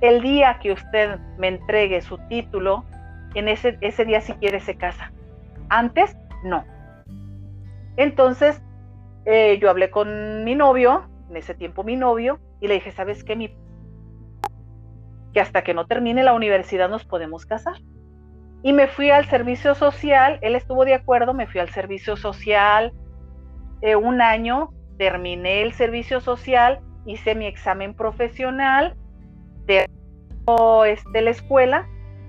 el 0.00 0.20
día 0.22 0.58
que 0.60 0.72
usted 0.72 1.18
me 1.38 1.48
entregue 1.48 2.00
su 2.02 2.18
título, 2.28 2.84
en 3.34 3.48
ese, 3.48 3.78
ese 3.80 4.04
día 4.04 4.20
si 4.20 4.32
quiere 4.34 4.60
se 4.60 4.76
casa. 4.76 5.12
Antes, 5.68 6.16
no. 6.44 6.64
Entonces, 7.96 8.62
eh, 9.26 9.58
yo 9.60 9.68
hablé 9.70 9.90
con 9.90 10.44
mi 10.44 10.54
novio, 10.54 11.04
en 11.28 11.36
ese 11.36 11.54
tiempo 11.54 11.84
mi 11.84 11.96
novio, 11.96 12.38
y 12.60 12.68
le 12.68 12.74
dije, 12.74 12.92
¿sabes 12.92 13.24
qué? 13.24 13.36
Mi... 13.36 13.54
Que 15.32 15.40
hasta 15.40 15.62
que 15.62 15.74
no 15.74 15.86
termine 15.86 16.22
la 16.22 16.34
universidad 16.34 16.88
nos 16.88 17.04
podemos 17.04 17.46
casar. 17.46 17.76
Y 18.62 18.72
me 18.72 18.88
fui 18.88 19.10
al 19.10 19.26
servicio 19.26 19.74
social, 19.74 20.38
él 20.42 20.56
estuvo 20.56 20.84
de 20.84 20.94
acuerdo, 20.94 21.32
me 21.32 21.46
fui 21.46 21.60
al 21.60 21.68
servicio 21.68 22.16
social 22.16 22.92
eh, 23.82 23.94
un 23.94 24.20
año, 24.20 24.70
terminé 24.98 25.62
el 25.62 25.72
servicio 25.72 26.20
social, 26.20 26.80
hice 27.06 27.34
mi 27.34 27.46
examen 27.46 27.94
profesional 27.94 28.96
de 29.66 29.86
este, 30.86 31.20
la 31.20 31.30
escuela 31.30 31.86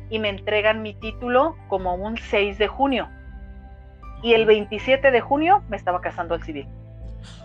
y 0.10 0.20
me 0.20 0.30
entregan 0.30 0.82
mi 0.82 0.93
título 0.93 1.56
como 1.68 1.95
un 1.95 2.18
6 2.18 2.58
de 2.58 2.68
junio. 2.68 3.10
Y 4.22 4.34
el 4.34 4.45
27 4.45 5.12
de 5.12 5.22
junio 5.22 5.64
me 5.70 5.78
estaba 5.78 6.02
casando 6.02 6.36
al 6.36 6.43
civil. 6.43 6.68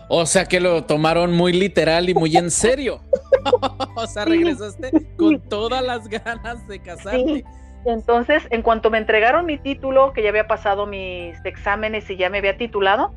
O 0.07 0.25
sea 0.25 0.45
que 0.45 0.59
lo 0.59 0.83
tomaron 0.83 1.33
muy 1.33 1.51
literal 1.53 2.09
y 2.09 2.13
muy 2.13 2.35
en 2.37 2.51
serio. 2.51 3.01
o 3.95 4.07
sea, 4.07 4.25
regresaste 4.25 4.91
con 5.17 5.39
todas 5.41 5.83
las 5.83 6.07
ganas 6.07 6.67
de 6.67 6.79
casarte. 6.79 7.43
Entonces, 7.85 8.47
en 8.49 8.61
cuanto 8.61 8.89
me 8.89 8.97
entregaron 8.97 9.45
mi 9.45 9.57
título, 9.57 10.11
que 10.13 10.23
ya 10.23 10.29
había 10.29 10.47
pasado 10.47 10.87
mis 10.87 11.37
exámenes 11.45 12.09
y 12.09 12.17
ya 12.17 12.29
me 12.29 12.39
había 12.39 12.57
titulado, 12.57 13.13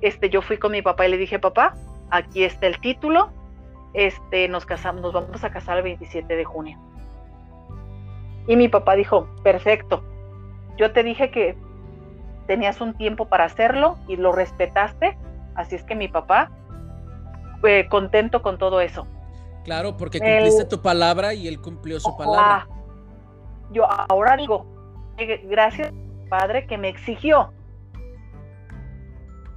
este, 0.00 0.30
yo 0.30 0.42
fui 0.42 0.58
con 0.58 0.72
mi 0.72 0.82
papá 0.82 1.06
y 1.06 1.10
le 1.10 1.16
dije, 1.16 1.38
papá, 1.38 1.74
aquí 2.10 2.44
está 2.44 2.68
el 2.68 2.80
título, 2.80 3.30
este, 3.94 4.48
nos 4.48 4.64
casamos, 4.64 5.02
nos 5.02 5.12
vamos 5.12 5.42
a 5.42 5.50
casar 5.50 5.78
el 5.78 5.84
27 5.84 6.36
de 6.36 6.44
junio. 6.44 6.78
Y 8.46 8.56
mi 8.56 8.68
papá 8.68 8.94
dijo, 8.94 9.28
perfecto, 9.42 10.04
yo 10.76 10.92
te 10.92 11.02
dije 11.02 11.30
que 11.30 11.56
tenías 12.46 12.80
un 12.80 12.94
tiempo 12.94 13.26
para 13.26 13.44
hacerlo 13.44 13.98
y 14.08 14.16
lo 14.16 14.32
respetaste, 14.32 15.16
así 15.54 15.76
es 15.76 15.84
que 15.84 15.94
mi 15.94 16.08
papá 16.08 16.50
fue 17.60 17.88
contento 17.88 18.42
con 18.42 18.58
todo 18.58 18.80
eso. 18.80 19.06
Claro, 19.64 19.96
porque 19.96 20.18
cumpliste 20.18 20.64
tu 20.64 20.82
palabra 20.82 21.34
y 21.34 21.46
él 21.46 21.60
cumplió 21.60 22.00
su 22.00 22.16
palabra 22.16 22.66
yo 23.72 23.90
ahora 23.90 24.36
digo, 24.36 24.66
gracias 25.44 25.92
padre 26.28 26.66
que 26.66 26.78
me 26.78 26.88
exigió. 26.88 27.52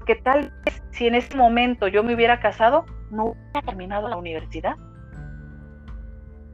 Que 0.06 0.16
tal 0.16 0.54
vez 0.66 0.84
si 0.92 1.08
en 1.08 1.16
ese 1.16 1.36
momento 1.36 1.88
yo 1.88 2.04
me 2.04 2.14
hubiera 2.14 2.40
casado, 2.40 2.86
no 3.12 3.26
hubiera 3.26 3.62
terminado 3.66 4.08
la 4.08 4.18
universidad. 4.18 4.76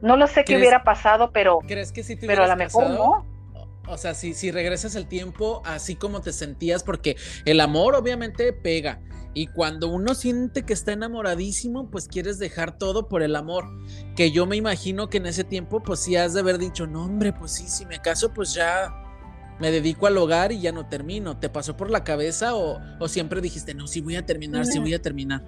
No 0.00 0.16
lo 0.16 0.26
sé 0.26 0.44
qué 0.44 0.56
hubiera 0.56 0.82
pasado, 0.82 1.30
pero, 1.32 1.60
¿crees 1.66 1.92
que 1.92 2.02
si 2.02 2.16
te 2.16 2.26
pero 2.26 2.44
a 2.44 2.48
lo 2.48 2.56
mejor 2.56 2.90
no. 2.90 3.26
O 3.88 3.96
sea, 3.96 4.14
si, 4.14 4.32
si 4.32 4.50
regresas 4.50 4.94
el 4.94 5.06
tiempo 5.06 5.60
así 5.64 5.96
como 5.96 6.20
te 6.20 6.32
sentías, 6.32 6.82
porque 6.82 7.16
el 7.44 7.60
amor 7.60 7.94
obviamente 7.94 8.52
pega, 8.52 9.00
y 9.34 9.46
cuando 9.46 9.88
uno 9.88 10.14
siente 10.14 10.64
que 10.64 10.74
está 10.74 10.92
enamoradísimo, 10.92 11.90
pues 11.90 12.06
quieres 12.06 12.38
dejar 12.38 12.76
todo 12.76 13.08
por 13.08 13.22
el 13.22 13.34
amor. 13.34 13.64
Que 14.14 14.30
yo 14.30 14.44
me 14.44 14.56
imagino 14.56 15.08
que 15.08 15.16
en 15.18 15.26
ese 15.26 15.44
tiempo, 15.44 15.82
pues 15.82 16.00
sí 16.00 16.16
has 16.16 16.34
de 16.34 16.40
haber 16.40 16.58
dicho, 16.58 16.86
no, 16.86 17.04
hombre, 17.04 17.32
pues 17.32 17.52
sí, 17.52 17.66
si 17.66 17.86
me 17.86 17.98
caso, 17.98 18.34
pues 18.34 18.52
ya 18.52 18.94
me 19.58 19.70
dedico 19.70 20.06
al 20.06 20.18
hogar 20.18 20.52
y 20.52 20.60
ya 20.60 20.72
no 20.72 20.86
termino. 20.86 21.38
¿Te 21.38 21.48
pasó 21.48 21.76
por 21.76 21.90
la 21.90 22.04
cabeza 22.04 22.54
o, 22.54 22.78
siempre 23.08 23.40
dijiste, 23.40 23.74
no, 23.74 23.86
sí 23.86 24.02
voy 24.02 24.16
a 24.16 24.26
terminar, 24.26 24.66
sí 24.66 24.78
voy 24.78 24.92
a 24.92 25.00
terminar? 25.00 25.40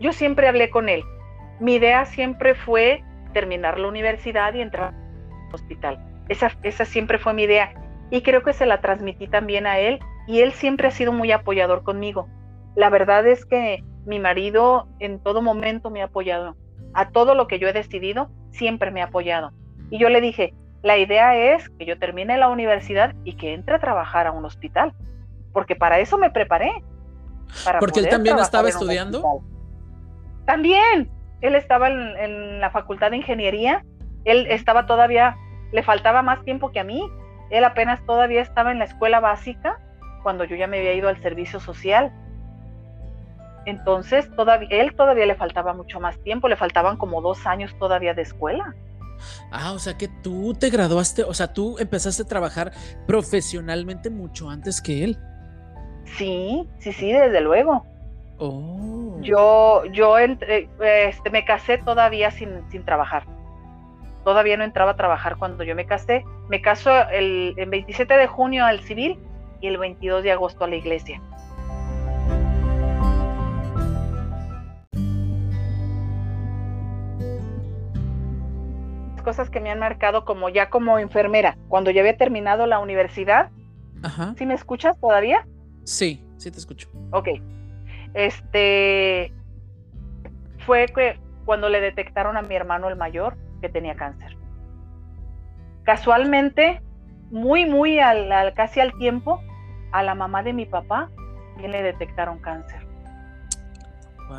Yo 0.00 0.12
siempre 0.12 0.48
hablé 0.48 0.70
con 0.70 0.88
él. 0.88 1.02
Mi 1.60 1.74
idea 1.74 2.06
siempre 2.06 2.54
fue 2.54 3.02
terminar 3.34 3.78
la 3.78 3.88
universidad 3.88 4.54
y 4.54 4.62
entrar 4.62 4.94
al 4.94 5.54
hospital. 5.54 5.98
Esa, 6.30 6.56
esa 6.62 6.86
siempre 6.86 7.18
fue 7.18 7.34
mi 7.34 7.42
idea. 7.42 7.74
Y 8.10 8.22
creo 8.22 8.42
que 8.42 8.54
se 8.54 8.64
la 8.64 8.80
transmití 8.80 9.28
también 9.28 9.66
a 9.66 9.78
él. 9.80 9.98
Y 10.28 10.42
él 10.42 10.52
siempre 10.52 10.86
ha 10.86 10.92
sido 10.92 11.10
muy 11.10 11.32
apoyador 11.32 11.82
conmigo 11.82 12.28
la 12.78 12.90
verdad 12.90 13.26
es 13.26 13.44
que 13.44 13.82
mi 14.06 14.20
marido 14.20 14.86
en 15.00 15.18
todo 15.18 15.42
momento 15.42 15.90
me 15.90 16.00
ha 16.00 16.04
apoyado. 16.04 16.56
A 16.94 17.10
todo 17.10 17.34
lo 17.34 17.48
que 17.48 17.58
yo 17.58 17.66
he 17.66 17.72
decidido, 17.72 18.30
siempre 18.52 18.92
me 18.92 19.02
ha 19.02 19.06
apoyado. 19.06 19.50
Y 19.90 19.98
yo 19.98 20.08
le 20.08 20.20
dije, 20.20 20.54
la 20.84 20.96
idea 20.96 21.34
es 21.36 21.68
que 21.70 21.86
yo 21.86 21.98
termine 21.98 22.38
la 22.38 22.48
universidad 22.48 23.16
y 23.24 23.34
que 23.34 23.52
entre 23.52 23.74
a 23.74 23.78
trabajar 23.80 24.28
a 24.28 24.30
un 24.30 24.44
hospital, 24.44 24.94
porque 25.52 25.74
para 25.74 25.98
eso 25.98 26.18
me 26.18 26.30
preparé. 26.30 26.70
porque 27.80 27.98
él 27.98 28.08
también 28.08 28.38
estaba 28.38 28.68
estudiando. 28.68 29.42
También, 30.46 31.10
él 31.40 31.56
estaba 31.56 31.88
en, 31.88 32.16
en, 32.16 32.60
la 32.60 32.70
facultad 32.70 33.10
de 33.10 33.16
ingeniería, 33.16 33.84
él 34.24 34.46
estaba 34.50 34.86
todavía, 34.86 35.36
le 35.72 35.82
faltaba 35.82 36.22
más 36.22 36.44
tiempo 36.44 36.70
que 36.70 36.78
a 36.78 36.84
mí, 36.84 37.02
él 37.50 37.64
apenas 37.64 38.06
todavía 38.06 38.40
estaba 38.40 38.70
en 38.70 38.78
la 38.78 38.84
escuela 38.84 39.18
básica 39.18 39.80
cuando 40.28 40.44
yo 40.44 40.56
ya 40.56 40.66
me 40.66 40.78
había 40.78 40.92
ido 40.92 41.08
al 41.08 41.20
servicio 41.22 41.58
social 41.58 42.12
entonces, 43.68 44.30
todavía, 44.34 44.68
él 44.70 44.94
todavía 44.94 45.26
le 45.26 45.34
faltaba 45.34 45.74
mucho 45.74 46.00
más 46.00 46.18
tiempo, 46.20 46.48
le 46.48 46.56
faltaban 46.56 46.96
como 46.96 47.20
dos 47.20 47.46
años 47.46 47.70
todavía 47.78 48.14
de 48.14 48.22
escuela. 48.22 48.74
Ah, 49.52 49.72
o 49.72 49.78
sea 49.78 49.98
que 49.98 50.08
tú 50.22 50.54
te 50.54 50.70
graduaste, 50.70 51.22
o 51.22 51.34
sea, 51.34 51.52
tú 51.52 51.76
empezaste 51.78 52.22
a 52.22 52.26
trabajar 52.26 52.72
profesionalmente 53.06 54.08
mucho 54.08 54.48
antes 54.48 54.80
que 54.80 55.04
él. 55.04 55.18
Sí, 56.16 56.66
sí, 56.78 56.92
sí, 56.94 57.12
desde 57.12 57.42
luego. 57.42 57.84
Oh. 58.38 59.18
Yo, 59.20 59.84
yo 59.92 60.16
este, 60.16 60.70
me 61.30 61.44
casé 61.44 61.76
todavía 61.76 62.30
sin, 62.30 62.62
sin 62.70 62.86
trabajar. 62.86 63.24
Todavía 64.24 64.56
no 64.56 64.64
entraba 64.64 64.92
a 64.92 64.96
trabajar 64.96 65.36
cuando 65.36 65.62
yo 65.62 65.74
me 65.74 65.84
casé. 65.84 66.24
Me 66.48 66.62
caso 66.62 66.90
el, 67.10 67.52
el 67.58 67.68
27 67.68 68.14
de 68.14 68.26
junio 68.26 68.64
al 68.64 68.80
civil 68.80 69.18
y 69.60 69.66
el 69.66 69.78
22 69.78 70.22
de 70.22 70.32
agosto 70.32 70.64
a 70.64 70.68
la 70.68 70.76
iglesia. 70.76 71.20
cosas 79.28 79.50
que 79.50 79.60
me 79.60 79.70
han 79.70 79.78
marcado 79.78 80.24
como 80.24 80.48
ya 80.48 80.70
como 80.70 80.98
enfermera, 80.98 81.58
cuando 81.68 81.90
ya 81.90 82.00
había 82.00 82.16
terminado 82.16 82.66
la 82.66 82.78
universidad. 82.78 83.50
Ajá. 84.02 84.34
¿Sí 84.38 84.46
me 84.46 84.54
escuchas 84.54 84.98
todavía? 84.98 85.46
Sí, 85.84 86.24
sí 86.38 86.50
te 86.50 86.56
escucho. 86.56 86.88
Ok. 87.10 87.28
Este 88.14 89.30
fue 90.64 90.86
que 90.86 91.20
cuando 91.44 91.68
le 91.68 91.82
detectaron 91.82 92.38
a 92.38 92.42
mi 92.42 92.54
hermano 92.54 92.88
el 92.88 92.96
mayor 92.96 93.36
que 93.60 93.68
tenía 93.68 93.96
cáncer. 93.96 94.34
Casualmente, 95.82 96.80
muy, 97.30 97.66
muy 97.66 97.98
al, 97.98 98.54
casi 98.54 98.80
al 98.80 98.96
tiempo, 98.96 99.42
a 99.92 100.02
la 100.02 100.14
mamá 100.14 100.42
de 100.42 100.52
mi 100.52 100.66
papá 100.66 101.10
le 101.66 101.82
detectaron 101.82 102.38
cáncer. 102.38 102.86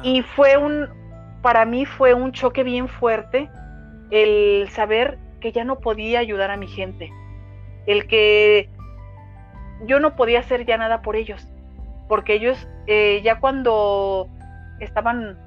Y 0.03 0.21
fue 0.21 0.55
un, 0.55 0.87
para 1.41 1.65
mí 1.65 1.85
fue 1.85 2.13
un 2.13 2.31
choque 2.31 2.63
bien 2.63 2.87
fuerte 2.87 3.49
el 4.11 4.69
saber 4.69 5.17
que 5.41 5.51
ya 5.51 5.63
no 5.63 5.79
podía 5.79 6.19
ayudar 6.19 6.51
a 6.51 6.57
mi 6.57 6.67
gente, 6.67 7.11
el 7.87 8.07
que 8.07 8.69
yo 9.85 9.99
no 9.99 10.15
podía 10.15 10.39
hacer 10.39 10.65
ya 10.65 10.77
nada 10.77 11.01
por 11.01 11.15
ellos, 11.15 11.47
porque 12.07 12.35
ellos 12.35 12.67
eh, 12.87 13.21
ya 13.23 13.39
cuando 13.39 14.27
estaban, 14.79 15.37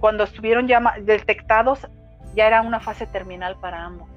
cuando 0.00 0.24
estuvieron 0.24 0.68
ya 0.68 0.80
detectados, 1.00 1.88
ya 2.34 2.46
era 2.46 2.60
una 2.60 2.80
fase 2.80 3.06
terminal 3.06 3.56
para 3.60 3.84
ambos. 3.84 4.08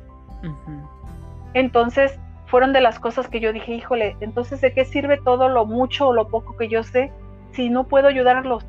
Entonces 1.53 2.19
fueron 2.49 2.73
de 2.73 2.81
las 2.81 2.99
cosas 2.99 3.27
que 3.27 3.39
yo 3.39 3.53
dije, 3.53 3.73
híjole, 3.73 4.17
entonces 4.21 4.59
¿de 4.61 4.73
qué 4.73 4.83
sirve 4.83 5.19
todo 5.23 5.49
lo 5.49 5.65
mucho 5.65 6.07
o 6.07 6.13
lo 6.13 6.29
poco 6.29 6.57
que 6.57 6.67
yo 6.67 6.83
sé 6.83 7.11
si 7.53 7.69
no 7.69 7.87
puedo 7.87 8.07
ayudarlos? 8.07 8.65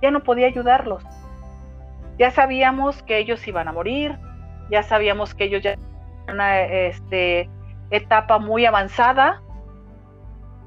Ya 0.00 0.10
no 0.10 0.22
podía 0.22 0.46
ayudarlos. 0.46 1.02
Ya 2.18 2.30
sabíamos 2.30 3.02
que 3.02 3.18
ellos 3.18 3.46
iban 3.48 3.66
a 3.66 3.72
morir, 3.72 4.16
ya 4.70 4.84
sabíamos 4.84 5.34
que 5.34 5.44
ellos 5.44 5.62
ya 5.62 5.76
una 6.28 6.62
este, 6.62 7.50
etapa 7.90 8.38
muy 8.38 8.64
avanzada 8.64 9.42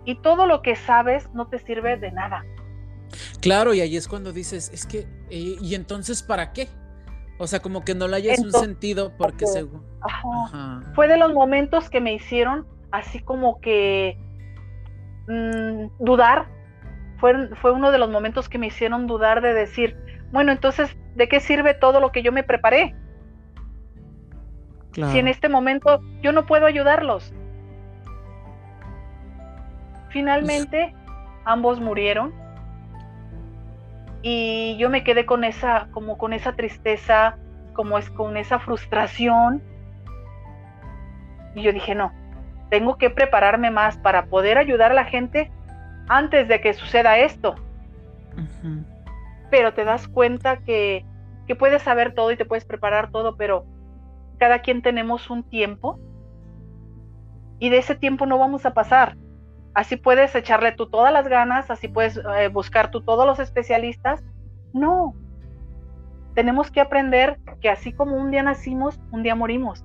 y 0.04 0.16
todo 0.16 0.48
lo 0.48 0.62
que 0.62 0.76
sabes 0.76 1.30
no 1.34 1.48
te 1.48 1.60
sirve 1.60 1.98
de 1.98 2.12
nada. 2.12 2.44
Claro, 3.42 3.74
y 3.74 3.80
ahí 3.80 3.96
es 3.96 4.08
cuando 4.08 4.34
dices, 4.34 4.70
es 4.74 4.86
que, 4.86 5.08
eh, 5.30 5.56
¿y 5.62 5.76
entonces 5.76 6.22
para 6.22 6.52
qué? 6.52 6.68
O 7.40 7.48
sea, 7.48 7.60
como 7.60 7.84
que 7.84 7.94
no 7.94 8.08
le 8.08 8.18
hayas 8.18 8.40
un 8.40 8.52
sentido 8.52 9.14
porque 9.18 9.46
según... 9.46 9.84
Fue 10.96 11.08
de 11.08 11.18
los 11.18 11.34
momentos 11.34 11.90
que 11.90 12.02
me 12.02 12.14
hicieron 12.14 12.66
así 12.92 13.20
como 13.20 13.60
que 13.62 14.18
mm, 15.28 16.04
dudar. 16.04 16.48
Fue, 17.20 17.56
fue 17.58 17.72
uno 17.72 17.92
de 17.92 17.98
los 17.98 18.10
momentos 18.10 18.50
que 18.50 18.58
me 18.58 18.68
hicieron 18.68 19.08
dudar 19.08 19.42
de 19.42 19.54
decir, 19.54 19.98
bueno, 20.32 20.52
entonces, 20.52 20.96
¿de 21.16 21.28
qué 21.28 21.40
sirve 21.40 21.74
todo 21.74 22.00
lo 22.00 22.12
que 22.12 22.24
yo 22.24 22.32
me 22.32 22.44
preparé? 22.44 22.96
Si 24.94 25.20
en 25.20 25.28
este 25.28 25.48
momento 25.48 26.02
yo 26.24 26.32
no 26.32 26.48
puedo 26.48 26.66
ayudarlos. 26.66 27.32
Finalmente, 30.10 30.96
ambos 31.46 31.80
murieron 31.80 32.34
y 34.30 34.76
yo 34.76 34.90
me 34.90 35.06
quedé 35.06 35.26
con 35.26 35.46
esa, 35.46 35.88
como 35.92 36.18
con 36.18 36.34
esa 36.34 36.52
tristeza, 36.52 37.38
como 37.72 37.98
es 37.98 38.10
con 38.10 38.36
esa 38.36 38.60
frustración. 38.60 39.64
Y 41.56 41.62
yo 41.62 41.72
dije, 41.72 41.96
no, 41.96 42.12
tengo 42.70 42.98
que 42.98 43.10
prepararme 43.10 43.72
más 43.72 43.98
para 43.98 44.26
poder 44.26 44.58
ayudar 44.58 44.92
a 44.92 44.96
la 44.96 45.06
gente 45.06 45.50
antes 46.10 46.50
de 46.50 46.60
que 46.60 46.74
suceda 46.74 47.18
esto. 47.20 47.56
Pero 49.50 49.74
te 49.74 49.86
das 49.86 50.10
cuenta 50.10 50.58
que, 50.58 51.06
que 51.48 51.56
puedes 51.56 51.82
saber 51.84 52.14
todo 52.14 52.30
y 52.34 52.36
te 52.36 52.44
puedes 52.44 52.66
preparar 52.66 53.12
todo, 53.12 53.38
pero 53.38 53.66
cada 54.40 54.60
quien 54.60 54.82
tenemos 54.82 55.30
un 55.30 55.44
tiempo 55.44 56.02
y 57.60 57.70
de 57.70 57.78
ese 57.78 57.96
tiempo 57.96 58.26
no 58.26 58.38
vamos 58.38 58.66
a 58.66 58.74
pasar. 58.74 59.16
Así 59.78 59.96
puedes 59.96 60.34
echarle 60.34 60.72
tú 60.72 60.90
todas 60.90 61.14
las 61.14 61.28
ganas, 61.28 61.70
así 61.70 61.88
puedes 61.88 62.18
eh, 62.18 62.48
buscar 62.48 62.90
tú 62.90 63.02
todos 63.02 63.26
los 63.28 63.40
especialistas. 63.40 64.24
No. 64.74 65.14
Tenemos 66.34 66.72
que 66.72 66.82
aprender 66.82 67.38
que 67.62 67.70
así 67.70 67.94
como 67.94 68.16
un 68.16 68.32
día 68.32 68.42
nacimos, 68.42 69.00
un 69.12 69.22
día 69.22 69.36
morimos. 69.36 69.84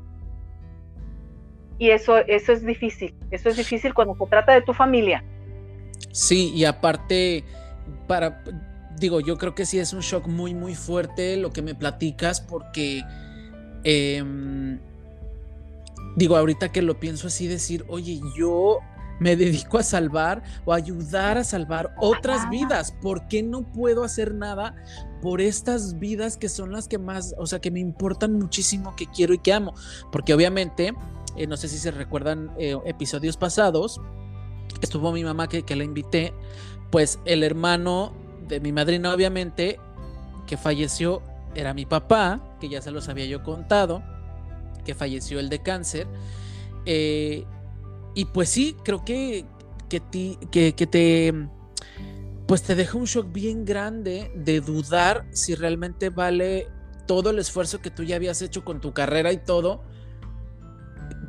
Y 1.79 1.91
eso, 1.91 2.17
eso 2.19 2.53
es 2.53 2.65
difícil. 2.65 3.15
Eso 3.31 3.51
es 3.51 3.57
difícil 3.57 3.93
cuando 3.93 4.17
se 4.17 4.27
trata 4.27 4.53
de 4.53 4.63
tu 4.63 4.73
familia. 4.73 5.23
Sí, 6.11 6.53
y 6.55 6.65
aparte, 6.65 7.45
para, 8.07 8.43
digo, 8.97 9.21
yo 9.21 9.37
creo 9.37 9.55
que 9.55 9.67
sí 9.67 9.79
es 9.79 9.93
un 9.93 10.01
shock 10.01 10.27
muy, 10.27 10.55
muy 10.55 10.75
fuerte 10.75 11.37
lo 11.37 11.53
que 11.53 11.61
me 11.61 11.75
platicas, 11.75 12.41
porque 12.41 13.03
Em, 13.85 14.79
digo, 16.17 16.37
ahorita 16.37 16.71
que 16.71 16.83
lo 16.83 16.99
pienso 17.01 17.27
así, 17.27 17.47
decir, 17.47 17.85
oye, 17.89 18.21
yo 18.37 18.79
me 19.19 19.37
dedico 19.37 19.79
a 19.79 19.83
salvar 19.83 20.43
o 20.65 20.73
ayudar 20.73 21.39
a 21.39 21.45
salvar 21.45 21.95
otras 21.99 22.49
vidas. 22.51 22.93
¿Por 22.93 23.29
qué 23.29 23.43
no 23.43 23.63
puedo 23.63 24.05
hacer 24.05 24.35
nada 24.35 24.75
por 25.21 25.41
estas 25.41 25.99
vidas 25.99 26.37
que 26.37 26.49
son 26.49 26.73
las 26.73 26.89
que 26.89 26.99
más, 26.99 27.35
o 27.39 27.47
sea, 27.47 27.61
que 27.61 27.71
me 27.71 27.81
importan 27.81 28.35
muchísimo, 28.35 28.97
que 28.97 29.07
quiero 29.07 29.35
y 29.35 29.39
que 29.39 29.53
amo? 29.53 29.75
Porque 30.11 30.35
obviamente, 30.35 30.95
eh, 31.37 31.47
no 31.47 31.57
sé 31.57 31.69
si 31.69 31.79
se 31.79 31.91
recuerdan 31.91 32.51
eh, 32.59 32.77
episodios 32.85 33.37
pasados, 33.37 34.01
estuvo 34.81 35.13
mi 35.13 35.25
mamá 35.25 35.49
que, 35.49 35.63
que 35.63 35.77
la 35.77 35.85
invité, 35.85 36.33
pues 36.91 37.19
el 37.25 37.43
hermano 37.43 38.13
de 38.49 38.61
mi 38.61 38.73
madrina, 38.73 39.15
obviamente, 39.15 39.79
que 40.47 40.57
falleció, 40.57 41.23
era 41.55 41.75
mi 41.75 41.87
papá, 41.87 42.57
que 42.61 42.69
ya 42.69 42.83
se 42.83 42.91
los 42.91 43.09
había 43.09 43.27
yo 43.27 43.43
contado, 43.43 44.03
que 44.85 44.95
falleció 44.95 45.41
el 45.41 45.49
de 45.49 45.63
cáncer. 45.63 46.07
Eh, 46.85 47.45
y 48.15 48.27
pues 48.27 48.49
sí, 48.49 48.77
creo 48.85 49.05
que, 49.05 49.47
que, 49.89 50.75
que, 50.75 50.87
te, 50.87 51.35
pues 52.47 52.63
te 52.63 52.75
deja 52.75 52.99
un 52.99 53.05
shock 53.05 53.33
bien 53.33 53.65
grande 53.65 54.31
de 54.35 54.61
dudar 54.61 55.27
si 55.31 55.55
realmente 55.55 56.11
vale 56.11 56.69
todo 57.07 57.31
el 57.31 57.39
esfuerzo 57.39 57.81
que 57.81 57.91
tú 57.91 58.03
ya 58.03 58.17
habías 58.17 58.43
hecho 58.43 58.65
con 58.65 58.81
tu 58.81 58.93
carrera 58.93 59.33
y 59.33 59.39
todo. 59.39 59.83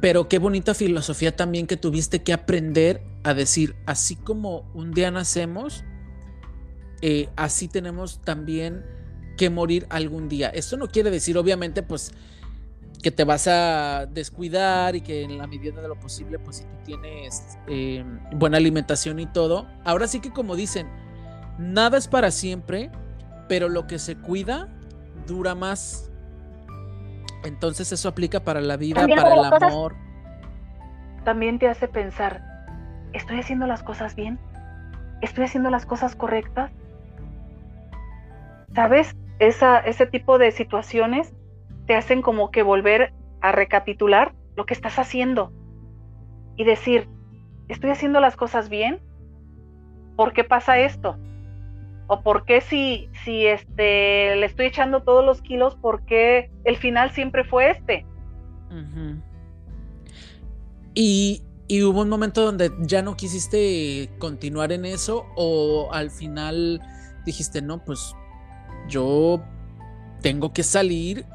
Pero 0.02 0.28
qué 0.28 0.40
bonita 0.40 0.74
filosofía 0.74 1.36
también 1.36 1.68
que 1.68 1.78
tuviste 1.78 2.24
que 2.24 2.34
aprender 2.34 3.02
a 3.24 3.34
decir, 3.34 3.76
así 3.86 4.18
como 4.18 4.70
un 4.74 4.92
día 4.92 5.12
nacemos, 5.12 5.86
eh, 7.02 7.30
así 7.38 7.70
tenemos 7.70 8.22
también 8.22 8.86
que 9.38 9.50
morir 9.50 9.88
algún 9.90 10.28
día. 10.28 10.50
Esto 10.50 10.78
no 10.78 10.90
quiere 10.90 11.10
decir, 11.10 11.38
obviamente, 11.38 11.84
pues 11.84 12.12
que 13.04 13.12
te 13.12 13.26
vas 13.26 13.48
a 13.48 14.08
descuidar 14.08 14.96
y 14.96 15.02
que 15.02 15.24
en 15.24 15.38
la 15.38 15.46
medida 15.46 15.82
de 15.82 15.88
lo 15.90 16.00
posible, 16.00 16.40
pues 16.40 16.58
si 16.58 16.64
tú 16.64 16.76
tienes 16.86 17.60
em, 17.68 18.20
buena 18.32 18.58
alimentación 18.58 19.20
y 19.20 19.28
todo, 19.28 19.68
ahora 19.84 20.08
sí 20.08 20.22
que 20.22 20.32
como 20.32 20.56
dicen, 20.56 20.88
nada 21.60 21.98
es 21.98 22.08
para 22.08 22.32
siempre, 22.32 22.90
pero 23.50 23.68
lo 23.68 23.86
que 23.88 24.00
se 24.00 24.16
cuida 24.16 24.70
dura 25.28 25.54
más. 25.54 26.10
Entonces 27.44 27.92
eso 27.92 28.08
aplica 28.08 28.40
para 28.40 28.62
la 28.62 28.78
vida, 28.78 29.06
para 29.06 29.34
el 29.34 29.54
amor. 29.54 29.96
también 31.26 31.60
te 31.60 31.68
hace 31.68 31.90
pensar, 31.90 32.42
¿estoy 33.12 33.40
haciendo 33.40 33.68
las 33.68 33.84
cosas 33.84 34.16
bien? 34.16 34.40
¿Estoy 35.22 35.44
haciendo 35.44 35.70
las 35.70 35.86
cosas 35.86 36.16
correctas? 36.16 36.72
¿Sabes? 38.74 39.16
ese 39.40 40.06
tipo 40.06 40.38
de 40.38 40.52
situaciones 40.54 41.34
te 41.86 41.96
hacen 41.96 42.22
como 42.22 42.52
que 42.52 42.64
volver 42.64 43.14
a 43.42 43.52
recapitular 43.52 44.34
lo 44.56 44.66
que 44.66 44.74
estás 44.74 45.00
haciendo 45.00 45.52
y 46.56 46.64
decir, 46.64 47.08
¿estoy 47.68 47.90
haciendo 47.90 48.20
las 48.20 48.36
cosas 48.36 48.70
bien? 48.70 49.00
¿Por 50.16 50.34
qué 50.34 50.44
pasa 50.44 50.80
esto? 50.80 51.18
¿O 52.08 52.22
por 52.22 52.46
qué 52.46 52.62
si, 52.62 53.10
si 53.24 53.48
este, 53.48 54.36
le 54.36 54.46
estoy 54.46 54.68
echando 54.68 55.04
todos 55.04 55.26
los 55.26 55.42
kilos, 55.42 55.76
por 55.76 56.06
qué 56.06 56.52
el 56.64 56.78
final 56.78 57.12
siempre 57.12 57.44
fue 57.44 57.72
este? 57.72 58.06
y, 60.96 61.44
y 61.68 61.84
hubo 61.84 62.02
un 62.02 62.10
momento 62.10 62.44
donde 62.44 62.72
ya 62.80 63.04
no 63.04 63.16
quisiste 63.16 64.10
continuar 64.18 64.72
en 64.72 64.86
eso 64.86 65.28
o 65.36 65.90
al 65.92 66.10
final 66.10 66.82
dijiste, 67.24 67.62
no, 67.62 67.84
pues 67.84 68.16
yo 68.88 69.44
tengo 70.22 70.54
que 70.54 70.64
salir 70.64 71.26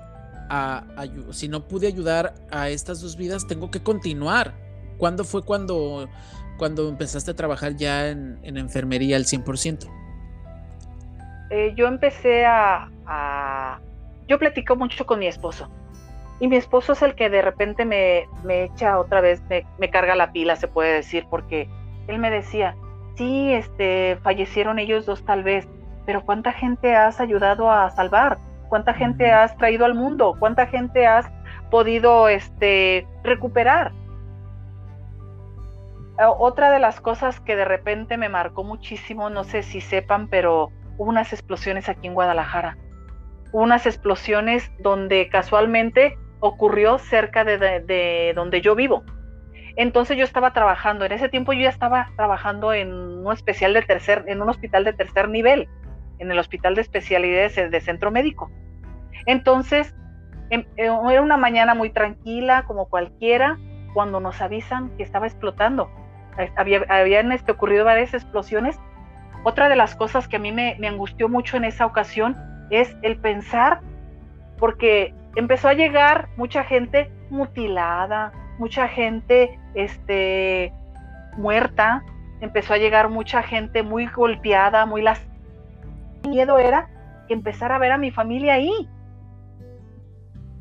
a, 0.48 0.84
si 1.30 1.48
no 1.48 1.66
pude 1.66 1.86
ayudar 1.86 2.34
a 2.50 2.68
estas 2.68 3.00
dos 3.00 3.16
vidas, 3.16 3.46
tengo 3.46 3.70
que 3.70 3.82
continuar. 3.82 4.54
¿Cuándo 4.96 5.24
fue 5.24 5.44
cuando, 5.44 6.08
cuando 6.56 6.88
empezaste 6.88 7.30
a 7.30 7.34
trabajar 7.34 7.76
ya 7.76 8.08
en, 8.08 8.38
enfermería 8.42 9.16
al 9.16 9.24
100%? 9.24 9.88
Eh, 11.50 11.72
yo 11.76 11.86
empecé 11.86 12.44
a, 12.44 13.80
Yo 14.26 14.38
platico 14.38 14.76
mucho 14.76 15.06
con 15.06 15.18
mi 15.18 15.26
esposo. 15.26 15.70
Y 16.40 16.48
mi 16.48 16.56
esposo 16.56 16.92
es 16.92 17.02
el 17.02 17.14
que 17.14 17.30
de 17.30 17.42
repente 17.42 17.84
me, 17.84 18.28
echa 18.46 18.98
otra 18.98 19.20
vez, 19.20 19.42
me, 19.48 19.66
me, 19.78 19.90
carga 19.90 20.14
la 20.14 20.30
pila, 20.30 20.54
se 20.54 20.68
puede 20.68 20.92
decir, 20.92 21.26
porque 21.28 21.68
él 22.06 22.18
me 22.20 22.30
decía, 22.30 22.76
sí, 23.16 23.52
este, 23.52 24.18
fallecieron 24.22 24.78
ellos 24.78 25.04
dos 25.04 25.24
tal 25.24 25.42
vez, 25.42 25.66
pero 26.06 26.24
¿cuánta 26.24 26.52
gente 26.52 26.94
has 26.94 27.20
ayudado 27.20 27.70
a 27.70 27.90
salvar? 27.90 28.38
¿Cuánta 28.68 28.94
gente 28.94 29.30
has 29.30 29.56
traído 29.56 29.84
al 29.84 29.94
mundo? 29.94 30.36
¿Cuánta 30.38 30.66
gente 30.66 31.06
has 31.06 31.26
podido 31.70 32.28
este, 32.28 33.06
recuperar? 33.22 33.92
Otra 36.38 36.70
de 36.72 36.80
las 36.80 37.00
cosas 37.00 37.38
que 37.40 37.54
de 37.54 37.64
repente 37.64 38.16
me 38.16 38.28
marcó 38.28 38.64
muchísimo, 38.64 39.30
no 39.30 39.44
sé 39.44 39.62
si 39.62 39.80
sepan, 39.80 40.28
pero 40.28 40.70
hubo 40.96 41.08
unas 41.08 41.32
explosiones 41.32 41.88
aquí 41.88 42.08
en 42.08 42.14
Guadalajara. 42.14 42.76
Unas 43.52 43.86
explosiones 43.86 44.70
donde 44.80 45.28
casualmente 45.28 46.18
ocurrió 46.40 46.98
cerca 46.98 47.44
de, 47.44 47.58
de, 47.58 48.32
donde 48.34 48.60
yo 48.60 48.74
vivo. 48.74 49.04
Entonces 49.76 50.18
yo 50.18 50.24
estaba 50.24 50.52
trabajando, 50.52 51.04
en 51.04 51.12
ese 51.12 51.28
tiempo 51.28 51.52
yo 51.52 51.60
ya 51.60 51.68
estaba 51.68 52.10
trabajando 52.16 52.72
en 52.72 52.92
un 52.92 53.32
especial 53.32 53.72
de 53.72 53.82
tercer, 53.82 54.24
en 54.26 54.42
un 54.42 54.48
hospital 54.48 54.82
de 54.82 54.92
tercer 54.92 55.28
nivel 55.28 55.68
en 56.18 56.30
el 56.30 56.38
Hospital 56.38 56.74
de 56.74 56.82
Especialidades 56.82 57.56
de 57.56 57.80
Centro 57.80 58.10
Médico. 58.10 58.50
Entonces, 59.26 59.94
em, 60.50 60.64
eh, 60.76 60.90
era 61.10 61.22
una 61.22 61.36
mañana 61.36 61.74
muy 61.74 61.90
tranquila, 61.90 62.64
como 62.66 62.88
cualquiera, 62.88 63.58
cuando 63.94 64.20
nos 64.20 64.40
avisan 64.40 64.90
que 64.96 65.02
estaba 65.02 65.26
explotando. 65.26 65.90
Había, 66.56 66.84
habían 66.88 67.32
este, 67.32 67.52
ocurrido 67.52 67.84
varias 67.84 68.14
explosiones. 68.14 68.78
Otra 69.44 69.68
de 69.68 69.76
las 69.76 69.96
cosas 69.96 70.28
que 70.28 70.36
a 70.36 70.38
mí 70.38 70.52
me, 70.52 70.76
angustió 70.86 71.28
mucho 71.28 71.56
en 71.56 71.64
esa 71.64 71.84
ocasión 71.86 72.36
es 72.70 72.96
el 73.02 73.16
pensar, 73.18 73.80
porque 74.58 75.14
empezó 75.36 75.68
a 75.68 75.74
llegar 75.74 76.28
mucha 76.36 76.64
gente 76.64 77.10
mutilada, 77.30 78.32
mucha 78.58 78.88
gente 78.88 79.58
este, 79.74 80.72
muerta, 81.36 82.02
empezó 82.40 82.74
a 82.74 82.78
llegar 82.78 83.08
mucha 83.08 83.42
gente 83.42 83.82
muy 83.82 84.06
golpeada, 84.06 84.86
muy 84.86 85.02
las 85.02 85.20
miedo 86.28 86.58
era 86.58 86.88
empezar 87.28 87.72
a 87.72 87.78
ver 87.78 87.92
a 87.92 87.98
mi 87.98 88.10
familia 88.10 88.54
ahí. 88.54 88.88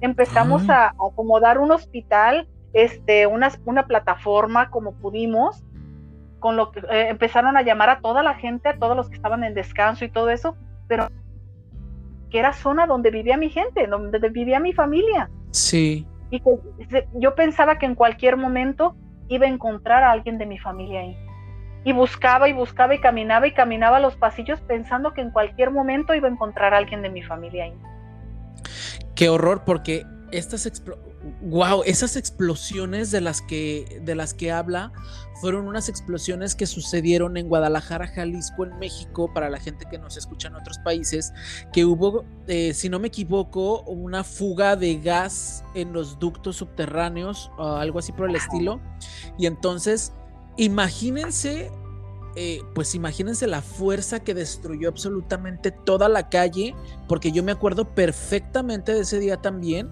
Empezamos 0.02 0.70
a, 0.70 0.90
acomodar 0.90 1.58
un 1.58 1.72
hospital, 1.72 2.48
este, 2.74 3.26
una, 3.28 3.52
una 3.66 3.88
plataforma 3.88 4.70
como 4.70 4.94
pudimos, 4.94 5.64
con 6.40 6.56
lo 6.56 6.72
que 6.72 6.80
eh, 6.80 7.10
empezaron 7.10 7.58
a 7.58 7.64
llamar 7.64 7.90
a 7.90 8.00
toda 8.00 8.22
la 8.22 8.36
gente, 8.36 8.70
a 8.70 8.78
todos 8.78 8.96
los 8.96 9.10
que 9.10 9.16
estaban 9.16 9.44
en 9.44 9.54
descanso 9.54 10.06
y 10.06 10.10
todo 10.10 10.30
eso, 10.30 10.56
pero 10.88 11.08
que 12.30 12.40
era 12.40 12.54
zona 12.54 12.86
donde 12.86 13.10
vivía 13.10 13.38
mi 13.38 13.50
gente, 13.50 13.88
donde 13.88 14.20
vivía 14.30 14.60
mi 14.60 14.74
familia. 14.74 15.30
Sí. 15.52 16.06
Y 16.30 16.42
que 16.42 17.08
yo 17.16 17.36
pensaba 17.36 17.80
que 17.80 17.86
en 17.86 17.96
cualquier 17.96 18.38
momento 18.38 18.96
iba 19.30 19.46
a 19.46 19.50
encontrar 19.50 20.04
a 20.04 20.12
alguien 20.12 20.38
de 20.38 20.46
mi 20.46 20.60
familia 20.60 21.02
ahí. 21.02 21.18
Y 21.88 21.94
buscaba 21.94 22.50
y 22.50 22.54
buscaba 22.54 22.96
y 22.96 23.00
caminaba 23.00 23.48
y 23.48 23.54
caminaba 23.54 24.02
los 24.02 24.18
pasillos 24.18 24.60
pensando 24.60 25.14
que 25.14 25.22
en 25.22 25.32
cualquier 25.32 25.72
momento 25.72 26.14
iba 26.14 26.28
a 26.28 26.32
encontrar 26.32 26.74
a 26.74 26.78
alguien 26.78 27.02
de 27.02 27.10
mi 27.10 27.24
familia 27.24 27.64
ahí. 27.64 27.74
Qué 29.16 29.30
horror, 29.30 29.64
porque 29.66 30.06
estas 30.32 30.66
wow, 31.42 31.84
esas 31.86 32.18
explosiones 32.18 33.12
de 33.12 33.22
las 33.22 33.42
que 33.42 34.02
de 34.02 34.16
las 34.16 34.34
que 34.34 34.52
habla 34.52 34.92
fueron 35.40 35.68
unas 35.68 35.88
explosiones 35.88 36.56
que 36.56 36.66
sucedieron 36.66 37.38
en 37.38 37.48
Guadalajara, 37.48 38.08
Jalisco, 38.08 38.66
en 38.66 38.78
México, 38.80 39.32
para 39.34 39.50
la 39.50 39.60
gente 39.60 39.86
que 39.90 40.00
nos 40.00 40.18
escucha 40.18 40.48
en 40.48 40.56
otros 40.56 40.80
países, 40.80 41.32
que 41.72 41.86
hubo, 41.86 42.26
eh, 42.48 42.74
si 42.74 42.90
no 42.90 43.00
me 43.00 43.10
equivoco, 43.10 43.82
una 43.84 44.24
fuga 44.24 44.76
de 44.76 44.98
gas 44.98 45.64
en 45.76 45.94
los 45.94 46.18
ductos 46.18 46.58
subterráneos, 46.58 47.52
o 47.58 47.68
algo 47.76 48.00
así 48.00 48.12
por 48.12 48.30
el 48.30 48.36
estilo, 48.36 48.82
y 49.38 49.46
entonces 49.46 50.12
imagínense 50.58 51.72
eh, 52.40 52.62
pues 52.76 52.94
imagínense 52.94 53.48
la 53.48 53.64
fuerza 53.64 54.20
que 54.24 54.36
destruyó 54.36 54.90
absolutamente 54.90 55.72
toda 55.72 56.08
la 56.08 56.30
calle, 56.30 56.76
porque 57.08 57.32
yo 57.32 57.42
me 57.42 57.52
acuerdo 57.52 57.96
perfectamente 57.96 58.94
de 58.94 59.02
ese 59.02 59.18
día 59.18 59.38
también, 59.38 59.90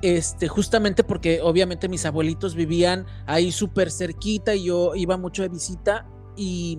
este, 0.00 0.46
justamente 0.46 1.02
porque 1.02 1.40
obviamente 1.42 1.88
mis 1.88 2.06
abuelitos 2.06 2.54
vivían 2.54 3.06
ahí 3.26 3.50
súper 3.50 3.90
cerquita 3.90 4.54
y 4.54 4.66
yo 4.66 4.94
iba 4.94 5.16
mucho 5.16 5.42
de 5.42 5.48
visita 5.48 6.06
y... 6.36 6.78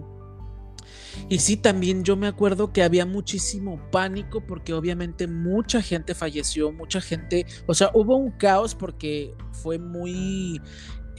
Y 1.28 1.40
sí, 1.40 1.58
también 1.58 2.04
yo 2.04 2.16
me 2.16 2.28
acuerdo 2.28 2.72
que 2.72 2.82
había 2.82 3.06
muchísimo 3.06 3.82
pánico 3.92 4.46
porque 4.46 4.74
obviamente 4.74 5.28
mucha 5.28 5.82
gente 5.82 6.16
falleció, 6.16 6.72
mucha 6.72 7.02
gente, 7.02 7.46
o 7.66 7.74
sea, 7.74 7.90
hubo 7.94 8.16
un 8.16 8.32
caos 8.32 8.76
porque 8.76 9.34
fue 9.52 9.80
muy 9.80 10.62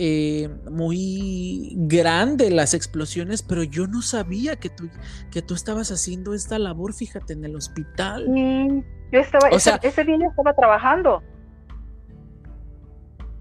eh, 0.03 0.49
muy 0.71 1.75
grande 1.77 2.51
las 2.51 2.73
explosiones, 2.73 3.43
pero 3.43 3.65
yo 3.65 3.87
no 3.87 4.01
sabía 4.01 4.57
que 4.57 4.71
tú, 4.71 4.89
que 5.31 5.43
tú 5.43 5.53
estabas 5.53 5.91
haciendo 5.91 6.33
esta 6.33 6.59
labor, 6.59 6.95
fíjate, 6.95 7.35
en 7.35 7.45
el 7.45 7.55
hospital. 7.55 8.25
yo 9.13 9.21
estaba, 9.21 9.51
ese, 9.51 9.79
ese 9.83 10.05
día 10.05 10.17
estaba 10.27 10.55
trabajando. 10.55 11.23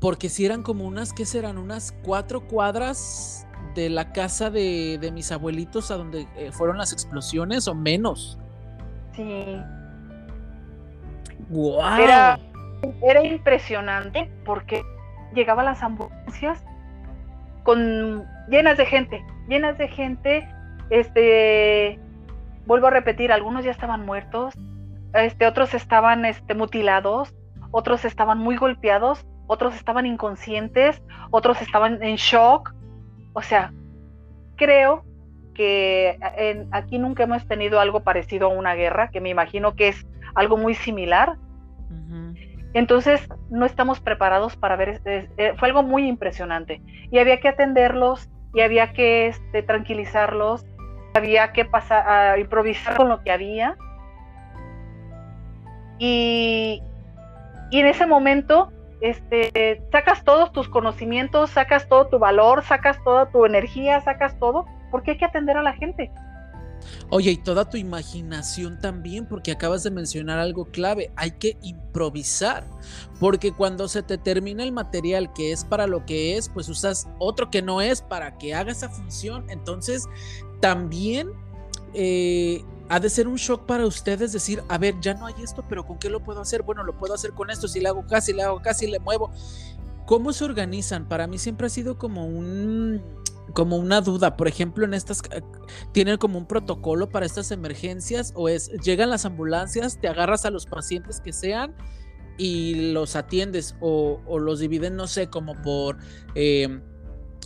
Porque 0.01 0.27
si 0.27 0.45
eran 0.45 0.61
como 0.61 0.83
unas, 0.83 1.13
¿qué 1.13 1.25
serán? 1.25 1.57
Unas 1.57 1.93
cuatro 2.03 2.45
cuadras 2.45 3.47
de 3.73 3.89
la 3.89 4.11
casa 4.11 4.49
de, 4.49 5.11
mis 5.13 5.31
abuelitos 5.31 5.91
a 5.91 5.95
donde 5.95 6.27
eh, 6.35 6.51
fueron 6.51 6.77
las 6.77 6.91
explosiones 6.91 7.69
o 7.69 7.73
menos. 7.73 8.37
Sí. 9.15 9.61
Wow. 11.47 12.01
Era, 12.01 12.37
era 13.01 13.23
impresionante 13.25 14.29
porque 14.43 14.83
llegaban 15.33 15.65
las 15.65 15.83
ambulancias 15.83 16.63
con 17.63 18.25
llenas 18.49 18.77
de 18.77 18.85
gente, 18.85 19.23
llenas 19.47 19.77
de 19.77 19.87
gente, 19.87 20.47
este, 20.89 21.99
vuelvo 22.65 22.87
a 22.87 22.91
repetir, 22.91 23.31
algunos 23.31 23.63
ya 23.63 23.71
estaban 23.71 24.05
muertos, 24.05 24.53
este, 25.13 25.45
otros 25.47 25.73
estaban 25.73 26.25
este, 26.25 26.53
mutilados, 26.53 27.35
otros 27.71 28.05
estaban 28.05 28.37
muy 28.39 28.57
golpeados, 28.57 29.25
otros 29.47 29.75
estaban 29.75 30.05
inconscientes, 30.05 31.01
otros 31.31 31.61
estaban 31.61 32.01
en 32.03 32.15
shock. 32.15 32.73
O 33.33 33.41
sea, 33.41 33.73
creo 34.55 35.03
que 35.53 36.17
aquí 36.71 36.99
nunca 36.99 37.23
hemos 37.23 37.45
tenido 37.47 37.79
algo 37.79 38.01
parecido 38.01 38.47
a 38.47 38.53
una 38.53 38.75
guerra, 38.75 39.09
que 39.09 39.21
me 39.21 39.29
imagino 39.29 39.75
que 39.75 39.89
es 39.89 40.07
algo 40.35 40.57
muy 40.57 40.75
similar. 40.75 41.37
Entonces, 42.73 43.27
no 43.49 43.65
estamos 43.65 43.99
preparados 43.99 44.55
para 44.55 44.75
ver, 44.75 45.01
eh, 45.05 45.53
fue 45.57 45.67
algo 45.67 45.83
muy 45.83 46.07
impresionante. 46.07 46.81
Y 47.11 47.19
había 47.19 47.39
que 47.39 47.47
atenderlos, 47.47 48.29
y 48.53 48.61
había 48.61 48.93
que 48.93 49.27
este, 49.27 49.63
tranquilizarlos, 49.63 50.65
había 51.13 51.51
que 51.51 51.65
pasar 51.65 52.07
a 52.07 52.37
improvisar 52.37 52.95
con 52.95 53.09
lo 53.09 53.21
que 53.23 53.31
había. 53.31 53.75
Y, 55.97 56.81
y 57.71 57.79
en 57.79 57.87
ese 57.87 58.05
momento, 58.05 58.71
este, 59.01 59.81
sacas 59.91 60.23
todos 60.23 60.51
tus 60.51 60.69
conocimientos, 60.69 61.49
sacas 61.51 61.87
todo 61.87 62.07
tu 62.07 62.19
valor, 62.19 62.63
sacas 62.63 63.01
toda 63.03 63.31
tu 63.31 63.45
energía, 63.45 64.01
sacas 64.01 64.37
todo, 64.39 64.65
porque 64.91 65.11
hay 65.11 65.17
que 65.17 65.25
atender 65.25 65.57
a 65.57 65.63
la 65.63 65.73
gente. 65.73 66.11
Oye, 67.09 67.31
y 67.31 67.37
toda 67.37 67.69
tu 67.69 67.77
imaginación 67.77 68.79
también, 68.79 69.25
porque 69.27 69.51
acabas 69.51 69.83
de 69.83 69.91
mencionar 69.91 70.39
algo 70.39 70.65
clave, 70.65 71.11
hay 71.15 71.31
que 71.31 71.57
improvisar, 71.61 72.65
porque 73.19 73.51
cuando 73.51 73.87
se 73.87 74.03
te 74.03 74.17
termina 74.17 74.63
el 74.63 74.71
material 74.71 75.33
que 75.33 75.51
es 75.51 75.63
para 75.63 75.87
lo 75.87 76.05
que 76.05 76.37
es, 76.37 76.49
pues 76.49 76.69
usas 76.69 77.07
otro 77.19 77.49
que 77.49 77.61
no 77.61 77.81
es 77.81 78.01
para 78.01 78.37
que 78.37 78.53
haga 78.53 78.71
esa 78.71 78.89
función, 78.89 79.49
entonces 79.49 80.05
también... 80.61 81.29
Eh, 81.93 82.63
ha 82.89 82.99
de 82.99 83.09
ser 83.09 83.27
un 83.27 83.35
shock 83.35 83.65
para 83.65 83.85
ustedes 83.85 84.33
decir, 84.33 84.63
a 84.67 84.77
ver, 84.79 84.95
ya 84.99 85.13
no 85.13 85.27
hay 85.27 85.35
esto, 85.43 85.63
pero 85.69 85.85
¿con 85.85 85.99
qué 85.99 86.09
lo 86.09 86.23
puedo 86.23 86.41
hacer? 86.41 86.63
Bueno, 86.63 86.83
lo 86.83 86.97
puedo 86.97 87.13
hacer 87.13 87.33
con 87.33 87.51
esto, 87.51 87.67
si 87.67 87.79
le 87.79 87.87
hago 87.87 88.05
casi, 88.07 88.33
le 88.33 88.41
hago 88.41 88.61
casi, 88.61 88.87
le 88.87 88.99
muevo. 88.99 89.31
¿Cómo 90.07 90.33
se 90.33 90.43
organizan? 90.43 91.07
Para 91.07 91.27
mí 91.27 91.37
siempre 91.37 91.67
ha 91.67 91.69
sido 91.69 91.99
como 91.99 92.25
un 92.25 93.03
como 93.53 93.77
una 93.77 94.01
duda, 94.01 94.37
por 94.37 94.47
ejemplo, 94.47 94.85
en 94.85 94.93
estas 94.93 95.21
eh, 95.31 95.41
tienen 95.91 96.17
como 96.17 96.37
un 96.37 96.45
protocolo 96.45 97.09
para 97.09 97.25
estas 97.25 97.51
emergencias 97.51 98.33
o 98.35 98.49
es 98.49 98.69
llegan 98.83 99.09
las 99.09 99.25
ambulancias, 99.25 99.99
te 99.99 100.07
agarras 100.07 100.45
a 100.45 100.51
los 100.51 100.65
pacientes 100.65 101.21
que 101.21 101.33
sean 101.33 101.75
y 102.37 102.93
los 102.93 103.15
atiendes 103.15 103.75
o, 103.81 104.21
los 104.39 104.59
dividen, 104.59 104.95
no 104.95 105.07
sé, 105.07 105.29
como 105.29 105.61
por 105.61 105.97
em, 106.35 106.81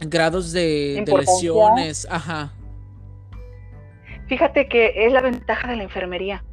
grados 0.08 0.52
de, 0.52 1.04
de, 1.06 1.18
lesiones, 1.18 2.08
ajá. 2.10 2.54
Fíjate 4.28 4.68
que 4.68 5.06
es 5.06 5.12
la 5.12 5.22
ventaja 5.22 5.68
de 5.68 5.78
la 5.78 5.84
enfermería. 5.84 6.44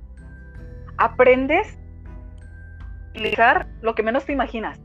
Aprendes 0.96 1.78
a 2.46 3.11
utilizar 3.11 3.68
lo 3.80 3.94
que 3.94 4.03
menos 4.03 4.24
te 4.24 4.32
imaginas. 4.32 4.80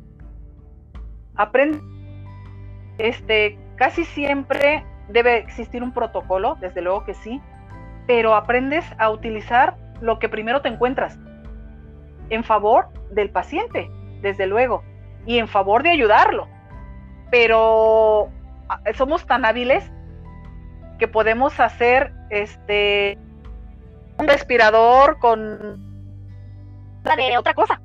Aprendes 1.35 1.81
este 2.97 3.57
Casi 3.75 4.05
siempre 4.05 4.85
debe 5.09 5.37
existir 5.37 5.83
un 5.83 5.91
protocolo, 5.91 6.57
desde 6.59 6.81
luego 6.81 7.05
que 7.05 7.13
sí, 7.13 7.41
pero 8.07 8.35
aprendes 8.35 8.85
a 8.97 9.09
utilizar 9.09 9.77
lo 10.01 10.19
que 10.19 10.29
primero 10.29 10.61
te 10.61 10.69
encuentras 10.69 11.17
en 12.29 12.43
favor 12.43 12.87
del 13.11 13.29
paciente, 13.29 13.89
desde 14.21 14.47
luego, 14.47 14.83
y 15.25 15.37
en 15.37 15.47
favor 15.47 15.83
de 15.83 15.89
ayudarlo. 15.89 16.47
Pero 17.31 18.29
ah, 18.69 18.81
somos 18.95 19.25
tan 19.25 19.45
hábiles 19.45 19.91
que 20.97 21.07
podemos 21.07 21.59
hacer 21.59 22.13
este 22.29 23.17
un 24.17 24.27
respirador 24.27 25.19
con 25.19 25.83
otra 27.37 27.53
cosa. 27.53 27.81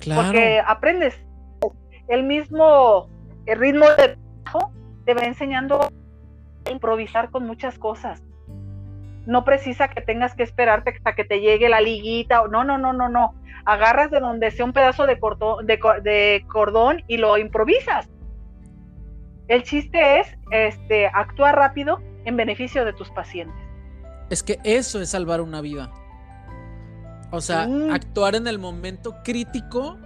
Claro. 0.00 0.22
Porque 0.22 0.60
aprendes 0.64 1.18
el 2.08 2.24
mismo 2.24 3.08
el 3.46 3.58
ritmo 3.58 3.86
de 3.96 4.16
te 5.04 5.14
va 5.14 5.22
enseñando 5.22 5.80
a 5.80 6.70
improvisar 6.70 7.30
con 7.30 7.46
muchas 7.46 7.78
cosas. 7.78 8.22
No 9.26 9.44
precisa 9.44 9.88
que 9.88 10.00
tengas 10.00 10.34
que 10.34 10.42
esperarte 10.42 10.90
hasta 10.90 11.14
que 11.14 11.24
te 11.24 11.40
llegue 11.40 11.68
la 11.68 11.80
liguita. 11.80 12.42
No, 12.50 12.64
no, 12.64 12.78
no, 12.78 12.92
no, 12.92 13.08
no. 13.08 13.34
Agarras 13.64 14.10
de 14.10 14.20
donde 14.20 14.50
sea 14.50 14.64
un 14.64 14.72
pedazo 14.72 15.06
de, 15.06 15.18
de, 16.02 16.44
cordón 16.48 17.02
y 17.06 17.18
lo 17.18 17.38
improvisas. 17.38 18.08
El 19.48 19.62
chiste 19.62 20.20
es 20.20 20.36
este, 20.50 21.06
actuar 21.06 21.54
rápido 21.54 22.00
en 22.24 22.36
beneficio 22.36 22.84
de 22.84 22.92
tus 22.92 23.10
pacientes. 23.10 23.56
Es 24.30 24.42
que 24.42 24.58
eso 24.64 25.00
es 25.00 25.10
salvar 25.10 25.40
una 25.40 25.60
vida. 25.60 25.92
O 27.30 27.40
sea, 27.40 27.66
actuar 27.92 28.34
en 28.34 28.46
el 28.46 28.58
momento 28.58 29.22
crítico 29.22 29.98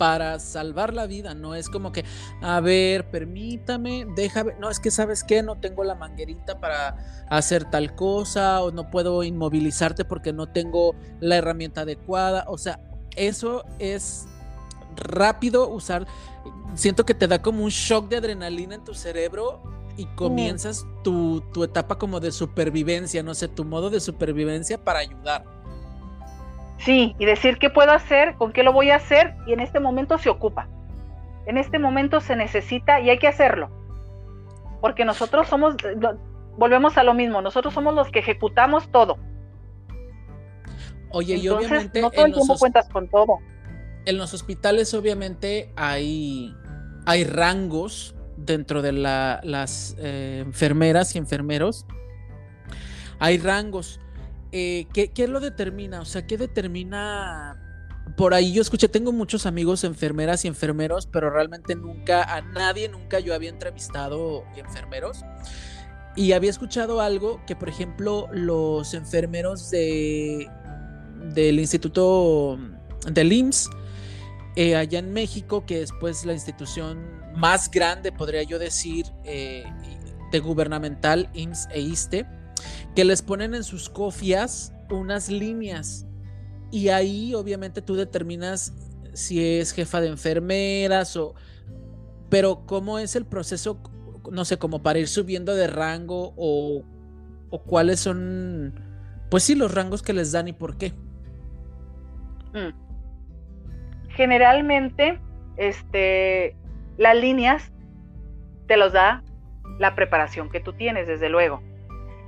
para 0.00 0.38
salvar 0.38 0.94
la 0.94 1.06
vida, 1.06 1.34
no 1.34 1.54
es 1.54 1.68
como 1.68 1.92
que, 1.92 2.06
a 2.40 2.58
ver, 2.60 3.10
permítame, 3.10 4.06
déjame, 4.16 4.54
no, 4.58 4.70
es 4.70 4.80
que 4.80 4.90
sabes 4.90 5.22
que 5.22 5.42
no 5.42 5.60
tengo 5.60 5.84
la 5.84 5.94
manguerita 5.94 6.58
para 6.58 6.96
hacer 7.28 7.66
tal 7.66 7.94
cosa 7.94 8.62
o 8.62 8.70
no 8.70 8.88
puedo 8.88 9.22
inmovilizarte 9.24 10.06
porque 10.06 10.32
no 10.32 10.46
tengo 10.46 10.94
la 11.20 11.36
herramienta 11.36 11.82
adecuada, 11.82 12.46
o 12.48 12.56
sea, 12.56 12.80
eso 13.14 13.66
es 13.78 14.26
rápido 14.96 15.68
usar, 15.68 16.06
siento 16.74 17.04
que 17.04 17.12
te 17.12 17.28
da 17.28 17.42
como 17.42 17.64
un 17.64 17.70
shock 17.70 18.08
de 18.08 18.16
adrenalina 18.16 18.76
en 18.76 18.84
tu 18.84 18.94
cerebro 18.94 19.62
y 19.98 20.06
comienzas 20.16 20.86
tu, 21.04 21.42
tu, 21.52 21.62
etapa 21.62 21.98
como 21.98 22.20
de 22.20 22.32
supervivencia, 22.32 23.22
no 23.22 23.34
sé, 23.34 23.48
tu 23.48 23.66
modo 23.66 23.90
de 23.90 24.00
supervivencia 24.00 24.82
para 24.82 25.00
ayudar. 25.00 25.59
Sí, 26.80 27.14
y 27.18 27.26
decir 27.26 27.58
qué 27.58 27.68
puedo 27.68 27.92
hacer, 27.92 28.34
con 28.36 28.52
qué 28.52 28.62
lo 28.62 28.72
voy 28.72 28.90
a 28.90 28.96
hacer, 28.96 29.34
y 29.46 29.52
en 29.52 29.60
este 29.60 29.80
momento 29.80 30.18
se 30.18 30.30
ocupa. 30.30 30.68
En 31.46 31.58
este 31.58 31.78
momento 31.78 32.20
se 32.20 32.36
necesita 32.36 33.00
y 33.00 33.10
hay 33.10 33.18
que 33.18 33.28
hacerlo. 33.28 33.70
Porque 34.80 35.04
nosotros 35.04 35.46
somos, 35.48 35.76
volvemos 36.56 36.96
a 36.96 37.02
lo 37.02 37.12
mismo, 37.12 37.42
nosotros 37.42 37.74
somos 37.74 37.94
los 37.94 38.10
que 38.10 38.20
ejecutamos 38.20 38.90
todo. 38.90 39.18
Oye, 41.10 41.36
y 41.36 41.48
obviamente. 41.48 42.00
No 42.00 42.10
todo 42.10 42.26
el 42.26 42.32
tiempo 42.32 42.56
cuentas 42.58 42.88
con 42.88 43.08
todo. 43.08 43.38
En 44.06 44.16
los 44.16 44.32
hospitales, 44.32 44.94
obviamente, 44.94 45.72
hay, 45.76 46.54
hay 47.04 47.24
rangos 47.24 48.14
dentro 48.38 48.80
de 48.80 48.92
las 48.92 49.96
eh, 49.98 50.42
enfermeras 50.46 51.14
y 51.14 51.18
enfermeros. 51.18 51.84
Hay 53.18 53.36
rangos. 53.36 54.00
Eh, 54.52 54.86
¿qué, 54.92 55.12
¿Qué 55.12 55.28
lo 55.28 55.40
determina? 55.40 56.00
O 56.00 56.04
sea, 56.04 56.26
¿qué 56.26 56.36
determina 56.36 57.58
por 58.16 58.34
ahí 58.34 58.52
yo 58.52 58.62
escuché, 58.62 58.88
tengo 58.88 59.12
muchos 59.12 59.46
amigos 59.46 59.84
enfermeras 59.84 60.44
y 60.44 60.48
enfermeros, 60.48 61.06
pero 61.06 61.30
realmente 61.30 61.74
nunca, 61.74 62.22
a 62.22 62.40
nadie 62.40 62.88
nunca 62.88 63.20
yo 63.20 63.34
había 63.34 63.50
entrevistado 63.50 64.44
enfermeros. 64.56 65.24
Y 66.16 66.32
había 66.32 66.50
escuchado 66.50 67.00
algo 67.00 67.40
que, 67.46 67.54
por 67.54 67.68
ejemplo, 67.68 68.28
los 68.32 68.94
enfermeros 68.94 69.70
de, 69.70 70.50
del 71.32 71.60
Instituto 71.60 72.58
del 73.10 73.32
IMSS, 73.32 73.70
eh, 74.56 74.74
allá 74.74 74.98
en 74.98 75.12
México, 75.12 75.64
que 75.64 75.82
es 75.82 75.90
pues 76.00 76.24
la 76.24 76.32
institución 76.32 76.98
más 77.36 77.70
grande, 77.70 78.10
podría 78.10 78.42
yo 78.42 78.58
decir, 78.58 79.06
eh, 79.24 79.64
de 80.32 80.40
gubernamental, 80.40 81.30
IMSS 81.32 81.68
e 81.70 81.80
ISTE, 81.80 82.26
que 82.94 83.04
les 83.04 83.22
ponen 83.22 83.54
en 83.54 83.64
sus 83.64 83.88
cofias 83.88 84.72
unas 84.90 85.28
líneas 85.28 86.06
y 86.70 86.88
ahí 86.88 87.34
obviamente 87.34 87.82
tú 87.82 87.94
determinas 87.96 88.72
si 89.12 89.58
es 89.58 89.72
jefa 89.72 90.00
de 90.00 90.08
enfermeras 90.08 91.16
o... 91.16 91.34
Pero 92.28 92.64
¿cómo 92.64 93.00
es 93.00 93.16
el 93.16 93.26
proceso, 93.26 93.80
no 94.30 94.44
sé, 94.44 94.56
como 94.56 94.84
para 94.84 95.00
ir 95.00 95.08
subiendo 95.08 95.56
de 95.56 95.66
rango 95.66 96.32
o, 96.36 96.84
o 97.50 97.62
cuáles 97.64 97.98
son, 97.98 98.72
pues 99.30 99.42
sí, 99.42 99.56
los 99.56 99.74
rangos 99.74 100.00
que 100.02 100.12
les 100.12 100.30
dan 100.30 100.46
y 100.46 100.52
por 100.52 100.78
qué? 100.78 100.92
Mm. 102.52 102.72
Generalmente, 104.10 105.20
este, 105.56 106.56
las 106.98 107.16
líneas 107.16 107.72
te 108.68 108.76
los 108.76 108.92
da 108.92 109.24
la 109.80 109.96
preparación 109.96 110.50
que 110.50 110.60
tú 110.60 110.72
tienes, 110.72 111.08
desde 111.08 111.28
luego. 111.28 111.60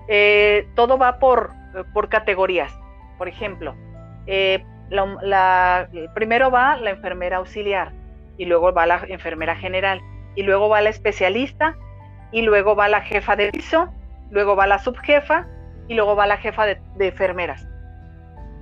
Eh, 0.08 0.66
todo 0.74 0.98
va 0.98 1.18
por, 1.18 1.50
por 1.92 2.08
categorías. 2.08 2.72
Por 3.18 3.28
ejemplo, 3.28 3.74
eh, 4.26 4.64
la, 4.90 5.88
primero 6.14 6.50
va 6.50 6.76
la 6.76 6.90
enfermera 6.90 7.38
auxiliar 7.38 7.92
y 8.36 8.44
luego 8.44 8.72
va 8.72 8.86
la 8.86 9.02
enfermera 9.08 9.56
general 9.56 10.00
y 10.34 10.42
luego 10.42 10.68
va 10.68 10.80
la 10.80 10.90
especialista 10.90 11.76
y 12.30 12.42
luego 12.42 12.74
va 12.74 12.88
la 12.88 13.02
jefa 13.02 13.36
de 13.36 13.50
piso, 13.50 13.88
luego 14.30 14.56
va 14.56 14.66
la 14.66 14.78
subjefa 14.78 15.46
y 15.88 15.94
luego 15.94 16.16
va 16.16 16.26
la 16.26 16.38
jefa 16.38 16.66
de, 16.66 16.80
enfermeras. 16.98 17.66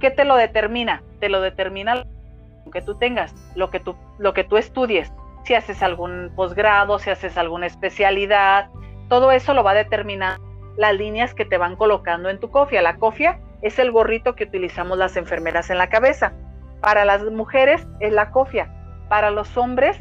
¿Qué 0.01 0.11
te 0.11 0.24
lo 0.24 0.36
determina? 0.36 1.03
Te 1.20 1.28
lo 1.28 1.41
determina 1.41 1.95
lo 1.95 2.70
que 2.72 2.82
tú 2.82 2.97
tengas, 2.97 3.34
lo 3.55 3.70
que 3.70 3.80
tú, 3.80 3.97
lo 4.18 4.32
que 4.32 4.45
tú 4.45 4.57
estudies. 4.57 5.12
Si 5.45 5.55
haces 5.55 5.82
algún 5.82 6.32
posgrado, 6.34 6.99
si 6.99 7.11
haces 7.11 7.36
alguna 7.36 7.66
especialidad, 7.66 8.68
todo 9.09 9.32
eso 9.32 9.55
lo 9.55 9.62
va 9.62 9.72
a 9.72 9.74
determinar 9.74 10.38
las 10.76 10.94
líneas 10.94 11.34
que 11.34 11.44
te 11.44 11.58
van 11.58 11.76
colocando 11.76 12.28
en 12.28 12.40
tu 12.40 12.50
cofia. 12.50 12.82
La 12.82 12.96
cofia 12.96 13.38
es 13.62 13.78
el 13.78 13.90
gorrito 13.90 14.34
que 14.34 14.44
utilizamos 14.44 14.96
las 14.98 15.16
enfermeras 15.16 15.70
en 15.70 15.78
la 15.78 15.88
cabeza. 15.88 16.32
Para 16.80 17.04
las 17.04 17.22
mujeres 17.24 17.86
es 18.00 18.12
la 18.12 18.30
cofia. 18.30 18.72
Para 19.08 19.30
los 19.30 19.56
hombres 19.56 20.00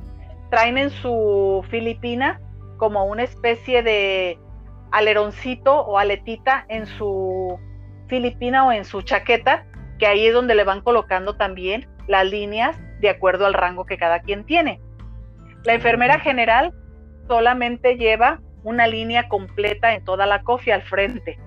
traen 0.50 0.78
en 0.78 0.90
su 0.90 1.66
filipina 1.70 2.40
como 2.78 3.06
una 3.06 3.24
especie 3.24 3.84
de 3.84 4.40
aleroncito 4.92 5.82
o 5.82 5.98
aletita 5.98 6.66
en 6.70 6.86
su 6.86 7.60
filipina 8.08 8.66
o 8.66 8.72
en 8.72 8.86
su 8.86 9.02
chaqueta, 9.02 9.66
que 10.00 10.08
ahí 10.08 10.26
es 10.26 10.34
donde 10.34 10.56
le 10.56 10.64
van 10.64 10.82
colocando 10.82 11.36
también 11.36 11.88
las 12.08 12.26
líneas 12.26 12.80
de 13.02 13.10
acuerdo 13.10 13.46
al 13.46 13.54
rango 13.54 13.86
que 13.86 13.98
cada 13.98 14.22
quien 14.22 14.46
tiene. 14.46 14.82
La 15.64 15.74
enfermera 15.74 16.20
general 16.20 16.74
solamente 17.28 17.98
lleva 17.98 18.42
una 18.64 18.88
línea 18.88 19.30
completa 19.30 19.94
en 19.94 20.04
toda 20.04 20.26
la 20.26 20.44
cofia 20.44 20.76
al 20.76 20.84
frente 20.84 21.40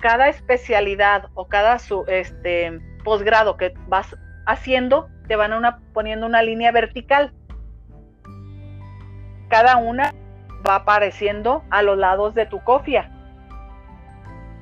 cada 0.00 0.28
especialidad 0.28 1.28
o 1.34 1.46
cada 1.46 1.78
su, 1.78 2.04
este, 2.08 2.80
posgrado 3.04 3.56
que 3.56 3.74
vas 3.86 4.16
haciendo, 4.46 5.08
te 5.28 5.36
van 5.36 5.52
una, 5.52 5.78
poniendo 5.92 6.26
una 6.26 6.42
línea 6.42 6.72
vertical. 6.72 7.32
Cada 9.48 9.76
una 9.76 10.14
va 10.66 10.76
apareciendo 10.76 11.62
a 11.70 11.82
los 11.82 11.98
lados 11.98 12.34
de 12.34 12.46
tu 12.46 12.62
cofia. 12.64 13.10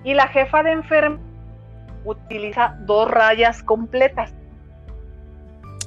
Y 0.04 0.14
la 0.14 0.28
jefa 0.28 0.62
de 0.62 0.72
enfermo 0.72 1.18
utiliza 2.04 2.76
dos 2.80 3.10
rayas 3.10 3.62
completas. 3.62 4.34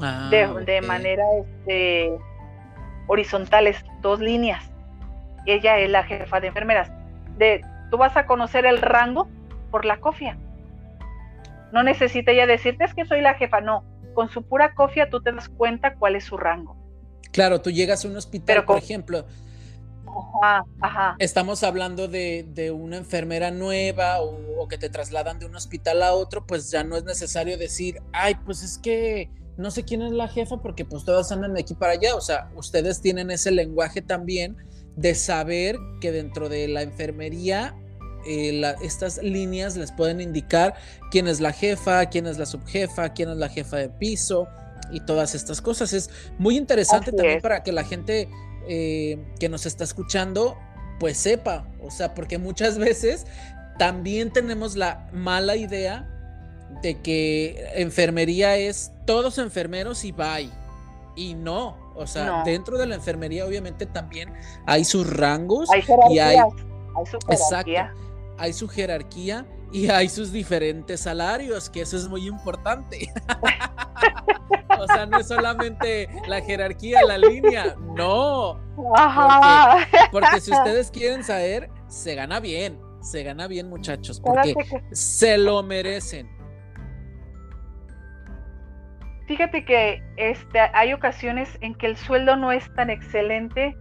Ah, 0.02 0.30
de, 0.32 0.82
manera 0.82 1.24
este, 1.40 2.18
horizontales, 3.08 3.84
dos 4.02 4.20
líneas. 4.20 4.71
Ella 5.46 5.80
es 5.80 5.90
la 5.90 6.04
jefa 6.04 6.40
de 6.40 6.48
enfermeras. 6.48 6.92
De, 7.38 7.62
tú 7.90 7.98
vas 7.98 8.16
a 8.18 8.26
conocer 8.26 8.66
el 8.66 8.82
rango 8.82 9.28
por 9.70 9.86
la 9.86 10.00
cofia. 10.00 10.38
No 11.72 11.84
necesita 11.84 12.32
ella 12.32 12.46
decirte 12.46 12.84
es 12.84 12.94
que 12.94 13.06
soy 13.06 13.22
la 13.22 13.36
jefa, 13.36 13.62
no. 13.62 13.84
Con 14.14 14.30
su 14.30 14.44
pura 14.44 14.74
cofia 14.74 15.10
tú 15.10 15.22
te 15.22 15.32
das 15.32 15.50
cuenta 15.50 15.96
cuál 15.96 16.16
es 16.16 16.26
su 16.26 16.38
rango. 16.38 16.76
Claro, 17.32 17.62
tú 17.62 17.72
llegas 17.72 18.04
a 18.04 18.10
un 18.10 18.18
hospital, 18.18 18.66
por 18.66 18.78
ejemplo. 18.78 19.26
Ajá, 20.42 20.66
ajá. 20.82 21.16
Estamos 21.20 21.64
hablando 21.64 22.10
de, 22.10 22.74
una 22.76 22.98
enfermera 22.98 23.52
nueva 23.52 24.22
o, 24.22 24.68
que 24.68 24.78
te 24.78 24.90
trasladan 24.90 25.40
de 25.40 25.46
un 25.46 25.56
hospital 25.56 26.04
a 26.04 26.14
otro, 26.14 26.46
pues 26.46 26.70
ya 26.70 26.84
no 26.84 26.98
es 26.98 27.04
necesario 27.06 27.58
decir, 27.58 28.02
ay, 28.12 28.36
pues 28.46 28.64
es 28.64 28.78
que 28.78 29.30
no 29.58 29.72
sé 29.72 29.84
quién 29.84 30.02
es 30.02 30.12
la 30.12 30.28
jefa 30.28 30.58
porque 30.58 30.86
pues 30.86 31.06
todas 31.06 31.32
andan 31.32 31.54
de 31.54 31.62
aquí 31.62 31.74
para 31.74 31.94
allá. 31.94 32.16
O 32.16 32.22
sea, 32.22 32.50
ustedes 32.56 33.02
tienen 33.02 33.32
ese 33.32 33.52
lenguaje 33.52 34.02
también 34.02 34.58
de 34.96 35.16
saber 35.16 35.78
que 36.00 36.12
dentro 36.12 36.50
de 36.50 36.68
la 36.68 36.82
enfermería 36.82 37.76
eh, 38.26 38.62
estas 38.82 39.22
líneas 39.24 39.78
les 39.78 39.92
pueden 39.92 40.22
indicar 40.22 40.76
quién 41.10 41.28
es 41.28 41.40
la 41.40 41.54
jefa, 41.54 42.06
quién 42.08 42.28
es 42.28 42.38
la 42.38 42.46
subjefa, 42.46 43.14
quién 43.14 43.30
es 43.30 43.38
la 43.38 43.50
jefa 43.50 43.78
de 43.78 43.90
piso 43.90 44.48
y 44.92 45.00
todas 45.00 45.34
estas 45.34 45.62
cosas. 45.62 45.94
Es 45.94 46.10
muy 46.38 46.58
interesante 46.58 47.12
también 47.12 47.42
para 47.42 47.64
que 47.64 47.72
la 47.72 47.84
gente 47.84 48.30
eh, 48.68 49.18
que 49.40 49.50
nos 49.50 49.66
está 49.66 49.84
escuchando 49.84 50.58
pues 51.00 51.18
sepa, 51.18 51.68
o 51.82 51.90
sea, 51.90 52.14
porque 52.14 52.38
muchas 52.38 52.78
veces 52.78 53.26
también 53.80 54.32
tenemos 54.32 54.76
la 54.76 55.10
mala 55.12 55.56
idea 55.56 56.08
de 56.84 57.02
que 57.02 57.72
enfermería 57.74 58.56
es 58.58 58.92
todos 59.08 59.40
enfermeros 59.40 60.06
y 60.06 60.12
bye. 60.12 60.52
Y 61.16 61.34
no, 61.34 61.76
o 61.96 62.08
sea, 62.08 62.44
dentro 62.44 62.78
de 62.78 62.88
la 62.88 62.96
enfermería 62.96 63.46
obviamente 63.46 63.86
también 63.86 64.34
hay 64.66 64.86
sus 64.86 65.08
rangos 65.10 65.70
y 66.10 66.20
hay, 66.20 66.38
hay 66.38 67.06
su 67.06 67.18
exacto, 67.30 67.72
hay 68.38 68.54
su 68.54 68.68
jerarquía 68.68 69.46
y 69.72 69.90
hay 69.90 70.10
sus 70.10 70.32
diferentes 70.32 71.02
salarios, 71.02 71.70
que 71.70 71.82
eso 71.82 71.98
es 71.98 72.08
muy 72.08 72.28
importante. 72.28 73.12
o 74.80 74.88
sea, 74.88 75.06
no 75.06 75.20
es 75.20 75.28
solamente 75.28 76.10
la 76.28 76.42
jerarquía, 76.42 77.04
la 77.06 77.18
línea, 77.18 77.76
no. 77.96 78.60
Porque, 80.12 80.42
si 80.42 80.52
ustedes 80.52 80.92
quieren 80.92 81.24
saber, 81.24 81.70
se 81.88 82.16
gana 82.16 82.40
bien, 82.40 82.80
se 83.02 83.24
gana 83.24 83.48
bien 83.48 83.70
muchachos, 83.70 84.20
porque 84.20 84.54
se 84.92 85.38
lo 85.38 85.64
merecen. 85.64 86.30
Fíjate 89.28 89.66
que 89.66 90.04
este, 90.18 90.60
hay 90.60 90.94
ocasiones 90.94 91.58
en 91.62 91.76
que 91.76 91.88
el 91.88 91.96
sueldo 91.96 92.36
no 92.36 92.52
es 92.52 92.74
tan 92.74 92.90
excelente 92.90 93.78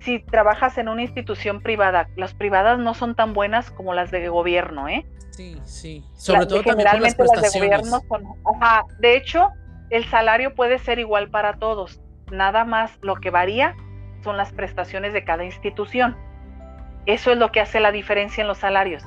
si 0.00 0.20
trabajas 0.20 0.78
en 0.78 0.88
una 0.88 1.02
institución 1.02 1.60
privada, 1.60 2.08
las 2.16 2.34
privadas 2.34 2.78
no 2.78 2.94
son 2.94 3.14
tan 3.14 3.34
buenas 3.34 3.70
como 3.70 3.94
las 3.94 4.10
de 4.10 4.28
gobierno, 4.28 4.88
¿eh? 4.88 5.06
Sí, 5.30 5.60
sí. 5.64 6.04
Sobre 6.14 6.46
todo 6.46 6.62
generalmente 6.62 7.22
las, 7.24 7.52
de 7.52 7.60
gobierno 7.60 8.00
son. 8.08 8.24
Ajá. 8.60 8.84
De 8.98 9.16
hecho, 9.16 9.50
el 9.90 10.04
salario 10.06 10.54
puede 10.54 10.78
ser 10.78 10.98
igual 10.98 11.30
para 11.30 11.54
todos. 11.54 12.00
Nada 12.30 12.64
más 12.64 12.98
lo 13.02 13.16
que 13.16 13.30
varía 13.30 13.76
son 14.22 14.36
las 14.36 14.52
prestaciones 14.52 15.12
de 15.12 15.24
cada 15.24 15.44
institución. 15.44 16.16
Eso 17.06 17.32
es 17.32 17.38
lo 17.38 17.52
que 17.52 17.60
hace 17.60 17.80
la 17.80 17.92
diferencia 17.92 18.42
en 18.42 18.48
los 18.48 18.58
salarios. 18.58 19.02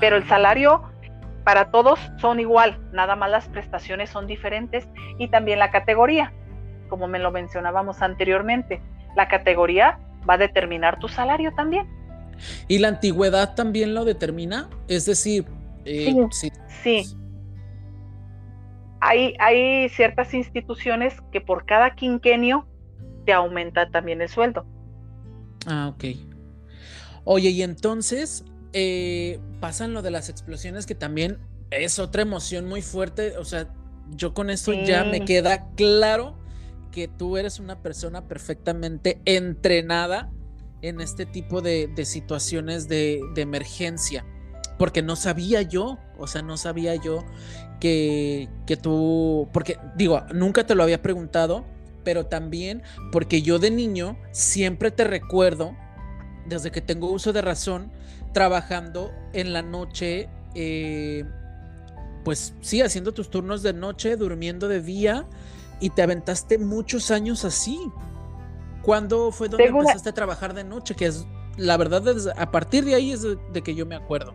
Pero 0.00 0.16
el 0.16 0.24
ah. 0.24 0.28
salario 0.28 0.91
para 1.44 1.70
todos 1.70 1.98
son 2.18 2.40
igual, 2.40 2.78
nada 2.92 3.16
más 3.16 3.30
las 3.30 3.48
prestaciones 3.48 4.10
son 4.10 4.26
diferentes 4.26 4.86
y 5.18 5.28
también 5.28 5.58
la 5.58 5.70
categoría, 5.70 6.32
como 6.88 7.08
me 7.08 7.18
lo 7.18 7.30
mencionábamos 7.30 8.02
anteriormente. 8.02 8.80
La 9.16 9.28
categoría 9.28 9.98
va 10.28 10.34
a 10.34 10.38
determinar 10.38 10.98
tu 10.98 11.08
salario 11.08 11.52
también. 11.54 11.88
¿Y 12.68 12.78
la 12.78 12.88
antigüedad 12.88 13.54
también 13.54 13.94
lo 13.94 14.04
determina? 14.04 14.68
Es 14.88 15.06
decir, 15.06 15.46
eh, 15.84 16.14
sí. 16.30 17.04
Hay, 19.00 19.34
hay 19.40 19.88
ciertas 19.88 20.32
instituciones 20.32 21.20
que 21.32 21.40
por 21.40 21.66
cada 21.66 21.94
quinquenio 21.94 22.66
te 23.26 23.32
aumenta 23.32 23.90
también 23.90 24.22
el 24.22 24.28
sueldo. 24.28 24.64
Ah, 25.66 25.92
ok. 25.94 26.04
Oye, 27.24 27.50
y 27.50 27.62
entonces 27.62 28.44
eh, 28.72 29.40
pasan 29.60 29.92
lo 29.92 30.02
de 30.02 30.10
las 30.10 30.28
explosiones 30.28 30.86
que 30.86 30.94
también 30.94 31.38
es 31.70 31.98
otra 31.98 32.22
emoción 32.22 32.68
muy 32.68 32.82
fuerte. 32.82 33.36
O 33.38 33.44
sea, 33.44 33.68
yo 34.10 34.34
con 34.34 34.50
esto 34.50 34.72
ya 34.72 35.04
me 35.04 35.24
queda 35.24 35.68
claro 35.74 36.38
que 36.90 37.08
tú 37.08 37.36
eres 37.36 37.58
una 37.58 37.82
persona 37.82 38.28
perfectamente 38.28 39.20
entrenada 39.24 40.30
en 40.82 41.00
este 41.00 41.26
tipo 41.26 41.62
de, 41.62 41.90
situaciones 42.04 42.88
de, 42.88 43.20
emergencia. 43.36 44.24
Porque 44.78 45.02
no 45.02 45.16
sabía 45.16 45.62
yo, 45.62 45.98
o 46.18 46.26
sea, 46.26 46.42
no 46.42 46.56
sabía 46.56 46.94
yo 46.96 47.24
que, 47.80 48.48
que 48.66 48.76
tú, 48.76 49.48
porque 49.52 49.78
digo, 49.96 50.22
nunca 50.34 50.66
te 50.66 50.74
lo 50.74 50.82
había 50.82 51.02
preguntado, 51.02 51.64
pero 52.04 52.26
también 52.26 52.82
porque 53.12 53.42
yo 53.42 53.58
de 53.58 53.70
niño 53.70 54.18
siempre 54.32 54.90
te 54.90 55.04
recuerdo, 55.04 55.76
desde 56.46 56.72
que 56.72 56.80
tengo 56.80 57.10
uso 57.10 57.32
de 57.32 57.42
razón, 57.42 57.92
trabajando 58.32 59.12
en 59.32 59.52
la 59.52 59.62
noche, 59.62 60.28
eh, 60.54 61.24
pues 62.24 62.54
sí, 62.60 62.82
haciendo 62.82 63.12
tus 63.12 63.30
turnos 63.30 63.62
de 63.62 63.72
noche, 63.72 64.16
durmiendo 64.16 64.68
de 64.68 64.80
día, 64.80 65.26
y 65.80 65.90
te 65.90 66.02
aventaste 66.02 66.58
muchos 66.58 67.10
años 67.10 67.44
así. 67.44 67.78
¿Cuándo 68.82 69.30
fue 69.30 69.48
donde 69.48 69.66
empezaste 69.66 70.10
a 70.10 70.14
trabajar 70.14 70.54
de 70.54 70.64
noche? 70.64 70.94
Que 70.94 71.06
es, 71.06 71.26
la 71.56 71.76
verdad, 71.76 72.02
a 72.36 72.50
partir 72.50 72.84
de 72.84 72.94
ahí 72.94 73.12
es 73.12 73.22
de, 73.22 73.62
que 73.62 73.74
yo 73.74 73.86
me 73.86 73.96
acuerdo. 73.96 74.34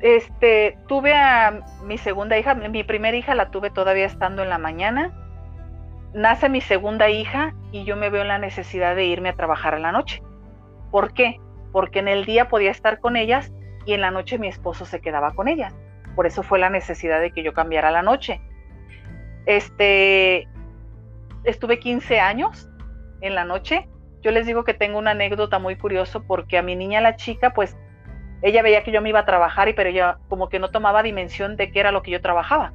Este, 0.00 0.78
tuve 0.88 1.12
a 1.12 1.64
mi 1.84 1.98
segunda 1.98 2.38
hija, 2.38 2.54
mi 2.54 2.84
primera 2.84 3.16
hija 3.16 3.34
la 3.34 3.50
tuve 3.50 3.70
todavía 3.70 4.06
estando 4.06 4.42
en 4.42 4.48
la 4.48 4.58
mañana. 4.58 5.12
Nace 6.14 6.48
mi 6.48 6.60
segunda 6.60 7.10
hija 7.10 7.54
y 7.70 7.84
yo 7.84 7.96
me 7.96 8.10
veo 8.10 8.22
en 8.22 8.28
la 8.28 8.38
necesidad 8.38 8.96
de 8.96 9.04
irme 9.04 9.28
a 9.28 9.36
trabajar 9.36 9.74
en 9.74 9.82
la 9.82 9.92
noche. 9.92 10.22
¿Por 10.90 11.12
qué? 11.12 11.38
Porque 11.72 12.00
en 12.00 12.08
el 12.08 12.24
día 12.24 12.48
podía 12.48 12.70
estar 12.70 13.00
con 13.00 13.16
ellas 13.16 13.52
y 13.86 13.92
en 13.92 14.00
la 14.00 14.10
noche 14.10 14.38
mi 14.38 14.48
esposo 14.48 14.84
se 14.84 15.00
quedaba 15.00 15.34
con 15.34 15.48
ellas. 15.48 15.74
Por 16.14 16.26
eso 16.26 16.42
fue 16.42 16.58
la 16.58 16.70
necesidad 16.70 17.20
de 17.20 17.30
que 17.30 17.42
yo 17.42 17.52
cambiara 17.52 17.90
la 17.90 18.02
noche. 18.02 18.40
Este, 19.46 20.48
estuve 21.44 21.78
15 21.78 22.20
años 22.20 22.68
en 23.20 23.34
la 23.34 23.44
noche. 23.44 23.88
Yo 24.22 24.30
les 24.30 24.46
digo 24.46 24.64
que 24.64 24.74
tengo 24.74 24.98
una 24.98 25.12
anécdota 25.12 25.58
muy 25.58 25.76
curiosa 25.76 26.20
porque 26.20 26.58
a 26.58 26.62
mi 26.62 26.76
niña, 26.76 27.00
la 27.00 27.16
chica, 27.16 27.54
pues 27.54 27.76
ella 28.42 28.62
veía 28.62 28.82
que 28.82 28.92
yo 28.92 29.00
me 29.00 29.08
iba 29.08 29.20
a 29.20 29.26
trabajar 29.26 29.68
y 29.68 29.72
pero 29.72 29.90
ella 29.90 30.18
como 30.28 30.48
que 30.48 30.58
no 30.58 30.70
tomaba 30.70 31.02
dimensión 31.02 31.56
de 31.56 31.70
qué 31.70 31.80
era 31.80 31.92
lo 31.92 32.02
que 32.02 32.10
yo 32.10 32.20
trabajaba. 32.20 32.72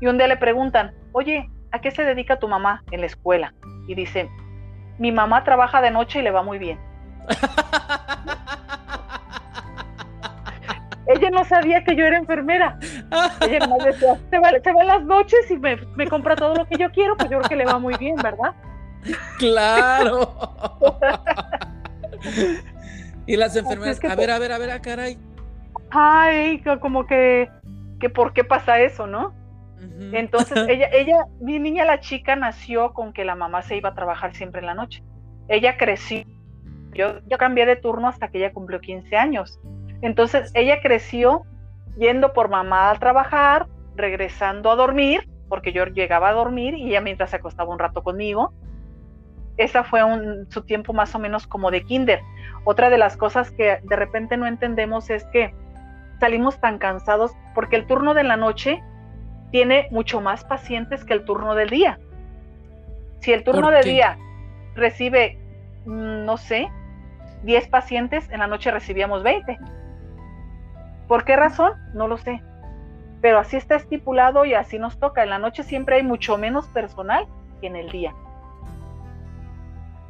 Y 0.00 0.06
un 0.06 0.18
día 0.18 0.28
le 0.28 0.36
preguntan, 0.36 0.94
oye, 1.12 1.48
¿a 1.72 1.80
qué 1.80 1.90
se 1.90 2.04
dedica 2.04 2.38
tu 2.38 2.48
mamá 2.48 2.84
en 2.90 3.00
la 3.00 3.06
escuela? 3.06 3.54
Y 3.88 3.94
dice, 3.94 4.28
mi 4.98 5.12
mamá 5.12 5.44
trabaja 5.44 5.80
de 5.80 5.90
noche 5.90 6.20
y 6.20 6.22
le 6.22 6.30
va 6.30 6.42
muy 6.42 6.58
bien. 6.58 6.78
Ella 11.06 11.30
no 11.30 11.44
sabía 11.44 11.82
que 11.84 11.96
yo 11.96 12.04
era 12.04 12.18
enfermera. 12.18 12.78
Ella 13.40 13.60
nomás 13.60 13.84
decía, 13.84 14.18
se 14.30 14.38
va, 14.38 14.50
se 14.62 14.72
va 14.72 14.84
las 14.84 15.02
noches 15.04 15.50
y 15.50 15.56
me, 15.56 15.76
me 15.96 16.06
compra 16.06 16.36
todo 16.36 16.54
lo 16.54 16.66
que 16.66 16.76
yo 16.76 16.90
quiero, 16.90 17.16
pues 17.16 17.30
yo 17.30 17.38
creo 17.38 17.48
que 17.48 17.56
le 17.56 17.64
va 17.64 17.78
muy 17.78 17.96
bien, 17.96 18.16
¿verdad? 18.16 18.54
Claro. 19.38 20.34
y 23.26 23.36
las 23.36 23.56
enfermeras, 23.56 24.02
a 24.04 24.14
ver, 24.14 24.30
a 24.30 24.38
ver, 24.38 24.52
a 24.52 24.58
ver, 24.58 24.70
a 24.70 24.74
ah, 24.74 24.82
caray. 24.82 25.18
Ay, 25.90 26.62
como 26.80 27.06
que, 27.06 27.48
que 28.00 28.10
por 28.10 28.32
qué 28.32 28.44
pasa 28.44 28.80
eso, 28.80 29.06
¿no? 29.06 29.34
Entonces, 30.12 30.58
ella, 30.68 30.88
ella, 30.92 31.24
mi 31.40 31.58
niña, 31.58 31.84
la 31.84 32.00
chica, 32.00 32.36
nació 32.36 32.92
con 32.92 33.12
que 33.12 33.24
la 33.24 33.34
mamá 33.34 33.62
se 33.62 33.76
iba 33.76 33.90
a 33.90 33.94
trabajar 33.94 34.34
siempre 34.34 34.60
en 34.60 34.66
la 34.66 34.74
noche. 34.74 35.02
Ella 35.48 35.76
creció. 35.76 36.24
Yo, 36.98 37.20
yo 37.28 37.38
cambié 37.38 37.64
de 37.64 37.76
turno 37.76 38.08
hasta 38.08 38.28
que 38.28 38.38
ella 38.38 38.52
cumplió 38.52 38.80
15 38.80 39.16
años. 39.16 39.60
Entonces, 40.02 40.50
ella 40.54 40.80
creció 40.82 41.44
yendo 41.96 42.32
por 42.32 42.48
mamá 42.48 42.90
a 42.90 42.98
trabajar, 42.98 43.68
regresando 43.94 44.70
a 44.70 44.76
dormir, 44.76 45.28
porque 45.48 45.72
yo 45.72 45.86
llegaba 45.86 46.28
a 46.28 46.32
dormir 46.32 46.74
y 46.74 46.88
ella 46.88 47.00
mientras 47.00 47.30
se 47.30 47.36
acostaba 47.36 47.72
un 47.72 47.78
rato 47.78 48.02
conmigo, 48.02 48.52
esa 49.58 49.84
fue 49.84 50.02
un, 50.04 50.46
su 50.50 50.62
tiempo 50.62 50.92
más 50.92 51.14
o 51.14 51.18
menos 51.18 51.46
como 51.46 51.70
de 51.70 51.82
kinder. 51.82 52.20
Otra 52.64 52.90
de 52.90 52.98
las 52.98 53.16
cosas 53.16 53.50
que 53.50 53.78
de 53.82 53.96
repente 53.96 54.36
no 54.36 54.46
entendemos 54.46 55.10
es 55.10 55.24
que 55.26 55.52
salimos 56.20 56.60
tan 56.60 56.78
cansados 56.78 57.32
porque 57.54 57.76
el 57.76 57.86
turno 57.86 58.14
de 58.14 58.24
la 58.24 58.36
noche 58.36 58.82
tiene 59.50 59.88
mucho 59.90 60.20
más 60.20 60.44
pacientes 60.44 61.04
que 61.04 61.12
el 61.12 61.24
turno 61.24 61.54
del 61.54 61.70
día. 61.70 61.98
Si 63.20 63.32
el 63.32 63.42
turno 63.42 63.70
del 63.70 63.84
día 63.84 64.16
recibe, 64.74 65.38
mm, 65.86 66.24
no 66.24 66.36
sé, 66.36 66.70
10 67.48 67.68
pacientes, 67.68 68.28
en 68.28 68.40
la 68.40 68.46
noche 68.46 68.70
recibíamos 68.70 69.22
20. 69.22 69.58
¿Por 71.08 71.24
qué 71.24 71.34
razón? 71.34 71.72
No 71.94 72.06
lo 72.06 72.18
sé. 72.18 72.42
Pero 73.22 73.38
así 73.38 73.56
está 73.56 73.74
estipulado 73.74 74.44
y 74.44 74.52
así 74.52 74.78
nos 74.78 74.98
toca. 74.98 75.22
En 75.22 75.30
la 75.30 75.38
noche 75.38 75.62
siempre 75.62 75.96
hay 75.96 76.02
mucho 76.02 76.36
menos 76.36 76.66
personal 76.66 77.26
que 77.62 77.68
en 77.68 77.76
el 77.76 77.90
día. 77.90 78.14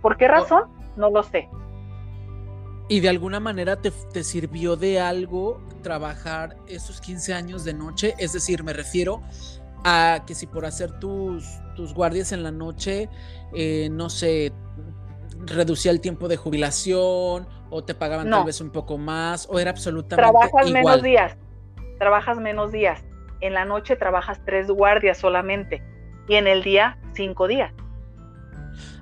¿Por 0.02 0.16
qué 0.16 0.26
razón? 0.26 0.64
No 0.96 1.10
lo 1.10 1.22
sé. 1.22 1.48
¿Y 2.88 2.98
de 2.98 3.08
alguna 3.08 3.38
manera 3.38 3.76
te, 3.76 3.92
sirvió 4.24 4.74
de 4.74 4.98
algo 4.98 5.60
trabajar 5.84 6.56
esos 6.66 7.00
15 7.00 7.34
años 7.34 7.64
de 7.64 7.72
noche? 7.72 8.14
Es 8.18 8.32
decir, 8.32 8.64
me 8.64 8.72
refiero 8.72 9.20
a 9.84 10.24
que 10.26 10.34
si 10.34 10.48
por 10.48 10.66
hacer 10.66 10.98
tus, 10.98 11.44
tus 11.76 11.94
guardias 11.94 12.32
en 12.32 12.42
la 12.42 12.50
noche, 12.50 13.08
eh, 13.54 13.88
no 13.92 14.10
sé, 14.10 14.52
reducía 15.46 15.90
el 15.90 16.00
tiempo 16.00 16.28
de 16.28 16.36
jubilación 16.36 17.46
o 17.70 17.84
te 17.84 17.94
pagaban 17.94 18.30
tal 18.30 18.44
vez 18.44 18.60
un 18.60 18.70
poco 18.70 18.98
más 18.98 19.46
o 19.50 19.58
era 19.58 19.70
absolutamente 19.70 20.30
Trabajas 20.30 20.70
menos 20.70 21.02
días, 21.02 21.36
trabajas 21.98 22.38
menos 22.38 22.72
días. 22.72 23.04
En 23.40 23.54
la 23.54 23.64
noche 23.64 23.96
trabajas 23.96 24.40
tres 24.44 24.68
guardias 24.68 25.18
solamente 25.18 25.82
y 26.26 26.34
en 26.34 26.46
el 26.46 26.62
día 26.62 26.98
cinco 27.14 27.46
días. 27.46 27.72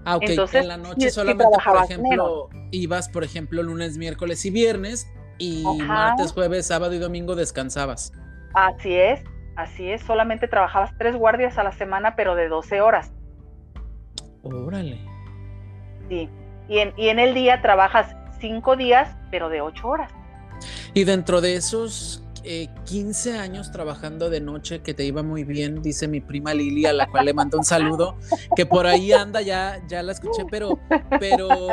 Ah, 0.05 0.16
ok. 0.16 0.24
Entonces, 0.27 0.62
en 0.62 0.69
la 0.69 0.77
noche 0.77 1.11
solamente, 1.11 1.56
por 1.65 1.85
ejemplo, 1.85 2.48
ibas, 2.70 3.09
por 3.09 3.24
ejemplo, 3.24 3.62
lunes, 3.62 3.98
miércoles 3.98 4.44
y 4.44 4.51
viernes 4.51 5.12
y 5.39 5.65
martes, 5.85 6.32
jueves, 6.32 6.66
sábado 6.66 6.94
y 6.94 6.98
domingo 6.98 7.35
descansabas. 7.35 8.12
Así 8.55 8.94
es, 8.94 9.23
así 9.56 9.90
es. 9.90 10.02
Solamente 10.02 10.48
trabajabas 10.48 10.93
tres 10.98 11.16
guardias 11.16 11.59
a 11.59 11.65
la 11.65 11.73
semana, 11.73 12.15
pero 12.15 12.35
de 12.36 12.48
12 12.48 12.81
horas. 12.81 13.12
Órale. 14.43 15.15
Sí. 16.09 16.28
Y 16.69 16.78
en, 16.78 16.93
y 16.97 17.09
en 17.09 17.19
el 17.19 17.35
día 17.35 17.62
trabajas 17.62 18.15
cinco 18.41 18.77
días, 18.77 19.15
pero 19.31 19.49
de 19.49 19.61
ocho 19.61 19.89
horas. 19.89 20.11
Y 20.95 21.05
dentro 21.05 21.41
de 21.41 21.57
esos 21.57 22.23
15 22.85 23.31
eh, 23.31 23.39
años 23.39 23.73
trabajando 23.73 24.31
de 24.31 24.41
noche, 24.41 24.81
que 24.81 24.95
te 24.95 25.05
iba 25.05 25.23
muy 25.23 25.45
bien, 25.45 25.83
dice 25.83 26.09
mi 26.09 26.20
prima 26.20 26.55
Lili, 26.55 26.87
a 26.87 26.93
la 26.93 27.07
cual 27.09 27.27
le 27.27 27.35
mando 27.35 27.59
un 27.59 27.65
saludo, 27.65 28.16
que 28.55 28.66
por 28.66 28.87
ahí 28.87 29.12
anda, 29.12 29.43
ya, 29.43 29.81
ya 29.89 30.03
la 30.03 30.12
escuché, 30.12 30.45
pero, 30.51 30.78
pero 31.19 31.69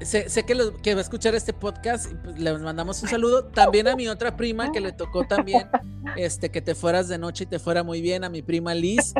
sé, 0.00 0.26
que, 0.44 0.72
que, 0.82 0.94
va 0.94 1.00
a 1.00 1.02
escuchar 1.02 1.34
este 1.34 1.52
podcast, 1.52 2.12
pues, 2.22 2.38
le 2.38 2.56
mandamos 2.58 3.02
un 3.02 3.08
saludo. 3.08 3.46
También 3.46 3.88
a 3.88 3.96
mi 3.96 4.08
otra 4.08 4.36
prima 4.36 4.70
que 4.70 4.80
le 4.80 4.92
tocó 4.92 5.24
también 5.24 5.68
este, 6.16 6.50
que 6.50 6.60
te 6.60 6.74
fueras 6.74 7.08
de 7.08 7.18
noche 7.18 7.44
y 7.44 7.46
te 7.46 7.58
fuera 7.58 7.82
muy 7.82 8.00
bien, 8.00 8.24
a 8.24 8.28
mi 8.28 8.42
prima 8.42 8.74
Liz, 8.74 9.14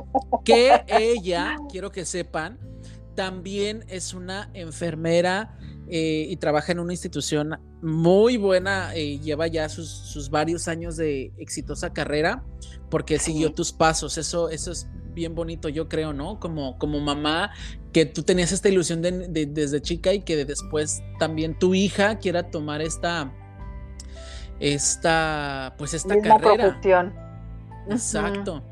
que 0.45 0.85
ella, 0.87 1.57
quiero 1.71 1.91
que 1.91 2.05
sepan, 2.05 2.59
también 3.15 3.85
es 3.89 4.15
una 4.15 4.51
enfermera 4.55 5.57
eh, 5.89 6.27
y 6.29 6.37
trabaja 6.37 6.73
en 6.73 6.81
una 6.81 6.93
institución 6.93 7.59
muy 7.83 8.37
buena, 8.37 8.95
eh, 8.95 9.19
lleva 9.19 9.47
ya 9.47 9.69
sus, 9.69 10.29
varios 10.31 10.69
años 10.69 10.97
de 10.97 11.33
exitosa 11.39 11.93
carrera 11.93 12.43
porque 12.91 13.19
siguió 13.19 13.53
tus 13.53 13.73
pasos, 13.73 14.19
eso, 14.19 14.49
eso 14.49 14.73
es 14.73 14.89
bien 15.13 15.35
bonito, 15.35 15.69
yo 15.69 15.89
creo, 15.89 16.13
¿no? 16.13 16.41
Como, 16.41 16.79
como 16.79 17.01
mamá, 17.01 17.53
que 17.93 18.07
tú 18.07 18.23
tenías 18.23 18.53
esta 18.53 18.69
ilusión 18.69 19.03
desde 19.03 19.81
chica 19.81 20.13
y 20.13 20.21
que 20.21 20.45
después 20.45 21.03
también 21.19 21.59
tu 21.59 21.75
hija 21.75 22.19
quiera 22.19 22.51
tomar 22.51 22.83
esta, 22.83 23.33
esta, 24.61 25.75
pues 25.79 25.95
esta 25.95 26.21
carrera. 26.21 26.73
Profesión. 26.73 27.15
Exacto. 27.89 28.63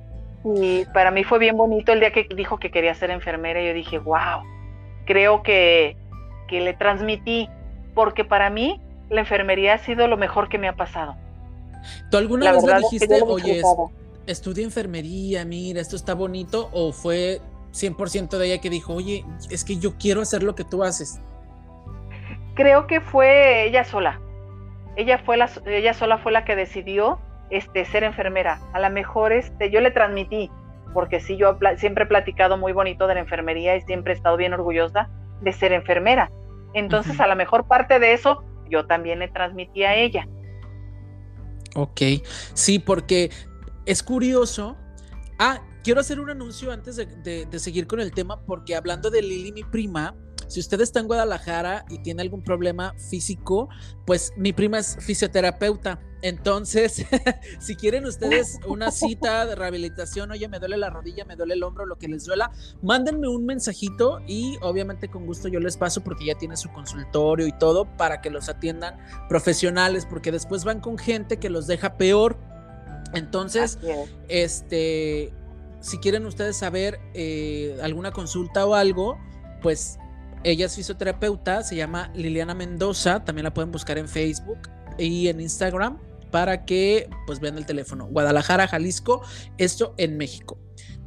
Y 0.44 0.84
para 0.86 1.10
mí 1.10 1.24
fue 1.24 1.38
bien 1.38 1.56
bonito 1.56 1.92
el 1.92 2.00
día 2.00 2.12
que 2.12 2.26
dijo 2.34 2.58
que 2.58 2.70
quería 2.70 2.94
ser 2.94 3.10
enfermera. 3.10 3.62
Y 3.62 3.68
yo 3.68 3.74
dije, 3.74 3.98
wow, 3.98 4.42
creo 5.04 5.42
que, 5.42 5.96
que 6.48 6.60
le 6.60 6.74
transmití, 6.74 7.48
porque 7.94 8.24
para 8.24 8.50
mí 8.50 8.80
la 9.08 9.20
enfermería 9.20 9.74
ha 9.74 9.78
sido 9.78 10.08
lo 10.08 10.16
mejor 10.16 10.48
que 10.48 10.58
me 10.58 10.68
ha 10.68 10.74
pasado. 10.74 11.16
¿Tú 12.10 12.16
alguna 12.16 12.52
vez 12.52 12.64
le 12.64 12.76
dijiste, 12.76 13.22
oye, 13.22 13.62
estudia 14.26 14.64
enfermería, 14.64 15.44
mira, 15.44 15.80
esto 15.80 15.96
está 15.96 16.14
bonito? 16.14 16.68
¿O 16.72 16.92
fue 16.92 17.40
100% 17.72 18.36
de 18.38 18.46
ella 18.46 18.60
que 18.60 18.70
dijo, 18.70 18.94
oye, 18.94 19.24
es 19.50 19.64
que 19.64 19.76
yo 19.76 19.96
quiero 19.98 20.22
hacer 20.22 20.42
lo 20.42 20.54
que 20.54 20.64
tú 20.64 20.82
haces? 20.82 21.20
Creo 22.54 22.86
que 22.86 23.00
fue 23.00 23.66
ella 23.66 23.84
sola. 23.84 24.20
Ella, 24.96 25.18
fue 25.18 25.36
la, 25.36 25.50
ella 25.66 25.94
sola 25.94 26.18
fue 26.18 26.32
la 26.32 26.44
que 26.44 26.54
decidió 26.54 27.18
este, 27.52 27.84
ser 27.84 28.02
enfermera. 28.02 28.60
A 28.72 28.80
lo 28.80 28.90
mejor 28.90 29.32
este, 29.32 29.70
yo 29.70 29.80
le 29.80 29.90
transmití, 29.90 30.50
porque 30.94 31.20
sí, 31.20 31.36
yo 31.36 31.58
siempre 31.76 32.04
he 32.04 32.06
platicado 32.06 32.56
muy 32.56 32.72
bonito 32.72 33.06
de 33.06 33.14
la 33.14 33.20
enfermería 33.20 33.76
y 33.76 33.82
siempre 33.82 34.14
he 34.14 34.16
estado 34.16 34.36
bien 34.36 34.54
orgullosa 34.54 35.10
de 35.42 35.52
ser 35.52 35.72
enfermera. 35.72 36.30
Entonces, 36.74 37.20
a 37.20 37.26
lo 37.26 37.36
mejor 37.36 37.68
parte 37.68 37.98
de 37.98 38.14
eso 38.14 38.42
yo 38.70 38.86
también 38.86 39.18
le 39.18 39.28
transmití 39.28 39.84
a 39.84 39.94
ella. 39.94 40.26
Ok, 41.74 42.00
sí, 42.54 42.78
porque 42.78 43.30
es 43.84 44.02
curioso. 44.02 44.76
Ah, 45.38 45.60
quiero 45.84 46.00
hacer 46.00 46.20
un 46.20 46.30
anuncio 46.30 46.72
antes 46.72 46.96
de, 46.96 47.46
de 47.46 47.58
seguir 47.58 47.86
con 47.86 48.00
el 48.00 48.12
tema, 48.12 48.40
porque 48.46 48.74
hablando 48.74 49.10
de 49.10 49.20
Lili, 49.20 49.52
mi 49.52 49.64
prima, 49.64 50.14
si 50.48 50.60
usted 50.60 50.80
está 50.80 51.00
en 51.00 51.06
Guadalajara 51.06 51.84
y 51.88 51.98
tiene 51.98 52.22
algún 52.22 52.42
problema 52.42 52.94
físico, 53.10 53.68
pues 54.06 54.32
mi 54.36 54.52
prima 54.52 54.78
es 54.78 54.96
fisioterapeuta. 55.00 56.00
Entonces, 56.22 57.04
si 57.58 57.74
quieren 57.74 58.06
ustedes 58.06 58.60
una 58.66 58.92
cita 58.92 59.44
de 59.44 59.56
rehabilitación, 59.56 60.30
oye, 60.30 60.48
me 60.48 60.60
duele 60.60 60.76
la 60.76 60.88
rodilla, 60.88 61.24
me 61.24 61.34
duele 61.34 61.54
el 61.54 61.62
hombro, 61.64 61.84
lo 61.84 61.98
que 61.98 62.06
les 62.06 62.24
duela, 62.24 62.52
mándenme 62.80 63.28
un 63.28 63.44
mensajito 63.44 64.20
y 64.28 64.56
obviamente 64.62 65.08
con 65.08 65.26
gusto 65.26 65.48
yo 65.48 65.58
les 65.58 65.76
paso 65.76 66.02
porque 66.02 66.26
ya 66.26 66.36
tiene 66.36 66.56
su 66.56 66.70
consultorio 66.70 67.48
y 67.48 67.52
todo 67.52 67.96
para 67.96 68.20
que 68.20 68.30
los 68.30 68.48
atiendan 68.48 68.98
profesionales, 69.28 70.06
porque 70.06 70.30
después 70.30 70.64
van 70.64 70.80
con 70.80 70.96
gente 70.96 71.38
que 71.38 71.50
los 71.50 71.66
deja 71.66 71.96
peor. 71.96 72.38
Entonces, 73.14 73.78
este, 74.28 75.34
si 75.80 75.98
quieren 75.98 76.24
ustedes 76.24 76.56
saber 76.56 77.00
eh, 77.14 77.78
alguna 77.82 78.12
consulta 78.12 78.64
o 78.64 78.74
algo, 78.74 79.18
pues 79.60 79.98
ella 80.44 80.66
es 80.66 80.74
fisioterapeuta, 80.74 81.62
se 81.62 81.76
llama 81.76 82.10
Liliana 82.14 82.54
Mendoza, 82.54 83.24
también 83.24 83.44
la 83.44 83.54
pueden 83.54 83.72
buscar 83.72 83.98
en 83.98 84.08
Facebook 84.08 84.68
y 84.98 85.28
en 85.28 85.40
Instagram 85.40 85.98
para 86.30 86.64
que 86.64 87.08
pues 87.26 87.40
vean 87.40 87.58
el 87.58 87.66
teléfono. 87.66 88.06
Guadalajara, 88.06 88.66
Jalisco, 88.66 89.22
esto 89.58 89.94
en 89.98 90.16
México. 90.16 90.58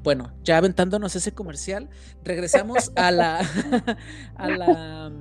Bueno, 0.04 0.34
ya 0.44 0.58
aventándonos 0.58 1.16
ese 1.16 1.34
comercial, 1.34 1.90
regresamos 2.24 2.92
a 2.96 3.12
la 3.12 3.40
a 4.36 4.50
la 4.50 5.12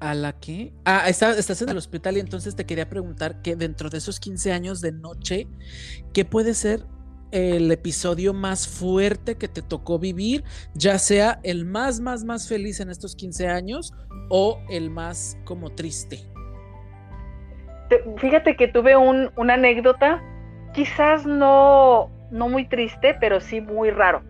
a 0.00 0.14
la 0.14 0.32
que 0.38 0.74
ah, 0.84 1.08
estás 1.08 1.62
en 1.62 1.68
el 1.68 1.76
hospital 1.76 2.16
y 2.16 2.20
entonces 2.20 2.56
te 2.56 2.66
quería 2.66 2.88
preguntar 2.88 3.42
que 3.42 3.56
dentro 3.56 3.90
de 3.90 3.98
esos 3.98 4.20
15 4.20 4.52
años 4.52 4.80
de 4.80 4.92
noche, 4.92 5.48
¿qué 6.12 6.24
puede 6.24 6.54
ser 6.54 6.86
el 7.36 7.70
episodio 7.70 8.32
más 8.32 8.66
fuerte 8.66 9.36
que 9.36 9.46
te 9.46 9.60
tocó 9.60 9.98
vivir, 9.98 10.42
ya 10.72 10.98
sea 10.98 11.38
el 11.42 11.66
más, 11.66 12.00
más, 12.00 12.24
más 12.24 12.48
feliz 12.48 12.80
en 12.80 12.88
estos 12.88 13.14
15 13.14 13.48
años 13.48 13.92
o 14.30 14.58
el 14.70 14.88
más 14.88 15.38
como 15.44 15.68
triste? 15.68 16.20
Fíjate 18.16 18.56
que 18.56 18.68
tuve 18.68 18.96
una 18.96 19.54
anécdota, 19.54 20.22
quizás 20.72 21.26
no, 21.26 22.10
no 22.30 22.48
muy 22.48 22.66
triste, 22.66 23.14
pero 23.20 23.40
sí 23.40 23.60
muy 23.60 23.90
raro. 23.90 24.22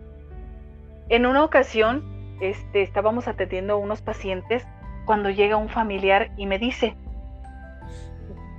En 1.07 1.25
una 1.25 1.45
ocasión, 1.45 2.03
este, 2.41 2.81
estábamos 2.81 3.29
atendiendo 3.29 3.75
a 3.75 3.77
unos 3.77 4.01
pacientes 4.01 4.67
cuando 5.05 5.29
llega 5.29 5.55
un 5.55 5.69
familiar 5.69 6.31
y 6.35 6.45
me 6.45 6.59
dice, 6.59 6.97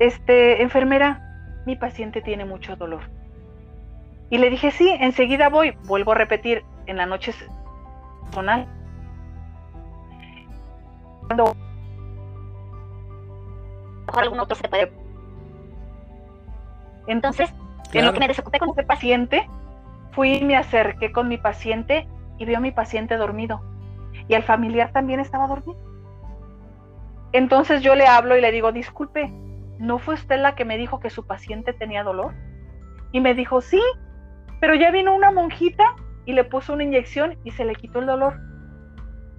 este, 0.00 0.62
enfermera, 0.62 1.62
mi 1.66 1.76
paciente 1.76 2.22
tiene 2.22 2.46
mucho 2.46 2.74
dolor 2.74 3.17
y 4.30 4.38
le 4.38 4.50
dije, 4.50 4.70
sí, 4.70 4.88
enseguida 5.00 5.48
voy. 5.48 5.76
Vuelvo 5.84 6.12
a 6.12 6.16
repetir, 6.16 6.64
en 6.86 6.96
la 6.96 7.06
noche 7.06 7.34
personal. 8.24 8.66
Cuando 11.26 11.54
algún 14.14 14.40
otro 14.40 14.56
se 14.56 14.68
puede. 14.68 14.92
Entonces, 17.06 17.52
en 17.92 18.04
lo 18.04 18.12
que 18.12 18.20
me 18.20 18.28
desocupé 18.28 18.58
con 18.58 18.70
ese 18.70 18.82
paciente, 18.82 19.48
fui 20.12 20.36
y 20.36 20.44
me 20.44 20.56
acerqué 20.56 21.12
con 21.12 21.28
mi 21.28 21.38
paciente 21.38 22.08
y 22.38 22.44
vio 22.44 22.58
a 22.58 22.60
mi 22.60 22.72
paciente 22.72 23.16
dormido. 23.16 23.60
Y 24.26 24.34
al 24.34 24.42
familiar 24.42 24.92
también 24.92 25.20
estaba 25.20 25.46
dormido. 25.46 25.78
Entonces 27.32 27.82
yo 27.82 27.94
le 27.94 28.06
hablo 28.06 28.36
y 28.36 28.40
le 28.40 28.50
digo, 28.52 28.72
disculpe, 28.72 29.30
¿no 29.78 29.98
fue 29.98 30.14
usted 30.14 30.40
la 30.40 30.54
que 30.54 30.64
me 30.64 30.78
dijo 30.78 31.00
que 31.00 31.10
su 31.10 31.26
paciente 31.26 31.72
tenía 31.72 32.02
dolor? 32.02 32.34
Y 33.12 33.20
me 33.20 33.34
dijo, 33.34 33.60
sí, 33.60 33.82
pero 34.60 34.74
ya 34.74 34.90
vino 34.90 35.14
una 35.14 35.30
monjita 35.30 35.94
y 36.24 36.32
le 36.32 36.44
puso 36.44 36.72
una 36.72 36.84
inyección 36.84 37.38
y 37.44 37.50
se 37.52 37.64
le 37.64 37.74
quitó 37.74 38.00
el 38.00 38.06
dolor. 38.06 38.40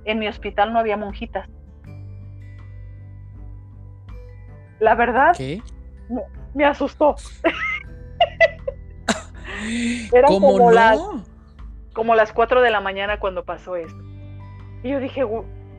En 0.06 0.20
mi 0.20 0.28
hospital 0.28 0.74
no 0.74 0.80
había 0.80 0.98
monjitas. 0.98 1.48
La 4.80 4.96
verdad, 4.96 5.36
Me, 6.54 6.66
asustó. 6.66 7.16
Eran 10.14 10.32
como, 10.32 10.72
las, 10.72 11.00
como 11.94 12.16
las 12.16 12.32
4 12.32 12.62
de 12.62 12.72
la 12.72 12.80
mañana 12.80 13.20
cuando 13.20 13.44
pasó 13.44 13.76
esto. 13.76 14.02
Y 14.84 14.92
yo 14.92 15.00
dije, 15.00 15.26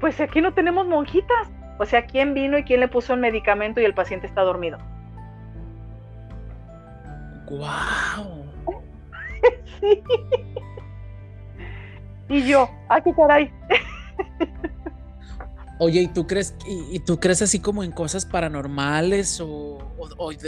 pues 0.00 0.20
aquí 0.20 0.42
no 0.42 0.52
tenemos 0.52 0.86
monjitas. 0.86 1.48
O 1.78 1.86
sea, 1.86 2.04
¿quién 2.04 2.34
vino 2.34 2.58
y 2.58 2.64
quién 2.64 2.80
le 2.80 2.88
puso 2.88 3.14
el 3.14 3.20
medicamento 3.20 3.80
y 3.80 3.86
el 3.86 3.94
paciente 3.94 4.26
está 4.26 4.42
dormido? 4.42 4.76
¡Guau! 7.46 8.49
Y 12.30 12.46
yo, 12.46 12.70
¡ay, 12.88 13.02
qué 13.02 13.12
caray! 13.12 13.52
Oye, 15.82 16.02
¿y 16.02 16.08
tú 16.08 16.26
crees, 16.26 16.54
y, 16.66 17.00
tú 17.00 17.18
crees 17.18 17.42
así 17.42 17.60
como 17.60 17.82
en 17.82 17.90
cosas 17.90 18.24
paranormales 18.24 19.40
o, 19.40 19.78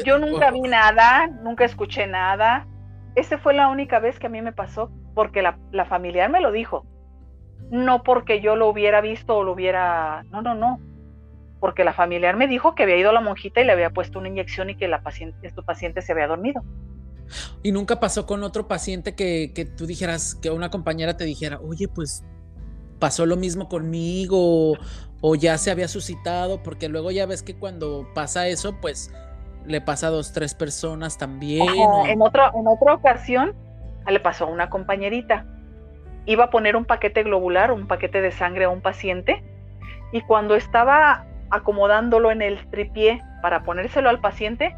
Yo 0.05 0.19
nunca 0.19 0.51
vi 0.51 0.61
nada, 0.61 1.27
nunca 1.27 1.65
escuché 1.65 2.07
nada. 2.07 2.67
Esa 3.15 3.39
fue 3.39 3.55
la 3.55 3.69
única 3.69 3.99
vez 3.99 4.19
que 4.19 4.27
a 4.27 4.31
mí 4.31 4.43
me 4.43 4.53
pasó, 4.53 4.93
porque 5.15 5.43
la, 5.43 5.59
la, 5.73 5.87
familiar 5.87 6.31
me 6.31 6.41
lo 6.41 6.53
dijo. 6.53 6.87
No 7.71 8.03
porque 8.03 8.41
yo 8.41 8.57
lo 8.57 8.69
hubiera 8.69 9.01
visto 9.01 9.37
o 9.37 9.43
lo 9.43 9.53
hubiera. 9.53 10.25
No, 10.31 10.43
no, 10.43 10.55
no. 10.55 10.81
Porque 11.61 11.83
la 11.83 11.95
familiar 11.95 12.37
me 12.37 12.47
dijo 12.47 12.75
que 12.75 12.83
había 12.83 12.99
ido 12.99 13.11
a 13.11 13.15
la 13.15 13.21
monjita 13.21 13.61
y 13.61 13.65
le 13.65 13.73
había 13.73 13.91
puesto 13.91 14.19
una 14.19 14.29
inyección 14.29 14.71
y 14.71 14.77
que 14.77 14.87
la 14.87 15.03
paciente, 15.03 15.51
tu 15.51 15.65
paciente 15.65 16.03
se 16.03 16.13
había 16.13 16.27
dormido. 16.27 16.63
Y 17.63 17.73
nunca 17.73 18.01
pasó 18.01 18.27
con 18.27 18.43
otro 18.43 18.69
paciente 18.69 19.15
que, 19.15 19.53
que 19.55 19.65
tú 19.65 19.87
dijeras, 19.87 20.35
que 20.35 20.51
una 20.51 20.71
compañera 20.71 21.17
te 21.17 21.25
dijera, 21.25 21.61
oye, 21.61 21.89
pues 21.89 22.25
pasó 23.03 23.27
lo 23.27 23.37
mismo 23.37 23.69
conmigo 23.69 24.75
o, 25.21 25.35
ya 25.35 25.59
se 25.59 25.73
había 25.73 25.89
suscitado, 25.89 26.63
porque 26.63 26.89
luego 26.89 27.11
ya 27.11 27.27
ves 27.27 27.43
que 27.43 27.57
cuando 27.57 28.07
pasa 28.15 28.47
eso, 28.47 28.77
pues 28.81 29.13
le 29.67 29.81
pasa 29.81 30.07
a 30.07 30.11
dos, 30.11 30.33
tres 30.33 30.55
personas 30.55 31.19
también. 31.19 31.67
En, 32.07 32.23
otro, 32.23 32.45
en 32.55 32.69
otra 32.69 32.95
ocasión 32.95 33.55
le 34.07 34.21
pasó 34.21 34.45
a 34.45 34.49
una 34.49 34.71
compañerita. 34.71 35.45
Iba 36.27 36.45
a 36.45 36.51
poner 36.51 36.77
un 36.77 36.85
paquete 36.85 37.25
globular, 37.25 37.73
un 37.73 37.89
paquete 37.89 38.21
de 38.21 38.31
sangre 38.31 38.67
a 38.67 38.69
un 38.69 38.81
paciente, 38.81 39.43
y 40.13 40.21
cuando 40.21 40.55
estaba 40.55 41.27
acomodándolo 41.51 42.31
en 42.31 42.41
el 42.41 42.71
tripié 42.71 43.21
para 43.43 43.65
ponérselo 43.65 44.11
al 44.11 44.21
paciente, 44.21 44.77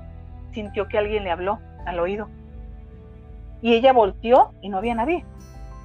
sintió 0.53 0.89
que 0.89 0.97
alguien 0.97 1.25
le 1.25 1.31
habló 1.31 1.59
al 1.85 2.01
oído. 2.01 2.31
Y 3.65 3.73
ella 3.73 3.95
volteó 3.95 4.53
y 4.61 4.69
no 4.69 4.77
había 4.77 4.95
nadie. 4.95 5.25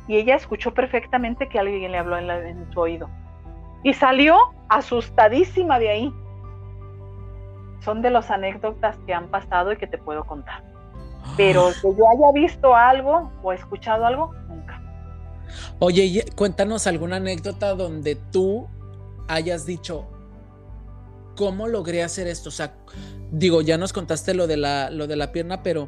Y 0.09 0.17
ella 0.17 0.35
escuchó 0.35 0.73
perfectamente 0.73 1.47
que 1.47 1.59
alguien 1.59 1.93
le 1.93 1.97
habló 1.97 2.17
en, 2.17 2.69
su 2.73 2.79
oído. 2.81 3.09
Y 3.83 3.93
salió 3.93 4.35
asustadísima 4.67 5.79
de 5.79 5.89
ahí. 5.89 6.13
Son 7.79 8.01
de 8.01 8.09
las 8.09 8.29
anécdotas 8.31 8.97
que 9.07 9.13
han 9.13 9.29
pasado 9.29 9.71
y 9.71 9.77
que 9.77 9.87
te 9.87 9.97
puedo 9.97 10.25
contar. 10.25 10.61
Pero 11.37 11.69
ah. 11.69 11.73
que 11.81 11.87
yo 11.87 12.03
haya 12.09 12.33
visto 12.33 12.75
algo 12.75 13.31
o 13.41 13.53
escuchado 13.53 14.05
algo, 14.05 14.33
nunca. 14.49 14.83
Oye, 15.79 16.25
cuéntanos 16.35 16.85
alguna 16.85 17.15
anécdota 17.15 17.75
donde 17.75 18.15
tú 18.15 18.67
hayas 19.29 19.65
dicho, 19.65 20.05
¿cómo 21.37 21.69
logré 21.69 22.03
hacer 22.03 22.27
esto? 22.27 22.49
O 22.49 22.51
sea, 22.51 22.73
digo, 23.31 23.61
ya 23.61 23.77
nos 23.77 23.93
contaste 23.93 24.33
lo 24.33 24.47
de 24.47 24.57
la, 24.57 24.89
lo 24.89 25.07
de 25.07 25.15
la 25.15 25.31
pierna, 25.31 25.63
pero 25.63 25.87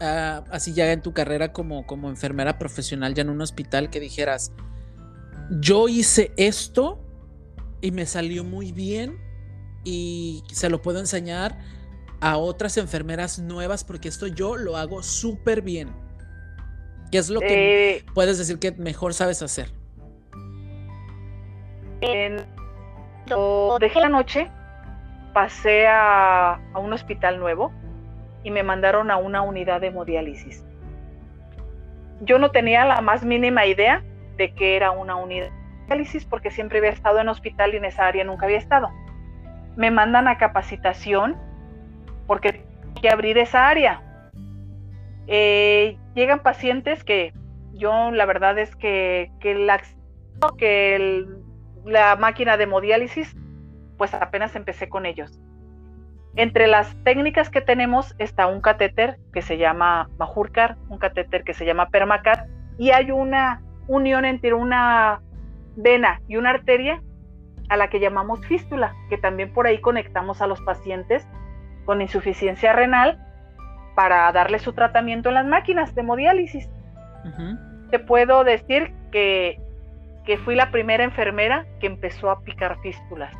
ah, 0.00 0.44
así 0.50 0.72
ya 0.72 0.90
en 0.92 1.02
tu 1.02 1.12
carrera 1.12 1.52
como, 1.52 1.86
como 1.86 2.08
enfermera 2.08 2.58
profesional, 2.58 3.14
ya 3.14 3.22
en 3.22 3.30
un 3.30 3.40
hospital, 3.40 3.90
que 3.90 4.00
dijeras, 4.00 4.52
yo 5.50 5.88
hice 5.88 6.32
esto 6.36 7.00
y 7.80 7.90
me 7.90 8.06
salió 8.06 8.44
muy 8.44 8.72
bien 8.72 9.18
y 9.84 10.42
se 10.52 10.68
lo 10.68 10.82
puedo 10.82 10.98
enseñar 10.98 11.58
a 12.20 12.36
otras 12.36 12.76
enfermeras 12.76 13.38
nuevas 13.38 13.84
porque 13.84 14.08
esto 14.08 14.26
yo 14.26 14.56
lo 14.56 14.76
hago 14.76 15.02
súper 15.02 15.62
bien. 15.62 15.88
¿Qué 17.10 17.18
es 17.18 17.30
lo 17.30 17.40
que 17.40 17.96
eh, 17.96 18.04
puedes 18.14 18.36
decir 18.38 18.58
que 18.58 18.72
mejor 18.72 19.14
sabes 19.14 19.42
hacer? 19.42 19.72
dejé 23.80 24.00
la 24.00 24.08
noche 24.08 24.50
pasé 25.32 25.86
a, 25.86 26.60
un 26.74 26.92
hospital 26.92 27.38
nuevo 27.38 27.72
y 28.42 28.50
me 28.50 28.62
mandaron 28.62 29.10
a 29.10 29.16
una 29.16 29.42
unidad 29.42 29.80
de 29.80 29.88
hemodiálisis. 29.88 30.64
Yo 32.20 32.38
no 32.38 32.50
tenía 32.50 32.84
la 32.84 33.00
más 33.00 33.24
mínima 33.24 33.66
idea 33.66 34.02
de 34.36 34.52
que 34.54 34.76
era 34.76 34.90
una 34.90 35.16
unidad 35.16 35.46
de 35.46 35.52
hemodiálisis 35.84 36.24
porque 36.24 36.50
siempre 36.50 36.78
había 36.78 36.90
estado 36.90 37.18
en 37.18 37.28
hospital 37.28 37.74
y 37.74 37.78
en 37.78 37.84
esa 37.84 38.06
área 38.06 38.24
nunca 38.24 38.46
había 38.46 38.58
estado. 38.58 38.88
Me 39.76 39.90
mandan 39.90 40.28
a 40.28 40.38
capacitación 40.38 41.36
porque 42.26 42.48
hay 42.48 43.00
que 43.00 43.10
abrir 43.10 43.38
esa 43.38 43.68
área. 43.68 44.02
Eh, 45.26 45.96
llegan 46.14 46.40
pacientes 46.40 47.04
que 47.04 47.32
yo 47.74 48.10
la 48.10 48.26
verdad 48.26 48.58
es 48.58 48.74
que, 48.76 49.30
que 49.40 49.54
la, 49.54 49.80
que 50.56 51.26
la 51.84 52.16
máquina 52.16 52.56
de 52.56 52.64
hemodiálisis, 52.64 53.36
pues 53.96 54.14
apenas 54.14 54.56
empecé 54.56 54.88
con 54.88 55.06
ellos. 55.06 55.40
Entre 56.38 56.68
las 56.68 56.94
técnicas 57.02 57.50
que 57.50 57.60
tenemos 57.60 58.14
está 58.20 58.46
un 58.46 58.60
catéter 58.60 59.18
que 59.32 59.42
se 59.42 59.58
llama 59.58 60.08
Majurcar, 60.20 60.76
un 60.88 60.98
catéter 60.98 61.42
que 61.42 61.52
se 61.52 61.66
llama 61.66 61.88
Permacat, 61.88 62.46
y 62.78 62.92
hay 62.92 63.10
una 63.10 63.60
unión 63.88 64.24
entre 64.24 64.54
una 64.54 65.20
vena 65.74 66.20
y 66.28 66.36
una 66.36 66.50
arteria 66.50 67.02
a 67.68 67.76
la 67.76 67.90
que 67.90 67.98
llamamos 67.98 68.46
fístula, 68.46 68.94
que 69.10 69.18
también 69.18 69.52
por 69.52 69.66
ahí 69.66 69.80
conectamos 69.80 70.40
a 70.40 70.46
los 70.46 70.60
pacientes 70.60 71.26
con 71.86 72.00
insuficiencia 72.02 72.72
renal 72.72 73.18
para 73.96 74.30
darle 74.30 74.60
su 74.60 74.72
tratamiento 74.74 75.30
en 75.30 75.34
las 75.34 75.46
máquinas 75.46 75.92
de 75.96 76.02
hemodiálisis. 76.02 76.70
Te 77.90 77.98
puedo 77.98 78.44
decir 78.44 78.94
que, 79.10 79.60
que 80.24 80.38
fui 80.38 80.54
la 80.54 80.70
primera 80.70 81.02
enfermera 81.02 81.66
que 81.80 81.88
empezó 81.88 82.30
a 82.30 82.44
picar 82.44 82.78
fístulas. 82.80 83.34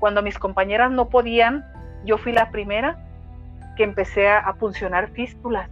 Cuando 0.00 0.22
mis 0.22 0.38
compañeras 0.38 0.90
no 0.90 1.08
podían, 1.08 1.64
yo 2.04 2.18
fui 2.18 2.32
la 2.32 2.50
primera 2.50 2.98
que 3.76 3.84
empecé 3.84 4.28
a, 4.28 4.52
funcionar 4.54 5.10
fístulas. 5.10 5.70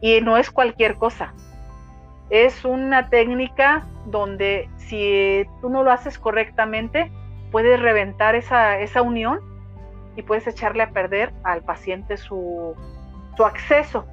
Y 0.00 0.20
no 0.20 0.36
es 0.36 0.50
cualquier 0.50 0.96
cosa. 0.96 1.34
Es 2.30 2.64
una 2.64 3.10
técnica 3.10 3.84
donde 4.06 4.68
si 4.78 5.46
tú 5.60 5.68
no 5.68 5.82
lo 5.82 5.90
haces 5.90 6.18
correctamente, 6.18 7.12
puedes 7.50 7.78
reventar 7.78 8.34
esa, 8.34 8.78
esa 8.78 9.02
unión 9.02 9.40
y 10.16 10.22
puedes 10.22 10.46
echarle 10.46 10.82
a 10.82 10.90
perder 10.90 11.32
al 11.44 11.62
paciente 11.62 12.16
su, 12.16 12.74
su 13.36 13.44
acceso. 13.44 14.06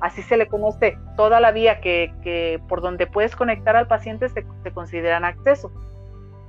Así 0.00 0.22
se 0.22 0.36
le 0.36 0.46
conoce 0.46 0.98
toda 1.16 1.40
la 1.40 1.52
vía 1.52 1.80
que, 1.80 2.60
por 2.68 2.80
donde 2.80 3.06
puedes 3.06 3.36
conectar 3.36 3.76
al 3.76 3.86
paciente 3.86 4.28
se, 4.28 4.46
se, 4.62 4.70
consideran 4.72 5.24
acceso. 5.24 5.70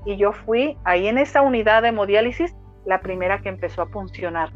Y 0.07 0.15
yo 0.15 0.31
fui 0.31 0.77
ahí 0.85 1.07
en 1.07 1.17
esa 1.17 1.41
unidad 1.41 1.81
de 1.81 1.89
hemodiálisis 1.89 2.55
la 2.85 3.01
primera 3.01 3.41
que 3.41 3.49
empezó 3.49 3.81
a 3.81 3.87
funcionar. 3.87 4.53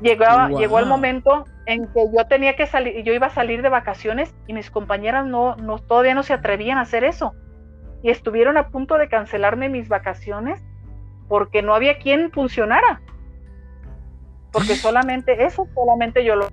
Llegaba, 0.00 0.48
Llegó 0.50 0.78
el 0.78 0.86
momento 0.86 1.44
en 1.66 1.88
que 1.88 2.04
yo 2.16 2.24
tenía 2.28 2.54
que 2.54 2.68
salir, 2.68 3.02
yo 3.02 3.12
iba 3.12 3.26
a 3.26 3.30
salir 3.30 3.62
de 3.62 3.68
vacaciones 3.68 4.32
y 4.46 4.52
mis 4.52 4.70
compañeras 4.70 5.26
no, 5.26 5.56
no, 5.56 5.80
todavía 5.80 6.14
no 6.14 6.22
se 6.22 6.34
atrevían 6.34 6.78
a 6.78 6.82
hacer 6.82 7.02
eso. 7.02 7.34
Y 8.04 8.10
estuvieron 8.10 8.56
a 8.56 8.68
punto 8.68 8.96
de 8.96 9.08
cancelarme 9.08 9.68
mis 9.68 9.88
vacaciones 9.88 10.62
porque 11.26 11.60
no 11.62 11.74
había 11.74 11.98
quien 11.98 12.30
funcionara. 12.30 13.02
Porque 14.52 14.76
solamente 14.76 15.46
eso, 15.46 15.66
solamente 15.74 16.24
yo 16.24 16.36
lo... 16.36 16.46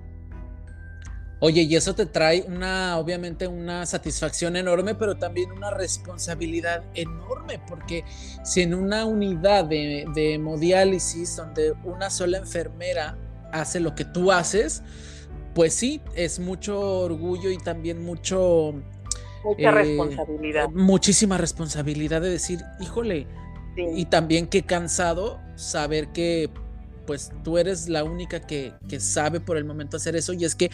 Oye, 1.46 1.62
y 1.62 1.76
eso 1.76 1.94
te 1.94 2.06
trae 2.06 2.44
una, 2.48 2.98
obviamente, 2.98 3.46
una 3.46 3.86
satisfacción 3.86 4.56
enorme, 4.56 4.96
pero 4.96 5.14
también 5.14 5.52
una 5.52 5.70
responsabilidad 5.70 6.82
enorme, 6.94 7.60
porque 7.68 8.02
si 8.42 8.62
en 8.62 8.74
una 8.74 9.04
unidad 9.04 9.64
de, 9.64 10.06
de 10.12 10.34
hemodiálisis 10.34 11.36
donde 11.36 11.70
una 11.84 12.10
sola 12.10 12.38
enfermera 12.38 13.16
hace 13.52 13.78
lo 13.78 13.94
que 13.94 14.04
tú 14.04 14.32
haces, 14.32 14.82
pues 15.54 15.72
sí, 15.72 16.00
es 16.16 16.40
mucho 16.40 16.80
orgullo 16.80 17.48
y 17.52 17.58
también 17.58 18.04
mucho... 18.04 18.74
Mucha 19.44 19.68
eh, 19.68 19.70
responsabilidad. 19.70 20.68
Muchísima 20.70 21.38
responsabilidad 21.38 22.22
de 22.22 22.30
decir, 22.30 22.58
híjole, 22.80 23.28
y 23.76 24.06
también 24.06 24.48
qué 24.48 24.64
cansado 24.64 25.38
saber 25.54 26.08
que 26.08 26.50
pues 27.06 27.32
tú 27.44 27.56
eres 27.56 27.88
la 27.88 28.04
única 28.04 28.40
que, 28.40 28.74
sabe 28.98 29.40
por 29.40 29.56
el 29.56 29.64
momento 29.64 29.96
hacer 29.96 30.16
eso 30.16 30.32
y 30.32 30.44
es 30.44 30.54
que 30.54 30.70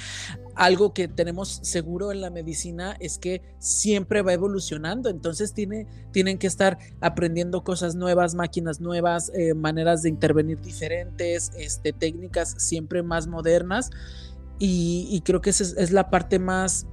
algo 0.55 0.93
que 0.93 1.09
tenemos 1.09 1.61
seguro 1.63 2.13
en 2.13 2.21
la 2.21 2.31
medicina 2.31 2.97
es 3.01 3.19
que 3.19 3.43
siempre 3.59 4.23
va 4.23 4.33
evolucionando, 4.33 5.09
entonces 5.09 5.55
tiene, 5.55 5.87
tienen 6.13 6.39
que 6.39 6.47
estar 6.47 6.79
aprendiendo 7.01 7.65
cosas 7.65 7.95
nuevas, 7.95 8.35
máquinas 8.35 8.81
nuevas, 8.81 9.31
eh, 9.35 9.55
maneras 9.55 10.03
de 10.03 10.11
intervenir 10.11 10.61
diferentes, 10.61 11.53
este, 11.57 11.93
técnicas 11.93 12.55
siempre 12.59 13.03
más 13.03 13.27
modernas. 13.27 13.91
Y, 14.65 15.21
creo 15.25 15.41
que 15.41 15.51
esa 15.51 15.65
es 15.65 15.91
la 15.91 16.09
parte 16.09 16.39
más 16.39 16.87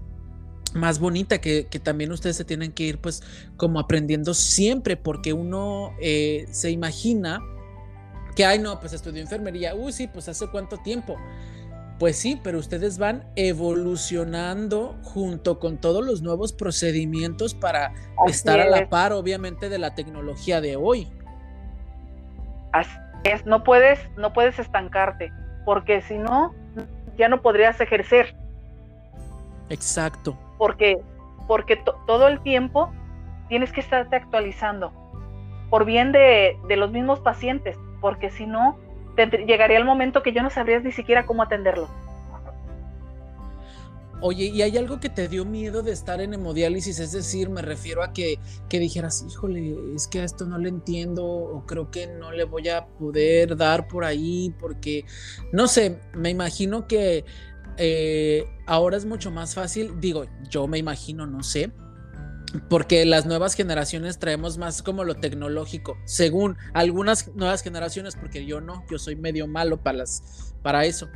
más 0.74 1.00
bonita 1.00 1.40
que, 1.42 1.64
también 1.84 2.12
ustedes 2.12 2.36
se 2.36 2.46
tienen 2.46 2.72
que 2.72 2.84
ir 2.84 3.00
pues 3.00 3.24
como 3.58 3.80
aprendiendo 3.80 4.34
siempre 4.34 4.98
porque 4.98 5.34
uno 5.34 5.94
eh, 6.02 6.48
se 6.52 6.72
imagina 6.72 7.42
que, 8.36 8.46
ay 8.46 8.60
no, 8.60 8.80
pues 8.80 8.94
estudió 8.94 9.22
enfermería, 9.22 9.76
uy 9.76 9.92
sí, 9.92 10.08
pues 10.08 10.30
hace 10.30 10.48
cuánto 10.48 10.78
tiempo. 10.78 11.18
Pues 12.00 12.18
sí, 12.18 12.40
pero 12.42 12.58
ustedes 12.58 12.98
van 12.98 13.26
evolucionando 13.36 14.96
junto 15.04 15.60
con 15.60 15.78
todos 15.78 16.04
los 16.04 16.22
nuevos 16.22 16.54
procedimientos 16.54 17.54
para 17.54 17.94
estar 18.28 18.60
a 18.60 18.70
la 18.70 18.90
par, 18.90 19.12
obviamente, 19.14 19.70
de 19.70 19.78
la 19.78 19.94
tecnología 19.94 20.62
de 20.62 20.78
hoy. 20.78 21.08
Así 22.72 22.98
es, 23.26 23.46
no 23.46 23.64
puedes, 23.64 24.00
no 24.16 24.32
puedes 24.32 24.58
estancarte, 24.60 25.32
porque 25.66 26.02
si 26.02 26.18
no, 26.18 26.56
ya 27.18 27.28
no 27.28 27.42
podrías 27.42 27.82
ejercer. 27.82 28.34
Exacto 29.70 30.38
porque, 30.60 31.02
porque 31.48 31.82
todo 32.06 32.28
el 32.28 32.42
tiempo 32.42 32.92
tienes 33.48 33.72
que 33.72 33.80
estarte 33.80 34.18
actualizando 34.18 34.94
por 35.72 35.86
bien 35.86 36.12
de, 36.12 36.58
los 36.78 36.92
mismos 36.92 37.22
pacientes, 37.22 37.80
porque 38.02 38.30
si 38.30 38.46
no, 38.46 38.78
llegaría 39.28 39.78
el 39.78 39.86
momento 39.86 40.24
que 40.24 40.34
yo 40.34 40.42
no 40.42 40.50
sabrías 40.50 40.84
ni 40.84 40.92
siquiera 40.92 41.26
cómo 41.26 41.44
atenderlo. 41.44 41.88
Oye, 44.22 44.46
¿y 44.48 44.62
hay 44.64 44.78
algo 44.78 45.00
que 45.00 45.08
te 45.08 45.30
dio 45.30 45.46
miedo 45.46 45.82
de 45.82 45.94
estar 45.94 46.20
en 46.20 46.34
hemodiálisis? 46.34 47.00
Es 47.00 47.14
decir, 47.14 47.50
me 47.50 47.62
refiero 47.62 48.04
a 48.04 48.12
que, 48.12 48.38
que, 48.68 48.78
dijeras, 48.78 49.26
híjole, 49.26 49.78
es 49.96 50.10
que 50.10 50.20
a 50.20 50.24
esto 50.26 50.46
no 50.46 50.58
le 50.58 50.68
entiendo 50.68 51.26
o 51.26 51.66
creo 51.66 51.90
que 51.90 52.08
no 52.08 52.34
le 52.34 52.44
voy 52.44 52.68
a 52.68 52.86
poder 52.86 53.56
dar 53.56 53.88
por 53.88 54.04
ahí 54.04 54.54
porque, 54.60 55.06
no 55.54 55.70
sé, 55.70 56.02
me 56.14 56.30
imagino 56.30 56.86
que 56.86 57.24
eh, 57.78 58.46
ahora 58.66 58.98
es 58.98 59.06
mucho 59.06 59.32
más 59.32 59.56
fácil, 59.56 60.02
digo, 60.02 60.26
yo 60.50 60.68
me 60.68 60.78
imagino, 60.78 61.26
no 61.26 61.42
sé, 61.42 61.72
porque 62.70 63.06
las 63.06 63.26
nuevas 63.26 63.54
generaciones 63.56 64.20
traemos 64.20 64.58
más 64.58 64.82
como 64.82 65.04
lo 65.04 65.16
tecnológico, 65.16 65.98
según 66.06 66.58
algunas 66.74 67.34
nuevas 67.36 67.62
generaciones, 67.62 68.16
porque 68.16 68.46
yo 68.46 68.62
no, 68.62 68.84
yo 68.90 68.98
soy 68.98 69.16
medio 69.16 69.48
malo 69.48 69.78
para, 69.78 70.00
las, 70.00 70.54
para 70.62 70.86
eso. 70.86 71.10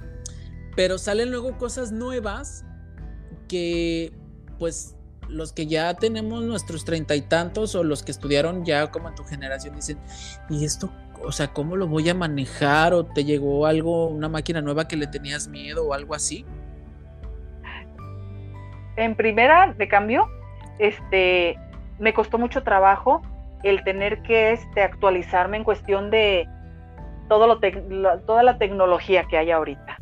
Pero 0.75 0.97
salen 0.97 1.31
luego 1.31 1.57
cosas 1.57 1.91
nuevas 1.91 2.65
que 3.47 4.13
pues 4.59 4.95
los 5.29 5.53
que 5.53 5.67
ya 5.67 5.93
tenemos 5.95 6.43
nuestros 6.43 6.85
treinta 6.85 7.15
y 7.15 7.21
tantos 7.21 7.75
o 7.75 7.83
los 7.83 8.03
que 8.03 8.11
estudiaron 8.11 8.65
ya 8.65 8.91
como 8.91 9.09
en 9.09 9.15
tu 9.15 9.23
generación 9.23 9.75
dicen, 9.75 9.99
¿y 10.49 10.65
esto 10.65 10.91
o 11.25 11.31
sea, 11.31 11.47
¿cómo 11.47 11.75
lo 11.75 11.87
voy 11.87 12.09
a 12.09 12.13
manejar? 12.13 12.93
¿O 12.93 13.05
te 13.05 13.23
llegó 13.23 13.65
algo, 13.65 14.07
una 14.07 14.29
máquina 14.29 14.61
nueva 14.61 14.87
que 14.87 14.97
le 14.97 15.07
tenías 15.07 15.47
miedo 15.47 15.87
o 15.87 15.93
algo 15.93 16.15
así? 16.15 16.45
En 18.95 19.15
primera, 19.15 19.73
de 19.73 19.87
cambio, 19.87 20.27
este, 20.79 21.57
me 21.99 22.13
costó 22.13 22.37
mucho 22.37 22.63
trabajo 22.63 23.21
el 23.63 23.83
tener 23.83 24.21
que 24.23 24.51
este, 24.51 24.81
actualizarme 24.81 25.57
en 25.57 25.63
cuestión 25.63 26.09
de 26.09 26.47
todo 27.29 27.47
lo 27.47 27.59
toda 28.25 28.43
la 28.43 28.57
tecnología 28.57 29.23
que 29.25 29.37
hay 29.37 29.51
ahorita. 29.51 29.97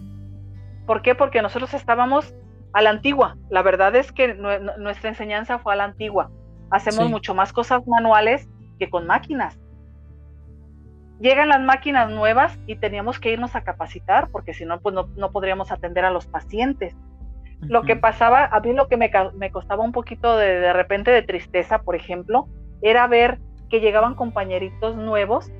¿Por 0.88 1.02
qué? 1.02 1.15
Porque 1.15 1.41
nosotros 1.41 1.73
estábamos 1.73 2.34
a 2.73 2.81
la 2.81 2.89
antigua. 2.89 3.38
La 3.49 3.61
verdad 3.61 3.95
es 3.95 4.11
que 4.11 4.34
nuestra 4.34 5.10
enseñanza 5.10 5.60
fue 5.60 5.73
a 5.73 5.76
la 5.76 5.84
antigua. 5.84 6.31
Hacemos 6.72 7.10
mucho 7.10 7.35
más 7.35 7.53
cosas 7.53 7.85
manuales 7.85 8.49
que 8.80 8.89
con 8.89 9.06
máquinas 9.06 9.61
llegan 11.22 11.49
las 11.49 11.61
máquinas 11.61 12.10
nuevas 12.10 12.57
y 12.65 12.76
teníamos 12.76 13.19
que 13.19 13.31
irnos 13.31 13.56
a 13.56 13.64
capacitar 13.64 14.30
porque 14.31 14.53
si 14.53 14.65
no, 14.65 14.81
pues 14.81 14.95
no, 14.95 15.31
podríamos 15.31 15.72
atender 15.72 16.03
a 16.03 16.11
los 16.11 16.26
pacientes. 16.26 16.95
Lo 17.61 17.83
que 17.83 17.95
pasaba, 17.95 18.45
a 18.45 18.59
mí 18.59 18.73
lo 18.73 18.88
que 18.88 18.97
me, 18.97 19.11
me 19.35 19.51
costaba 19.51 19.83
un 19.83 19.91
poquito 19.91 20.35
de, 20.35 20.59
de 20.59 20.73
repente 20.73 21.11
de 21.11 21.21
tristeza, 21.21 21.83
por 21.83 21.95
ejemplo, 21.95 22.47
era 22.81 23.07
ver 23.07 23.39
que 23.69 23.79
llegaban 23.79 24.15
compañeritos 24.15 24.95
nuevos 24.95 25.51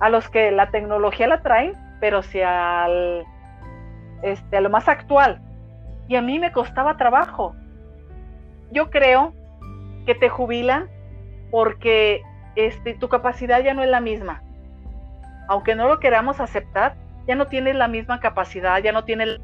a 0.00 0.08
los 0.08 0.28
que 0.28 0.50
la 0.50 0.70
tecnología 0.70 1.26
la 1.26 1.42
traen, 1.42 1.72
pero 2.00 2.22
si 2.22 2.40
al, 2.40 3.24
este, 4.22 4.56
a 4.56 4.60
lo 4.60 4.70
más 4.70 4.88
actual. 4.88 5.40
Y 6.08 6.16
a 6.16 6.22
mí 6.22 6.38
me 6.38 6.52
costaba 6.52 6.96
trabajo. 6.96 7.54
Yo 8.70 8.90
creo 8.90 9.34
que 10.06 10.14
te 10.14 10.28
jubilan 10.28 10.88
porque 11.50 12.22
este, 12.54 12.94
tu 12.94 13.08
capacidad 13.08 13.62
ya 13.62 13.74
no 13.74 13.82
es 13.82 13.90
la 13.90 14.00
misma 14.00 14.42
aunque 15.48 15.74
no 15.74 15.88
lo 15.88 16.00
queramos 16.00 16.40
aceptar, 16.40 16.96
ya 17.26 17.34
no 17.34 17.46
tienes 17.46 17.76
la 17.76 17.88
misma 17.88 18.20
capacidad, 18.20 18.82
ya 18.82 18.92
no 18.92 19.04
tienes, 19.04 19.40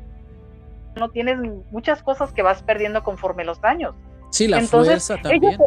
no 0.97 1.11
tienes 1.11 1.39
muchas 1.71 2.03
cosas 2.03 2.33
que 2.33 2.43
vas 2.43 2.63
perdiendo 2.63 3.03
conforme 3.03 3.45
los 3.45 3.63
años. 3.65 3.95
Sí, 4.31 4.49
la 4.49 4.61
fuerza 4.61 5.17
también. 5.21 5.59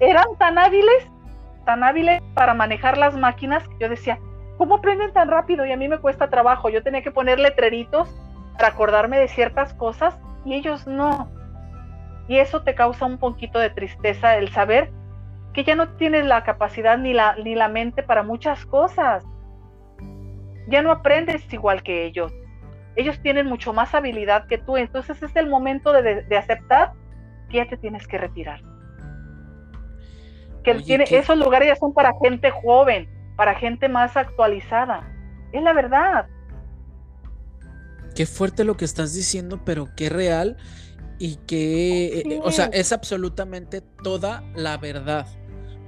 eran 0.00 0.26
tan 0.38 0.58
hábiles, 0.58 1.08
tan 1.64 1.82
hábiles 1.82 2.22
para 2.34 2.54
manejar 2.54 2.98
las 2.98 3.16
máquinas 3.16 3.66
que 3.68 3.76
yo 3.80 3.88
decía, 3.88 4.18
¿cómo 4.56 4.76
aprenden 4.76 5.12
tan 5.12 5.28
rápido? 5.28 5.66
Y 5.66 5.72
a 5.72 5.76
mí 5.76 5.88
me 5.88 5.98
cuesta 5.98 6.30
trabajo. 6.30 6.68
Yo 6.68 6.82
tenía 6.82 7.02
que 7.02 7.10
poner 7.10 7.38
letreritos 7.38 8.08
para 8.54 8.68
acordarme 8.68 9.18
de 9.18 9.28
ciertas 9.28 9.74
cosas 9.74 10.16
y 10.44 10.54
ellos 10.54 10.86
no. 10.86 11.28
Y 12.28 12.38
eso 12.38 12.62
te 12.62 12.74
causa 12.74 13.04
un 13.04 13.18
poquito 13.18 13.58
de 13.58 13.70
tristeza 13.70 14.36
el 14.36 14.50
saber 14.50 14.90
que 15.52 15.64
ya 15.64 15.76
no 15.76 15.88
tienes 15.90 16.24
la 16.26 16.42
capacidad 16.42 16.98
ni 16.98 17.12
la, 17.12 17.36
ni 17.36 17.54
la 17.54 17.68
mente 17.68 18.02
para 18.02 18.22
muchas 18.22 18.64
cosas. 18.66 19.24
Ya 20.68 20.82
no 20.82 20.90
aprendes 20.90 21.50
igual 21.52 21.82
que 21.82 22.04
ellos. 22.06 22.32
Ellos 22.96 23.20
tienen 23.22 23.46
mucho 23.46 23.72
más 23.72 23.94
habilidad 23.94 24.46
que 24.46 24.58
tú. 24.58 24.76
Entonces 24.76 25.22
es 25.22 25.34
el 25.36 25.48
momento 25.48 25.92
de, 25.92 26.24
aceptar 26.36 26.92
que 27.48 27.58
ya 27.58 27.68
te 27.68 27.76
tienes 27.76 28.06
que 28.06 28.18
retirar. 28.18 28.62
Que 30.62 30.74
tiene, 30.76 31.04
esos 31.10 31.36
lugares 31.36 31.68
ya 31.68 31.76
son 31.76 31.92
para 31.92 32.12
gente 32.22 32.50
joven, 32.50 33.08
para 33.36 33.54
gente 33.54 33.88
más 33.88 34.16
actualizada. 34.16 35.06
Es 35.52 35.62
la 35.62 35.72
verdad. 35.72 36.26
Qué 38.14 38.26
fuerte 38.26 38.64
lo 38.64 38.76
que 38.76 38.84
estás 38.84 39.12
diciendo, 39.12 39.60
pero 39.64 39.88
qué 39.96 40.08
real 40.08 40.56
y 41.18 41.36
que, 41.46 42.20
eh, 42.20 42.40
o 42.42 42.50
sea, 42.50 42.66
es 42.72 42.92
absolutamente 42.92 43.80
toda 44.02 44.42
la 44.54 44.78
verdad. 44.78 45.26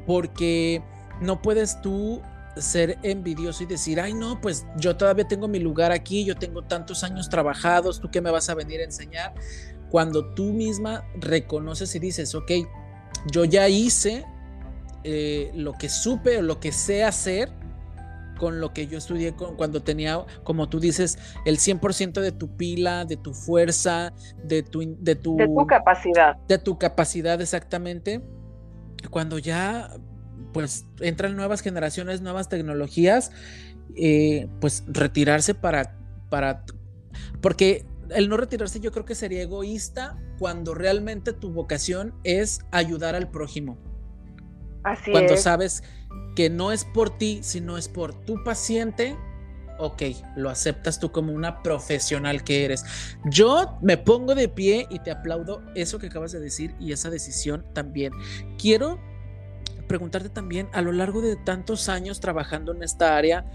Porque 0.06 0.82
no 1.20 1.42
puedes 1.42 1.80
tú 1.80 2.22
ser 2.56 2.98
envidioso 3.02 3.62
y 3.62 3.66
decir, 3.66 4.00
ay 4.00 4.14
no, 4.14 4.40
pues 4.40 4.66
yo 4.76 4.96
todavía 4.96 5.26
tengo 5.28 5.48
mi 5.48 5.58
lugar 5.58 5.92
aquí, 5.92 6.24
yo 6.24 6.36
tengo 6.36 6.62
tantos 6.62 7.04
años 7.04 7.28
trabajados, 7.28 8.00
tú 8.00 8.10
qué 8.10 8.20
me 8.20 8.30
vas 8.30 8.48
a 8.48 8.54
venir 8.54 8.80
a 8.80 8.84
enseñar. 8.84 9.34
Cuando 9.90 10.34
tú 10.34 10.52
misma 10.52 11.04
reconoces 11.20 11.94
y 11.94 11.98
dices, 11.98 12.34
ok, 12.34 12.50
yo 13.30 13.44
ya 13.44 13.68
hice 13.68 14.24
eh, 15.04 15.50
lo 15.54 15.74
que 15.74 15.88
supe 15.88 16.38
o 16.38 16.42
lo 16.42 16.58
que 16.58 16.72
sé 16.72 17.04
hacer 17.04 17.52
con 18.38 18.60
lo 18.60 18.72
que 18.72 18.86
yo 18.86 18.98
estudié 18.98 19.34
cuando 19.34 19.82
tenía, 19.82 20.24
como 20.44 20.68
tú 20.68 20.78
dices, 20.78 21.18
el 21.44 21.58
100% 21.58 22.20
de 22.20 22.32
tu 22.32 22.56
pila, 22.56 23.04
de 23.04 23.16
tu 23.16 23.32
fuerza, 23.32 24.12
de 24.42 24.62
tu, 24.62 24.80
de 24.98 25.14
tu, 25.14 25.36
de 25.36 25.46
tu 25.46 25.66
capacidad. 25.66 26.36
De 26.48 26.58
tu 26.58 26.78
capacidad, 26.78 27.40
exactamente. 27.40 28.22
Cuando 29.10 29.38
ya 29.38 29.90
pues 30.56 30.86
entran 31.00 31.36
nuevas 31.36 31.60
generaciones, 31.60 32.22
nuevas 32.22 32.48
tecnologías, 32.48 33.30
eh, 33.94 34.48
pues 34.58 34.84
retirarse 34.86 35.52
para, 35.54 35.98
para, 36.30 36.64
porque 37.42 37.84
el 38.08 38.30
no 38.30 38.38
retirarse 38.38 38.80
yo 38.80 38.90
creo 38.90 39.04
que 39.04 39.14
sería 39.14 39.42
egoísta 39.42 40.18
cuando 40.38 40.72
realmente 40.72 41.34
tu 41.34 41.52
vocación 41.52 42.14
es 42.24 42.60
ayudar 42.70 43.14
al 43.14 43.30
prójimo. 43.30 43.76
Así 44.82 45.10
cuando 45.10 45.36
sabes 45.36 45.82
que 46.34 46.48
no 46.48 46.72
es 46.72 46.86
por 46.86 47.18
ti, 47.18 47.40
sino 47.42 47.76
es 47.76 47.88
por 47.88 48.14
tu 48.24 48.42
paciente, 48.42 49.14
ok, 49.78 50.04
lo 50.36 50.48
aceptas 50.48 50.98
tú 50.98 51.12
como 51.12 51.34
una 51.34 51.62
profesional 51.62 52.44
que 52.44 52.64
eres. 52.64 52.82
Yo 53.26 53.78
me 53.82 53.98
pongo 53.98 54.34
de 54.34 54.48
pie 54.48 54.86
y 54.88 55.00
te 55.00 55.10
aplaudo 55.10 55.62
eso 55.74 55.98
que 55.98 56.06
acabas 56.06 56.32
de 56.32 56.40
decir 56.40 56.74
y 56.80 56.92
esa 56.92 57.10
decisión 57.10 57.66
también. 57.74 58.14
Quiero 58.56 58.98
preguntarte 59.86 60.28
también, 60.28 60.68
a 60.72 60.82
lo 60.82 60.92
largo 60.92 61.20
de 61.20 61.36
tantos 61.36 61.88
años 61.88 62.20
trabajando 62.20 62.72
en 62.74 62.82
esta 62.82 63.16
área, 63.16 63.46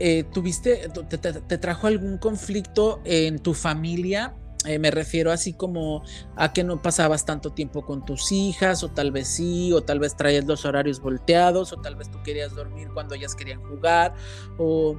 eh, 0.00 0.24
¿tuviste, 0.32 0.88
te, 0.88 1.58
trajo 1.58 1.86
algún 1.86 2.18
conflicto 2.18 3.00
en 3.04 3.38
tu 3.38 3.54
familia 3.54 4.34
eh, 4.64 4.78
me 4.78 4.92
refiero 4.92 5.32
así 5.32 5.52
como 5.52 6.04
a 6.36 6.52
que 6.52 6.62
no 6.62 6.80
pasabas 6.80 7.24
tanto 7.24 7.52
tiempo 7.52 7.84
con 7.84 8.04
tus 8.04 8.30
hijas, 8.30 8.84
o 8.84 8.90
tal 8.90 9.10
vez 9.10 9.26
sí, 9.26 9.72
o 9.72 9.82
tal 9.82 9.98
vez 9.98 10.16
traías 10.16 10.44
los 10.44 10.64
horarios 10.64 11.00
volteados, 11.00 11.72
o 11.72 11.80
tal 11.80 11.96
vez 11.96 12.10
tú 12.10 12.22
querías 12.22 12.54
dormir 12.54 12.88
cuando 12.94 13.16
ellas 13.16 13.34
querían 13.34 13.60
jugar, 13.60 14.14
o 14.58 14.96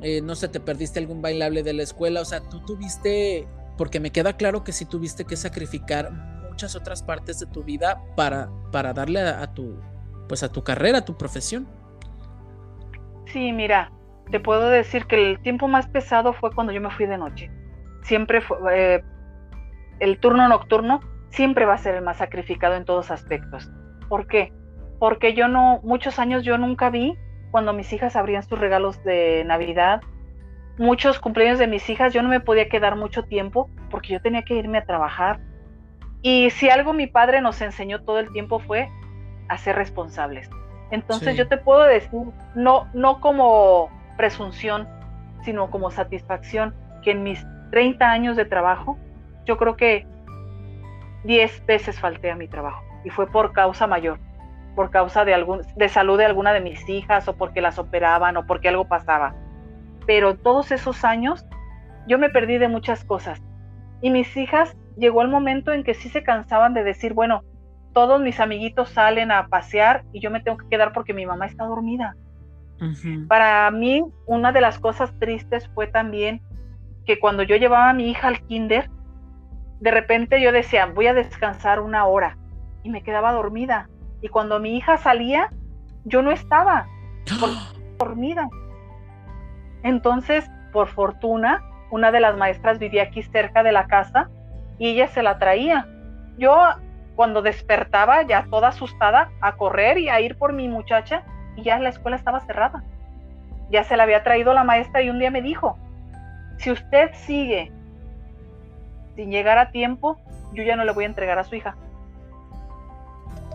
eh, 0.00 0.22
no 0.22 0.34
sé, 0.34 0.48
te 0.48 0.60
perdiste 0.60 0.98
algún 0.98 1.20
bailable 1.20 1.62
de 1.62 1.74
la 1.74 1.82
escuela, 1.82 2.22
o 2.22 2.24
sea, 2.24 2.40
tú 2.40 2.60
tuviste, 2.64 3.46
porque 3.76 4.00
me 4.00 4.10
queda 4.10 4.36
claro 4.36 4.64
que 4.64 4.72
sí 4.72 4.86
tuviste 4.86 5.26
que 5.26 5.36
sacrificar 5.36 6.10
muchas 6.48 6.74
otras 6.74 7.02
partes 7.02 7.38
de 7.38 7.46
tu 7.46 7.62
vida 7.62 8.02
para, 8.16 8.50
para 8.72 8.92
darle 8.92 9.20
a, 9.20 9.46
tu, 9.52 9.76
pues 10.28 10.42
a 10.42 10.52
tu 10.52 10.62
carrera, 10.62 10.98
a 10.98 11.04
tu 11.04 11.16
profesión. 11.16 11.68
Sí, 13.26 13.52
mira, 13.52 13.90
te 14.30 14.40
puedo 14.40 14.68
decir 14.68 15.06
que 15.06 15.30
el 15.30 15.40
tiempo 15.42 15.68
más 15.68 15.86
pesado 15.88 16.32
fue 16.32 16.50
cuando 16.52 16.72
yo 16.72 16.80
me 16.80 16.90
fui 16.90 17.06
de 17.06 17.18
noche 17.18 17.50
siempre 18.02 18.40
fue, 18.40 18.58
eh, 18.72 19.04
el 20.00 20.18
turno 20.18 20.48
nocturno 20.48 21.00
siempre 21.30 21.64
va 21.64 21.74
a 21.74 21.78
ser 21.78 21.94
el 21.94 22.02
más 22.02 22.18
sacrificado 22.18 22.74
en 22.74 22.84
todos 22.84 23.10
aspectos. 23.10 23.70
¿Por 24.08 24.26
qué? 24.26 24.52
Porque 24.98 25.34
yo 25.34 25.48
no, 25.48 25.80
muchos 25.82 26.18
años 26.18 26.44
yo 26.44 26.58
nunca 26.58 26.90
vi 26.90 27.16
cuando 27.50 27.72
mis 27.72 27.92
hijas 27.92 28.16
abrían 28.16 28.42
sus 28.42 28.58
regalos 28.58 29.02
de 29.04 29.44
Navidad, 29.44 30.00
muchos 30.78 31.18
cumpleaños 31.18 31.58
de 31.58 31.66
mis 31.66 31.88
hijas, 31.90 32.12
yo 32.12 32.22
no 32.22 32.28
me 32.28 32.40
podía 32.40 32.68
quedar 32.68 32.96
mucho 32.96 33.24
tiempo 33.24 33.70
porque 33.90 34.12
yo 34.14 34.20
tenía 34.20 34.42
que 34.42 34.54
irme 34.54 34.78
a 34.78 34.84
trabajar. 34.84 35.40
Y 36.22 36.50
si 36.50 36.70
algo 36.70 36.92
mi 36.92 37.06
padre 37.06 37.40
nos 37.40 37.60
enseñó 37.60 38.04
todo 38.04 38.20
el 38.20 38.32
tiempo 38.32 38.58
fue 38.60 38.88
a 39.52 39.58
ser 39.58 39.76
responsables. 39.76 40.48
Entonces 40.90 41.36
yo 41.36 41.48
te 41.48 41.56
puedo 41.56 41.82
decir, 41.84 42.10
no, 42.54 42.88
no 42.92 43.20
como 43.20 43.90
presunción, 44.16 44.88
sino 45.42 45.70
como 45.70 45.90
satisfacción, 45.90 46.74
que 47.02 47.12
en 47.12 47.22
mis 47.22 47.44
30 47.70 48.10
años 48.10 48.36
de 48.36 48.44
trabajo, 48.44 48.98
yo 49.44 49.56
creo 49.56 49.76
que 49.76 50.06
10 51.24 51.66
veces 51.66 51.98
falté 51.98 52.30
a 52.30 52.36
mi 52.36 52.48
trabajo 52.48 52.82
y 53.04 53.10
fue 53.10 53.26
por 53.26 53.52
causa 53.52 53.86
mayor, 53.86 54.18
por 54.74 54.90
causa 54.90 55.24
de, 55.24 55.34
algún, 55.34 55.62
de 55.76 55.88
salud 55.88 56.18
de 56.18 56.26
alguna 56.26 56.52
de 56.52 56.60
mis 56.60 56.88
hijas 56.88 57.26
o 57.28 57.36
porque 57.36 57.60
las 57.60 57.78
operaban 57.78 58.36
o 58.36 58.46
porque 58.46 58.68
algo 58.68 58.86
pasaba. 58.86 59.34
Pero 60.06 60.36
todos 60.36 60.72
esos 60.72 61.04
años 61.04 61.46
yo 62.06 62.18
me 62.18 62.28
perdí 62.28 62.58
de 62.58 62.68
muchas 62.68 63.04
cosas 63.04 63.42
y 64.00 64.10
mis 64.10 64.36
hijas 64.36 64.76
llegó 64.96 65.22
el 65.22 65.28
momento 65.28 65.72
en 65.72 65.84
que 65.84 65.94
sí 65.94 66.08
se 66.08 66.22
cansaban 66.22 66.74
de 66.74 66.84
decir, 66.84 67.14
bueno, 67.14 67.42
todos 67.92 68.20
mis 68.20 68.40
amiguitos 68.40 68.90
salen 68.90 69.30
a 69.30 69.48
pasear 69.48 70.04
y 70.12 70.20
yo 70.20 70.30
me 70.30 70.40
tengo 70.40 70.58
que 70.58 70.68
quedar 70.68 70.92
porque 70.92 71.14
mi 71.14 71.26
mamá 71.26 71.46
está 71.46 71.64
dormida. 71.64 72.16
Para 73.28 73.70
mí, 73.70 74.04
una 74.26 74.50
de 74.50 74.60
las 74.60 74.80
cosas 74.80 75.16
tristes 75.20 75.70
fue 75.72 75.86
también 75.86 76.42
que 77.06 77.20
cuando 77.20 77.44
yo 77.44 77.54
llevaba 77.54 77.90
a 77.90 77.92
mi 77.92 78.10
hija 78.10 78.26
al 78.26 78.42
kinder, 78.46 78.90
de 79.78 79.90
repente 79.92 80.40
yo 80.40 80.50
decía, 80.50 80.86
voy 80.86 81.06
a 81.06 81.14
descansar 81.14 81.80
una 81.80 82.06
hora 82.06 82.36
y 82.82 82.90
me 82.90 83.04
quedaba 83.04 83.32
dormida. 83.32 83.88
Y 84.20 84.28
cuando 84.28 84.58
mi 84.58 84.76
hija 84.76 84.96
salía, 84.96 85.50
yo 86.04 86.22
no 86.22 86.32
estaba 86.32 86.86
dormida. 87.98 88.48
Entonces, 89.84 90.50
por 90.72 90.88
fortuna, 90.88 91.62
una 91.90 92.10
de 92.10 92.20
las 92.20 92.36
maestras 92.36 92.80
vivía 92.80 93.04
aquí 93.04 93.22
cerca 93.22 93.62
de 93.62 93.72
la 93.72 93.86
casa 93.86 94.28
y 94.78 94.88
ella 94.88 95.06
se 95.08 95.22
la 95.22 95.38
traía. 95.38 95.86
Yo 96.38 96.56
cuando 97.22 97.40
despertaba 97.40 98.22
ya 98.22 98.48
toda 98.50 98.70
asustada 98.70 99.30
a 99.40 99.54
correr 99.54 99.96
y 99.96 100.08
a 100.08 100.20
ir 100.20 100.36
por 100.36 100.52
mi 100.52 100.66
muchacha 100.66 101.22
y 101.54 101.62
ya 101.62 101.78
la 101.78 101.90
escuela 101.90 102.16
estaba 102.16 102.40
cerrada. 102.40 102.82
Ya 103.70 103.84
se 103.84 103.96
la 103.96 104.02
había 104.02 104.24
traído 104.24 104.52
la 104.52 104.64
maestra 104.64 105.02
y 105.02 105.08
un 105.08 105.20
día 105.20 105.30
me 105.30 105.40
dijo, 105.40 105.78
si 106.58 106.72
usted 106.72 107.12
sigue 107.14 107.70
sin 109.14 109.30
llegar 109.30 109.56
a 109.58 109.70
tiempo, 109.70 110.18
yo 110.52 110.64
ya 110.64 110.74
no 110.74 110.82
le 110.84 110.90
voy 110.90 111.04
a 111.04 111.06
entregar 111.06 111.38
a 111.38 111.44
su 111.44 111.54
hija. 111.54 111.76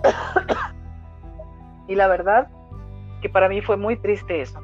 y 1.90 1.96
la 1.96 2.08
verdad 2.08 2.48
que 3.22 3.28
para 3.28 3.50
mí 3.50 3.60
fue 3.60 3.76
muy 3.76 3.98
triste 3.98 4.44
eso. 4.44 4.62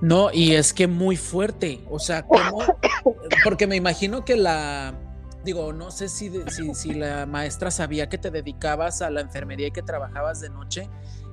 No, 0.00 0.30
y 0.32 0.54
es 0.54 0.72
que 0.72 0.86
muy 0.86 1.16
fuerte, 1.16 1.80
o 1.90 1.98
sea, 1.98 2.22
¿cómo? 2.22 2.62
Porque 3.44 3.66
me 3.66 3.76
imagino 3.76 4.24
que 4.24 4.36
la, 4.36 4.94
digo, 5.44 5.72
no 5.72 5.90
sé 5.90 6.08
si, 6.08 6.30
si, 6.48 6.74
si, 6.74 6.94
la 6.94 7.26
maestra 7.26 7.70
sabía 7.70 8.08
que 8.08 8.18
te 8.18 8.30
dedicabas 8.30 9.02
a 9.02 9.10
la 9.10 9.20
enfermería 9.20 9.68
y 9.68 9.70
que 9.70 9.82
trabajabas 9.82 10.40
de 10.40 10.50
noche 10.50 10.88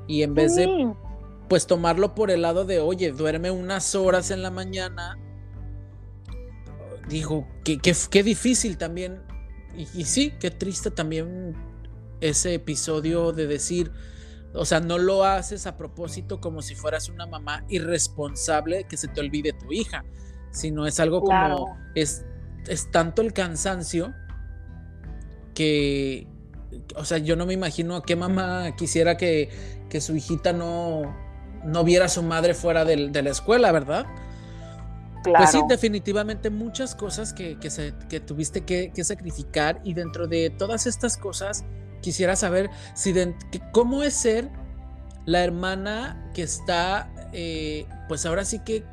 y 0.07 0.23
en 0.23 0.33
vez 0.33 0.55
de, 0.55 0.93
pues, 1.47 1.67
tomarlo 1.67 2.15
por 2.15 2.31
el 2.31 2.41
lado 2.41 2.65
de, 2.65 2.79
oye, 2.79 3.11
duerme 3.11 3.51
unas 3.51 3.95
horas 3.95 4.31
en 4.31 4.41
la 4.41 4.51
mañana 4.51 5.17
digo, 7.09 7.47
qué, 7.63 7.79
qué, 7.79 8.23
difícil 8.23 8.77
también. 8.77 9.21
Y, 9.75 10.05
sí, 10.05 10.33
qué 10.39 10.51
triste 10.51 10.91
también 10.91 11.55
ese 12.21 12.53
episodio 12.53 13.31
de 13.31 13.47
decir, 13.47 13.91
o 14.53 14.65
sea, 14.65 14.79
no 14.79 14.97
lo 14.97 15.23
haces 15.23 15.67
a 15.67 15.77
propósito 15.77 16.41
como 16.41 16.61
si 16.61 16.75
fueras 16.75 17.07
una 17.09 17.25
mamá 17.25 17.63
irresponsable 17.69 18.85
que 18.85 18.97
se 18.97 19.07
te 19.07 19.21
olvide 19.21 19.53
tu 19.53 19.71
hija, 19.71 20.03
sino 20.51 20.85
es 20.85 20.99
algo 20.99 21.21
como, 21.21 21.77
es, 21.95 22.25
es 22.67 22.91
tanto 22.91 23.21
el 23.21 23.33
cansancio 23.33 24.13
que, 25.53 26.27
o 26.95 27.05
sea, 27.05 27.17
yo 27.17 27.35
no 27.35 27.45
me 27.45 27.53
imagino 27.53 27.95
a 27.95 28.03
qué 28.03 28.15
mamá 28.15 28.75
quisiera 28.75 29.17
que, 29.17 29.49
su 29.99 30.15
hijita 30.15 30.53
no, 30.53 31.15
no 31.63 31.83
viera 31.83 32.05
a 32.05 32.09
su 32.09 32.23
madre 32.23 32.53
fuera 32.53 32.85
de 32.85 33.21
la 33.21 33.29
escuela, 33.29 33.71
¿verdad? 33.71 34.05
Pues 35.23 35.51
sí, 35.51 35.61
definitivamente 35.67 36.49
muchas 36.49 36.95
cosas 36.95 37.33
que, 37.33 37.57
se, 37.69 37.91
tuviste 38.21 38.61
que, 38.61 38.91
sacrificar 39.03 39.81
y 39.83 39.93
dentro 39.93 40.27
de 40.27 40.49
todas 40.49 40.87
estas 40.87 41.17
cosas 41.17 41.65
quisiera 42.01 42.35
saber 42.35 42.69
si 42.93 43.13
cómo 43.71 44.03
es 44.03 44.13
ser 44.13 44.49
la 45.25 45.43
hermana 45.43 46.31
que 46.33 46.43
está, 46.43 47.11
eh, 47.33 47.85
pues 48.07 48.25
ahora 48.25 48.45
sí 48.45 48.59
que, 48.59 48.85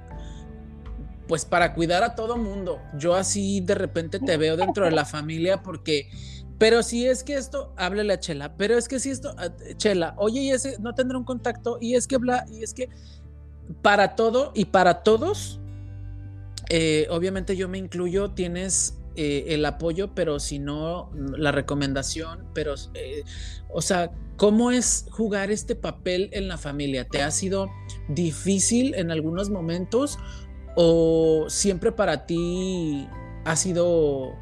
pues 1.29 1.45
para 1.45 1.75
cuidar 1.75 2.03
a 2.03 2.15
todo 2.15 2.37
mundo. 2.37 2.81
Yo 2.99 3.15
así 3.15 3.61
de 3.61 3.75
repente 3.75 4.19
te 4.19 4.37
veo 4.37 4.57
dentro 4.57 4.85
de 4.85 4.93
la 4.93 5.05
familia 5.05 5.63
porque 5.63 6.09
pero 6.59 6.83
si 6.83 7.07
es 7.07 7.23
que 7.23 7.35
esto, 7.35 7.73
háblele 7.77 8.15
a 8.15 8.21
Chela, 8.21 8.57
pero 8.57 8.79
es 8.79 8.89
que 8.89 8.99
si 8.99 9.11
esto, 9.11 9.35
ah, 9.37 9.51
Chela, 9.77 10.15
oye, 10.17 10.41
y 10.41 10.51
ese 10.51 10.79
no 10.79 10.95
tendrá 10.95 11.19
un 11.19 11.25
contacto, 11.25 11.79
y 11.81 11.95
es 11.95 12.07
que 12.07 12.17
bla, 12.17 12.47
y 12.51 12.63
es 12.63 12.73
que 12.73 12.89
para 13.83 14.17
todo 14.17 14.53
y 14.55 14.67
para 14.67 15.03
todos, 15.03 15.61
eh, 16.71 17.07
obviamente 17.11 17.57
yo 17.57 17.69
me 17.69 17.79
incluyo, 17.79 18.31
tienes 18.31 18.97
eh, 19.17 19.45
el 19.49 19.65
apoyo, 19.67 20.15
pero 20.15 20.41
si 20.41 20.59
no, 20.59 21.11
la 21.15 21.53
recomendación, 21.53 22.47
pero, 22.55 22.75
eh, 22.95 23.25
o 23.69 23.83
sea, 23.83 24.13
¿cómo 24.37 24.71
es 24.71 25.07
jugar 25.11 25.51
este 25.51 25.75
papel 25.75 26.31
en 26.33 26.49
la 26.49 26.57
familia? 26.57 27.07
¿Te 27.07 27.23
ha 27.23 27.31
sido 27.31 27.69
difícil 28.09 28.95
en 28.95 29.11
algunos 29.11 29.51
momentos 29.51 30.19
o 30.77 31.47
siempre 31.49 31.91
para 31.91 32.27
ti 32.27 33.09
ha 33.45 33.57
sido 33.57 34.35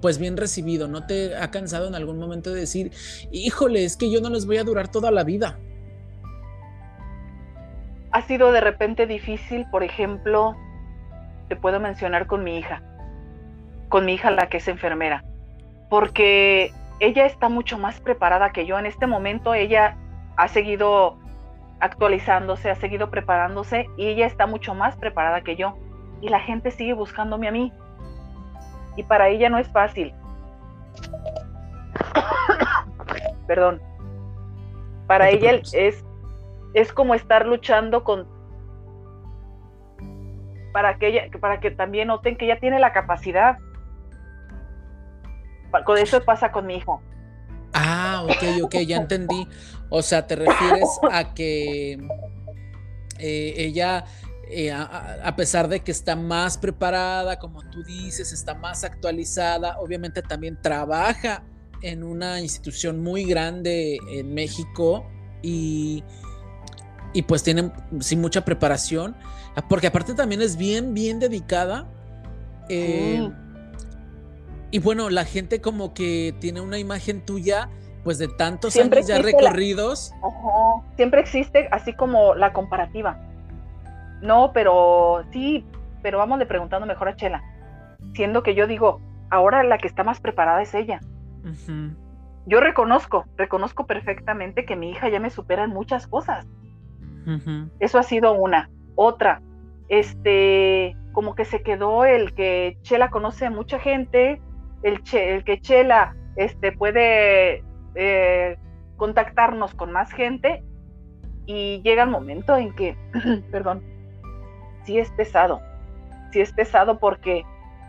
pues 0.00 0.18
bien 0.18 0.36
recibido, 0.36 0.86
no 0.86 1.06
te 1.06 1.34
ha 1.34 1.50
cansado 1.50 1.88
en 1.88 1.94
algún 1.94 2.18
momento 2.18 2.52
de 2.52 2.60
decir, 2.60 2.92
híjole, 3.32 3.86
es 3.86 3.96
que 3.96 4.10
yo 4.10 4.20
no 4.20 4.28
les 4.28 4.44
voy 4.44 4.58
a 4.58 4.64
durar 4.64 4.88
toda 4.88 5.10
la 5.10 5.24
vida. 5.24 5.58
Ha 8.12 8.20
sido 8.22 8.52
de 8.52 8.60
repente 8.60 9.06
difícil, 9.06 9.64
por 9.70 9.82
ejemplo, 9.82 10.54
te 11.48 11.56
puedo 11.56 11.80
mencionar 11.80 12.26
con 12.26 12.44
mi 12.44 12.58
hija, 12.58 12.82
con 13.88 14.04
mi 14.04 14.12
hija 14.14 14.30
la 14.30 14.50
que 14.50 14.58
es 14.58 14.68
enfermera, 14.68 15.24
porque 15.88 16.70
ella 17.00 17.24
está 17.24 17.48
mucho 17.48 17.78
más 17.78 17.98
preparada 18.00 18.52
que 18.52 18.66
yo. 18.66 18.78
En 18.78 18.84
este 18.84 19.06
momento 19.06 19.54
ella 19.54 19.96
ha 20.36 20.48
seguido 20.48 21.18
actualizándose, 21.80 22.70
ha 22.70 22.74
seguido 22.74 23.10
preparándose 23.10 23.88
y 23.96 24.08
ella 24.08 24.26
está 24.26 24.46
mucho 24.46 24.74
más 24.74 24.96
preparada 24.96 25.42
que 25.42 25.56
yo. 25.56 25.76
Y 26.20 26.28
la 26.28 26.40
gente 26.40 26.70
sigue 26.70 26.94
buscándome 26.94 27.48
a 27.48 27.52
mí 27.52 27.72
y 28.96 29.02
para 29.02 29.28
ella 29.28 29.48
no 29.48 29.58
es 29.58 29.68
fácil. 29.68 30.14
Perdón. 33.46 33.80
Para 35.06 35.28
ella 35.28 35.60
es, 35.72 36.04
es 36.72 36.92
como 36.92 37.14
estar 37.14 37.46
luchando 37.46 38.04
con 38.04 38.26
para 40.72 40.98
que 40.98 41.08
ella, 41.08 41.22
para 41.40 41.60
que 41.60 41.70
también 41.70 42.08
noten 42.08 42.36
que 42.36 42.46
ella 42.46 42.58
tiene 42.58 42.80
la 42.80 42.92
capacidad. 42.92 43.58
Con 45.84 45.98
eso 45.98 46.24
pasa 46.24 46.50
con 46.50 46.66
mi 46.66 46.76
hijo. 46.76 47.00
Ah, 47.74 48.24
ok, 48.24 48.62
ok, 48.64 48.76
ya 48.86 48.96
entendí. 48.96 49.46
O 49.90 50.00
sea, 50.00 50.26
te 50.26 50.36
refieres 50.36 50.88
a 51.10 51.34
que 51.34 51.98
eh, 53.18 53.54
ella 53.56 54.04
eh, 54.50 54.70
a, 54.70 55.34
pesar 55.36 55.68
de 55.68 55.80
que 55.80 55.90
está 55.90 56.16
más 56.16 56.58
preparada, 56.58 57.38
como 57.38 57.62
tú 57.70 57.82
dices, 57.82 58.32
está 58.32 58.54
más 58.54 58.84
actualizada, 58.84 59.78
obviamente 59.78 60.22
también 60.22 60.58
trabaja 60.60 61.42
en 61.82 62.04
una 62.04 62.40
institución 62.40 63.02
muy 63.02 63.24
grande 63.24 63.98
en 64.10 64.34
México 64.34 65.06
y, 65.42 66.04
y 67.12 67.22
pues 67.22 67.42
tiene 67.42 67.72
sin 68.00 68.20
mucha 68.20 68.44
preparación, 68.44 69.16
porque 69.68 69.86
aparte 69.86 70.14
también 70.14 70.42
es 70.42 70.56
bien, 70.56 70.94
bien 70.94 71.18
dedicada. 71.18 71.88
Eh, 72.68 73.28
y 74.74 74.80
bueno, 74.80 75.08
la 75.10 75.24
gente 75.24 75.60
como 75.60 75.94
que 75.94 76.34
tiene 76.40 76.60
una 76.60 76.78
imagen 76.78 77.24
tuya 77.24 77.68
pues 78.02 78.18
de 78.18 78.28
tantos 78.28 78.76
años 78.76 79.06
ya 79.06 79.22
recorridos. 79.22 80.12
Siempre 80.96 81.20
existe 81.20 81.68
así 81.70 81.92
como 81.94 82.34
la 82.34 82.52
comparativa 82.52 83.18
no, 84.24 84.52
pero 84.52 85.22
sí, 85.32 85.64
pero 86.02 86.18
vamos 86.18 86.38
le 86.38 86.46
preguntando 86.46 86.86
mejor 86.86 87.08
a 87.08 87.16
Chela. 87.16 87.42
Siendo 88.14 88.42
que 88.42 88.54
yo 88.54 88.66
digo, 88.66 89.00
ahora 89.30 89.62
la 89.62 89.78
que 89.78 89.86
está 89.86 90.02
más 90.02 90.20
preparada 90.20 90.62
es 90.62 90.74
ella. 90.74 91.00
Yo 92.46 92.60
reconozco, 92.60 93.26
reconozco 93.36 93.86
perfectamente 93.86 94.64
que 94.64 94.76
mi 94.76 94.90
hija 94.90 95.08
ya 95.08 95.20
me 95.20 95.30
supera 95.30 95.64
en 95.64 95.70
muchas 95.70 96.06
cosas. 96.06 96.46
Eso 97.80 97.98
ha 97.98 98.02
sido 98.02 98.32
una. 98.32 98.70
Otra, 98.96 99.42
este, 99.88 100.96
como 101.12 101.34
que 101.34 101.44
se 101.44 101.62
quedó 101.62 102.04
el 102.04 102.34
que 102.34 102.78
Chela 102.82 103.10
conoce 103.10 103.46
a 103.46 103.50
mucha 103.50 103.78
gente, 103.78 104.40
el, 104.84 105.02
el 105.12 105.44
que 105.44 105.60
Chela 105.60 106.14
este, 106.36 106.70
puede 106.72 107.64
eh, 107.94 108.58
contactarnos 108.96 109.74
con 109.74 109.90
más 109.90 110.12
gente 110.12 110.62
y 111.46 111.80
llega 111.82 112.04
el 112.04 112.10
momento 112.10 112.56
en 112.56 112.74
que, 112.74 112.96
perdón, 113.50 113.82
sí 114.84 114.98
es 114.98 115.10
pesado, 115.12 115.60
sí 116.32 116.40
es 116.40 116.52
pesado 116.52 116.98
porque 117.00 117.42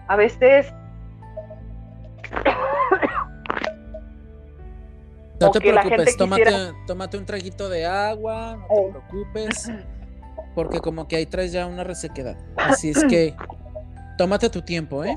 a 0.08 0.16
veces... 0.16 0.74
No 5.38 5.52
te 5.52 5.60
preocupes, 5.60 6.16
tómate, 6.88 7.18
un 7.18 7.26
traguito 7.26 7.68
de 7.68 7.86
agua, 7.86 8.56
no 8.56 8.68
te 8.68 8.74
oh. 8.74 8.90
preocupes, 8.90 9.70
porque 10.56 10.80
como 10.80 11.10
que 11.10 11.18
ahí 11.18 11.26
traes 11.26 11.52
ya 11.52 11.68
una 11.68 11.84
resequedad. 11.84 12.38
Así 12.56 12.92
es 12.92 13.04
que 13.04 13.36
tómate 14.18 14.50
tu 14.50 14.62
tiempo, 14.62 15.04
¿eh? 15.04 15.14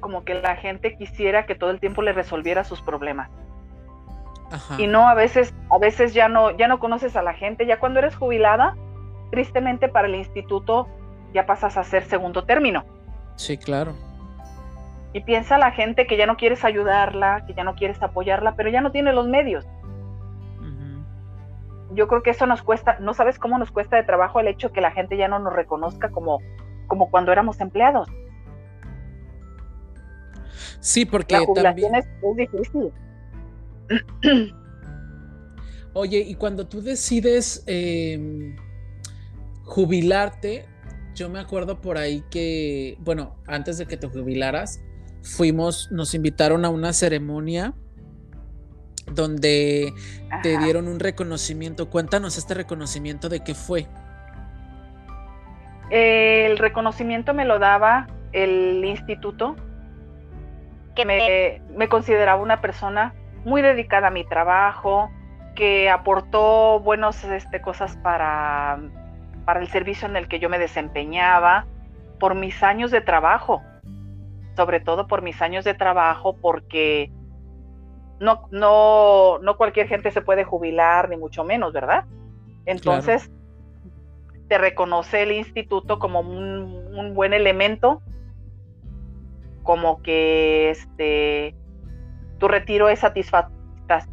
Como 0.00 0.24
que 0.24 0.34
la 0.34 0.56
gente 0.56 0.96
quisiera 0.96 1.46
que 1.46 1.54
todo 1.54 1.70
el 1.70 1.80
tiempo 1.80 2.02
le 2.02 2.12
resolviera 2.12 2.64
sus 2.64 2.80
problemas. 2.80 3.30
Y 4.78 4.86
no, 4.86 5.08
a 5.08 5.14
veces, 5.14 5.54
a 5.70 5.78
veces 5.78 6.14
ya 6.14 6.28
no, 6.28 6.50
ya 6.52 6.68
no 6.68 6.78
conoces 6.78 7.16
a 7.16 7.22
la 7.22 7.34
gente, 7.34 7.66
ya 7.66 7.78
cuando 7.78 7.98
eres 7.98 8.16
jubilada, 8.16 8.76
tristemente 9.30 9.88
para 9.88 10.08
el 10.08 10.14
instituto 10.14 10.88
ya 11.34 11.44
pasas 11.44 11.76
a 11.76 11.84
ser 11.84 12.04
segundo 12.04 12.44
término. 12.44 12.84
Sí, 13.36 13.58
claro. 13.58 13.94
Y 15.12 15.20
piensa 15.20 15.58
la 15.58 15.70
gente 15.72 16.06
que 16.06 16.16
ya 16.16 16.26
no 16.26 16.36
quieres 16.36 16.64
ayudarla, 16.64 17.44
que 17.46 17.54
ya 17.54 17.64
no 17.64 17.74
quieres 17.74 18.02
apoyarla, 18.02 18.54
pero 18.56 18.70
ya 18.70 18.80
no 18.80 18.90
tiene 18.90 19.12
los 19.12 19.26
medios. 19.26 19.66
Yo 21.92 22.06
creo 22.06 22.22
que 22.22 22.30
eso 22.30 22.46
nos 22.46 22.62
cuesta, 22.62 22.98
no 23.00 23.14
sabes 23.14 23.38
cómo 23.38 23.58
nos 23.58 23.70
cuesta 23.70 23.96
de 23.96 24.02
trabajo 24.02 24.40
el 24.40 24.48
hecho 24.48 24.72
que 24.72 24.82
la 24.82 24.90
gente 24.90 25.16
ya 25.16 25.26
no 25.26 25.38
nos 25.38 25.54
reconozca 25.54 26.10
como, 26.10 26.38
como 26.86 27.10
cuando 27.10 27.32
éramos 27.32 27.60
empleados. 27.60 28.08
Sí, 30.80 31.04
porque 31.04 31.38
la 31.54 31.62
también... 31.62 31.94
es, 31.94 32.06
difícil. 32.36 32.92
Oye, 35.94 36.18
y 36.18 36.34
cuando 36.34 36.66
tú 36.66 36.82
decides 36.82 37.64
eh, 37.66 38.54
jubilarte, 39.64 40.66
yo 41.14 41.28
me 41.28 41.40
acuerdo 41.40 41.80
por 41.80 41.98
ahí 41.98 42.22
que, 42.30 42.96
bueno, 43.00 43.36
antes 43.46 43.78
de 43.78 43.86
que 43.86 43.96
te 43.96 44.06
jubilaras, 44.06 44.80
fuimos, 45.22 45.90
nos 45.90 46.14
invitaron 46.14 46.64
a 46.64 46.70
una 46.70 46.92
ceremonia 46.92 47.74
donde 49.12 49.92
te 50.42 50.58
dieron 50.58 50.88
un 50.88 51.00
reconocimiento. 51.00 51.90
Cuéntanos 51.90 52.38
este 52.38 52.54
reconocimiento 52.54 53.28
de 53.28 53.40
qué 53.40 53.54
fue. 53.54 53.86
El 55.90 56.58
reconocimiento 56.58 57.32
me 57.34 57.44
lo 57.44 57.58
daba 57.58 58.06
el 58.32 58.84
instituto, 58.84 59.56
que 60.98 61.04
me, 61.04 61.62
me 61.76 61.88
consideraba 61.88 62.42
una 62.42 62.60
persona 62.60 63.14
muy 63.44 63.62
dedicada 63.62 64.08
a 64.08 64.10
mi 64.10 64.24
trabajo, 64.24 65.10
que 65.54 65.88
aportó 65.88 66.80
buenas 66.80 67.22
este, 67.24 67.60
cosas 67.60 67.96
para 67.98 68.80
para 69.48 69.60
el 69.60 69.68
servicio 69.68 70.06
en 70.06 70.16
el 70.16 70.28
que 70.28 70.40
yo 70.40 70.50
me 70.50 70.58
desempeñaba, 70.58 71.64
por 72.20 72.34
mis 72.34 72.62
años 72.62 72.90
de 72.90 73.00
trabajo, 73.00 73.62
sobre 74.56 74.78
todo 74.78 75.06
por 75.06 75.22
mis 75.22 75.40
años 75.40 75.64
de 75.64 75.72
trabajo, 75.72 76.36
porque 76.36 77.10
no, 78.20 78.46
no, 78.50 79.38
no 79.38 79.56
cualquier 79.56 79.88
gente 79.88 80.10
se 80.10 80.20
puede 80.20 80.44
jubilar, 80.44 81.08
ni 81.08 81.16
mucho 81.16 81.44
menos, 81.44 81.72
¿verdad? 81.72 82.04
Entonces, 82.66 83.30
te 84.48 84.58
reconoce 84.58 85.22
el 85.22 85.32
instituto 85.32 85.98
como 85.98 86.20
un, 86.20 87.14
buen 87.14 87.32
elemento, 87.32 88.02
como 89.68 90.00
que 90.00 90.70
este, 90.70 91.54
tu 92.38 92.48
retiro 92.48 92.88
es 92.88 93.00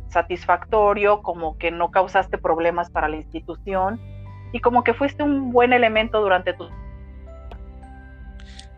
satisfactorio, 0.10 1.22
como 1.22 1.57
que 1.57 1.72
no 1.72 1.91
causaste 1.91 2.38
problemas 2.38 2.90
para 2.90 3.07
la 3.07 3.15
institución 3.15 4.02
y 4.52 4.60
como 4.60 4.84
que 4.84 4.94
fuiste 4.94 5.23
un 5.23 5.53
buen 5.53 5.72
elemento 5.72 6.19
durante 6.19 6.52
tu... 6.56 6.65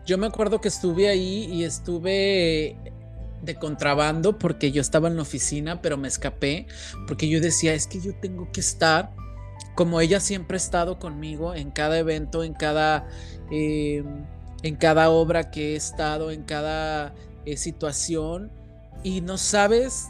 Yo 0.06 0.18
me 0.18 0.28
acuerdo 0.28 0.60
que 0.60 0.68
estuve 0.68 1.08
ahí 1.08 1.46
y 1.50 1.64
estuve 1.64 2.76
de 3.42 3.56
contrabando 3.56 4.38
porque 4.38 4.70
yo 4.70 4.80
estaba 4.80 5.08
en 5.08 5.16
la 5.16 5.22
oficina, 5.22 5.82
pero 5.82 5.96
me 5.96 6.06
escapé 6.06 6.68
porque 7.08 7.28
yo 7.28 7.40
decía, 7.40 7.74
es 7.74 7.88
que 7.88 7.98
yo 7.98 8.14
tengo 8.20 8.52
que 8.52 8.60
estar 8.60 9.10
como 9.74 10.00
ella 10.00 10.20
siempre 10.20 10.54
ha 10.54 10.58
estado 10.58 11.00
conmigo 11.00 11.54
en 11.54 11.72
cada 11.72 11.98
evento, 11.98 12.44
en 12.44 12.54
cada, 12.54 13.08
eh, 13.50 14.04
en 14.62 14.76
cada 14.76 15.10
obra 15.10 15.50
que 15.50 15.72
he 15.72 15.76
estado, 15.76 16.30
en 16.30 16.42
cada 16.42 17.14
eh, 17.44 17.56
situación. 17.56 18.50
Y 19.02 19.20
no 19.20 19.38
sabes, 19.38 20.08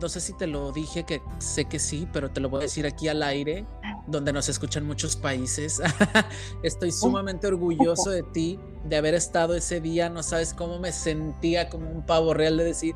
no 0.00 0.08
sé 0.08 0.20
si 0.20 0.36
te 0.36 0.46
lo 0.46 0.72
dije, 0.72 1.04
que 1.04 1.20
sé 1.38 1.66
que 1.66 1.78
sí, 1.78 2.08
pero 2.12 2.30
te 2.30 2.40
lo 2.40 2.48
voy 2.48 2.60
a 2.60 2.62
decir 2.62 2.86
aquí 2.86 3.08
al 3.08 3.22
aire, 3.22 3.66
donde 4.06 4.32
nos 4.32 4.48
escuchan 4.48 4.86
muchos 4.86 5.16
países. 5.16 5.80
Estoy 6.62 6.92
sumamente 6.92 7.46
orgulloso 7.46 8.10
de 8.10 8.22
ti, 8.22 8.58
de 8.88 8.96
haber 8.96 9.14
estado 9.14 9.54
ese 9.54 9.80
día. 9.80 10.08
No 10.08 10.22
sabes 10.22 10.54
cómo 10.54 10.78
me 10.78 10.92
sentía 10.92 11.68
como 11.68 11.90
un 11.90 12.04
pavo 12.06 12.32
real 12.32 12.56
de 12.56 12.64
decir, 12.64 12.94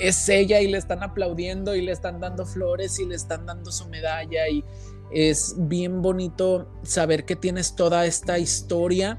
es 0.00 0.28
ella 0.28 0.60
y 0.60 0.68
le 0.68 0.78
están 0.78 1.02
aplaudiendo 1.02 1.74
y 1.74 1.80
le 1.80 1.92
están 1.92 2.20
dando 2.20 2.44
flores 2.44 2.98
y 2.98 3.06
le 3.06 3.14
están 3.14 3.46
dando 3.46 3.72
su 3.72 3.88
medalla 3.88 4.48
y 4.48 4.62
es 5.10 5.54
bien 5.56 6.02
bonito 6.02 6.68
saber 6.82 7.24
que 7.24 7.34
tienes 7.34 7.74
toda 7.74 8.04
esta 8.04 8.38
historia 8.38 9.18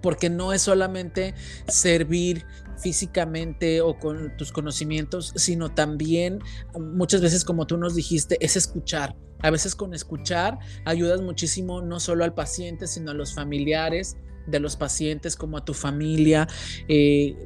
porque 0.00 0.30
no 0.30 0.52
es 0.52 0.62
solamente 0.62 1.34
servir 1.68 2.46
físicamente 2.78 3.80
o 3.80 3.98
con 3.98 4.36
tus 4.36 4.52
conocimientos, 4.52 5.32
sino 5.36 5.68
también 5.70 6.40
muchas 6.78 7.20
veces, 7.20 7.44
como 7.44 7.66
tú 7.66 7.76
nos 7.76 7.94
dijiste, 7.94 8.38
es 8.40 8.56
escuchar. 8.56 9.16
A 9.42 9.50
veces 9.50 9.74
con 9.74 9.94
escuchar 9.94 10.58
ayudas 10.84 11.22
muchísimo 11.22 11.80
no 11.80 11.98
solo 11.98 12.24
al 12.24 12.34
paciente, 12.34 12.86
sino 12.86 13.10
a 13.10 13.14
los 13.14 13.34
familiares 13.34 14.16
de 14.46 14.60
los 14.60 14.76
pacientes, 14.76 15.36
como 15.36 15.58
a 15.58 15.64
tu 15.64 15.74
familia. 15.74 16.48
Eh, 16.88 17.36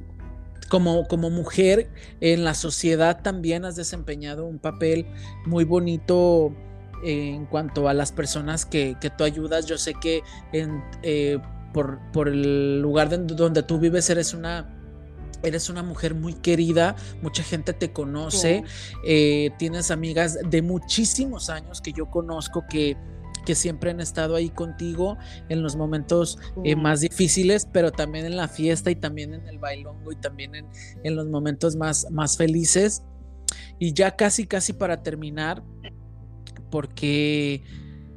como, 0.68 1.06
como 1.06 1.30
mujer 1.30 1.90
en 2.20 2.42
la 2.42 2.54
sociedad 2.54 3.22
también 3.22 3.64
has 3.64 3.76
desempeñado 3.76 4.46
un 4.46 4.58
papel 4.58 5.06
muy 5.44 5.64
bonito 5.64 6.54
en 7.04 7.44
cuanto 7.46 7.88
a 7.88 7.94
las 7.94 8.12
personas 8.12 8.64
que, 8.64 8.96
tú 9.16 9.24
ayudas. 9.24 9.66
Yo 9.66 9.78
sé 9.78 9.94
que 9.94 10.22
eh, 10.52 11.38
por, 11.74 12.28
el 12.28 12.80
lugar 12.80 13.10
donde 13.10 13.62
tú 13.62 13.78
vives 13.78 14.08
eres 14.08 14.32
una 14.32 14.70
eres 15.42 15.68
una 15.68 15.82
mujer 15.82 16.14
muy 16.14 16.32
querida, 16.32 16.96
mucha 17.20 17.42
gente 17.42 17.74
te 17.74 17.92
conoce, 17.92 18.64
eh, 19.04 19.50
tienes 19.58 19.90
amigas 19.90 20.38
de 20.48 20.62
muchísimos 20.62 21.50
años 21.50 21.82
que 21.82 21.92
yo 21.92 22.10
conozco 22.10 22.64
que, 22.70 22.96
que 23.44 23.54
siempre 23.54 23.90
han 23.90 24.00
estado 24.00 24.36
ahí 24.36 24.48
contigo 24.48 25.18
en 25.50 25.62
los 25.62 25.76
momentos 25.76 26.38
eh, 26.64 26.76
más 26.76 27.02
difíciles, 27.02 27.68
pero 27.70 27.92
también 27.92 28.24
en 28.24 28.36
la 28.36 28.48
fiesta 28.48 28.90
y 28.90 28.96
también 28.96 29.34
en 29.34 29.46
el 29.46 29.58
bailongo 29.58 30.12
y 30.12 30.16
también 30.16 30.54
en, 30.54 30.66
en 31.02 31.14
los 31.14 31.26
momentos 31.26 31.76
más, 31.76 32.10
más 32.10 32.38
felices. 32.38 33.02
Y 33.78 33.92
ya 33.92 34.16
casi, 34.16 34.46
casi 34.46 34.72
para 34.72 35.02
terminar, 35.02 35.62
porque 36.70 37.62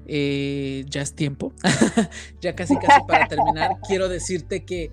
eh, 0.07 0.85
ya 0.89 1.01
es 1.01 1.13
tiempo, 1.13 1.53
ya 2.41 2.55
casi 2.55 2.75
casi 2.77 3.01
para 3.07 3.27
terminar, 3.27 3.77
quiero 3.87 4.09
decirte 4.09 4.65
que 4.65 4.91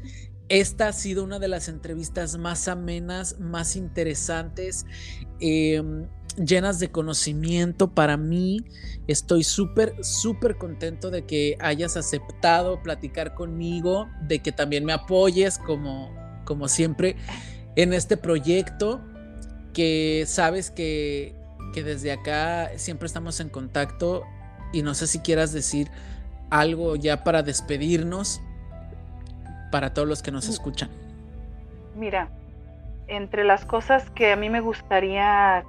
esta 0.48 0.88
ha 0.88 0.92
sido 0.92 1.24
una 1.24 1.38
de 1.38 1.48
las 1.48 1.68
entrevistas 1.68 2.36
más 2.36 2.68
amenas, 2.68 3.38
más 3.40 3.76
interesantes, 3.76 4.84
em, 5.40 6.06
llenas 6.36 6.78
de 6.80 6.90
conocimiento 6.90 7.94
para 7.94 8.16
mí. 8.16 8.64
Estoy 9.06 9.42
súper, 9.44 9.94
súper 10.04 10.56
contento 10.56 11.10
de 11.10 11.24
que 11.24 11.56
hayas 11.60 11.96
aceptado 11.96 12.82
platicar 12.82 13.34
conmigo, 13.34 14.08
de 14.28 14.40
que 14.40 14.52
también 14.52 14.84
me 14.84 14.92
apoyes 14.92 15.58
como, 15.58 16.14
como 16.44 16.68
siempre 16.68 17.16
en 17.76 17.94
este 17.94 18.16
proyecto, 18.16 19.00
que 19.72 20.24
sabes 20.26 20.70
que 20.70 21.34
que 21.74 21.82
desde 21.82 22.12
acá 22.12 22.70
siempre 22.76 23.06
estamos 23.06 23.40
en 23.40 23.48
contacto 23.48 24.22
y 24.74 24.82
no 24.82 24.94
sé 24.94 25.06
si 25.06 25.20
quieras 25.20 25.52
decir 25.52 25.88
algo 26.50 26.96
ya 26.96 27.24
para 27.24 27.42
despedirnos 27.42 28.42
para 29.70 29.94
todos 29.94 30.08
los 30.08 30.22
que 30.22 30.30
nos 30.30 30.48
escuchan. 30.48 30.88
Mira, 31.96 32.28
entre 33.06 33.44
las 33.44 33.64
cosas 33.64 34.10
que 34.10 34.32
a 34.32 34.36
mí 34.36 34.50
me 34.50 34.60
gustaría 34.60 35.64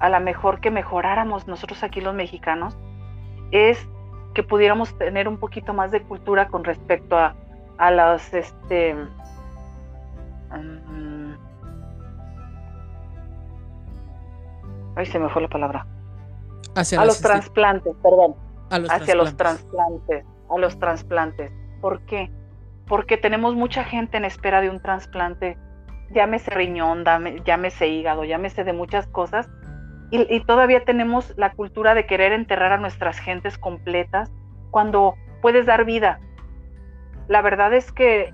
a 0.00 0.08
lo 0.08 0.20
mejor 0.20 0.60
que 0.60 0.70
mejoráramos 0.70 1.48
nosotros 1.48 1.82
aquí 1.82 2.00
los 2.00 2.14
mexicanos 2.14 2.76
es 3.50 3.78
que 4.34 4.42
pudiéramos 4.42 4.96
tener 4.98 5.26
un 5.26 5.38
poquito 5.38 5.74
más 5.74 5.90
de 5.90 6.02
cultura 6.02 6.48
con 6.48 6.62
respecto 6.62 7.16
a, 7.16 7.34
a 7.78 7.90
las 7.90 8.32
este 8.32 8.94
mm, 8.94 9.18
Ay, 14.98 15.06
se 15.06 15.20
me 15.20 15.28
fue 15.28 15.42
la 15.42 15.48
palabra. 15.48 15.86
A 16.78 17.04
los 17.04 17.20
trasplantes, 17.20 17.94
perdón. 18.02 18.34
hacia 18.70 19.14
los 19.14 19.36
trasplantes, 19.36 20.24
a 20.48 20.58
los 20.58 20.78
trasplantes. 20.78 21.52
¿Por 21.80 22.00
qué? 22.06 22.30
Porque 22.86 23.16
tenemos 23.16 23.54
mucha 23.54 23.84
gente 23.84 24.16
en 24.16 24.24
espera 24.24 24.60
de 24.60 24.70
un 24.70 24.80
trasplante, 24.80 25.58
llámese 26.10 26.50
riñón, 26.50 27.04
llámese 27.44 27.88
hígado, 27.88 28.24
llámese 28.24 28.64
de 28.64 28.72
muchas 28.72 29.06
cosas, 29.08 29.48
y, 30.10 30.34
y, 30.34 30.40
todavía 30.44 30.84
tenemos 30.84 31.34
la 31.36 31.52
cultura 31.52 31.94
de 31.94 32.06
querer 32.06 32.32
enterrar 32.32 32.72
a 32.72 32.78
nuestras 32.78 33.18
gentes 33.18 33.58
completas 33.58 34.32
cuando 34.70 35.14
puedes 35.42 35.66
dar 35.66 35.84
vida. 35.84 36.18
La 37.28 37.42
verdad 37.42 37.74
es 37.74 37.92
que 37.92 38.32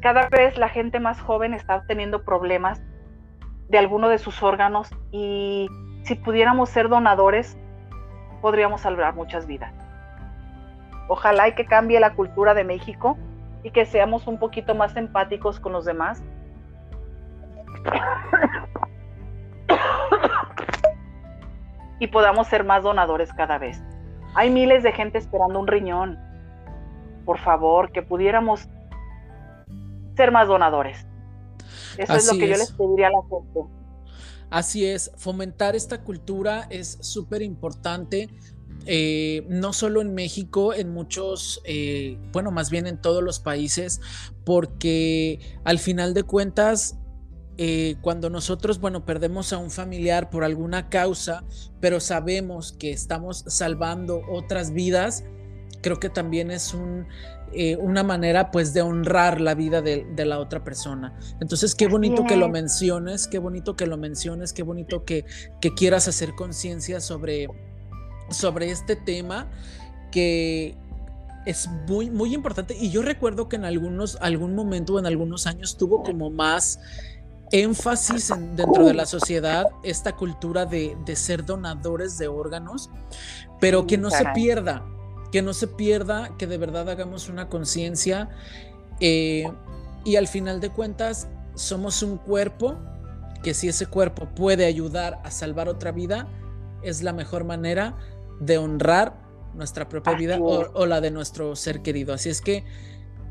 cada 0.00 0.30
vez 0.30 0.56
la 0.56 0.70
gente 0.70 1.00
más 1.00 1.20
joven 1.20 1.52
está 1.52 1.84
teniendo 1.86 2.24
problemas 2.24 2.82
de 3.68 3.78
alguno 3.78 4.08
de 4.08 4.18
sus 4.18 4.42
órganos 4.42 4.90
y 5.10 5.68
si 6.04 6.14
pudiéramos 6.16 6.68
ser 6.68 6.88
donadores, 6.88 7.56
podríamos 8.42 8.82
salvar 8.82 9.14
muchas 9.14 9.46
vidas. 9.46 9.72
Ojalá 11.08 11.48
y 11.48 11.54
que 11.54 11.64
cambie 11.64 11.98
la 12.00 12.14
cultura 12.14 12.52
de 12.52 12.64
México 12.64 13.16
y 13.62 13.70
que 13.70 13.86
seamos 13.86 14.26
un 14.26 14.38
poquito 14.38 14.74
más 14.74 14.96
empáticos 14.96 15.58
con 15.60 15.72
los 15.72 15.86
demás. 15.86 16.22
y 21.98 22.08
podamos 22.08 22.48
ser 22.48 22.64
más 22.64 22.82
donadores 22.82 23.32
cada 23.32 23.56
vez. 23.58 23.82
Hay 24.34 24.50
miles 24.50 24.82
de 24.82 24.92
gente 24.92 25.18
esperando 25.18 25.60
un 25.60 25.68
riñón. 25.68 26.18
Por 27.24 27.38
favor, 27.38 27.92
que 27.92 28.02
pudiéramos 28.02 28.68
ser 30.16 30.32
más 30.32 30.48
donadores. 30.48 31.06
Eso 31.96 32.14
es 32.14 32.32
lo 32.32 32.38
que 32.38 32.48
yo 32.48 32.56
les 32.56 32.72
pediría 32.72 33.06
a 33.06 33.10
la 33.10 33.22
gente. 33.22 33.81
Así 34.52 34.84
es, 34.84 35.12
fomentar 35.16 35.74
esta 35.74 36.02
cultura 36.04 36.66
es 36.68 36.98
súper 37.00 37.40
importante. 37.40 38.28
Eh, 38.84 39.46
no 39.48 39.72
solo 39.72 40.02
en 40.02 40.12
México, 40.14 40.74
en 40.74 40.90
muchos, 40.90 41.62
eh, 41.64 42.18
bueno, 42.32 42.50
más 42.50 42.68
bien 42.68 42.86
en 42.86 43.00
todos 43.00 43.22
los 43.22 43.40
países, 43.40 44.02
porque 44.44 45.40
al 45.64 45.78
final 45.78 46.12
de 46.12 46.24
cuentas, 46.24 46.98
eh, 47.56 47.96
cuando 48.02 48.28
nosotros, 48.28 48.78
bueno, 48.78 49.06
perdemos 49.06 49.54
a 49.54 49.56
un 49.56 49.70
familiar 49.70 50.28
por 50.28 50.44
alguna 50.44 50.90
causa, 50.90 51.44
pero 51.80 51.98
sabemos 51.98 52.72
que 52.72 52.90
estamos 52.90 53.44
salvando 53.46 54.20
otras 54.30 54.74
vidas, 54.74 55.24
creo 55.80 55.98
que 55.98 56.10
también 56.10 56.50
es 56.50 56.74
un, 56.74 57.06
eh, 57.54 57.76
una 57.76 58.02
manera 58.02 58.50
pues 58.50 58.72
de 58.72 58.82
honrar 58.82 59.40
la 59.40 59.54
vida 59.54 59.82
de, 59.82 60.06
la 60.24 60.38
otra 60.38 60.64
persona. 60.64 61.18
Entonces, 61.40 61.74
qué 61.74 61.86
bonito 61.86 62.24
que 62.24 62.36
lo 62.36 62.48
menciones, 62.48 63.26
qué 63.26 63.38
bonito 63.38 63.76
que 63.76 63.86
lo 63.86 63.96
menciones, 63.96 64.52
qué 64.52 64.62
bonito 64.62 65.04
que, 65.04 65.24
que 65.60 65.74
quieras 65.74 66.08
hacer 66.08 66.34
conciencia 66.34 67.00
sobre, 67.00 67.48
sobre 68.30 68.70
este 68.70 68.96
tema 68.96 69.50
que 70.10 70.76
es 71.44 71.68
muy, 71.88 72.10
muy 72.10 72.34
importante. 72.34 72.76
Y 72.78 72.90
yo 72.90 73.02
recuerdo 73.02 73.48
que 73.48 73.56
en 73.56 73.64
algunos, 73.64 74.16
algún 74.20 74.54
momento, 74.54 74.98
en 74.98 75.06
algunos 75.06 75.46
años, 75.46 75.76
tuvo 75.76 76.02
como 76.02 76.30
más 76.30 76.78
énfasis 77.50 78.32
dentro 78.56 78.86
de 78.86 78.94
la 78.94 79.04
sociedad 79.04 79.66
esta 79.82 80.16
cultura 80.16 80.64
de, 80.64 80.96
de 81.04 81.16
ser 81.16 81.44
donadores 81.44 82.16
de 82.16 82.28
órganos, 82.28 82.90
pero 83.60 83.86
que 83.86 83.98
no 83.98 84.10
se 84.10 84.24
pierda, 84.34 84.84
que 85.32 85.42
no 85.42 85.54
se 85.54 85.66
pierda, 85.66 86.36
que 86.36 86.46
de 86.46 86.58
verdad 86.58 86.88
hagamos 86.90 87.28
una 87.28 87.48
conciencia 87.48 88.28
eh, 89.00 89.50
y 90.04 90.16
al 90.16 90.28
final 90.28 90.60
de 90.60 90.70
cuentas 90.70 91.26
somos 91.54 92.02
un 92.02 92.18
cuerpo 92.18 92.78
que 93.42 93.54
si 93.54 93.66
ese 93.66 93.86
cuerpo 93.86 94.28
puede 94.34 94.66
ayudar 94.66 95.20
a 95.24 95.30
salvar 95.30 95.68
otra 95.68 95.90
vida, 95.90 96.28
es 96.82 97.02
la 97.02 97.12
mejor 97.12 97.44
manera 97.44 97.96
de 98.40 98.58
honrar 98.58 99.20
nuestra 99.54 99.88
propia 99.88 100.14
vida 100.14 100.38
o, 100.38 100.86
la 100.86 101.00
de 101.00 101.10
nuestro 101.10 101.56
ser 101.56 101.82
querido. 101.82 102.14
Así 102.14 102.28
es 102.28 102.40
que, 102.40 102.64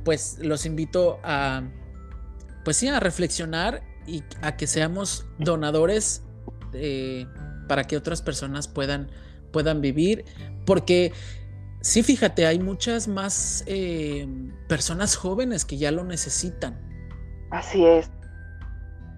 pues, 0.03 0.37
los 0.41 0.65
invito 0.65 1.19
a, 1.23 1.63
pues 2.65 2.77
sí, 2.77 2.87
a 2.87 2.99
reflexionar 2.99 3.83
y 4.05 4.23
a 4.41 4.57
que 4.57 4.67
seamos 4.67 5.25
donadores 5.37 6.23
eh, 6.73 7.25
para 7.67 7.85
que 7.85 7.95
otras 7.95 8.21
personas 8.21 8.67
puedan, 8.67 9.09
puedan 9.51 9.81
vivir, 9.81 10.25
porque 10.65 11.13
Sí, 11.81 12.03
fíjate, 12.03 12.45
hay 12.45 12.59
muchas 12.59 13.07
más 13.07 13.63
eh, 13.67 14.27
personas 14.67 15.15
jóvenes 15.15 15.65
que 15.65 15.77
ya 15.77 15.91
lo 15.91 16.03
necesitan. 16.03 16.79
Así 17.49 17.85
es. 17.85 18.11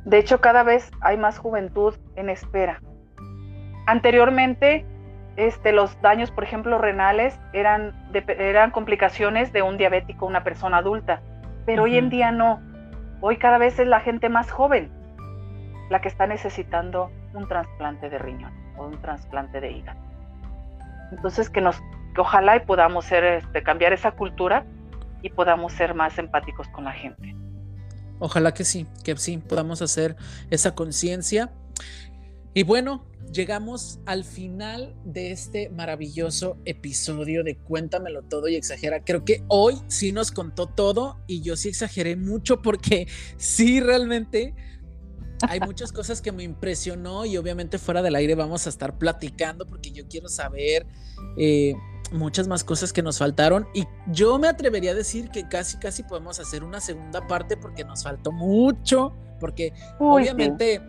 De 0.06 0.18
hecho, 0.18 0.42
cada 0.42 0.64
vez 0.64 0.90
hay 1.02 1.18
más 1.18 1.38
juventud 1.38 1.96
en 2.16 2.30
espera. 2.30 2.82
Anteriormente, 3.86 4.86
este, 5.36 5.74
los 5.74 6.00
daños, 6.02 6.32
por 6.32 6.44
ejemplo, 6.44 6.78
renales 6.78 7.38
eran, 7.52 7.94
eran 8.14 8.72
complicaciones 8.72 9.52
de 9.52 9.62
un 9.62 9.78
diabético, 9.78 10.26
una 10.26 10.44
persona 10.44 10.78
adulta, 10.78 11.22
pero 11.66 11.84
hoy 11.84 11.98
en 11.98 12.10
día 12.10 12.32
no. 12.32 12.62
Hoy 13.22 13.38
cada 13.38 13.58
vez 13.58 13.78
es 13.80 13.88
la 13.88 14.00
gente 14.00 14.30
más 14.30 14.52
joven 14.52 14.92
la 15.90 16.02
que 16.02 16.08
está 16.08 16.28
necesitando 16.28 17.12
un 17.34 17.48
trasplante 17.48 18.10
de 18.10 18.18
riñón 18.18 18.54
o 18.78 18.88
un 18.88 19.02
trasplante 19.02 19.60
de 19.60 19.72
hígado. 19.72 20.00
Entonces 21.12 21.50
que 21.50 21.62
nos, 21.62 21.82
que 22.14 22.22
ojalá 22.22 22.58
y 22.58 22.60
podamos 22.62 23.06
ser, 23.06 23.24
este, 23.24 23.64
cambiar 23.64 23.94
esa 23.94 24.12
cultura 24.12 24.66
y 25.22 25.30
podamos 25.30 25.74
ser 25.74 25.94
más 25.94 26.18
empáticos 26.18 26.68
con 26.70 26.84
la 26.84 26.92
gente. 26.92 27.36
Ojalá 28.20 28.54
que 28.54 28.64
sí, 28.64 28.88
que 29.04 29.18
sí 29.18 29.38
podamos 29.38 29.82
hacer 29.82 30.16
esa 30.50 30.76
conciencia. 30.76 31.52
Y 32.54 32.64
bueno, 32.64 33.06
llegamos 33.32 34.00
al 34.06 34.24
final 34.24 34.96
de 35.04 35.32
este 35.32 35.70
maravilloso 35.70 36.58
episodio 36.66 37.44
de 37.44 37.58
Cuéntamelo 37.58 38.22
todo 38.22 38.48
y 38.48 38.56
exagera. 38.56 39.04
Creo 39.04 39.26
que 39.26 39.44
hoy 39.48 39.82
sí 39.88 40.12
nos 40.12 40.32
contó 40.32 40.68
todo 40.68 41.20
y 41.28 41.42
yo 41.42 41.56
sí 41.56 41.70
exageré 41.70 42.16
mucho 42.16 42.62
porque 42.62 43.08
sí 43.38 43.82
realmente 43.82 44.54
hay 45.42 45.60
muchas 45.66 45.92
cosas 45.92 46.22
que 46.22 46.32
me 46.32 46.44
impresionó 46.44 47.26
y 47.26 47.38
obviamente 47.38 47.80
fuera 47.80 48.02
del 48.02 48.16
aire 48.16 48.36
vamos 48.36 48.68
a 48.68 48.70
estar 48.70 48.98
platicando 48.98 49.66
porque 49.66 49.92
yo 49.92 50.08
quiero 50.08 50.30
saber 50.30 50.86
eh, 51.38 51.74
muchas 52.14 52.48
más 52.48 52.64
cosas 52.64 52.94
que 52.94 53.02
nos 53.02 53.18
faltaron 53.18 53.68
y 53.74 53.86
yo 54.08 54.38
me 54.40 54.48
atrevería 54.48 54.92
a 54.92 54.96
decir 54.96 55.30
que 55.30 55.48
casi 55.48 55.78
casi 55.78 56.04
podemos 56.04 56.40
hacer 56.40 56.64
una 56.64 56.80
segunda 56.80 57.28
parte 57.28 57.58
porque 57.58 57.84
nos 57.84 58.04
faltó 58.04 58.32
mucho 58.32 59.14
porque 59.40 59.74
obviamente 60.00 60.82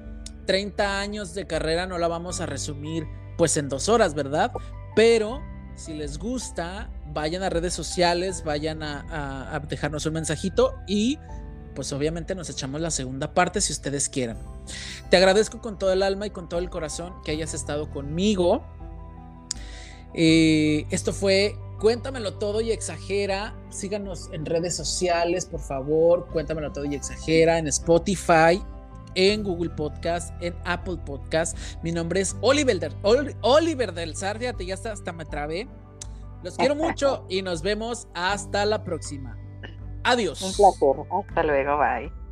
30 0.47 1.01
años 1.01 1.35
de 1.35 1.47
carrera 1.47 1.87
no 1.87 1.99
la 1.99 2.09
vamos 2.09 2.41
a 2.41 2.47
resumir 2.47 3.07
pues 3.37 3.57
en 3.57 3.69
dos 3.69 3.89
horas, 3.89 4.15
¿verdad? 4.15 4.53
Pero 4.95 5.43
si 5.75 5.95
les 5.95 6.19
gusta, 6.19 6.91
vayan 7.13 7.43
a 7.43 7.51
redes 7.51 7.75
sociales, 7.75 8.45
vayan 8.45 8.83
a, 8.83 9.55
a 9.55 9.59
dejarnos 9.61 10.07
un 10.07 10.13
mensajito 10.13 10.75
y 10.87 11.19
pues 11.75 11.93
obviamente 11.93 12.35
nos 12.35 12.49
echamos 12.49 12.81
la 12.81 12.91
segunda 12.91 13.35
parte 13.35 13.61
si 13.61 13.73
ustedes 13.73 14.09
quieran. 14.09 14.39
Te 15.11 15.17
agradezco 15.17 15.61
con 15.61 15.79
todo 15.79 15.93
el 15.93 16.03
alma 16.03 16.27
y 16.27 16.31
con 16.31 16.49
todo 16.49 16.61
el 16.61 16.71
corazón 16.71 17.15
que 17.25 17.33
hayas 17.33 17.55
estado 17.55 17.91
conmigo. 17.91 18.65
Eh, 20.15 20.87
esto 20.91 21.13
fue 21.13 21.57
Cuéntamelo 21.85 22.35
todo 22.35 22.61
y 22.61 22.71
exagera. 22.71 23.55
Síganos 23.69 24.31
en 24.33 24.47
redes 24.47 24.75
sociales, 24.75 25.45
por 25.45 25.61
favor. 25.61 26.27
Cuéntamelo 26.33 26.73
todo 26.73 26.87
y 26.87 26.95
exagera 26.95 27.59
en 27.59 27.67
Spotify, 27.67 28.63
en 29.15 29.43
Google 29.43 29.71
Podcast, 29.71 30.33
en 30.43 30.55
Apple 30.65 30.97
Podcast. 31.05 31.59
Mi 31.83 31.93
nombre 31.93 32.21
es 32.21 32.37
Oliver, 32.41 32.79
del, 32.79 32.95
Oliver 33.43 33.93
del 33.93 34.15
ya 34.15 34.75
hasta, 34.75 34.93
hasta 34.93 35.13
me 35.13 35.27
trabé. 35.27 35.69
Los 36.43 36.57
quiero 36.57 36.75
mucho 36.75 37.27
y 37.29 37.43
nos 37.43 37.61
vemos 37.61 38.09
hasta 38.15 38.65
la 38.65 38.85
próxima. 38.85 39.37
Adiós. 40.05 40.41
Un 40.43 40.55
placer. 40.55 41.07
Hasta 41.29 41.43
luego. 41.43 41.79
Bye. 41.79 42.24